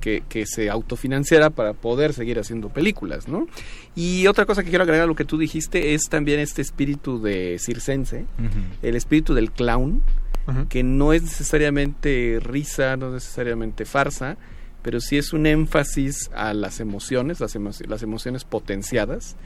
que, 0.00 0.22
que, 0.28 0.46
se 0.46 0.70
autofinanciara 0.70 1.50
para 1.50 1.74
poder 1.74 2.14
seguir 2.14 2.38
haciendo 2.38 2.68
películas, 2.70 3.28
¿no? 3.28 3.46
Y 3.94 4.26
otra 4.26 4.46
cosa 4.46 4.62
que 4.62 4.70
quiero 4.70 4.84
agregar 4.84 5.04
a 5.04 5.06
lo 5.06 5.14
que 5.16 5.24
tú 5.24 5.38
dijiste 5.38 5.94
es 5.94 6.04
también 6.08 6.40
este 6.40 6.62
espíritu 6.62 7.20
de 7.20 7.58
circense, 7.58 8.24
uh 8.38 8.42
-huh. 8.42 8.64
el 8.82 8.96
espíritu 8.96 9.34
del 9.34 9.50
clown, 9.50 10.02
uh 10.46 10.50
-huh. 10.50 10.68
que 10.68 10.82
no 10.82 11.12
es 11.12 11.22
necesariamente 11.22 12.38
risa, 12.40 12.96
no 12.96 13.08
es 13.08 13.14
necesariamente 13.14 13.84
farsa, 13.84 14.38
pero 14.88 15.02
sí 15.02 15.18
es 15.18 15.34
un 15.34 15.44
énfasis 15.44 16.30
a 16.34 16.54
las 16.54 16.80
emociones, 16.80 17.40
las, 17.40 17.54
emo 17.54 17.72
las 17.86 18.02
emociones 18.02 18.44
potenciadas, 18.44 19.36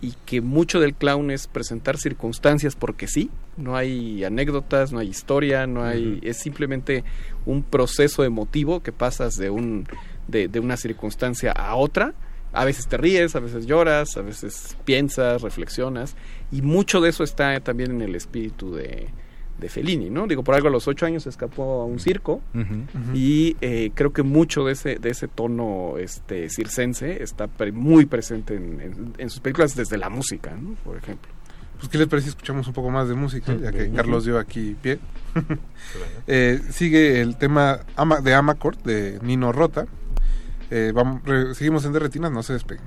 y 0.00 0.14
que 0.24 0.40
mucho 0.40 0.80
del 0.80 0.94
clown 0.94 1.30
es 1.30 1.48
presentar 1.48 1.98
circunstancias 1.98 2.76
porque 2.76 3.06
sí, 3.06 3.28
no 3.58 3.76
hay 3.76 4.24
anécdotas, 4.24 4.94
no 4.94 5.00
hay 5.00 5.08
historia, 5.08 5.66
no 5.66 5.84
hay, 5.84 6.02
uh 6.02 6.14
-huh. 6.14 6.30
es 6.30 6.38
simplemente 6.38 7.04
un 7.44 7.62
proceso 7.62 8.24
emotivo 8.24 8.82
que 8.82 8.90
pasas 8.90 9.36
de 9.36 9.50
un 9.50 9.86
de, 10.28 10.48
de, 10.48 10.60
una 10.60 10.78
circunstancia 10.78 11.52
a 11.52 11.74
otra. 11.74 12.14
A 12.54 12.64
veces 12.64 12.88
te 12.88 12.96
ríes, 12.96 13.36
a 13.36 13.40
veces 13.40 13.66
lloras, 13.66 14.16
a 14.16 14.22
veces 14.22 14.78
piensas, 14.86 15.42
reflexionas, 15.42 16.16
y 16.50 16.62
mucho 16.62 17.02
de 17.02 17.10
eso 17.10 17.22
está 17.22 17.60
también 17.60 17.90
en 17.90 18.00
el 18.00 18.14
espíritu 18.14 18.74
de, 18.74 19.08
de 19.58 19.68
Fellini, 19.68 20.10
¿no? 20.10 20.26
Digo, 20.26 20.42
por 20.42 20.54
algo 20.54 20.68
a 20.68 20.70
los 20.70 20.86
ocho 20.86 21.06
años 21.06 21.26
escapó 21.26 21.82
a 21.82 21.84
un 21.86 21.98
circo 21.98 22.42
uh 22.54 22.58
-huh, 22.58 22.62
uh 22.62 22.98
-huh. 22.98 23.14
y 23.16 23.56
eh, 23.60 23.90
creo 23.94 24.12
que 24.12 24.22
mucho 24.22 24.64
de 24.64 24.72
ese, 24.72 24.96
de 24.96 25.10
ese 25.10 25.28
tono 25.28 25.94
este, 25.98 26.50
circense 26.50 27.22
está 27.22 27.46
pre 27.46 27.72
muy 27.72 28.06
presente 28.06 28.54
en, 28.54 28.80
en, 28.80 29.12
en, 29.16 29.30
sus 29.30 29.40
películas 29.40 29.74
desde 29.74 29.96
la 29.96 30.10
música, 30.10 30.54
¿no? 30.54 30.74
Por 30.84 30.96
ejemplo. 30.96 31.30
Pues, 31.78 31.88
¿qué 31.90 31.98
les 31.98 32.06
parece 32.08 32.26
si 32.26 32.30
escuchamos 32.30 32.66
un 32.66 32.72
poco 32.72 32.90
más 32.90 33.08
de 33.08 33.14
música? 33.14 33.54
Ya 33.54 33.70
que 33.70 33.90
Carlos 33.90 34.24
dio 34.24 34.38
aquí 34.38 34.76
pie. 34.80 34.98
eh, 36.26 36.60
sigue 36.70 37.20
el 37.20 37.36
tema 37.36 37.80
Ama, 37.96 38.20
de 38.20 38.34
Amacord 38.34 38.78
de 38.82 39.18
Nino 39.22 39.52
Rota. 39.52 39.86
Eh, 40.70 40.92
vamos, 40.94 41.22
seguimos 41.56 41.84
en 41.84 41.92
Derretinas, 41.92 42.32
no 42.32 42.42
se 42.42 42.54
despeguen. 42.54 42.84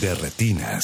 De 0.00 0.14
retinas. 0.14 0.82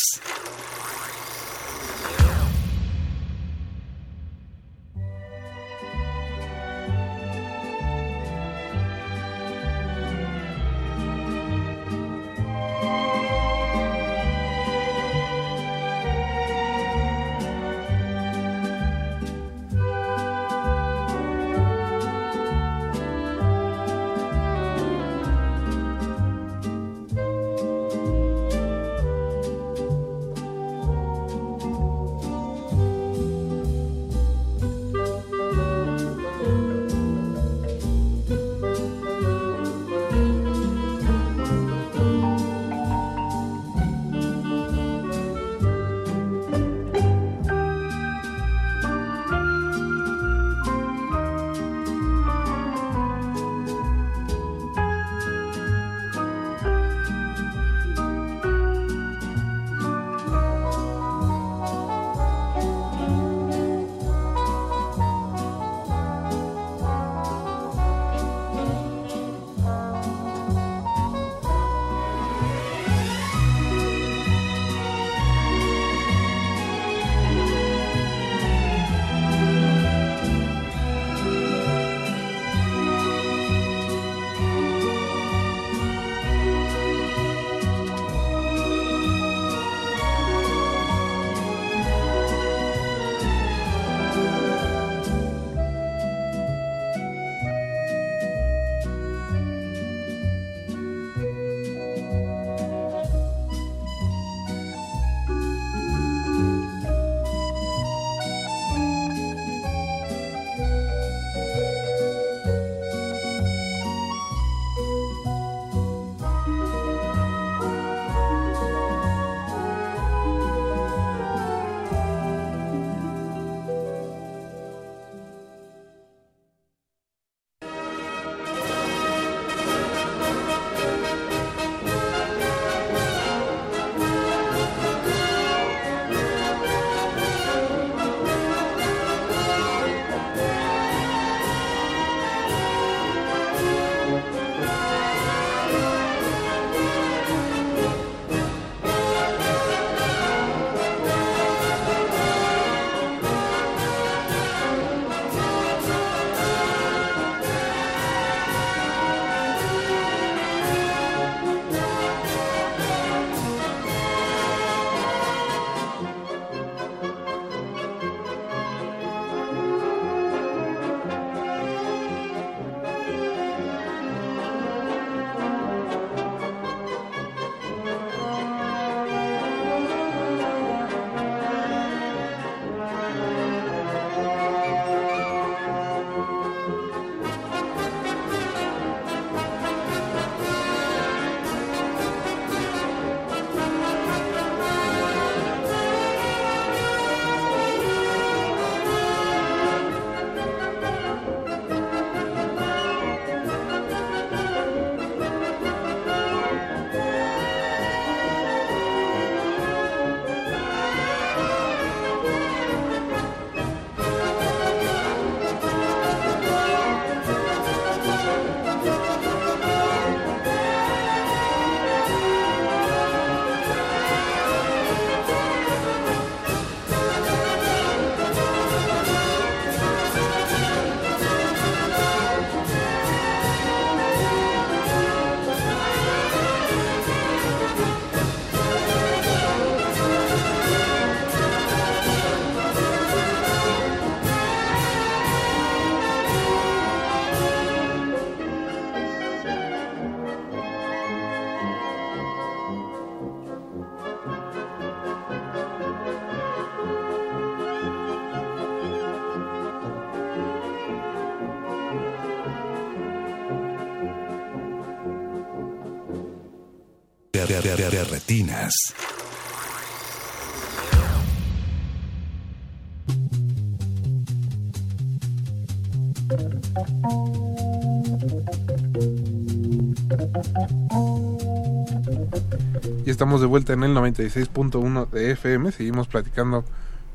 Estamos 283.24 283.40
de 283.40 283.46
vuelta 283.46 283.72
en 283.72 283.82
el 283.84 283.94
96.1 283.94 285.08
de 285.08 285.30
FM. 285.30 285.72
Seguimos 285.72 286.08
platicando 286.08 286.62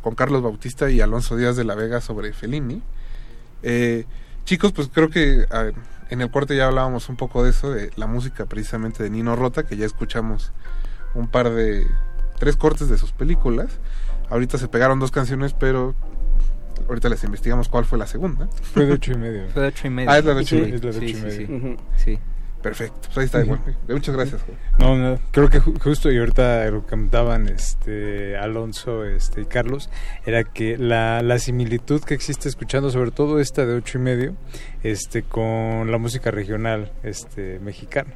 con 0.02 0.16
Carlos 0.16 0.42
Bautista 0.42 0.90
y 0.90 1.02
Alonso 1.02 1.36
Díaz 1.36 1.56
de 1.56 1.64
la 1.64 1.76
Vega 1.76 2.02
sobre 2.02 2.34
Fellini. 2.34 2.82
Eh, 3.62 4.06
chicos, 4.44 4.72
pues 4.72 4.90
creo 4.92 5.12
que 5.12 5.46
a 5.52 5.62
ver, 5.62 5.76
en 6.10 6.22
el 6.22 6.32
corte 6.32 6.56
ya 6.56 6.66
hablábamos 6.66 7.10
un 7.10 7.16
poco 7.16 7.44
de 7.44 7.52
eso, 7.52 7.70
de 7.70 7.92
la 7.96 8.08
música 8.08 8.48
precisamente 8.48 9.04
de 9.04 9.12
Nino 9.12 9.36
Rota, 9.36 9.68
que 9.68 9.78
ya 9.78 9.86
escuchamos 9.86 10.52
un 11.14 11.28
par 11.28 11.52
de... 11.52 11.86
tres 12.40 12.56
cortes 12.56 12.90
de 12.90 12.98
sus 12.98 13.12
películas. 13.12 13.68
Ahorita 14.32 14.58
se 14.58 14.68
pegaron 14.68 15.00
dos 15.00 15.12
canciones, 15.12 15.54
pero 15.54 15.94
ahorita 16.88 17.08
les 17.10 17.24
investigamos 17.24 17.70
cuál 17.70 17.86
fue 17.86 18.00
la 18.00 18.08
segunda. 18.08 18.50
Fue 18.74 18.88
de 18.88 18.94
ocho 18.94 19.12
y 19.12 19.18
medio. 19.18 19.48
Fue 19.50 19.62
de 19.62 19.68
ocho 19.68 19.86
y 19.86 19.92
medio. 19.92 20.10
Ah, 20.10 20.18
es 20.18 20.26
la 20.26 20.34
de 20.34 20.42
ocho 20.42 20.56
y 20.56 21.14
medio. 21.14 21.78
Sí. 21.98 22.18
Perfecto, 22.62 23.00
pues 23.06 23.18
ahí 23.20 23.24
está 23.26 23.42
igual. 23.42 23.62
Muchas 23.88 24.14
gracias. 24.16 24.42
No, 24.78 24.98
no, 24.98 25.18
creo 25.32 25.50
que 25.50 25.62
ju- 25.62 25.80
justo 25.82 26.12
y 26.12 26.18
ahorita 26.18 26.66
lo 26.72 26.82
que 26.84 26.90
comentaban 26.90 27.48
este 27.48 28.36
Alonso 28.36 29.06
este 29.06 29.42
y 29.42 29.46
Carlos 29.46 29.90
era 30.26 30.44
que 30.44 30.78
la, 30.78 31.22
la 31.22 31.40
similitud 31.40 32.02
que 32.04 32.16
existe 32.16 32.50
escuchando 32.50 32.90
sobre 32.92 33.12
todo 33.12 33.40
esta 33.40 33.66
de 33.66 33.76
ocho 33.76 33.98
y 33.98 34.02
medio 34.02 34.36
este 34.84 35.24
con 35.24 35.90
la 35.90 35.98
música 35.98 36.32
regional 36.32 36.92
este 37.04 37.60
mexicana 37.60 38.14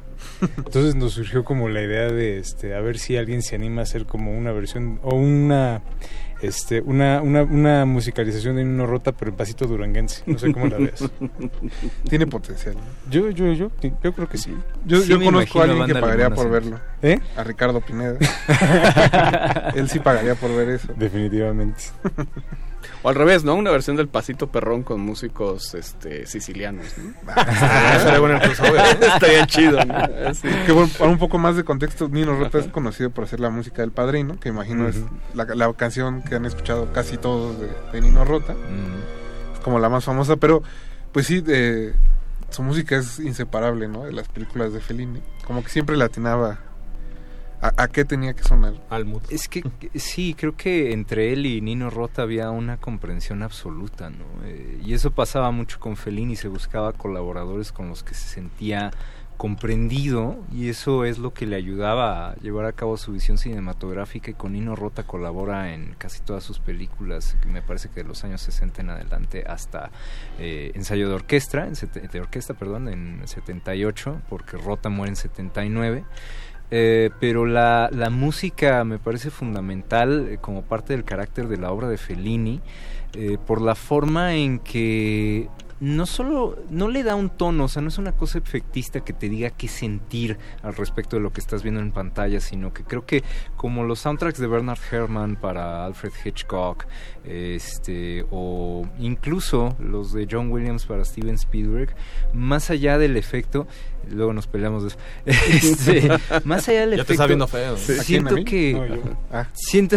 entonces 0.58 0.94
nos 0.94 1.12
surgió 1.12 1.42
como 1.44 1.68
la 1.70 1.80
idea 1.82 2.08
de 2.10 2.38
este 2.38 2.74
a 2.74 2.80
ver 2.80 2.98
si 2.98 3.16
alguien 3.16 3.40
se 3.42 3.54
anima 3.56 3.80
a 3.80 3.84
hacer 3.84 4.04
como 4.06 4.36
una 4.36 4.52
versión 4.52 5.00
o 5.02 5.14
una 5.14 5.80
este 6.46 6.80
una, 6.80 7.20
una, 7.22 7.42
una 7.42 7.84
musicalización 7.84 8.56
de 8.56 8.64
Nino 8.64 8.86
Rota 8.86 9.12
pero 9.12 9.30
en 9.30 9.36
pasito 9.36 9.66
duranguense 9.66 10.22
no 10.26 10.38
sé 10.38 10.52
cómo 10.52 10.66
la 10.66 10.78
ves 10.78 11.04
Tiene 12.08 12.26
potencial. 12.26 12.74
yo 13.10 13.30
yo 13.30 13.52
yo 13.52 13.70
yo 14.02 14.12
creo 14.12 14.28
que 14.28 14.38
sí 14.38 14.54
Yo, 14.84 15.00
Sí 15.00 15.08
yo 15.08 15.20
conozco 15.22 15.60
a 15.60 15.64
alguien 15.64 15.86
que 15.86 15.94
pagaría 15.94 16.30
por 16.30 16.50
verlo. 16.50 16.78
¿Eh? 17.02 17.18
A 17.36 17.44
Ricardo 17.44 17.80
Pineda. 17.80 18.18
Él 19.74 19.88
sí 19.88 19.98
pagaría 19.98 20.34
por 20.34 20.54
ver 20.54 20.68
eso. 20.70 20.92
definitivamente 20.96 21.82
O 23.04 23.10
al 23.10 23.16
revés, 23.16 23.44
¿no? 23.44 23.54
Una 23.54 23.70
versión 23.70 23.96
del 23.96 24.08
Pasito 24.08 24.46
Perrón 24.46 24.82
con 24.82 24.98
músicos 24.98 25.74
este, 25.74 26.24
sicilianos, 26.24 26.86
¿no? 26.96 27.12
Ah, 27.36 27.96
estaría 27.98 28.18
bueno 28.18 28.40
chido, 29.46 29.84
¿no? 29.84 29.94
Así. 30.26 30.48
Que 30.64 30.72
bueno, 30.72 30.90
para 30.98 31.10
un 31.10 31.18
poco 31.18 31.36
más 31.36 31.54
de 31.54 31.64
contexto, 31.64 32.08
Nino 32.08 32.34
Rota 32.34 32.58
es 32.58 32.68
conocido 32.68 33.10
por 33.10 33.24
hacer 33.24 33.40
la 33.40 33.50
música 33.50 33.82
del 33.82 33.92
Padrino, 33.92 34.40
que 34.40 34.48
imagino 34.48 34.88
es 34.88 34.96
la, 35.34 35.44
la 35.44 35.70
canción 35.74 36.22
que 36.22 36.34
han 36.34 36.46
escuchado 36.46 36.94
casi 36.94 37.18
todos 37.18 37.60
de, 37.60 37.68
de 37.92 38.00
Nino 38.00 38.24
Rota. 38.24 38.54
Es 39.52 39.60
como 39.60 39.78
la 39.78 39.90
más 39.90 40.04
famosa, 40.04 40.36
pero 40.36 40.62
pues 41.12 41.26
sí, 41.26 41.44
eh, 41.46 41.92
su 42.48 42.62
música 42.62 42.96
es 42.96 43.18
inseparable, 43.20 43.86
¿no? 43.86 44.04
De 44.04 44.12
las 44.12 44.28
películas 44.28 44.72
de 44.72 44.80
Fellini. 44.80 45.20
Como 45.46 45.62
que 45.62 45.68
siempre 45.68 45.98
le 45.98 46.04
atinaba 46.04 46.58
a, 47.64 47.82
a 47.84 47.88
qué 47.88 48.04
tenía 48.04 48.34
que 48.34 48.44
sonar. 48.44 48.74
Al 48.90 49.04
mood. 49.04 49.22
Es 49.30 49.48
que 49.48 49.62
sí, 49.94 50.34
creo 50.34 50.56
que 50.56 50.92
entre 50.92 51.32
él 51.32 51.46
y 51.46 51.60
Nino 51.60 51.90
Rota 51.90 52.22
había 52.22 52.50
una 52.50 52.76
comprensión 52.76 53.42
absoluta, 53.42 54.10
¿no? 54.10 54.24
Eh, 54.44 54.80
y 54.84 54.92
eso 54.94 55.10
pasaba 55.12 55.50
mucho 55.50 55.80
con 55.80 55.96
Fellini, 55.96 56.36
se 56.36 56.48
buscaba 56.48 56.92
colaboradores 56.92 57.72
con 57.72 57.88
los 57.88 58.02
que 58.02 58.14
se 58.14 58.28
sentía 58.28 58.90
comprendido 59.36 60.36
y 60.52 60.68
eso 60.68 61.04
es 61.04 61.18
lo 61.18 61.34
que 61.34 61.44
le 61.46 61.56
ayudaba 61.56 62.30
a 62.30 62.34
llevar 62.36 62.66
a 62.66 62.72
cabo 62.72 62.96
su 62.96 63.10
visión 63.12 63.36
cinematográfica 63.36 64.30
y 64.30 64.34
con 64.34 64.52
Nino 64.52 64.76
Rota 64.76 65.02
colabora 65.02 65.74
en 65.74 65.94
casi 65.98 66.22
todas 66.22 66.44
sus 66.44 66.60
películas, 66.60 67.36
que 67.42 67.48
me 67.48 67.60
parece 67.60 67.88
que 67.88 67.96
de 68.02 68.04
los 68.08 68.22
años 68.22 68.40
60 68.42 68.82
en 68.82 68.90
adelante 68.90 69.44
hasta 69.46 69.90
eh, 70.38 70.70
ensayo 70.74 71.08
de 71.08 71.14
orquesta, 71.16 71.66
en 71.66 71.74
sete- 71.74 72.06
de 72.08 72.20
orquesta, 72.20 72.54
perdón, 72.54 72.88
en 72.88 73.26
78, 73.26 74.22
porque 74.28 74.56
Rota 74.56 74.88
muere 74.88 75.10
en 75.10 75.16
79. 75.16 76.04
Eh, 76.70 77.10
pero 77.20 77.46
la, 77.46 77.88
la 77.92 78.10
música 78.10 78.82
me 78.84 78.98
parece 78.98 79.30
fundamental 79.30 80.28
eh, 80.28 80.38
como 80.40 80.62
parte 80.62 80.94
del 80.94 81.04
carácter 81.04 81.46
de 81.46 81.58
la 81.58 81.70
obra 81.70 81.88
de 81.88 81.98
Fellini 81.98 82.60
eh, 83.12 83.38
por 83.46 83.60
la 83.60 83.74
forma 83.74 84.34
en 84.34 84.58
que 84.58 85.48
no 85.78 86.06
solo 86.06 86.56
no 86.70 86.88
le 86.88 87.02
da 87.02 87.14
un 87.14 87.30
tono, 87.30 87.64
o 87.64 87.68
sea, 87.68 87.82
no 87.82 87.88
es 87.88 87.98
una 87.98 88.12
cosa 88.12 88.38
efectista 88.38 89.00
que 89.00 89.12
te 89.12 89.28
diga 89.28 89.50
qué 89.50 89.68
sentir 89.68 90.38
al 90.62 90.74
respecto 90.74 91.16
de 91.16 91.22
lo 91.22 91.32
que 91.32 91.40
estás 91.40 91.62
viendo 91.62 91.80
en 91.80 91.92
pantalla, 91.92 92.40
sino 92.40 92.72
que 92.72 92.84
creo 92.84 93.04
que 93.04 93.22
como 93.56 93.84
los 93.84 94.00
soundtracks 94.00 94.38
de 94.38 94.46
Bernard 94.46 94.78
Herrmann 94.90 95.36
para 95.36 95.84
Alfred 95.84 96.12
Hitchcock, 96.24 96.86
este 97.24 98.24
o 98.30 98.86
incluso 98.98 99.76
los 99.78 100.12
de 100.12 100.26
John 100.30 100.50
Williams 100.50 100.86
para 100.86 101.04
Steven 101.04 101.34
Spielberg, 101.34 101.94
más 102.32 102.70
allá 102.70 102.98
del 102.98 103.16
efecto, 103.16 103.66
luego 104.10 104.32
nos 104.32 104.46
peleamos 104.46 104.82
de 104.82 104.88
eso, 104.88 104.98
este, 105.26 106.08
más 106.44 106.68
allá 106.68 106.80
del 106.86 106.90
Ya 106.90 106.96
te 106.96 107.02
efecto, 107.02 107.12
está 107.12 107.26
viendo 107.26 107.46
feo. 107.46 107.76
Sí. 107.76 107.92
¿A 107.92 108.04
quién, 108.04 108.26
a 108.26 108.30
siento 108.30 108.44
que 108.44 108.72
No. 108.72 109.18
Ah, 109.32 109.48
siento 109.52 109.96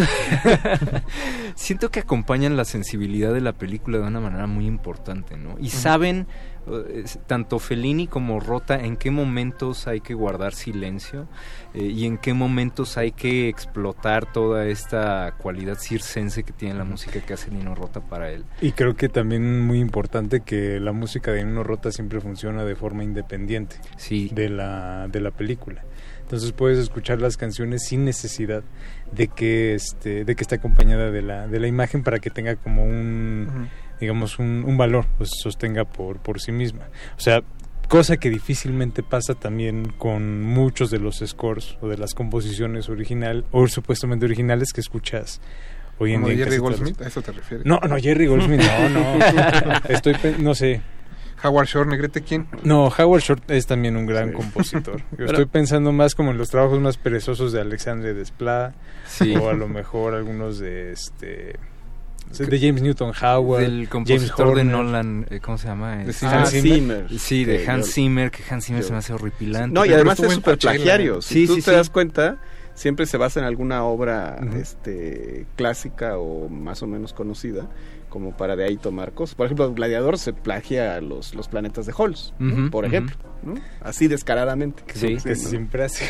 siento 1.55 1.91
que 1.91 1.99
acompañan 1.99 2.57
la 2.57 2.65
sensibilidad 2.65 3.33
de 3.33 3.41
la 3.41 3.53
película 3.53 3.97
de 3.97 4.07
una 4.07 4.19
manera 4.19 4.47
muy 4.47 4.65
importante, 4.65 5.37
¿no? 5.37 5.55
Y 5.59 5.69
saben 5.69 6.27
tanto 7.27 7.59
Fellini 7.59 8.07
como 8.07 8.39
Rota 8.39 8.79
en 8.83 8.97
qué 8.97 9.11
momentos 9.11 9.87
hay 9.87 10.01
que 10.01 10.13
guardar 10.13 10.53
silencio 10.53 11.27
eh, 11.73 11.83
y 11.83 12.05
en 12.05 12.17
qué 12.17 12.33
momentos 12.33 12.97
hay 12.97 13.11
que 13.11 13.47
explotar 13.49 14.31
toda 14.31 14.65
esta 14.67 15.33
cualidad 15.37 15.77
circense 15.79 16.43
que 16.43 16.53
tiene 16.53 16.75
la 16.75 16.83
música 16.83 17.19
que 17.21 17.33
hace 17.33 17.51
Nino 17.51 17.75
Rota 17.75 18.01
para 18.01 18.31
él. 18.31 18.45
Y 18.61 18.71
creo 18.73 18.95
que 18.95 19.09
también 19.09 19.61
muy 19.65 19.79
importante 19.79 20.41
que 20.41 20.79
la 20.79 20.91
música 20.91 21.31
de 21.31 21.43
Nino 21.43 21.63
Rota 21.63 21.91
siempre 21.91 22.19
funciona 22.21 22.63
de 22.65 22.75
forma 22.75 23.03
independiente 23.03 23.77
Sí. 23.97 24.29
de 24.33 24.49
la, 24.49 25.07
de 25.07 25.19
la 25.21 25.31
película. 25.31 25.83
Entonces 26.21 26.51
puedes 26.51 26.77
escuchar 26.77 27.21
las 27.21 27.37
canciones 27.37 27.85
sin 27.85 28.03
necesidad 28.03 28.61
de 29.13 29.29
que 29.29 29.75
este, 29.75 30.25
de 30.25 30.35
que 30.35 30.41
esté 30.41 30.55
acompañada 30.55 31.09
de 31.09 31.21
la, 31.21 31.47
de 31.47 31.59
la 31.61 31.67
imagen 31.67 32.03
para 32.03 32.19
que 32.19 32.29
tenga 32.29 32.57
como 32.57 32.83
un. 32.83 33.69
Digamos 33.99 34.39
un, 34.39 34.63
un 34.65 34.77
valor, 34.77 35.05
pues 35.17 35.29
sostenga 35.41 35.85
por, 35.85 36.17
por 36.19 36.39
sí 36.39 36.51
misma. 36.51 36.85
O 37.17 37.19
sea, 37.19 37.41
cosa 37.87 38.17
que 38.17 38.29
difícilmente 38.29 39.01
pasa 39.03 39.33
también 39.33 39.93
con 39.97 40.41
muchos 40.43 40.89
de 40.91 40.99
los 40.99 41.23
scores 41.25 41.77
o 41.81 41.87
de 41.87 41.97
las 41.97 42.13
composiciones 42.13 42.89
original 42.89 43.45
o 43.51 43.67
supuestamente 43.67 44.25
originales 44.25 44.73
que 44.73 44.81
escuchas 44.81 45.39
hoy 45.99 46.13
en 46.13 46.21
Como 46.21 46.33
día. 46.33 46.43
Jerry 46.45 46.57
Goldsmith, 46.57 47.01
a 47.01 47.07
eso 47.07 47.21
te 47.21 47.31
refieres. 47.31 47.65
no, 47.65 47.79
no, 47.79 47.97
Jerry 47.97 48.27
Goldsmith, 48.27 48.61
no, 48.61 48.89
no. 48.89 49.19
Estoy, 49.89 50.13
pe- 50.15 50.35
no 50.37 50.53
sé. 50.53 50.81
Howard 51.43 51.67
Shore, 51.67 51.87
Negrete, 51.89 52.21
¿quién? 52.23 52.47
No, 52.63 52.87
Howard 52.87 53.21
Shore 53.21 53.41
es 53.49 53.67
también 53.67 53.95
un 53.95 54.07
gran 54.07 54.29
Sí. 54.29 54.35
compositor. 54.35 54.97
Yo 55.11 55.17
Pero- 55.17 55.25
estoy 55.31 55.45
pensando 55.45 55.91
más 55.91 56.13
como 56.15 56.31
en 56.31 56.37
los 56.39 56.49
trabajos 56.49 56.79
más 56.81 56.97
perezosos 56.97 57.51
de 57.53 57.61
Alexandre 57.61 58.13
Desplat 58.15 58.73
Sí. 59.05 59.35
o 59.35 59.47
a 59.49 59.53
lo 59.53 59.67
mejor 59.67 60.13
algunos 60.15 60.57
de 60.59 60.91
este 60.91 61.55
de 62.37 62.59
James 62.59 62.81
Newton 62.81 63.13
Howard, 63.21 63.61
Del 63.61 63.71
James 63.71 63.89
compositor 63.89 64.45
de 64.47 64.51
Horner. 64.61 64.65
Nolan, 64.65 65.25
eh, 65.29 65.39
¿cómo 65.39 65.57
se 65.57 65.67
llama? 65.67 65.97
De 65.97 66.13
Zimmer. 66.13 66.35
Ah, 66.35 66.39
Hans 66.39 66.49
Zimmer. 66.51 67.19
Sí, 67.19 67.45
de 67.45 67.57
Que 67.63 67.69
Hans 67.71 67.93
Zimmer, 67.93 68.31
que 68.31 68.43
Hans 68.49 68.65
Zimmer 68.65 68.81
yo- 68.81 68.87
se 68.87 68.93
me 68.93 68.99
hace 68.99 69.13
horripilante. 69.13 69.73
No, 69.73 69.85
y 69.85 69.93
además 69.93 70.19
es 70.19 70.33
súper 70.33 70.57
plagiario. 70.57 71.21
Si 71.21 71.33
Sí, 71.33 71.47
tú 71.47 71.55
sí, 71.55 71.61
te 71.61 71.71
sí. 71.71 71.75
das 71.77 71.89
cuenta, 71.89 72.37
siempre 72.73 73.05
se 73.05 73.17
basa 73.17 73.39
en 73.39 73.45
alguna 73.45 73.83
obra 73.83 74.37
Ujú. 74.41 74.57
este, 74.57 75.45
clásica 75.55 76.17
o 76.17 76.47
más 76.49 76.83
o 76.83 76.87
menos 76.87 77.13
conocida, 77.13 77.67
como 78.09 78.35
para 78.35 78.55
de 78.55 78.65
ahí 78.65 78.77
tomar 78.77 79.13
cosas. 79.13 79.35
Por 79.35 79.45
ejemplo, 79.47 79.73
Gladiador 79.73 80.17
se 80.17 80.33
plagia 80.33 80.95
a 80.95 81.01
los, 81.01 81.35
los 81.35 81.47
planetas 81.47 81.85
de 81.85 81.93
Halls, 81.97 82.33
por 82.71 82.85
ejemplo, 82.85 83.15
¿no? 83.43 83.55
así 83.81 84.07
descaradamente. 84.07 84.83
Sí, 84.93 85.17
que 85.17 85.29
¿no? 85.29 85.35
siempre 85.35 85.83
hace. 85.83 86.05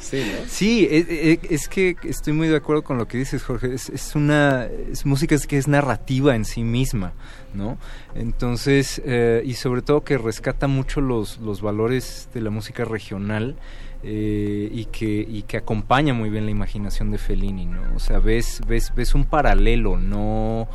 Sí, 0.00 0.22
¿no? 0.24 0.48
Sí, 0.48 0.88
es, 0.90 1.06
es- 1.08 1.38
es 1.50 1.68
que 1.68 1.96
estoy 2.04 2.32
muy 2.32 2.48
de 2.48 2.56
acuerdo 2.56 2.82
con 2.82 2.98
lo 2.98 3.06
que 3.08 3.18
dices, 3.18 3.42
Jorge. 3.42 3.74
Es, 3.74 3.88
es 3.90 4.14
una 4.14 4.64
es 4.64 5.04
música 5.06 5.34
es 5.34 5.46
que 5.46 5.58
es 5.58 5.68
narrativa 5.68 6.34
en 6.34 6.44
sí 6.44 6.62
misma, 6.64 7.12
¿no? 7.54 7.78
Entonces, 8.14 9.00
eh, 9.04 9.42
y 9.44 9.54
sobre 9.54 9.82
todo 9.82 10.04
que 10.04 10.18
rescata 10.18 10.66
mucho 10.66 11.00
los, 11.00 11.38
los 11.38 11.60
valores 11.62 12.28
de 12.34 12.40
la 12.40 12.50
música 12.50 12.84
regional 12.84 13.56
eh, 14.02 14.68
y, 14.72 14.84
que, 14.86 15.26
y 15.28 15.42
que 15.42 15.56
acompaña 15.56 16.14
muy 16.14 16.30
bien 16.30 16.44
la 16.44 16.50
imaginación 16.50 17.10
de 17.10 17.18
Fellini, 17.18 17.66
¿no? 17.66 17.82
O 17.96 17.98
sea, 17.98 18.18
ves, 18.18 18.60
ves, 18.66 18.92
ves 18.94 19.14
un 19.14 19.24
paralelo, 19.24 19.96
no... 19.96 20.68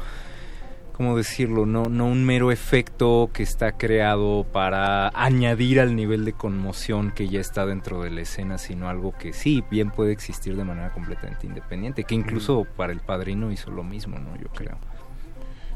¿Cómo 0.94 1.18
decirlo? 1.18 1.66
No, 1.66 1.86
no 1.86 2.06
un 2.06 2.24
mero 2.24 2.52
efecto 2.52 3.32
que 3.34 3.42
está 3.42 3.72
creado 3.72 4.46
para 4.54 5.10
añadir 5.16 5.80
al 5.80 5.96
nivel 5.96 6.24
de 6.24 6.34
conmoción 6.34 7.12
que 7.12 7.28
ya 7.28 7.40
está 7.40 7.66
dentro 7.66 8.04
de 8.04 8.12
la 8.12 8.22
escena, 8.22 8.60
sino 8.60 8.88
algo 8.88 9.12
que 9.18 9.34
sí, 9.34 9.64
bien 9.72 9.90
puede 9.90 10.12
existir 10.12 10.56
de 10.56 10.64
manera 10.64 10.94
completamente 10.94 11.48
independiente, 11.48 12.04
que 12.04 12.14
incluso 12.14 12.68
para 12.78 12.94
el 12.94 13.00
padrino 13.00 13.52
hizo 13.52 13.72
lo 13.72 13.84
mismo, 13.84 14.20
¿no? 14.20 14.36
Yo 14.36 14.50
creo. 14.50 14.78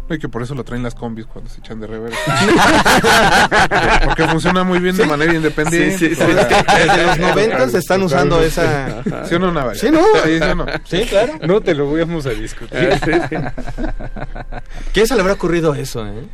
No, 0.09 0.15
y 0.15 0.19
que 0.19 0.29
por 0.29 0.41
eso 0.41 0.55
lo 0.55 0.63
traen 0.63 0.83
las 0.83 0.95
combis 0.95 1.25
cuando 1.25 1.49
se 1.49 1.59
echan 1.59 1.79
de 1.81 1.87
reversa. 1.87 2.17
Porque 4.05 4.25
funciona 4.27 4.63
muy 4.63 4.79
bien 4.79 4.95
de 4.95 5.03
Sí. 5.03 5.09
manera 5.09 5.33
independiente. 5.33 5.97
Sí, 5.97 6.09
sí, 6.09 6.15
sí. 6.15 6.21
O 6.21 6.25
sea, 6.33 6.41
Es 6.41 6.47
que 6.47 6.73
desde 6.85 7.05
los 7.05 7.17
90 7.19 7.69
se 7.69 7.77
están 7.79 8.03
usando 8.03 8.41
esa- 8.41 9.03
¿Sí 9.27 9.35
o 9.35 9.39
no, 9.39 9.51
Navarro? 9.51 9.75
Sí, 9.77 9.91
¿no? 9.91 9.99
Sí, 10.23 10.37
¿sí 10.39 10.43
o 10.43 10.55
no? 10.55 10.65
Sí, 10.85 11.05
claro. 11.09 11.33
No 11.45 11.59
te 11.61 11.73
lo 11.75 11.91
vamos 11.91 12.25
a 12.25 12.29
discutir. 12.29 12.89
¿Quién 14.93 15.07
se 15.07 15.15
le 15.15 15.21
habrá 15.21 15.33
ocurrido 15.33 15.75
eso, 15.75 16.05
eh? 16.07 16.27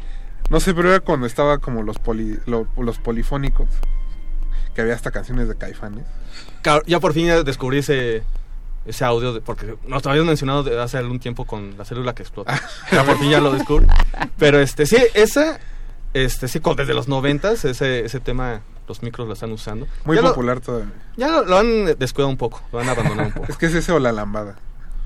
No 0.49 0.59
sé, 0.59 0.73
pero 0.73 0.89
era 0.89 0.99
cuando 0.99 1.25
estaba 1.25 1.57
como 1.57 1.81
los 1.83 1.97
poli, 1.99 2.37
lo- 2.45 2.67
los 2.77 2.99
polifónicos, 2.99 3.67
que 4.75 4.81
había 4.81 4.93
hasta 4.93 5.11
canciones 5.11 5.47
de 5.47 5.55
caifanes. 5.55 6.05
Claro, 6.61 6.83
ya 6.85 6.99
por 6.99 7.13
fin 7.13 7.27
ya 7.27 7.43
descubrí 7.43 7.79
ese, 7.79 8.23
ese 8.85 9.05
audio, 9.05 9.33
de- 9.33 9.41
porque 9.41 9.75
nos 9.87 10.03
lo 10.03 10.11
habían 10.11 10.25
mencionado 10.25 10.63
de 10.63 10.79
hace 10.81 10.97
algún 10.97 11.19
tiempo 11.19 11.45
con 11.45 11.77
la 11.77 11.85
célula 11.85 12.13
que 12.15 12.23
explota. 12.23 12.59
ya 12.91 13.03
por 13.03 13.17
fin 13.17 13.29
ya 13.29 13.39
lo 13.39 13.51
descubrí. 13.51 13.87
Pero 14.37 14.59
este, 14.59 14.85
sí, 14.85 14.97
esa, 15.13 15.59
este, 16.13 16.47
sí, 16.47 16.59
desde 16.77 16.93
los 16.93 17.07
noventas, 17.07 17.63
ese, 17.65 18.05
ese 18.05 18.19
tema, 18.19 18.61
los 18.87 19.01
micros 19.03 19.27
lo 19.27 19.33
están 19.33 19.51
usando. 19.51 19.87
Muy 20.05 20.15
Ya 20.17 20.21
lo- 20.21 20.29
popular 20.29 20.59
todavía. 20.59 20.91
ya 21.17 21.29
lo, 21.29 21.45
lo 21.45 21.57
han 21.57 21.85
descuidado 21.97 22.29
un 22.29 22.37
poco, 22.37 22.61
lo 22.71 22.79
han 22.79 22.89
abandonado 22.89 23.27
un 23.29 23.33
poco. 23.33 23.47
Es 23.49 23.57
que 23.57 23.67
es 23.67 23.73
ese 23.73 23.91
o 23.93 23.99
la 23.99 24.11
lambada. 24.11 24.55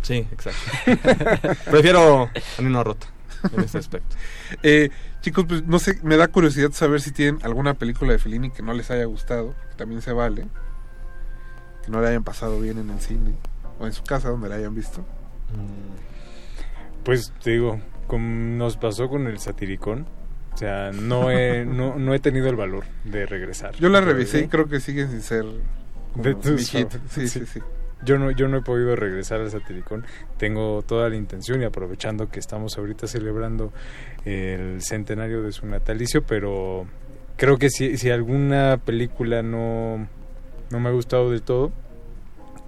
Sí, 0.01 0.27
exacto. 0.31 0.59
Prefiero 1.71 2.23
a 2.57 2.61
Nino 2.61 2.83
Rota 2.83 3.07
en 3.55 3.59
este 3.63 3.77
aspecto. 3.77 4.15
Eh, 4.63 4.89
chicos, 5.21 5.45
pues 5.47 5.63
no 5.65 5.79
sé, 5.79 5.99
me 6.01 6.17
da 6.17 6.27
curiosidad 6.27 6.71
saber 6.71 7.01
si 7.01 7.11
tienen 7.11 7.39
alguna 7.43 7.73
película 7.75 8.13
de 8.13 8.19
Fellini 8.19 8.49
que 8.51 8.61
no 8.63 8.73
les 8.73 8.89
haya 8.89 9.05
gustado, 9.05 9.53
que 9.69 9.75
también 9.75 10.01
se 10.01 10.13
vale, 10.13 10.47
que 11.83 11.91
no 11.91 12.01
le 12.01 12.07
hayan 12.07 12.23
pasado 12.23 12.59
bien 12.59 12.77
en 12.79 12.89
el 12.89 12.99
cine 13.01 13.35
o 13.79 13.85
en 13.85 13.93
su 13.93 14.03
casa 14.03 14.29
donde 14.29 14.49
la 14.49 14.55
hayan 14.55 14.75
visto. 14.75 15.03
Pues 17.03 17.33
te 17.43 17.51
digo, 17.51 17.79
como 18.07 18.27
nos 18.57 18.77
pasó 18.77 19.07
con 19.09 19.27
el 19.27 19.39
satiricón, 19.39 20.07
o 20.53 20.57
sea, 20.57 20.91
no 20.91 21.31
he, 21.31 21.65
no, 21.67 21.97
no 21.97 22.13
he 22.13 22.19
tenido 22.19 22.49
el 22.49 22.55
valor 22.55 22.85
de 23.03 23.25
regresar. 23.25 23.75
Yo 23.75 23.89
la 23.89 24.01
revisé 24.01 24.41
y 24.41 24.47
creo 24.47 24.67
que 24.67 24.79
siguen 24.79 25.09
sin 25.09 25.21
ser 25.21 25.45
De 26.15 26.33
favoritos, 26.33 27.01
Sí, 27.09 27.27
sí, 27.27 27.45
sí. 27.45 27.61
Yo 28.03 28.19
no, 28.19 28.29
yo 28.31 28.47
no 28.47 28.57
he 28.57 28.61
podido 28.61 28.95
regresar 28.95 29.41
al 29.41 29.49
Satiricón. 29.49 30.05
Tengo 30.37 30.83
toda 30.83 31.09
la 31.09 31.15
intención 31.15 31.61
y 31.61 31.65
aprovechando 31.65 32.29
que 32.29 32.39
estamos 32.39 32.77
ahorita 32.77 33.07
celebrando 33.07 33.73
el 34.23 34.81
centenario 34.81 35.41
de 35.41 35.51
su 35.51 35.65
natalicio, 35.65 36.21
pero 36.23 36.85
creo 37.37 37.57
que 37.57 37.69
si, 37.69 37.97
si 37.97 38.11
alguna 38.11 38.77
película 38.77 39.41
no, 39.41 40.07
no 40.69 40.79
me 40.79 40.89
ha 40.89 40.91
gustado 40.91 41.31
del 41.31 41.41
todo, 41.41 41.71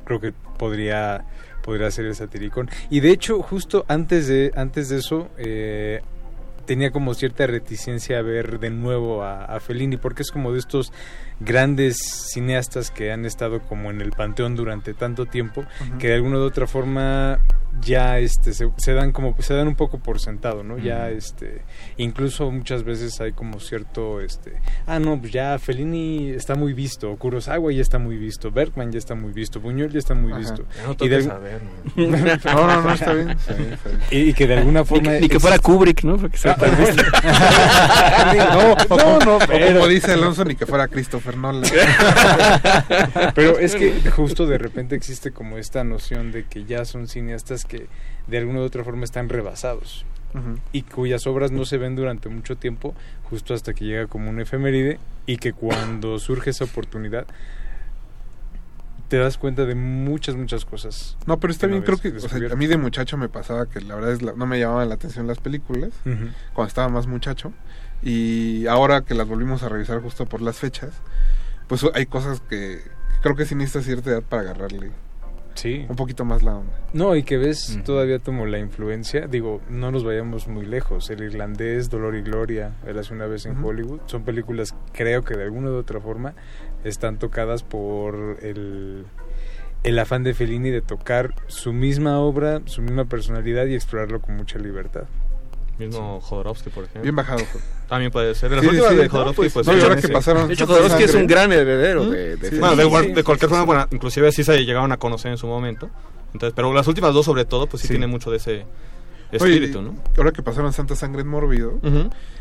creo 0.09 0.19
que 0.19 0.33
podría 0.57 1.23
podría 1.61 1.91
ser 1.91 2.05
el 2.05 2.15
Satiricón. 2.15 2.67
Y 2.89 2.99
de 2.99 3.11
hecho, 3.11 3.43
justo 3.43 3.85
antes 3.87 4.27
de, 4.27 4.51
antes 4.55 4.89
de 4.89 4.97
eso, 4.97 5.29
eh, 5.37 6.01
tenía 6.65 6.89
como 6.89 7.13
cierta 7.13 7.45
reticencia 7.45 8.17
a 8.17 8.21
ver 8.23 8.59
de 8.59 8.71
nuevo 8.71 9.23
a, 9.23 9.45
a 9.45 9.59
Fellini, 9.59 9.97
porque 9.97 10.23
es 10.23 10.31
como 10.31 10.51
de 10.51 10.59
estos 10.59 10.91
grandes 11.39 11.97
cineastas 12.31 12.89
que 12.89 13.11
han 13.11 13.23
estado 13.25 13.61
como 13.61 13.91
en 13.91 14.01
el 14.01 14.11
panteón 14.11 14.55
durante 14.55 14.95
tanto 14.95 15.27
tiempo, 15.27 15.63
que 15.99 16.07
de 16.07 16.15
alguna 16.15 16.37
u 16.37 16.41
otra 16.41 16.65
forma 16.65 17.39
ya 17.81 18.19
este 18.19 18.53
se, 18.53 18.69
se 18.77 18.93
dan 18.93 19.11
como 19.11 19.35
se 19.39 19.53
dan 19.53 19.67
un 19.67 19.75
poco 19.75 19.99
por 19.99 20.19
sentado, 20.19 20.63
¿no? 20.63 20.77
Ya 20.77 21.09
este 21.09 21.61
incluso 21.97 22.51
muchas 22.51 22.83
veces 22.83 23.19
hay 23.21 23.31
como 23.31 23.59
cierto 23.59 24.21
este 24.21 24.53
ah 24.87 24.99
no, 24.99 25.19
pues 25.19 25.31
ya 25.31 25.57
Fellini 25.59 26.29
está 26.31 26.55
muy 26.55 26.73
visto, 26.73 27.15
Kurosawa 27.17 27.71
ya 27.71 27.81
está 27.81 27.99
muy 27.99 28.17
visto, 28.17 28.51
Bergman 28.51 28.91
ya 28.91 28.97
está 28.97 29.15
muy 29.15 29.31
visto, 29.31 29.59
Buñuel 29.61 29.91
ya 29.91 29.99
está 29.99 30.13
muy 30.15 30.31
Ajá. 30.31 30.39
visto. 30.39 30.65
No 30.85 30.91
Y 30.93 30.95
toques 30.95 31.09
de- 31.11 31.23
saber, 31.23 31.61
No, 31.95 32.07
no, 32.67 32.81
no, 32.81 32.93
está 32.93 33.13
bien, 33.13 33.29
está 33.31 33.53
bien, 33.53 33.73
está 33.73 33.89
bien. 33.89 34.01
Y, 34.11 34.29
y 34.29 34.33
que 34.33 34.47
de 34.47 34.57
alguna 34.57 34.81
Ni 34.81 34.85
forma 34.85 35.11
que, 35.11 35.21
ni 35.21 35.29
que 35.29 35.35
es- 35.37 35.41
fuera 35.41 35.59
Kubrick, 35.59 36.03
¿no? 36.03 36.17
Porque 36.17 36.37
sea 36.37 36.55
tan 36.55 36.75
visto. 36.77 37.03
no, 38.89 38.97
no, 38.97 39.19
no, 39.25 39.35
o 39.37 39.39
pero- 39.39 39.73
como 39.73 39.87
dice 39.87 40.11
Alonso, 40.13 40.43
ni 40.45 40.55
que 40.55 40.65
fuera 40.65 40.87
Christopher 40.87 41.37
Nolan. 41.37 41.69
Pero 43.35 43.59
es 43.59 43.75
que 43.75 43.93
justo 44.11 44.45
de 44.45 44.57
repente 44.57 44.95
existe 44.95 45.31
como 45.31 45.57
esta 45.57 45.83
noción 45.83 46.31
de 46.31 46.45
que 46.45 46.65
ya 46.65 46.85
son 46.85 47.07
cineastas 47.07 47.58
que 47.65 47.87
de 48.27 48.37
alguna 48.37 48.59
u 48.59 48.63
otra 48.63 48.83
forma 48.83 49.03
están 49.03 49.29
rebasados 49.29 50.05
y 50.71 50.83
cuyas 50.83 51.25
obras 51.25 51.51
no 51.51 51.65
se 51.65 51.77
ven 51.79 51.95
durante 51.95 52.29
mucho 52.29 52.55
tiempo, 52.55 52.93
justo 53.29 53.55
hasta 53.55 53.73
que 53.73 53.85
llega 53.85 54.05
como 54.05 54.29
un 54.29 54.39
efeméride 54.39 54.99
y 55.25 55.37
que 55.37 55.53
cuando 55.53 56.19
surge 56.19 56.51
esa 56.51 56.65
oportunidad 56.65 57.25
te 59.07 59.17
das 59.17 59.39
cuenta 59.39 59.65
de 59.65 59.73
muchas, 59.73 60.35
muchas 60.35 60.65
cosas. 60.65 61.17
No, 61.25 61.39
pero 61.39 61.51
está 61.51 61.65
bien, 61.65 61.81
creo 61.81 61.97
que 61.97 62.09
o 62.09 62.11
sea, 62.11 62.21
descubierto. 62.21 62.53
a 62.53 62.57
mí 62.57 62.67
de 62.67 62.77
muchacho 62.77 63.17
me 63.17 63.27
pasaba 63.27 63.65
que 63.65 63.81
la 63.81 63.95
verdad 63.95 64.11
es 64.11 64.21
la- 64.21 64.33
no 64.33 64.45
me 64.45 64.59
llamaban 64.59 64.87
la 64.87 64.95
atención 64.95 65.25
las 65.25 65.39
películas 65.39 65.89
Ujú. 66.05 66.27
cuando 66.53 66.67
estaba 66.67 66.89
más 66.89 67.07
muchacho 67.07 67.51
y 68.03 68.67
ahora 68.67 69.01
que 69.01 69.15
las 69.15 69.27
volvimos 69.27 69.63
a 69.63 69.69
revisar 69.69 69.99
justo 70.01 70.27
por 70.27 70.41
las 70.41 70.57
fechas, 70.59 70.91
pues 71.67 71.83
hay 71.95 72.05
cosas 72.05 72.39
que 72.41 72.83
creo 73.23 73.35
que 73.35 73.45
sí 73.45 73.55
necesita 73.55 73.81
cierta 73.83 74.11
edad 74.11 74.21
para 74.21 74.43
agarrarle 74.43 74.91
Sí. 75.59 75.85
un 75.89 75.95
poquito 75.97 76.23
más 76.23 76.41
la 76.41 76.55
onda. 76.55 76.71
No, 76.93 77.15
y 77.17 77.23
que 77.23 77.37
ves 77.37 77.79
todavía 77.83 78.19
como 78.19 78.45
la 78.45 78.59
influencia, 78.59 79.27
digo, 79.27 79.59
no 79.69 79.91
nos 79.91 80.05
vayamos 80.05 80.47
muy 80.47 80.65
lejos, 80.65 81.09
El 81.09 81.21
Irlandés, 81.21 81.89
Dolor 81.89 82.15
y 82.15 82.21
Gloria, 82.21 82.77
Érase 82.87 83.13
una 83.13 83.25
vez 83.25 83.45
en. 83.45 83.61
Hollywood, 83.61 83.99
son 84.05 84.23
películas 84.23 84.73
creo 84.93 85.23
que 85.23 85.35
de 85.35 85.43
alguna 85.43 85.69
u 85.69 85.75
otra 85.75 85.99
forma 85.99 86.33
están 86.85 87.19
tocadas 87.19 87.63
por 87.63 88.37
el, 88.41 89.05
el 89.83 89.99
afán 89.99 90.23
de 90.23 90.33
Fellini 90.33 90.69
de 90.69 90.81
tocar 90.81 91.35
su 91.47 91.73
misma 91.73 92.19
obra, 92.19 92.61
su 92.65 92.81
misma 92.81 93.05
personalidad 93.05 93.65
y 93.65 93.75
explorarlo 93.75 94.21
con 94.21 94.37
mucha 94.37 94.59
libertad. 94.59 95.07
Mismo 95.79 96.19
Jodorowsky, 96.21 96.69
por 96.69 96.83
ejemplo. 96.83 97.01
Bien 97.03 97.15
bajado. 97.15 97.41
También 97.87 98.11
puede 98.11 98.35
ser. 98.35 98.49
De 98.49 98.57
las 98.57 98.63
Sí, 98.65 98.69
últimas 98.69 98.89
sí, 98.91 98.95
de 98.97 99.03
no, 99.05 99.09
Jodorowsky, 99.09 99.35
pues, 99.41 99.53
pues. 99.53 99.67
no, 99.67 99.73
sí, 99.73 99.81
ahora 99.81 99.95
sí. 99.95 100.07
que 100.07 100.13
pasaron 100.13 100.47
De 100.47 100.53
hecho, 100.53 100.67
Jodorowsky 100.67 101.03
es 101.03 101.15
un 101.15 101.25
gran 101.27 101.51
heredero 101.51 102.03
¿Mm? 102.03 102.09
de, 102.11 102.35
de 102.37 102.49
Sí. 102.49 102.59
Bueno, 102.59 102.75
de, 102.75 103.23
cualquier 103.23 103.49
forma, 103.49 103.63
bueno, 103.65 103.87
inclusive 103.91 104.31
sí 104.31 104.43
se 104.43 104.57
llegaron 104.65 104.91
a 104.91 104.97
conocer 104.97 105.31
en 105.31 105.37
su 105.37 105.47
momento. 105.47 105.89
Entonces, 106.33 106.53
pero 106.55 106.71
las 106.73 106.87
últimas 106.87 107.13
dos 107.13 107.25
sobre 107.25 107.45
todo, 107.45 107.65
pues 107.67 107.81
sí, 107.81 107.87
Sí. 107.87 107.93
tiene 107.93 108.05
mucho 108.07 108.29
de 108.29 108.37
ese 108.37 108.65
Oye, 109.39 109.53
espíritu, 109.53 109.81
¿no? 109.81 109.95
Ahora 110.17 110.31
que 110.31 110.41
pasaron 110.43 110.73
Santa 110.73 110.95
Sangre 110.95 111.21
en 111.21 111.27
Mórbido, 111.27 111.79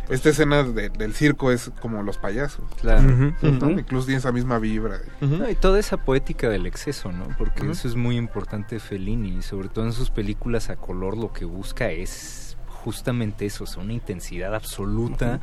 esta 0.08 0.30
escena 0.30 0.62
de- 0.62 0.88
del 0.88 1.12
circo 1.14 1.50
es 1.52 1.70
como 1.80 2.02
los 2.02 2.16
payasos. 2.16 2.64
Claro. 2.80 3.32
Incluso 3.42 4.06
tiene 4.06 4.18
esa 4.18 4.32
misma 4.32 4.58
vibra. 4.58 4.98
No, 5.20 5.48
y 5.50 5.54
toda 5.54 5.78
esa 5.78 5.98
poética 5.98 6.48
del 6.48 6.66
exceso, 6.66 7.12
¿no? 7.12 7.28
Porque 7.38 7.70
eso 7.70 7.86
es 7.88 7.94
muy 7.94 8.16
importante 8.16 8.78
Fellini, 8.80 9.36
y 9.38 9.42
sobre 9.42 9.68
todo 9.68 9.84
en 9.84 9.92
sus 9.92 10.08
películas 10.10 10.70
a 10.70 10.76
color 10.76 11.16
lo 11.16 11.32
que 11.32 11.44
busca 11.44 11.90
es 11.90 12.47
justamente 12.88 13.44
eso, 13.44 13.64
o 13.64 13.66
sea, 13.66 13.82
una 13.82 13.92
intensidad 13.92 14.54
absoluta 14.54 15.40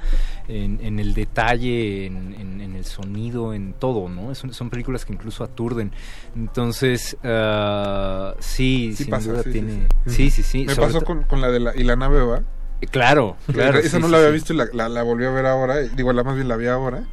en, 0.48 0.80
en 0.82 1.00
el 1.00 1.14
detalle, 1.14 2.08
en, 2.08 2.34
en- 2.34 2.62
en 2.62 2.76
el 2.76 2.86
sonido, 2.86 3.54
en 3.54 3.74
todo, 3.74 4.10
¿no? 4.10 4.32
Es 4.32 4.42
son 4.50 4.70
películas 4.72 5.06
que 5.06 5.14
incluso 5.14 5.44
aturden. 5.44 5.92
Entonces, 6.36 7.16
ah, 7.24 8.34
sí, 8.40 8.94
Sí 8.96 9.04
sin 9.04 9.12
pasa, 9.12 9.30
duda 9.32 9.44
sí, 9.44 9.50
sí, 9.50 9.52
tiene... 9.54 9.88
sí. 10.08 10.12
Sí, 10.16 10.30
sí, 10.32 10.44
sí. 10.44 10.66
Me 10.66 10.76
pasó 10.76 11.02
con, 11.02 11.22
con 11.24 11.40
la 11.40 11.50
de 11.50 11.60
la, 11.60 11.76
y 11.76 11.84
la 11.84 11.96
nave 11.96 12.24
va. 12.26 12.40
Eh, 12.82 12.88
Claro, 12.88 13.38
claro. 13.54 13.78
esa 13.78 13.98
sí, 13.98 14.02
no 14.02 14.08
la 14.08 14.18
había 14.18 14.30
visto 14.32 14.54
y 14.54 14.58
la, 14.58 14.66
la, 14.74 14.90
la 14.90 15.04
volví 15.04 15.26
a 15.26 15.30
ver 15.30 15.46
ahora. 15.46 15.78
Digo, 15.78 16.12
la 16.14 16.24
más 16.24 16.34
bien 16.36 16.48
la 16.48 16.56
vi 16.58 16.66
ahora. 16.66 17.04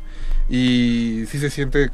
Y 0.48 1.24
sí 1.28 1.38
se 1.38 1.50
siente 1.50 1.90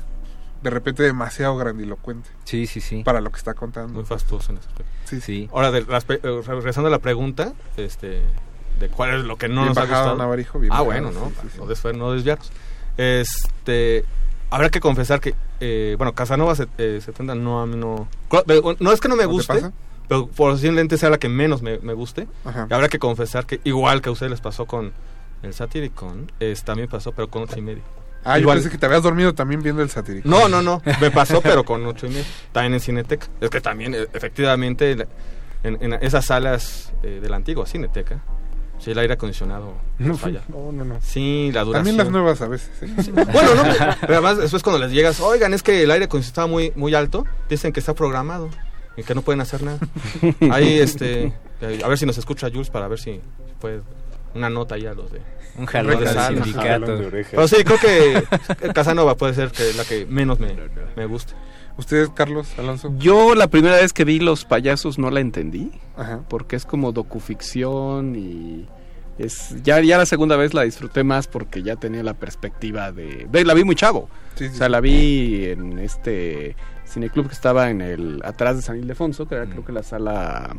de 0.62 0.70
repente 0.70 1.02
demasiado 1.02 1.56
grandilocuente 1.56 2.28
Sí, 2.44 2.66
sí, 2.66 2.80
sí. 2.80 3.02
para 3.04 3.20
lo 3.20 3.30
que 3.30 3.36
está 3.38 3.54
contando. 3.54 3.92
Muy 3.92 4.04
fastuoso 4.04 4.52
en 4.52 4.58
ese 4.58 4.68
aspecto. 4.68 4.92
Sí, 5.04 5.20
Sí. 5.20 5.48
Ahora, 5.52 5.70
de 5.70 5.82
las 5.84 6.04
eh, 6.08 6.20
regresando 6.46 6.88
a 6.88 6.90
la 6.90 6.98
pregunta, 6.98 7.52
este, 7.76 8.22
de 8.80 8.88
cuál 8.88 9.18
es 9.20 9.24
lo 9.24 9.36
que 9.36 9.48
no 9.48 9.62
Bien 9.62 9.68
nos 9.68 9.78
ha 9.78 9.82
gustado. 9.82 10.16
Navarijo, 10.16 10.58
bien 10.58 10.72
ah, 10.72 10.82
bajado, 10.82 10.84
bueno, 10.86 11.10
no, 11.12 11.28
sí, 11.28 11.58
no, 11.58 11.66
sí. 11.66 11.72
desfer- 11.72 11.96
no 11.96 12.12
desviarnos. 12.12 12.50
Este, 12.96 14.04
habrá 14.50 14.70
que 14.70 14.80
confesar 14.80 15.20
que, 15.20 15.34
eh, 15.60 15.94
bueno, 15.98 16.12
Casanova 16.14 16.54
set- 16.54 16.68
eh, 16.78 17.00
70 17.04 17.34
no, 17.34 17.60
a 17.62 17.66
mí 17.66 17.76
no, 17.76 18.08
no 18.80 18.92
es 18.92 19.00
que 19.00 19.08
no 19.08 19.16
me 19.16 19.22
¿No 19.24 19.28
te 19.28 19.32
guste, 19.32 19.70
pero 20.08 20.26
posiblemente 20.26 20.96
sea 20.98 21.10
la 21.10 21.18
que 21.18 21.28
menos 21.28 21.62
me, 21.62 21.78
me 21.78 21.92
guste. 21.92 22.26
Ajá. 22.44 22.66
Y 22.68 22.74
habrá 22.74 22.88
que 22.88 22.98
confesar 22.98 23.46
que 23.46 23.60
igual 23.64 24.02
que 24.02 24.08
a 24.08 24.12
ustedes 24.12 24.30
les 24.30 24.40
pasó 24.40 24.66
con 24.66 24.92
el 25.42 25.54
Satyricon, 25.54 26.32
es, 26.40 26.64
también 26.64 26.88
pasó, 26.88 27.12
pero 27.12 27.28
con 27.28 27.42
ocho 27.44 27.58
y 27.58 27.62
medio. 27.62 27.82
Ah, 28.24 28.36
yo 28.36 28.42
Igual. 28.42 28.58
pensé 28.58 28.70
que 28.70 28.78
te 28.78 28.86
habías 28.86 29.02
dormido 29.02 29.34
también 29.34 29.62
viendo 29.62 29.82
el 29.82 29.90
satírico. 29.90 30.28
No, 30.28 30.48
no, 30.48 30.60
no. 30.62 30.82
Me 31.00 31.10
pasó, 31.10 31.40
pero 31.42 31.64
con 31.64 31.84
ocho 31.86 32.06
y 32.06 32.10
medio. 32.10 32.24
También 32.52 32.74
en 32.74 32.80
Cineteca. 32.80 33.26
Es 33.40 33.48
que 33.50 33.60
también, 33.60 33.94
eh, 33.94 34.06
efectivamente, 34.12 35.06
en 35.62 35.92
esas 36.02 36.26
salas 36.26 36.92
eh, 37.02 37.20
de 37.22 37.28
la 37.28 37.36
antigua 37.36 37.66
Cineteca, 37.66 38.20
sí, 38.78 38.90
el 38.92 38.98
aire 38.98 39.14
acondicionado 39.14 39.74
No, 39.98 40.16
falla. 40.16 40.42
no, 40.48 40.70
no, 40.72 40.84
no. 40.84 40.98
Sí, 41.00 41.50
la 41.52 41.62
duración. 41.64 41.72
También 41.84 41.96
las 41.96 42.10
nuevas 42.10 42.40
a 42.42 42.48
veces. 42.48 42.70
¿eh? 42.82 42.88
Bueno, 43.12 43.54
no, 43.54 43.62
pero 44.00 44.14
además 44.14 44.38
después 44.38 44.62
cuando 44.62 44.78
les 44.84 44.92
llegas, 44.92 45.20
oigan, 45.20 45.54
es 45.54 45.62
que 45.62 45.82
el 45.82 45.90
aire 45.90 46.04
acondicionado 46.04 46.42
está 46.46 46.52
muy, 46.52 46.72
muy 46.76 46.94
alto, 46.94 47.24
dicen 47.48 47.72
que 47.72 47.80
está 47.80 47.94
programado 47.94 48.50
y 48.96 49.02
que 49.04 49.14
no 49.14 49.22
pueden 49.22 49.40
hacer 49.40 49.62
nada. 49.62 49.78
Ahí, 50.52 50.78
este, 50.78 51.32
eh, 51.60 51.80
a 51.84 51.88
ver 51.88 51.98
si 51.98 52.04
nos 52.06 52.18
escucha 52.18 52.48
Jules 52.50 52.68
para 52.70 52.88
ver 52.88 52.98
si 52.98 53.20
puede 53.60 53.80
una 54.34 54.50
nota 54.50 54.74
ahí 54.74 54.86
a 54.86 54.92
los 54.94 55.10
de... 55.10 55.20
Un 55.58 55.66
jalón 55.66 56.00
de 56.00 56.06
sindicato. 56.08 56.96
De. 56.96 57.26
Pero 57.30 57.48
sí, 57.48 57.56
creo 57.64 57.78
que 57.78 58.72
Casanova 58.72 59.16
puede 59.16 59.34
ser 59.34 59.50
que 59.50 59.72
la 59.74 59.84
que 59.84 60.06
menos 60.06 60.38
me, 60.38 60.54
me 60.96 61.06
guste. 61.06 61.34
¿Ustedes, 61.76 62.10
Carlos 62.10 62.48
Alonso? 62.58 62.92
Yo 62.98 63.34
la 63.36 63.46
primera 63.46 63.76
vez 63.76 63.92
que 63.92 64.04
vi 64.04 64.18
Los 64.18 64.44
Payasos 64.44 64.98
no 64.98 65.10
la 65.10 65.20
entendí, 65.20 65.70
Ajá. 65.96 66.20
porque 66.28 66.56
es 66.56 66.64
como 66.64 66.90
docuficción 66.92 68.16
y 68.16 68.66
Es, 69.18 69.62
ya, 69.62 69.80
ya 69.80 69.96
la 69.98 70.06
segunda 70.06 70.36
vez 70.36 70.54
la 70.54 70.62
disfruté 70.62 71.04
más 71.04 71.28
porque 71.28 71.62
ya 71.62 71.76
tenía 71.76 72.02
la 72.02 72.14
perspectiva 72.14 72.90
de... 72.92 73.26
ve, 73.30 73.44
La 73.44 73.54
vi 73.54 73.62
muy 73.64 73.74
chavo. 73.76 74.08
Sí, 74.36 74.46
sí, 74.48 74.54
o 74.54 74.56
sea, 74.56 74.66
sí. 74.66 74.72
la 74.72 74.80
vi 74.80 75.44
en 75.46 75.78
este 75.78 76.56
cineclub 76.86 77.26
que 77.28 77.34
estaba 77.34 77.70
en 77.70 77.80
el 77.80 78.22
atrás 78.24 78.56
de 78.56 78.62
San 78.62 78.76
Ildefonso, 78.78 79.28
que 79.28 79.34
era 79.36 79.46
creo 79.46 79.64
que 79.64 79.72
la 79.72 79.82
sala 79.82 80.56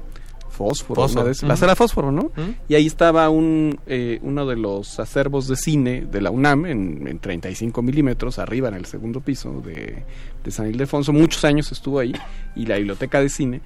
Fósforo. 0.68 1.02
Fósforo. 1.02 1.22
una 1.22 1.26
de 1.26 1.32
esas- 1.32 1.48
La 1.50 1.56
sala 1.56 1.76
Fósforo, 1.76 2.12
¿no? 2.12 2.32
Y 2.68 2.76
ahí 2.76 2.86
estaba 2.86 3.30
un, 3.30 3.80
eh, 3.88 4.20
uno 4.22 4.46
de 4.46 4.56
los 4.58 5.00
acervos 5.00 5.48
de 5.48 5.56
cine 5.56 6.02
de 6.02 6.22
la 6.22 6.32
UNAM 6.32 6.66
en, 6.66 7.08
en 7.08 7.20
35 7.20 7.82
milímetros, 7.82 8.40
arriba 8.40 8.68
en 8.68 8.76
el 8.76 8.86
segundo 8.86 9.22
piso 9.22 9.62
de, 9.66 10.04
de 10.44 10.52
San 10.52 10.68
Ildefonso. 10.70 11.14
Muchos 11.14 11.46
años 11.46 11.72
estuvo 11.72 12.00
ahí. 12.00 12.14
Y 12.56 12.66
la 12.66 12.76
biblioteca 12.76 13.22
de 13.22 13.30
cine. 13.30 13.62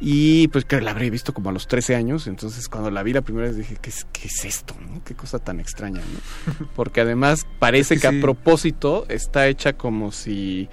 Y 0.00 0.48
pues 0.48 0.64
que 0.64 0.80
la 0.80 0.90
habré 0.90 1.08
visto 1.08 1.32
como 1.32 1.50
a 1.50 1.52
los 1.52 1.66
13 1.68 1.94
años. 1.94 2.26
Entonces 2.26 2.68
cuando 2.68 2.90
la 2.90 3.02
vi 3.02 3.12
la 3.12 3.22
primera 3.22 3.46
vez 3.46 3.56
dije, 3.56 3.76
¿qué 3.80 3.90
es, 3.90 4.06
qué 4.12 4.26
es 4.26 4.44
esto? 4.44 4.74
no? 4.86 5.02
Qué 5.04 5.14
cosa 5.14 5.38
tan 5.38 5.60
extraña, 5.60 6.00
¿no? 6.00 6.68
Porque 6.76 7.00
además 7.00 7.46
parece 7.58 7.94
Es 7.94 8.00
que 8.02 8.08
que 8.08 8.12
sí. 8.14 8.18
a 8.18 8.20
propósito 8.20 9.06
está 9.08 9.46
hecha 9.48 9.74
como 9.74 10.12
si 10.12 10.68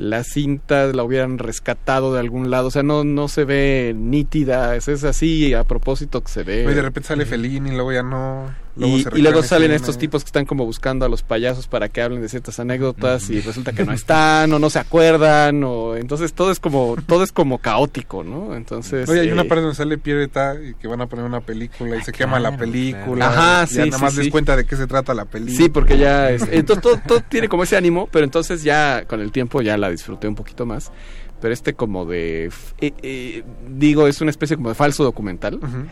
la 0.00 0.24
cinta 0.24 0.86
la 0.86 1.04
hubieran 1.04 1.36
rescatado 1.36 2.14
de 2.14 2.20
algún 2.20 2.50
lado. 2.50 2.68
O 2.68 2.70
sea, 2.70 2.82
no, 2.82 3.04
no 3.04 3.28
se 3.28 3.44
ve 3.44 3.94
nítida. 3.94 4.74
Es, 4.74 4.88
es 4.88 5.04
así 5.04 5.52
a 5.52 5.64
propósito 5.64 6.22
que 6.22 6.32
se 6.32 6.42
ve. 6.42 6.62
Y 6.62 6.74
de 6.74 6.82
repente 6.82 7.08
sale 7.08 7.26
Fellini 7.26 7.68
y 7.68 7.72
luego 7.74 7.92
ya 7.92 8.02
no. 8.02 8.50
Luego 8.76 8.96
Y, 9.16 9.20
luego 9.22 9.42
salen 9.42 9.72
estos 9.72 9.98
tipos 9.98 10.22
que 10.22 10.28
están 10.28 10.46
como 10.46 10.64
buscando 10.64 11.04
a 11.04 11.08
los 11.08 11.22
payasos 11.22 11.66
para 11.66 11.88
que 11.88 12.02
hablen 12.02 12.22
de 12.22 12.28
ciertas 12.28 12.60
anécdotas 12.60 13.28
y 13.28 13.40
resulta 13.40 13.72
que 13.72 13.84
no 13.84 13.92
están 13.94 14.52
o 14.52 14.58
no 14.58 14.70
se 14.70 14.78
acuerdan 14.78 15.62
o 15.64 15.96
entonces 15.96 16.32
todo 16.32 16.50
es 16.52 16.60
como 16.60 16.96
todo 17.06 17.24
es 17.24 17.32
como 17.32 17.58
caótico, 17.58 18.22
¿no? 18.22 18.54
Entonces 18.54 19.08
Oye, 19.08 19.20
hay 19.20 19.32
una 19.32 19.42
eh, 19.42 19.46
parte 19.46 19.62
donde 19.62 19.76
sale 19.76 19.98
Pierre 19.98 20.24
Eta 20.24 20.54
y 20.54 20.74
que 20.74 20.86
van 20.86 21.00
a 21.00 21.06
poner 21.06 21.24
una 21.24 21.40
película 21.40 21.96
y 21.96 22.02
se 22.02 22.12
quema 22.12 22.38
la 22.38 22.50
claro, 22.50 22.64
película. 22.64 23.26
claro. 23.28 23.40
Ajá, 23.40 23.64
y 23.64 23.66
sí, 23.66 23.74
Ya 23.76 23.84
sí, 23.84 23.90
nada 23.90 24.02
más 24.02 24.12
sí. 24.14 24.20
les 24.20 24.30
cuenta 24.30 24.56
de 24.56 24.64
qué 24.64 24.76
se 24.76 24.86
trata 24.86 25.14
la 25.14 25.24
película. 25.24 25.56
Sí, 25.56 25.68
porque 25.68 25.98
ya 25.98 26.30
es, 26.30 26.42
entonces 26.50 26.82
todo, 26.82 27.00
todo 27.06 27.20
tiene 27.28 27.48
como 27.48 27.64
ese 27.64 27.76
ánimo, 27.76 28.08
pero 28.10 28.24
entonces 28.24 28.62
ya 28.62 29.04
con 29.06 29.20
el 29.20 29.32
tiempo 29.32 29.62
ya 29.62 29.76
la 29.76 29.90
disfruté 29.90 30.28
un 30.28 30.34
poquito 30.36 30.64
más. 30.64 30.92
Pero 31.40 31.54
este 31.54 31.72
como 31.74 32.04
de 32.04 32.50
eh, 32.80 32.92
eh, 33.02 33.42
digo, 33.68 34.06
es 34.06 34.20
una 34.20 34.30
especie 34.30 34.56
como 34.56 34.68
de 34.68 34.74
falso 34.74 35.02
documental. 35.04 35.54
Ujú. 35.54 35.86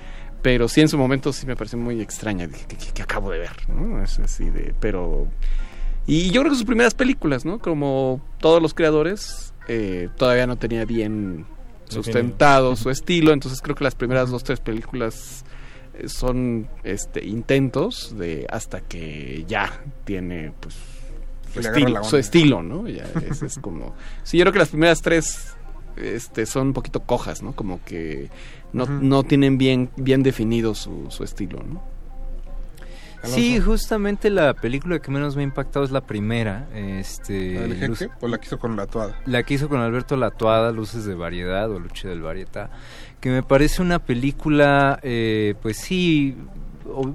Pero 0.49 0.67
sí 0.67 0.81
en 0.81 0.89
su 0.89 0.97
momento 0.97 1.31
sí 1.31 1.45
me 1.45 1.57
pareció 1.57 1.79
muy 1.79 2.01
extraña, 2.01 2.47
dije 2.47 2.91
que 2.95 3.03
acabo 3.03 3.31
de 3.31 3.39
ver, 3.39 3.69
¿no? 3.69 4.03
Es 4.03 4.19
así 4.19 4.49
de, 4.49 4.75
pero 4.81 5.29
y 6.07 6.31
yo 6.31 6.41
creo 6.41 6.53
que 6.53 6.57
sus 6.57 6.65
primeras 6.65 6.95
películas, 6.95 7.45
¿no? 7.45 7.59
Como 7.59 8.23
todos 8.41 8.63
los 8.63 8.73
creadores 8.73 9.53
eh, 9.69 10.09
todavía 10.17 10.47
no 10.47 10.57
tenía 10.57 10.87
bien 10.87 11.45
sustentado 11.91 12.77
su 12.77 12.89
estilo, 12.89 13.35
entonces 13.35 13.61
creo 13.61 13.77
que 13.77 13.85
las 13.85 13.95
primeras 13.95 14.31
dos 14.31 14.43
tres 14.43 14.59
películas 14.61 15.45
eh, 15.93 16.09
son 16.09 16.67
este 16.83 17.27
intentos 17.27 18.17
de 18.17 18.47
hasta 18.49 18.81
que 18.81 19.45
ya 19.47 19.71
tiene 20.05 20.55
pues 20.61 20.75
su, 21.53 21.61
estilo, 21.61 22.05
su 22.05 22.17
estilo, 22.17 22.63
¿no? 22.63 22.89
Ya 22.89 23.05
es, 23.31 23.43
es 23.43 23.59
como 23.59 23.95
sí, 24.23 24.39
yo 24.39 24.45
creo 24.45 24.55
que 24.55 24.61
las 24.61 24.71
primeras 24.71 25.03
tres 25.03 25.59
este 26.03 26.47
son 26.47 26.69
un 26.69 26.73
poquito 26.73 27.01
cojas, 27.01 27.43
¿no? 27.43 27.55
Como 27.55 27.85
que 27.85 28.31
no, 28.73 28.87
no 28.87 29.23
tienen 29.25 29.59
bien 29.59 29.91
bien 29.97 30.23
definido 30.23 30.75
su, 30.75 31.07
su 31.11 31.25
estilo, 31.25 31.63
¿no? 31.63 31.83
Sí, 33.25 33.59
justamente 33.61 34.31
la 34.31 34.55
película 34.55 35.01
que 35.01 35.11
menos 35.11 35.35
me 35.35 35.43
ha 35.43 35.45
impactado 35.45 35.85
es 35.85 35.91
la 35.91 36.03
primera. 36.03 36.69
Este, 36.73 37.55
¿La 37.55 37.61
del 37.63 37.87
Luz- 37.91 37.99
jeque 37.99 38.13
o 38.21 38.29
la 38.29 38.39
que 38.39 38.47
hizo 38.47 38.59
con 38.61 38.77
la 38.77 38.87
toada? 38.87 39.21
la 39.27 39.43
que 39.43 39.55
hizo 39.55 39.69
con 39.69 39.81
Alberto 39.81 40.17
Latuada, 40.17 40.71
Luces 40.71 41.05
de 41.05 41.15
Variedad 41.17 41.69
o 41.71 41.81
Lucha 41.81 42.09
del 42.09 42.23
Varietá, 42.23 42.71
que 43.21 43.31
me 43.31 43.43
parece 43.43 43.83
una 43.83 43.99
película, 43.99 45.01
eh, 45.03 45.57
pues 45.61 45.79
sí, 45.79 46.37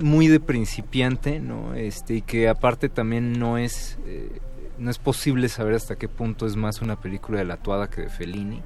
muy 0.01 0.27
de 0.27 0.41
principiante, 0.41 1.39
¿no? 1.39 1.73
Este, 1.73 2.15
y 2.15 2.21
que 2.21 2.49
aparte 2.49 2.89
también 2.89 3.39
no 3.39 3.57
es, 3.57 3.97
eh, 4.05 4.39
no 4.77 4.91
es 4.91 4.97
posible 4.99 5.47
saber 5.47 5.73
hasta 5.73 5.95
qué 5.95 6.09
punto 6.09 6.45
es 6.45 6.57
más 6.57 6.81
una 6.81 6.99
película 6.99 7.37
de 7.39 7.45
Latuada 7.45 7.89
que 7.89 8.01
de 8.01 8.09
Fellini. 8.09 8.61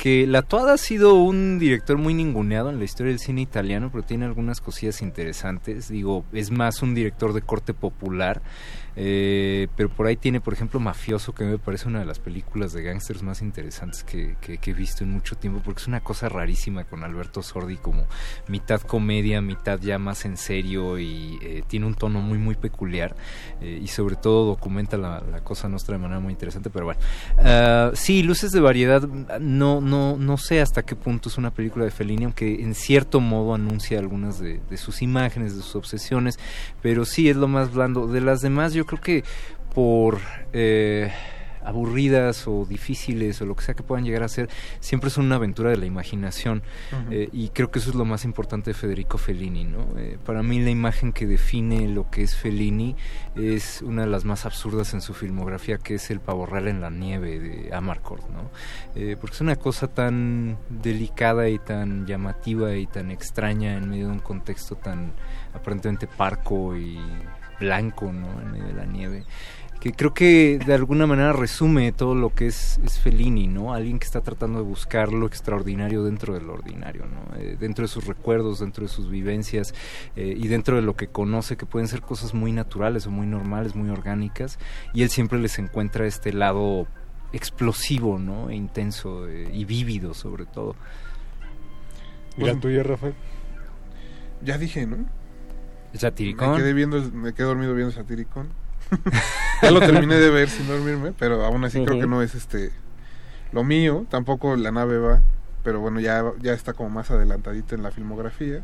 Que 0.00 0.26
Latuada 0.26 0.72
ha 0.72 0.78
sido 0.78 1.16
un 1.16 1.58
director 1.58 1.98
muy 1.98 2.14
ninguneado 2.14 2.70
en 2.70 2.78
la 2.78 2.86
historia 2.86 3.10
del 3.10 3.18
cine 3.18 3.42
italiano, 3.42 3.90
pero 3.92 4.02
tiene 4.02 4.24
algunas 4.24 4.62
cosillas 4.62 5.02
interesantes. 5.02 5.90
Digo, 5.90 6.24
es 6.32 6.50
más 6.50 6.80
un 6.80 6.94
director 6.94 7.34
de 7.34 7.42
corte 7.42 7.74
popular, 7.74 8.40
eh, 8.96 9.68
pero 9.76 9.88
por 9.88 10.06
ahí 10.06 10.16
tiene, 10.16 10.40
por 10.40 10.52
ejemplo, 10.52 10.80
Mafioso, 10.80 11.34
que 11.34 11.44
me 11.44 11.58
parece 11.58 11.88
una 11.88 12.00
de 12.00 12.04
las 12.06 12.18
películas 12.18 12.72
de 12.72 12.82
gángsters 12.82 13.22
más 13.22 13.42
interesantes 13.42 14.04
que, 14.04 14.36
que- 14.40 14.58
que 14.58 14.70
he 14.70 14.74
visto 14.74 15.04
en 15.04 15.10
mucho 15.10 15.36
tiempo, 15.36 15.60
porque 15.64 15.80
es 15.82 15.86
una 15.88 16.00
cosa 16.00 16.28
rarísima 16.28 16.84
con 16.84 17.04
Alberto 17.04 17.42
Sordi, 17.42 17.76
como 17.76 18.06
mitad 18.48 18.80
comedia, 18.80 19.40
mitad 19.40 19.78
ya 19.80 19.98
más 19.98 20.24
en 20.24 20.36
serio 20.36 20.98
y 20.98 21.38
eh, 21.42 21.62
tiene 21.66 21.86
un 21.86 21.94
tono 21.94 22.20
muy, 22.20 22.38
muy 22.38 22.54
peculiar 22.56 23.14
eh, 23.60 23.78
y 23.82 23.86
sobre 23.88 24.16
todo 24.16 24.46
documenta 24.46 24.96
la, 24.96 25.20
la 25.30 25.40
cosa 25.42 25.68
nuestra 25.68 25.94
de 25.96 26.02
manera 26.02 26.20
muy 26.20 26.32
interesante, 26.32 26.70
pero 26.70 26.86
bueno. 26.86 27.00
Ah, 27.38 27.90
sí, 27.94 28.22
Luces 28.22 28.52
de 28.52 28.60
Variedad, 28.60 29.02
no, 29.40 29.80
no, 29.80 30.16
no 30.16 30.36
sé 30.36 30.60
hasta 30.60 30.82
qué 30.82 30.96
punto 30.96 31.28
es 31.28 31.38
una 31.38 31.50
película 31.52 31.84
de 31.84 31.90
Fellini, 31.90 32.24
aunque 32.24 32.62
en 32.62 32.74
cierto 32.74 33.20
modo 33.20 33.54
anuncia 33.54 33.98
algunas 33.98 34.38
de, 34.38 34.60
de 34.68 34.76
sus 34.76 35.02
imágenes, 35.02 35.56
de 35.56 35.62
sus 35.62 35.76
obsesiones, 35.76 36.38
pero 36.82 37.04
sí 37.04 37.28
es 37.28 37.36
lo 37.36 37.48
más 37.48 37.72
blando. 37.72 38.06
De 38.06 38.20
las 38.20 38.40
demás, 38.40 38.72
yo 38.74 38.79
creo 38.86 39.00
que 39.00 39.24
por 39.74 40.18
eh, 40.52 41.12
aburridas 41.64 42.46
o 42.46 42.64
difíciles 42.64 43.40
o 43.40 43.46
lo 43.46 43.54
que 43.54 43.64
sea 43.64 43.74
que 43.74 43.82
puedan 43.82 44.04
llegar 44.04 44.22
a 44.22 44.28
ser, 44.28 44.48
siempre 44.80 45.10
son 45.10 45.26
una 45.26 45.36
aventura 45.36 45.70
de 45.70 45.76
la 45.76 45.86
imaginación. 45.86 46.62
Eh, 47.10 47.28
y 47.32 47.48
creo 47.50 47.70
que 47.70 47.78
eso 47.78 47.90
es 47.90 47.96
lo 47.96 48.04
más 48.04 48.24
importante 48.24 48.70
de 48.70 48.74
Federico 48.74 49.18
Fellini, 49.18 49.64
¿no? 49.64 49.86
Eh, 49.96 50.18
para 50.24 50.42
mí 50.42 50.60
la 50.60 50.70
imagen 50.70 51.12
que 51.12 51.26
define 51.26 51.88
lo 51.88 52.10
que 52.10 52.22
es 52.22 52.34
Fellini 52.34 52.96
es 53.36 53.82
una 53.82 54.02
de 54.02 54.08
las 54.08 54.24
más 54.24 54.46
absurdas 54.46 54.94
en 54.94 55.00
su 55.00 55.14
filmografía, 55.14 55.78
que 55.78 55.94
es 55.94 56.10
el 56.10 56.20
pavo 56.20 56.46
real 56.46 56.68
en 56.68 56.80
la 56.80 56.90
nieve 56.90 57.38
de 57.38 57.74
Amarcord, 57.74 58.22
¿no? 58.30 58.50
Eh, 58.94 59.16
porque 59.20 59.34
es 59.34 59.40
una 59.40 59.56
cosa 59.56 59.88
tan 59.88 60.58
delicada 60.68 61.48
y 61.48 61.58
tan 61.58 62.06
llamativa 62.06 62.74
y 62.74 62.86
tan 62.86 63.10
extraña 63.10 63.76
en 63.76 63.88
medio 63.88 64.06
de 64.06 64.12
un 64.12 64.20
contexto 64.20 64.76
tan 64.76 65.12
aparentemente 65.54 66.06
parco 66.06 66.76
y 66.76 66.98
blanco, 67.60 68.12
¿no? 68.12 68.40
En 68.40 68.50
medio 68.50 68.66
de 68.66 68.74
la 68.74 68.86
nieve 68.86 69.24
que 69.80 69.92
creo 69.92 70.12
que 70.12 70.58
de 70.64 70.74
alguna 70.74 71.06
manera 71.06 71.32
resume 71.32 71.90
todo 71.92 72.14
lo 72.14 72.34
que 72.34 72.46
es, 72.46 72.78
es 72.84 72.98
Fellini, 72.98 73.46
¿no? 73.46 73.72
Alguien 73.72 73.98
que 73.98 74.04
está 74.04 74.20
tratando 74.20 74.58
de 74.58 74.64
buscar 74.64 75.10
lo 75.10 75.26
extraordinario 75.26 76.04
dentro 76.04 76.34
de 76.34 76.42
lo 76.42 76.52
ordinario, 76.52 77.06
¿no? 77.06 77.36
Eh, 77.38 77.56
dentro 77.58 77.82
de 77.82 77.88
sus 77.88 78.06
recuerdos, 78.06 78.60
dentro 78.60 78.84
de 78.84 78.88
sus 78.88 79.08
vivencias 79.08 79.74
eh, 80.16 80.34
y 80.36 80.48
dentro 80.48 80.76
de 80.76 80.82
lo 80.82 80.96
que 80.96 81.06
conoce, 81.06 81.56
que 81.56 81.64
pueden 81.64 81.88
ser 81.88 82.02
cosas 82.02 82.34
muy 82.34 82.52
naturales 82.52 83.06
o 83.06 83.10
muy 83.10 83.26
normales, 83.26 83.74
muy 83.74 83.88
orgánicas, 83.88 84.58
y 84.92 85.02
él 85.02 85.08
siempre 85.08 85.38
les 85.38 85.58
encuentra 85.58 86.06
este 86.06 86.34
lado 86.34 86.86
explosivo, 87.32 88.18
¿no? 88.18 88.50
E 88.50 88.56
intenso 88.56 89.26
eh, 89.28 89.48
y 89.50 89.64
vívido 89.64 90.12
sobre 90.12 90.44
todo. 90.44 90.76
¿Y 92.36 92.44
la 92.44 92.54
tuya, 92.54 92.82
Rafael? 92.82 93.14
Ya 94.42 94.58
dije, 94.58 94.86
¿no? 94.86 95.06
Satiricón. 95.98 96.52
Me 96.52 96.56
quedé, 96.58 96.72
viendo, 96.72 97.00
me 97.12 97.32
quedé 97.34 97.46
dormido 97.46 97.74
viendo 97.74 97.92
Satiricón. 97.92 98.48
ya 99.62 99.70
lo 99.70 99.80
terminé 99.80 100.16
de 100.16 100.30
ver 100.30 100.48
sin 100.48 100.66
dormirme, 100.66 101.12
pero 101.18 101.44
aún 101.44 101.64
así 101.64 101.78
creo 101.84 102.00
que 102.00 102.06
no 102.08 102.22
es 102.22 102.34
este 102.34 102.72
lo 103.52 103.62
mío. 103.64 104.06
Tampoco 104.10 104.56
la 104.56 104.70
nave 104.72 104.98
va, 104.98 105.22
pero 105.62 105.80
bueno, 105.80 106.00
ya, 106.00 106.24
ya 106.40 106.52
está 106.52 106.72
como 106.72 106.90
más 106.90 107.10
adelantadita 107.10 107.74
en 107.74 107.82
la 107.82 107.90
filmografía. 107.90 108.62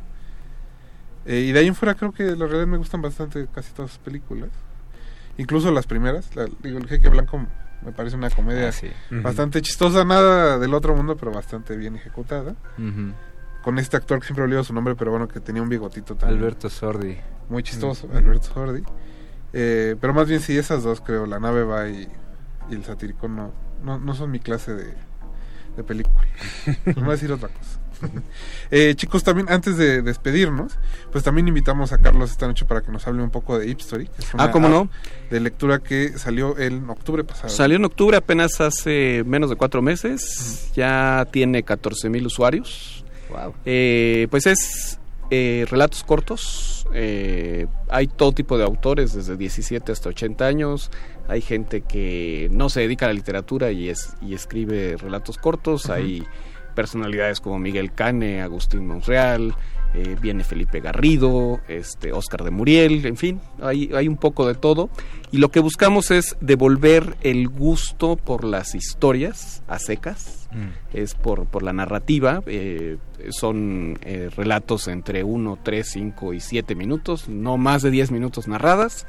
Eh, 1.27 1.41
y 1.41 1.53
de 1.53 1.59
ahí 1.61 1.67
en 1.67 1.75
fuera 1.75 1.95
creo 1.95 2.13
que 2.13 2.23
la 2.25 2.47
realidad 2.47 2.67
me 2.69 2.77
gustan 2.77 3.03
bastante 3.03 3.47
casi 3.53 3.73
todas 3.73 3.91
sus 3.93 4.01
películas. 4.01 4.51
Incluso 5.39 5.71
las 5.73 5.87
primeras. 5.87 6.35
La- 6.37 6.47
digo, 6.63 6.79
El 6.79 6.87
Jeque 6.89 7.09
Blanco 7.09 7.45
me 7.85 7.93
parece 7.93 8.17
una 8.17 8.31
comedia 8.31 8.69
Ah, 8.69 8.73
sí. 8.73 8.89
Bastante 9.11 9.61
chistosa, 9.63 10.05
nada 10.05 10.59
del 10.59 10.73
otro 10.75 10.95
mundo, 10.97 11.17
pero 11.17 11.33
bastante 11.33 11.77
bien 11.77 11.97
ejecutada. 11.97 12.53
Ujú. 12.79 13.13
Con 13.67 13.81
este 13.81 13.97
actor 13.97 14.21
que 14.21 14.27
siempre 14.27 14.45
olvido 14.45 14.63
su 14.63 14.73
nombre, 14.73 14.95
pero 14.95 15.11
bueno, 15.11 15.27
que 15.27 15.41
tenía 15.41 15.61
un 15.61 15.69
bigotito 15.69 16.15
también. 16.15 16.39
Alberto 16.39 16.71
Sordi. 16.71 17.17
Muy 17.49 17.65
chistoso, 17.65 18.07
Ujú. 18.07 18.17
Alberto 18.17 18.47
Sordi. 18.55 18.83
Eh, 19.53 19.97
pero 20.01 20.15
más 20.15 20.29
bien 20.29 20.41
sí, 20.41 20.57
esas 20.57 20.85
dos 20.85 21.01
creo, 21.01 21.27
La 21.27 21.41
nave 21.41 21.65
va 21.65 21.89
y, 21.89 22.07
y 22.71 22.75
El 22.75 22.85
satírico 22.85 23.27
no, 23.27 23.53
no, 23.83 23.99
no 23.99 24.15
son 24.15 24.31
mi 24.31 24.39
clase 24.39 24.73
de, 24.73 24.95
de 25.77 25.83
película. 25.83 26.25
no 26.87 26.95
voy 26.95 27.09
a 27.09 27.11
decir 27.13 27.33
otra 27.33 27.49
cosa. 27.49 27.81
Eh, 28.71 28.95
chicos, 28.95 29.25
también 29.25 29.47
antes 29.51 29.77
de 29.79 30.03
despedirnos, 30.03 30.79
pues 31.13 31.25
también 31.25 31.49
invitamos 31.49 31.93
a 31.93 31.99
Carlos 31.99 32.31
esta 32.31 32.47
noche 32.47 32.65
para 32.67 32.83
que 32.83 32.93
nos 32.93 33.07
hable 33.09 33.23
un 33.23 33.31
poco 33.31 33.59
de 33.59 33.67
Hipstory. 33.69 34.07
que 34.07 34.23
es 34.23 34.29
Ah, 34.37 34.51
¿cómo 34.53 34.69
no? 34.69 34.89
De 35.31 35.41
lectura 35.41 35.79
que 35.81 36.19
salió 36.19 36.57
en 36.59 36.89
octubre 36.91 37.25
pasado. 37.25 37.49
Salió 37.49 37.77
en 37.79 37.85
octubre 37.85 38.17
apenas 38.17 38.61
hace 38.61 39.25
menos 39.27 39.51
de 39.51 39.57
cuatro 39.57 39.83
meses. 39.83 40.71
Ya 40.75 41.27
tiene 41.33 41.63
14 41.65 42.11
mil 42.11 42.27
usuarios. 42.27 43.05
Eh, 43.65 44.29
pues 44.31 44.47
es 44.47 44.99
eh, 45.31 45.67
relatos 45.69 46.05
cortos. 46.05 46.87
eh, 46.95 47.67
hay 47.89 48.07
todo 48.07 48.33
tipo 48.33 48.57
de 48.59 48.65
autores, 48.65 49.13
desde 49.15 49.37
17 49.37 49.91
hasta 49.93 50.09
80 50.09 50.47
años. 50.47 50.91
Hay 51.29 51.41
gente 51.41 51.81
que 51.81 52.49
no 52.53 52.69
se 52.69 52.81
dedica 52.81 53.07
a 53.07 53.09
la 53.09 53.15
literatura 53.15 53.73
y, 53.73 53.89
es, 53.89 54.15
y 54.21 54.35
escribe 54.35 54.97
relatos 54.97 55.37
cortos. 55.39 55.91
Hay 55.91 56.25
personalidades 56.77 57.41
como 57.41 57.59
Miguel 57.59 57.93
Cane, 57.93 58.43
Agustín 58.43 58.87
Monreal, 58.87 59.57
eh, 59.95 60.15
viene 60.21 60.45
Felipe 60.45 60.81
Garrido, 60.81 61.61
este, 61.69 62.13
Oscar 62.13 62.45
de 62.45 62.51
Muriel, 62.51 63.07
en 63.07 63.17
fin, 63.17 63.41
hay, 63.63 63.91
hay 63.95 64.07
un 64.07 64.19
poco 64.19 64.47
de 64.47 64.55
todo. 64.55 64.91
Y 65.33 65.39
lo 65.39 65.51
que 65.51 65.59
buscamos 65.59 66.11
es 66.11 66.37
devolver 66.41 67.17
el 67.23 67.49
gusto 67.49 68.17
por 68.17 68.45
las 68.45 68.75
historias 68.75 69.63
a 69.67 69.79
secas, 69.79 70.36
Es 70.93 71.15
por, 71.15 71.47
por 71.47 71.63
la 71.63 71.73
narrativa, 71.73 72.43
eh, 72.47 72.97
son 73.31 73.99
eh, 74.03 74.31
relatos 74.35 74.89
entre 74.89 75.25
1, 75.25 75.59
3, 75.63 75.87
5 75.87 76.35
y 76.35 76.41
7 76.41 76.75
minutos, 76.75 77.29
no 77.29 77.57
más 77.57 77.83
de 77.83 77.91
10 77.91 78.11
minutos 78.11 78.49
narradas, 78.49 79.07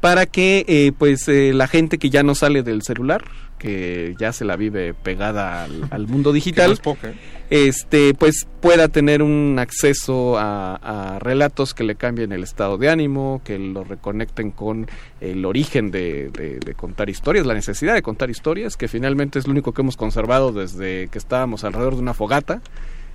para 0.00 0.26
que 0.26 0.64
eh, 0.68 0.92
pues 0.96 1.26
eh, 1.28 1.52
la 1.54 1.66
gente 1.66 1.98
que 1.98 2.10
ya 2.10 2.22
no 2.22 2.34
sale 2.34 2.62
del 2.62 2.82
celular, 2.82 3.24
que 3.58 4.14
ya 4.20 4.32
se 4.32 4.44
la 4.44 4.54
vive 4.56 4.94
pegada 4.94 5.64
al, 5.64 5.88
al 5.90 6.06
mundo 6.06 6.32
digital, 6.32 6.70
es 6.72 6.78
poca, 6.80 7.08
¿eh? 7.10 7.14
este 7.50 8.14
pues 8.14 8.46
pueda 8.60 8.86
tener 8.88 9.22
un 9.22 9.56
acceso 9.58 10.38
a, 10.38 10.76
a 10.76 11.18
relatos 11.18 11.74
que 11.74 11.82
le 11.82 11.96
cambien 11.96 12.30
el 12.32 12.44
estado 12.44 12.78
de 12.78 12.88
ánimo, 12.88 13.40
que 13.44 13.58
lo 13.58 13.82
reconecten 13.82 14.52
con 14.52 14.86
el 15.20 15.44
origen 15.44 15.90
de, 15.90 16.30
de- 16.30 16.60
de 16.60 16.74
contar 16.74 17.10
historias, 17.10 17.46
la 17.46 17.54
necesidad 17.54 17.94
de 17.94 18.02
contar 18.02 18.30
historias, 18.30 18.76
que 18.76 18.86
finalmente 18.86 19.38
es 19.40 19.46
lo 19.46 19.52
único 19.52 19.72
que 19.72 19.82
hemos 19.82 19.96
conservado 19.96 20.52
desde 20.52 21.08
que 21.08 21.18
estábamos 21.18 21.64
alrededor 21.64 21.94
de 21.96 22.02
una 22.02 22.14
fogata 22.14 22.60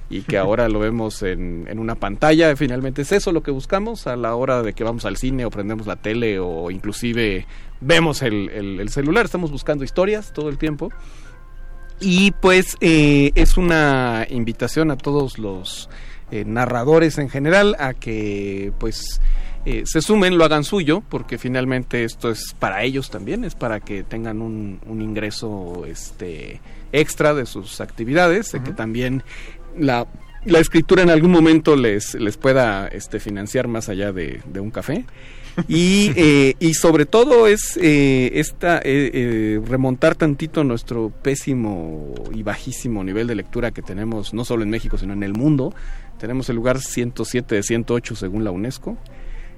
y 0.09 0.21
que 0.21 0.37
ahora 0.37 0.69
lo 0.69 0.79
vemos 0.79 1.23
en, 1.23 1.65
en 1.69 1.79
una 1.79 1.95
pantalla. 1.95 2.55
Finalmente 2.55 3.01
es 3.03 3.11
eso 3.11 3.31
lo 3.31 3.41
que 3.43 3.51
buscamos 3.51 4.05
a 4.07 4.15
la 4.15 4.35
hora 4.35 4.61
de 4.61 4.73
que 4.73 4.83
vamos 4.83 5.05
al 5.05 5.17
cine 5.17 5.45
o 5.45 5.49
prendemos 5.49 5.87
la 5.87 5.95
tele 5.95 6.39
o 6.39 6.69
inclusive 6.71 7.47
vemos 7.81 8.21
el, 8.21 8.49
el- 8.49 8.79
el 8.79 8.89
celular. 8.89 9.25
Estamos 9.25 9.51
buscando 9.51 9.83
historias 9.83 10.31
todo 10.33 10.49
el 10.49 10.57
tiempo. 10.57 10.89
Y 11.99 12.31
pues 12.31 12.75
eh, 12.81 13.31
es 13.35 13.55
una 13.57 14.25
invitación 14.29 14.91
a 14.91 14.97
todos 14.97 15.37
los 15.39 15.89
eh, 16.31 16.43
narradores 16.45 17.17
en 17.17 17.29
general 17.29 17.75
a 17.79 17.93
que 17.93 18.73
pues 18.79 19.21
eh, 19.65 19.83
se 19.85 20.01
sumen, 20.01 20.37
lo 20.37 20.43
hagan 20.43 20.65
suyo, 20.65 21.01
porque 21.07 21.37
finalmente 21.37 22.03
esto 22.03 22.29
es 22.29 22.53
para 22.59 22.83
ellos 22.83 23.09
también, 23.09 23.45
es 23.45 23.55
para 23.55 23.79
que 23.79 24.03
tengan 24.03 24.41
un, 24.41 24.79
un 24.85 25.01
ingreso 25.01 25.85
este 25.87 26.59
extra 26.91 27.33
de 27.33 27.45
sus 27.45 27.79
actividades, 27.79 28.51
de 28.51 28.61
que 28.61 28.71
también 28.73 29.23
la, 29.77 30.07
la 30.45 30.59
escritura 30.59 31.03
en 31.03 31.09
algún 31.09 31.31
momento 31.31 31.75
les, 31.75 32.15
les 32.15 32.37
pueda 32.37 32.87
este, 32.87 33.19
financiar 33.19 33.67
más 33.67 33.89
allá 33.89 34.11
de, 34.11 34.41
de 34.45 34.59
un 34.59 34.71
café. 34.71 35.05
Y, 35.67 36.11
eh, 36.15 36.55
y 36.59 36.73
sobre 36.73 37.05
todo 37.05 37.47
es 37.47 37.77
eh, 37.81 38.31
esta 38.35 38.77
eh, 38.79 39.11
eh, 39.13 39.61
remontar 39.65 40.15
tantito 40.15 40.63
nuestro 40.63 41.09
pésimo 41.09 42.13
y 42.33 42.43
bajísimo 42.43 43.03
nivel 43.03 43.27
de 43.27 43.35
lectura 43.35 43.71
que 43.71 43.81
tenemos 43.81 44.33
no 44.33 44.45
solo 44.45 44.63
en 44.63 44.69
México 44.69 44.97
sino 44.97 45.13
en 45.13 45.23
el 45.23 45.33
mundo. 45.33 45.73
Tenemos 46.19 46.49
el 46.49 46.55
lugar 46.55 46.79
107 46.79 47.55
de 47.55 47.63
108 47.63 48.15
según 48.15 48.43
la 48.43 48.51
UNESCO. 48.51 48.97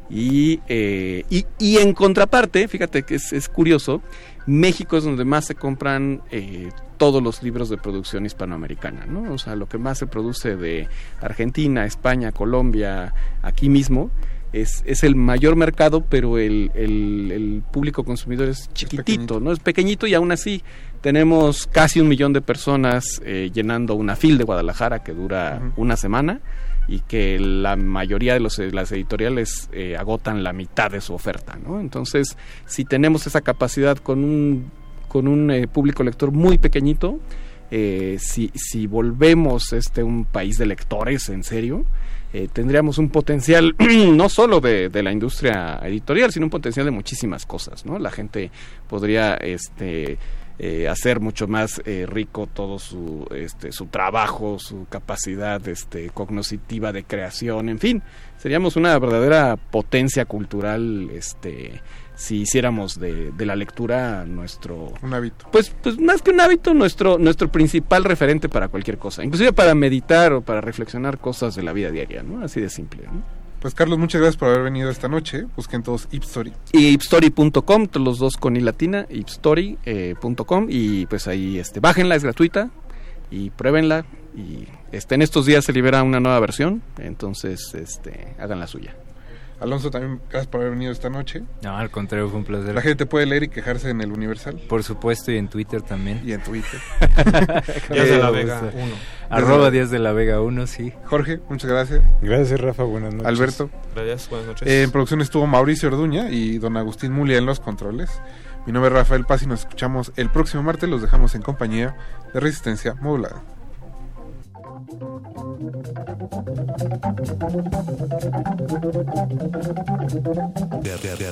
Y, 0.09 0.59
eh, 0.67 1.23
y, 1.29 1.45
y 1.57 1.77
en 1.77 1.93
contraparte, 1.93 2.67
fíjate 2.67 3.03
que 3.03 3.15
es, 3.15 3.33
es 3.33 3.49
curioso, 3.49 4.01
México 4.47 4.97
es 4.97 5.03
donde 5.03 5.25
más 5.25 5.45
se 5.45 5.55
compran 5.55 6.21
eh, 6.31 6.69
todos 6.97 7.21
los 7.23 7.41
libros 7.43 7.69
de 7.69 7.77
producción 7.77 8.25
hispanoamericana, 8.25 9.05
¿no? 9.05 9.33
O 9.33 9.37
sea, 9.37 9.55
lo 9.55 9.67
que 9.67 9.77
más 9.77 9.97
se 9.97 10.07
produce 10.07 10.55
de 10.55 10.87
Argentina, 11.21 11.85
España, 11.85 12.31
Colombia, 12.31 13.13
aquí 13.41 13.69
mismo, 13.69 14.11
es, 14.53 14.83
es 14.85 15.03
el 15.03 15.15
mayor 15.15 15.55
mercado, 15.57 16.01
pero 16.07 16.37
el, 16.37 16.71
el- 16.75 17.31
el 17.33 17.63
público 17.71 18.03
consumidor 18.05 18.47
es 18.47 18.69
chiquitito, 18.73 19.39
¿no? 19.41 19.51
Es 19.51 19.59
pequeñito 19.59 20.07
y 20.07 20.13
aún 20.13 20.31
así 20.31 20.63
tenemos 21.01 21.67
casi 21.67 21.99
un 21.99 22.07
millón 22.07 22.31
de 22.31 22.41
personas 22.41 23.21
eh, 23.25 23.51
llenando 23.53 23.95
una 23.95 24.15
fil 24.15 24.37
de 24.37 24.43
Guadalajara 24.45 25.03
que 25.03 25.13
dura 25.13 25.61
una 25.75 25.97
semana 25.97 26.39
y 26.87 26.99
que 26.99 27.39
la 27.39 27.75
mayoría 27.75 28.33
de 28.33 28.39
los, 28.39 28.59
las 28.59 28.91
editoriales 28.91 29.69
eh, 29.71 29.95
agotan 29.97 30.43
la 30.43 30.53
mitad 30.53 30.91
de 30.91 31.01
su 31.01 31.13
oferta, 31.13 31.57
¿no? 31.57 31.79
Entonces, 31.79 32.37
si 32.65 32.85
tenemos 32.85 33.25
esa 33.27 33.41
capacidad 33.41 33.97
con 33.97 34.23
un, 34.23 34.71
con 35.07 35.27
un 35.27 35.51
eh, 35.51 35.67
público 35.67 36.03
lector 36.03 36.31
muy 36.31 36.57
pequeñito, 36.57 37.19
eh, 37.71 38.17
si, 38.19 38.51
si 38.53 38.85
volvemos 38.85 39.73
este 39.73 40.03
un 40.03 40.25
país 40.25 40.57
de 40.57 40.67
lectores 40.67 41.29
en 41.29 41.43
serio, 41.43 41.85
tendríamos 42.51 42.97
un 42.97 43.07
potencial 43.07 43.75
no 44.11 44.27
solo 44.27 44.59
de, 44.59 44.89
de 44.89 45.03
la 45.03 45.13
industria 45.13 45.79
editorial, 45.83 46.33
sino 46.33 46.47
un 46.47 46.49
potencial 46.49 46.85
de 46.85 46.91
muchísimas 46.91 47.45
cosas, 47.45 47.85
¿no? 47.85 47.97
La 47.97 48.11
gente 48.11 48.51
podría 48.89 49.35
este 49.35 50.17
eh, 50.57 50.87
hacer 50.87 51.19
mucho 51.19 51.47
más 51.47 51.81
eh, 51.85 52.05
rico 52.07 52.47
todo 52.47 52.79
su 52.79 53.27
este 53.35 53.71
su 53.71 53.87
trabajo, 53.87 54.57
su 54.59 54.85
capacidad 54.89 55.65
este 55.67 56.09
cognitiva 56.11 56.93
de 56.93 57.03
creación, 57.03 57.67
en 57.69 57.79
fin, 57.79 58.03
seríamos 58.37 58.75
una 58.75 58.97
verdadera 58.97 59.57
potencia 59.57 60.25
cultural 60.25 61.09
este 61.11 61.81
si 62.15 62.37
hiciéramos 62.37 62.97
de, 62.97 63.31
de 63.31 63.45
la 63.45 63.57
lectura 63.57 64.23
nuestro 64.25 64.93
un 65.01 65.13
hábito 65.13 65.47
pues 65.51 65.75
pues 65.83 65.99
más 65.99 66.21
que 66.21 66.31
un 66.31 66.39
hábito 66.39 66.73
nuestro 66.73 67.17
nuestro 67.17 67.51
principal 67.51 68.05
referente 68.05 68.47
para 68.47 68.69
cualquier 68.69 68.97
cosa 68.97 69.23
inclusive 69.25 69.51
para 69.51 69.75
meditar 69.75 70.31
o 70.31 70.41
para 70.41 70.61
reflexionar 70.61 71.17
cosas 71.17 71.55
de 71.55 71.63
la 71.63 71.73
vida 71.73 71.91
diaria 71.91 72.23
no 72.23 72.41
así 72.41 72.61
de 72.61 72.69
simple 72.69 73.03
¿no? 73.03 73.21
Pues 73.65 73.73
Carlos, 73.73 73.97
muchas 73.97 74.21
gracias 74.21 74.37
por 74.37 74.49
haber 74.49 74.61
venido 74.61 74.91
esta 74.91 75.07
noche. 75.07 75.47
Busquen 75.55 75.81
todos 75.81 76.07
Ipstory. 76.11 76.53
y 76.71 76.89
ipstory.com 76.89 77.87
los 77.95 78.19
dos 78.19 78.37
con 78.37 78.55
i 78.55 78.59
latina 78.59 79.07
ipstory.com 79.09 80.67
y 80.69 81.07
pues 81.07 81.27
ahí 81.27 81.57
este 81.57 81.79
bájenla 81.79 82.13
es 82.13 82.23
gratuita. 82.23 82.69
Y 83.31 83.49
pruébenla. 83.49 84.05
Y 84.35 84.67
este 84.91 85.15
en 85.15 85.23
estos 85.23 85.47
días 85.47 85.65
se 85.65 85.73
libera 85.73 86.03
una 86.03 86.19
nueva 86.19 86.39
versión. 86.39 86.83
Entonces 86.99 87.73
este 87.73 88.35
hagan 88.37 88.59
la 88.59 88.67
suya 88.67 88.93
Alonso, 89.59 89.89
también 89.89 90.19
gracias 90.29 90.47
por 90.47 90.61
haber 90.61 90.71
venido 90.71 90.91
esta 90.91 91.09
noche. 91.09 91.43
No, 91.63 91.77
al 91.77 91.89
contrario, 91.89 92.29
fue 92.29 92.39
un 92.39 92.45
placer. 92.45 92.75
La 92.75 92.81
gente 92.81 93.05
puede 93.05 93.25
leer 93.25 93.43
y 93.43 93.47
quejarse 93.47 93.89
en 93.89 94.01
el 94.01 94.11
Universal. 94.11 94.61
Por 94.67 94.83
supuesto, 94.83 95.31
y 95.31 95.37
en 95.37 95.47
Twitter 95.47 95.81
también. 95.81 96.21
Y 96.25 96.33
en 96.33 96.41
Twitter. 96.41 96.79
Díaz 97.89 98.09
de 98.09 98.17
la 98.17 98.31
Vega 98.31 98.59
uno. 98.59 98.83
uno. 98.83 98.95
Arroba 99.29 99.71
Díaz 99.71 99.89
de 99.89 99.99
la 99.99 100.11
Vega 100.11 100.41
1, 100.41 100.67
sí. 100.67 100.93
Jorge, 101.05 101.39
muchas 101.49 101.69
gracias. 101.69 102.03
Gracias, 102.21 102.59
Rafa. 102.59 102.83
Buenas 102.83 103.13
noches. 103.13 103.27
Alberto. 103.27 103.69
Gracias, 103.95 104.29
buenas 104.29 104.47
noches. 104.47 104.67
Eh, 104.67 104.83
en 104.83 104.91
producción 104.91 105.21
estuvo 105.21 105.47
Mauricio 105.47 105.89
Orduña 105.89 106.29
y 106.29 106.57
don 106.57 106.77
Agustín 106.77 107.11
Mulia 107.13 107.37
en 107.37 107.45
los 107.45 107.59
controles. 107.59 108.21
Mi 108.65 108.73
nombre 108.73 108.89
es 108.89 108.93
Rafael 108.93 109.25
Paz 109.25 109.43
y 109.43 109.47
nos 109.47 109.61
escuchamos 109.61 110.11
el 110.15 110.29
próximo 110.29 110.63
martes. 110.63 110.89
Los 110.89 111.01
dejamos 111.01 111.35
en 111.35 111.41
compañía 111.41 111.95
de 112.33 112.39
Resistencia 112.39 112.95
Modulada. 112.95 113.41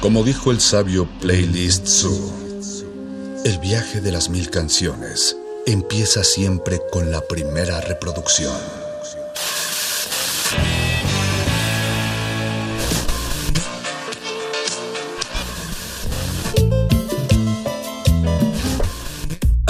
Como 0.00 0.22
dijo 0.22 0.50
el 0.50 0.60
sabio 0.60 1.08
Playlist 1.20 1.86
Zoo, 1.86 2.32
el 3.44 3.58
viaje 3.58 4.00
de 4.00 4.12
las 4.12 4.28
mil 4.28 4.50
canciones 4.50 5.36
empieza 5.66 6.22
siempre 6.22 6.80
con 6.90 7.10
la 7.10 7.20
primera 7.22 7.80
reproducción. 7.80 8.54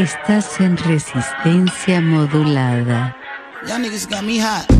Estás 0.00 0.58
en 0.60 0.78
resistencia 0.78 2.00
modulada. 2.00 3.14
Y'all 3.66 3.82
niggas 3.82 4.06
got 4.08 4.22
me 4.22 4.40
hot. 4.40 4.79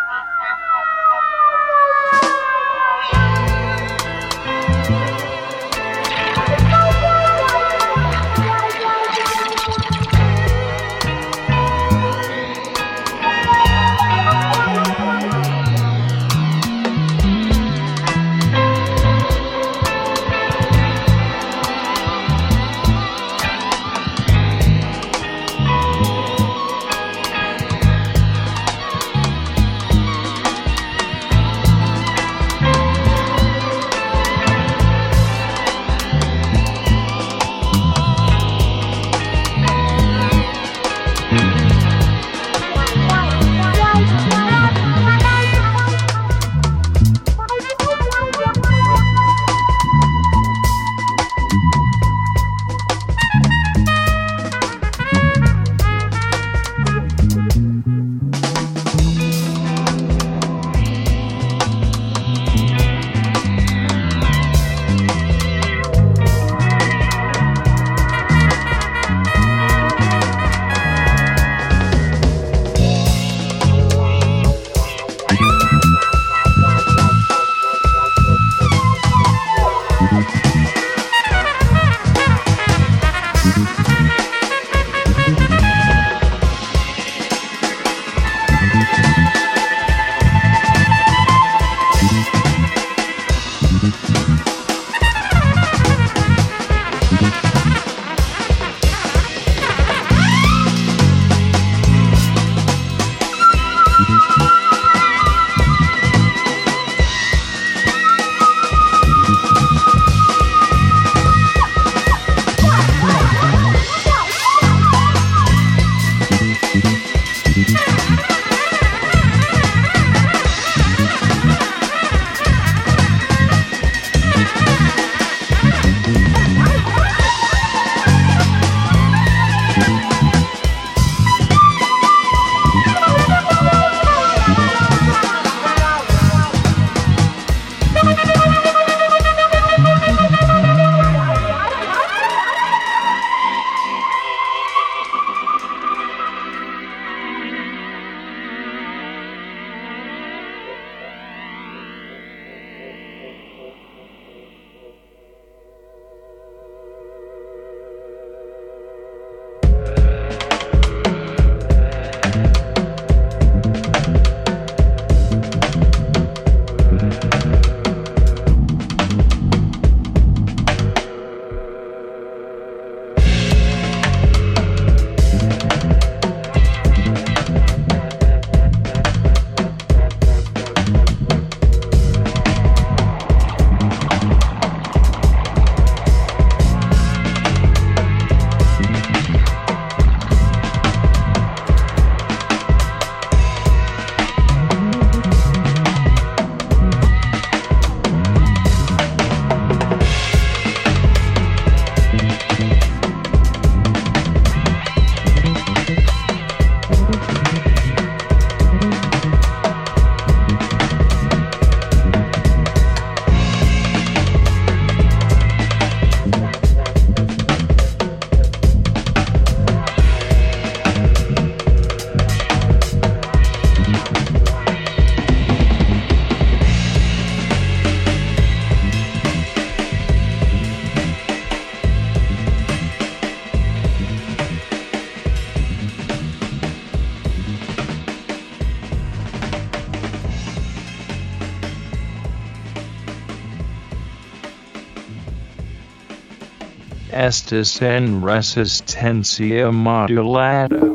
estis 247.51 247.81
en 247.81 248.21
resistencia 248.23 249.71
modulada. 249.71 250.90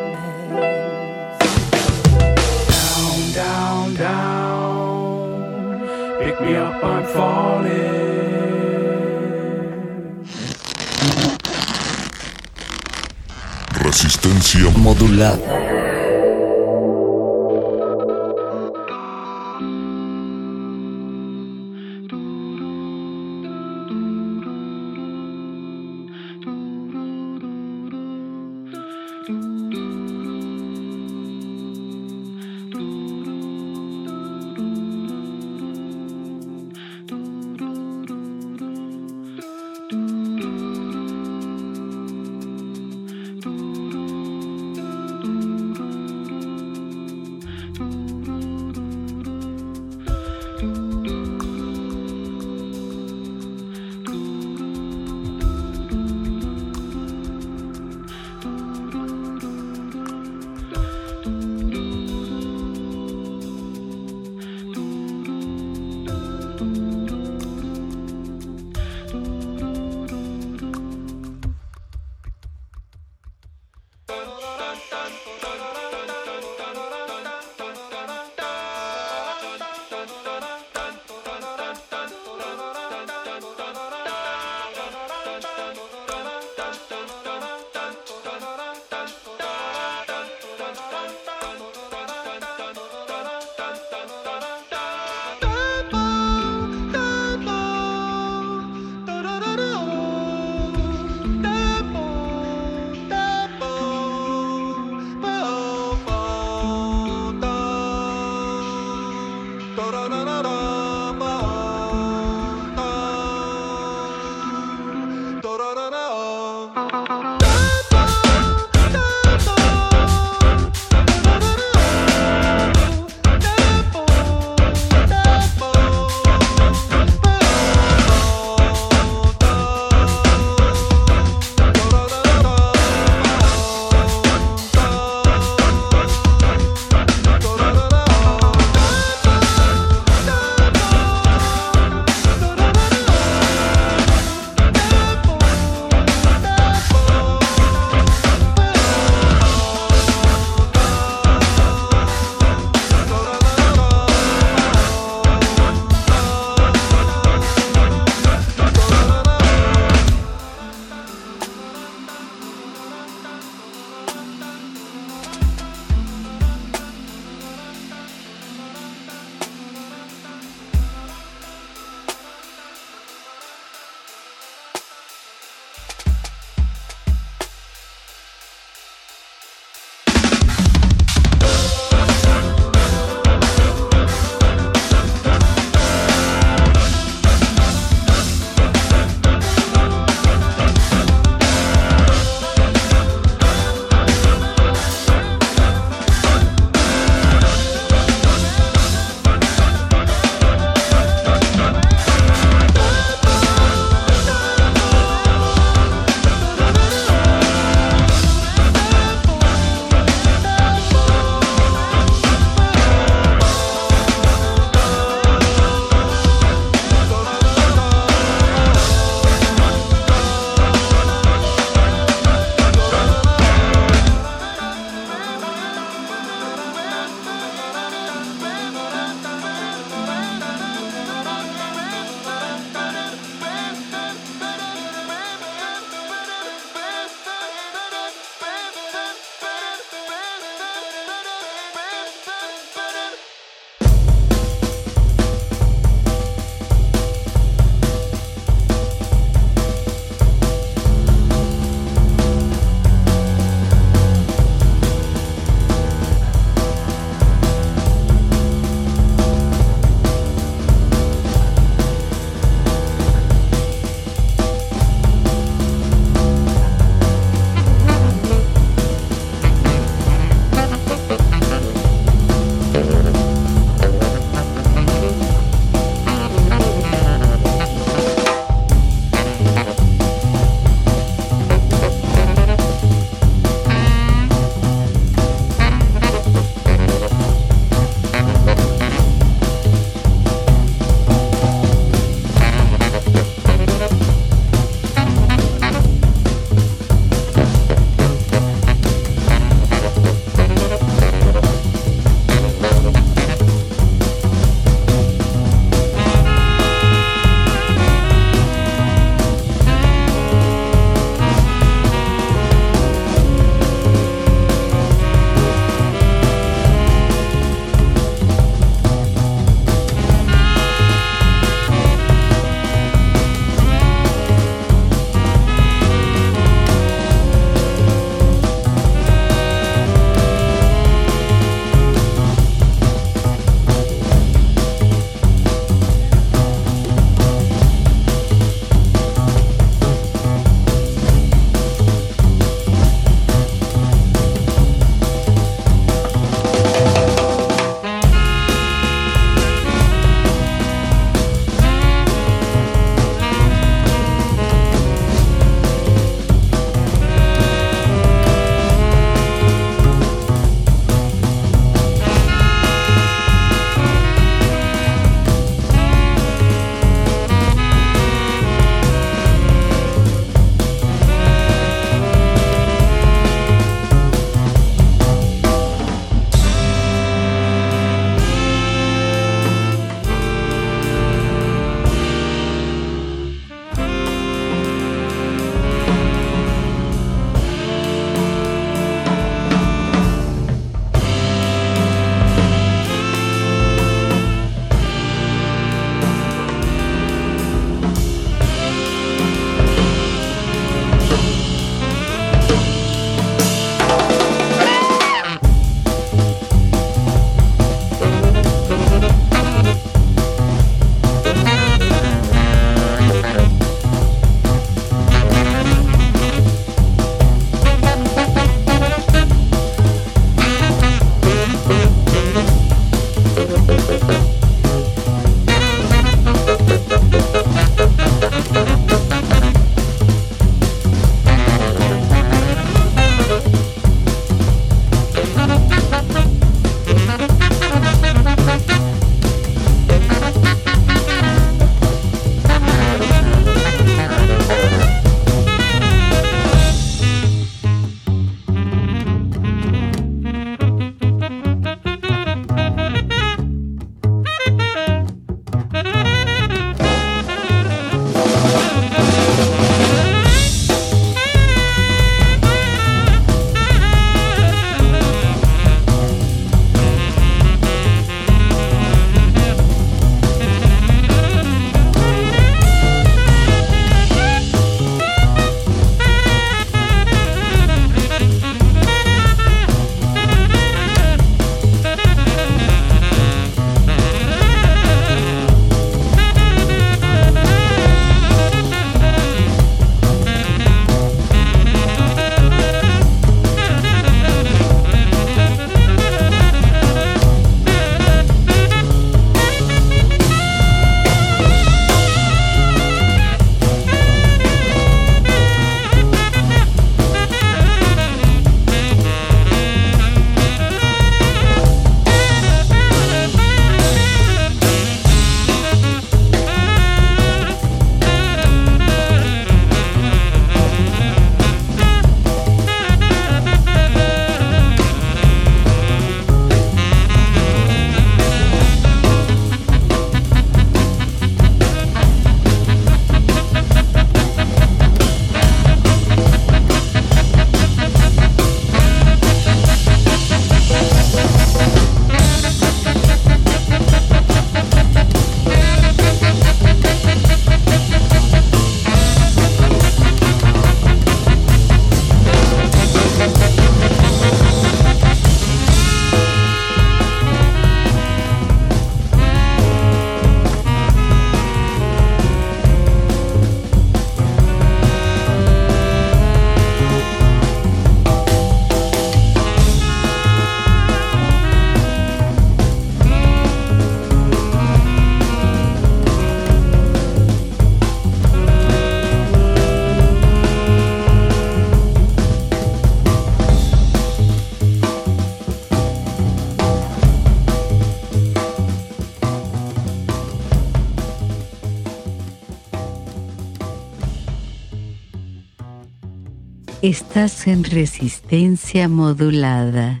Estás 596.88 597.46
en 597.46 597.64
resistencia 597.64 598.88
modulada. 598.88 600.00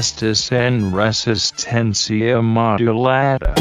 Estis 0.00 0.48
en 0.52 0.80
resistencia 0.96 2.40
modulada. 2.40 3.54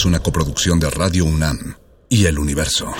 Es 0.00 0.06
una 0.06 0.20
coproducción 0.20 0.80
de 0.80 0.88
Radio 0.88 1.26
UNAM 1.26 1.76
y 2.08 2.24
El 2.24 2.38
Universo. 2.38 2.90